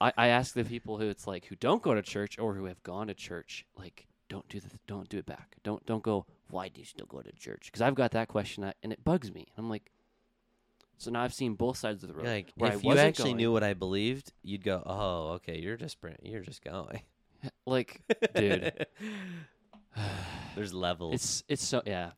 I, 0.00 0.12
I 0.16 0.28
ask 0.28 0.54
the 0.54 0.64
people 0.64 0.96
who 0.98 1.08
it's 1.08 1.26
like 1.26 1.44
who 1.46 1.56
don't 1.56 1.82
go 1.82 1.92
to 1.94 2.02
church 2.02 2.38
or 2.38 2.54
who 2.54 2.64
have 2.66 2.82
gone 2.82 3.08
to 3.08 3.14
church 3.14 3.66
like 3.76 4.06
don't 4.28 4.48
do 4.48 4.60
the 4.60 4.70
don't 4.86 5.08
do 5.08 5.18
it 5.18 5.26
back. 5.26 5.56
Don't 5.64 5.84
don't 5.86 6.02
go 6.02 6.24
why 6.50 6.68
do 6.68 6.80
you 6.80 6.86
still 6.86 7.06
go 7.06 7.20
to 7.20 7.32
church 7.32 7.62
because 7.66 7.82
i've 7.82 7.94
got 7.94 8.10
that 8.12 8.28
question 8.28 8.64
I- 8.64 8.74
and 8.82 8.92
it 8.92 9.04
bugs 9.04 9.32
me. 9.32 9.46
And 9.54 9.64
i'm 9.64 9.68
like 9.70 9.90
So 10.98 11.10
now 11.12 11.22
I've 11.22 11.32
seen 11.34 11.54
both 11.54 11.76
sides 11.76 12.02
of 12.02 12.08
the 12.08 12.14
road. 12.14 12.26
Like 12.26 12.52
where 12.56 12.72
I 12.72 12.74
if 12.74 12.82
you 12.82 12.88
wasn't 12.88 13.08
actually 13.08 13.30
going. 13.30 13.36
knew 13.36 13.52
what 13.52 13.62
I 13.62 13.74
believed, 13.74 14.32
you'd 14.42 14.64
go, 14.64 14.82
"Oh, 14.84 15.28
okay, 15.34 15.58
you're 15.58 15.76
just 15.76 16.00
br- 16.00 16.10
you're 16.22 16.42
just 16.42 16.62
going." 16.62 17.02
like, 17.66 18.00
dude, 18.34 18.86
There's 20.56 20.74
levels. 20.74 21.14
it's 21.14 21.44
it's 21.48 21.64
so 21.64 21.82
yeah, 21.86 22.10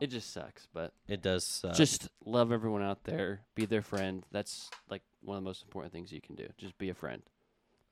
it 0.00 0.08
just 0.08 0.32
sucks. 0.32 0.66
But 0.72 0.92
it 1.06 1.22
does 1.22 1.44
suck. 1.46 1.74
just 1.74 2.08
love 2.24 2.50
everyone 2.52 2.82
out 2.82 3.04
there. 3.04 3.42
Be 3.54 3.66
their 3.66 3.82
friend. 3.82 4.24
That's 4.32 4.68
like 4.90 5.02
one 5.22 5.36
of 5.38 5.44
the 5.44 5.48
most 5.48 5.62
important 5.62 5.92
things 5.92 6.12
you 6.12 6.20
can 6.20 6.34
do. 6.34 6.48
Just 6.58 6.76
be 6.76 6.88
a 6.90 6.94
friend. 6.94 7.22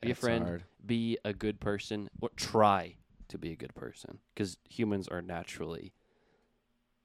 Be 0.01 0.11
a 0.11 0.15
friend. 0.17 0.45
hard. 0.45 0.65
Be 0.85 1.19
a 1.25 1.33
good 1.33 1.61
person. 1.61 2.11
Or 2.21 2.31
try 2.35 2.97
to 3.29 3.39
be 3.39 3.53
a 3.53 3.57
good 3.57 3.75
person, 3.77 4.19
because 4.35 4.57
humans 4.69 5.07
are 5.07 5.23
naturally, 5.23 5.93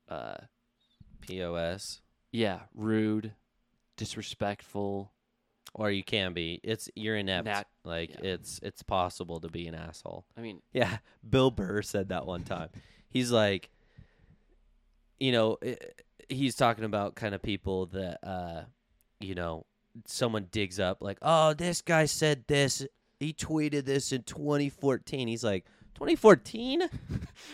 uh, 0.09 0.37
POS. 1.21 2.01
Yeah, 2.31 2.59
rude, 2.75 3.33
disrespectful. 3.95 5.11
Or 5.73 5.91
you 5.91 6.03
can 6.03 6.33
be. 6.33 6.59
It's 6.63 6.89
you're 6.95 7.15
inept. 7.17 7.45
Nat- 7.45 7.67
like 7.83 8.09
yeah. 8.09 8.31
it's 8.31 8.59
it's 8.63 8.81
possible 8.81 9.39
to 9.41 9.47
be 9.49 9.67
an 9.67 9.75
asshole. 9.75 10.25
I 10.37 10.41
mean, 10.41 10.61
Yeah, 10.73 10.97
Bill 11.29 11.51
Burr 11.51 11.81
said 11.83 12.09
that 12.09 12.25
one 12.25 12.43
time. 12.43 12.69
He's 13.09 13.31
like, 13.31 13.69
you 15.19 15.31
know, 15.31 15.57
i- 15.63 15.77
he's 16.29 16.55
talking 16.55 16.83
about 16.83 17.15
kind 17.15 17.33
of 17.35 17.41
people 17.41 17.85
that, 17.87 18.19
uh, 18.21 18.63
you 19.19 19.33
know, 19.35 19.65
someone 20.05 20.47
digs 20.51 20.79
up 20.79 20.97
like, 21.01 21.17
oh, 21.21 21.53
this 21.53 21.81
guy 21.81 22.05
said 22.05 22.43
this. 22.47 22.85
He 23.19 23.33
tweeted 23.33 23.85
this 23.85 24.11
in 24.11 24.23
2014. 24.23 25.27
He's 25.27 25.43
like, 25.43 25.65
2014? 25.95 26.83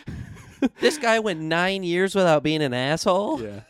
this 0.80 0.98
guy 0.98 1.18
went 1.20 1.40
nine 1.40 1.82
years 1.84 2.14
without 2.14 2.42
being 2.42 2.62
an 2.62 2.74
asshole. 2.74 3.40
yeah, 3.42 3.60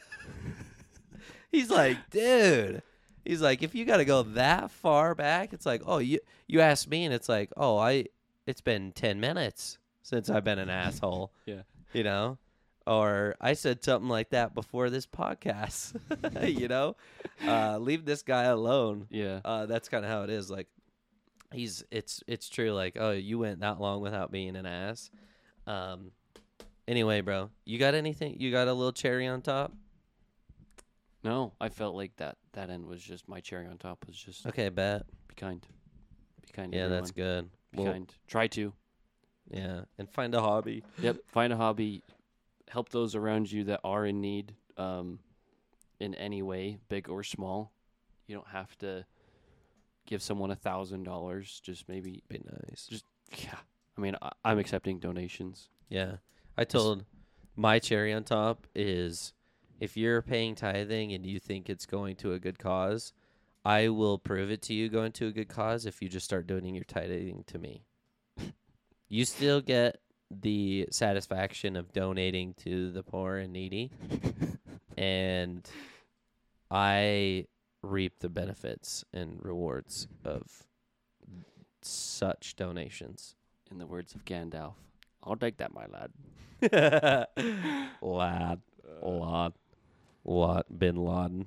He's 1.55 1.71
like, 1.71 1.97
dude. 2.11 2.83
He's 3.25 3.41
like, 3.41 3.63
if 3.63 3.75
you 3.75 3.85
got 3.85 3.99
to 3.99 4.05
go 4.05 4.23
that 4.23 4.71
far 4.73 5.15
back, 5.15 5.53
it's 5.53 5.65
like, 5.65 5.83
oh, 5.87 5.99
you 5.99 6.19
you 6.49 6.61
asked 6.61 6.91
me, 6.91 7.05
and 7.05 7.15
it's 7.15 7.29
like, 7.29 7.51
oh, 7.57 7.79
I, 7.79 8.07
it's 8.47 8.61
been 8.61 8.91
ten 8.93 9.21
minutes 9.21 9.79
since 10.03 10.29
I've 10.29 10.43
been 10.45 10.59
an 10.59 10.69
asshole. 10.85 11.33
Yeah. 11.47 11.63
you 11.93 12.03
know, 12.03 12.39
or 12.87 13.37
I 13.41 13.55
said 13.55 13.85
something 13.85 14.09
like 14.09 14.31
that 14.31 14.55
before 14.55 14.91
this 14.91 15.07
podcast. 15.07 15.95
you 16.61 16.67
know, 16.69 16.97
uh, 17.47 17.79
leave 17.79 18.05
this 18.05 18.23
guy 18.23 18.43
alone. 18.45 19.07
yeah. 19.11 19.41
Uh, 19.45 19.67
that's 19.67 19.89
kind 19.89 20.05
of 20.05 20.11
how 20.11 20.25
it 20.25 20.31
is. 20.31 20.51
Like, 20.51 20.67
he's 21.53 21.85
it's 21.91 22.23
it's 22.27 22.49
true. 22.49 22.73
Like, 22.73 22.97
oh, 22.99 23.13
you 23.13 23.39
went 23.39 23.61
that 23.61 23.81
long 23.81 24.01
without 24.03 24.33
being 24.33 24.57
an 24.57 24.67
ass. 24.67 25.09
Um. 25.69 26.11
Anyway, 26.87 27.23
bro, 27.23 27.49
you 27.65 27.79
got 27.79 27.95
anything? 27.95 28.37
You 28.39 28.51
got 28.51 28.69
a 28.69 28.73
little 28.75 28.93
cherry 28.93 29.27
on 29.27 29.41
top? 29.41 29.73
No, 31.25 31.53
I 31.61 31.71
felt 31.71 31.95
like 31.97 32.15
that 32.17 32.37
that 32.53 32.71
end 32.71 32.87
was 32.87 33.03
just 33.03 33.29
my 33.29 33.41
cherry 33.41 33.67
on 33.67 33.79
top. 33.79 34.05
Was 34.07 34.17
just 34.17 34.47
Okay, 34.47 34.69
bet. 34.69 35.07
be 35.29 35.35
kind, 35.35 35.67
be 36.43 36.53
kind. 36.53 36.73
Yeah, 36.75 36.89
that's 36.89 37.11
good. 37.11 37.49
Be 37.73 37.83
Well, 37.83 37.93
kind. 37.93 38.15
Try 38.29 38.47
to. 38.49 38.73
yeah, 39.51 39.83
and 39.99 40.09
find 40.11 40.35
a 40.35 40.41
hobby. 40.41 40.85
Yep. 41.01 41.17
Find 41.29 41.53
a 41.53 41.57
hobby. 41.57 42.03
Help 42.69 42.91
those 42.91 43.15
around 43.15 43.51
you 43.51 43.65
that 43.65 43.81
are 43.85 44.05
in 44.05 44.21
need, 44.21 44.55
um, 44.77 45.19
in 46.01 46.15
any 46.17 46.43
way, 46.43 46.79
big 46.89 47.09
or 47.09 47.23
small. 47.23 47.73
You 48.27 48.35
don't 48.37 48.49
have 48.49 48.77
to 48.79 49.05
give 50.07 50.23
someone 50.23 50.51
a 50.51 50.57
thousand 50.57 51.05
dollars. 51.05 51.61
Just 51.65 51.89
maybe, 51.89 52.23
Be 52.29 52.41
nice. 52.69 52.87
Just- 52.91 53.05
yeah. 53.39 53.57
I 53.97 54.01
mean, 54.01 54.17
I, 54.21 54.31
I'm 54.45 54.59
accepting 54.59 54.99
donations. 54.99 55.69
Yeah, 55.89 56.17
I 56.59 56.65
told 56.65 57.05
my 57.57 57.79
cherry 57.79 58.13
on 58.13 58.25
top 58.25 58.67
is 58.75 59.33
if 59.81 59.97
you're 59.97 60.23
paying 60.23 60.55
tithing 60.55 61.13
and 61.13 61.27
you 61.27 61.39
think 61.39 61.69
it's 61.69 61.87
going 61.87 62.17
to 62.17 62.33
a 62.33 62.39
good 62.39 62.59
cause, 62.59 63.13
I 63.65 63.89
will 63.89 64.19
prove 64.19 64.51
it 64.51 64.63
to 64.63 64.75
you 64.75 64.89
going 64.89 65.13
to 65.13 65.29
a 65.29 65.33
good 65.33 65.49
cause 65.49 65.87
if 65.87 66.03
you 66.03 66.09
just 66.09 66.27
start 66.27 66.47
donating 66.47 66.75
your 66.75 66.85
tithing 66.85 67.45
to 67.47 67.59
me. 67.59 67.83
you 69.09 69.25
still 69.25 69.61
get 69.61 70.01
the 70.31 70.89
satisfaction 70.91 71.77
of 71.77 71.93
donating 71.93 72.55
to 72.65 72.91
the 72.91 73.03
poor 73.03 73.37
and 73.37 73.53
needy, 73.53 73.91
and 74.99 75.69
I 76.71 77.47
reap 77.83 78.19
the 78.21 78.29
benefits 78.29 79.05
and 79.13 79.39
rewards 79.43 80.09
of 80.25 80.65
such 81.83 82.57
donations. 82.57 83.37
In 83.71 83.79
the 83.79 83.87
words 83.87 84.15
of 84.15 84.25
Gandalf, 84.25 84.75
I'll 85.23 85.37
take 85.37 85.57
that, 85.59 85.73
my 85.73 85.87
lad. 85.87 86.11
lad, 86.73 87.29
uh, 88.03 88.07
lad, 88.07 88.61
lad, 89.03 89.53
Lot 90.25 90.67
bin 90.69 90.97
Laden. 90.97 91.47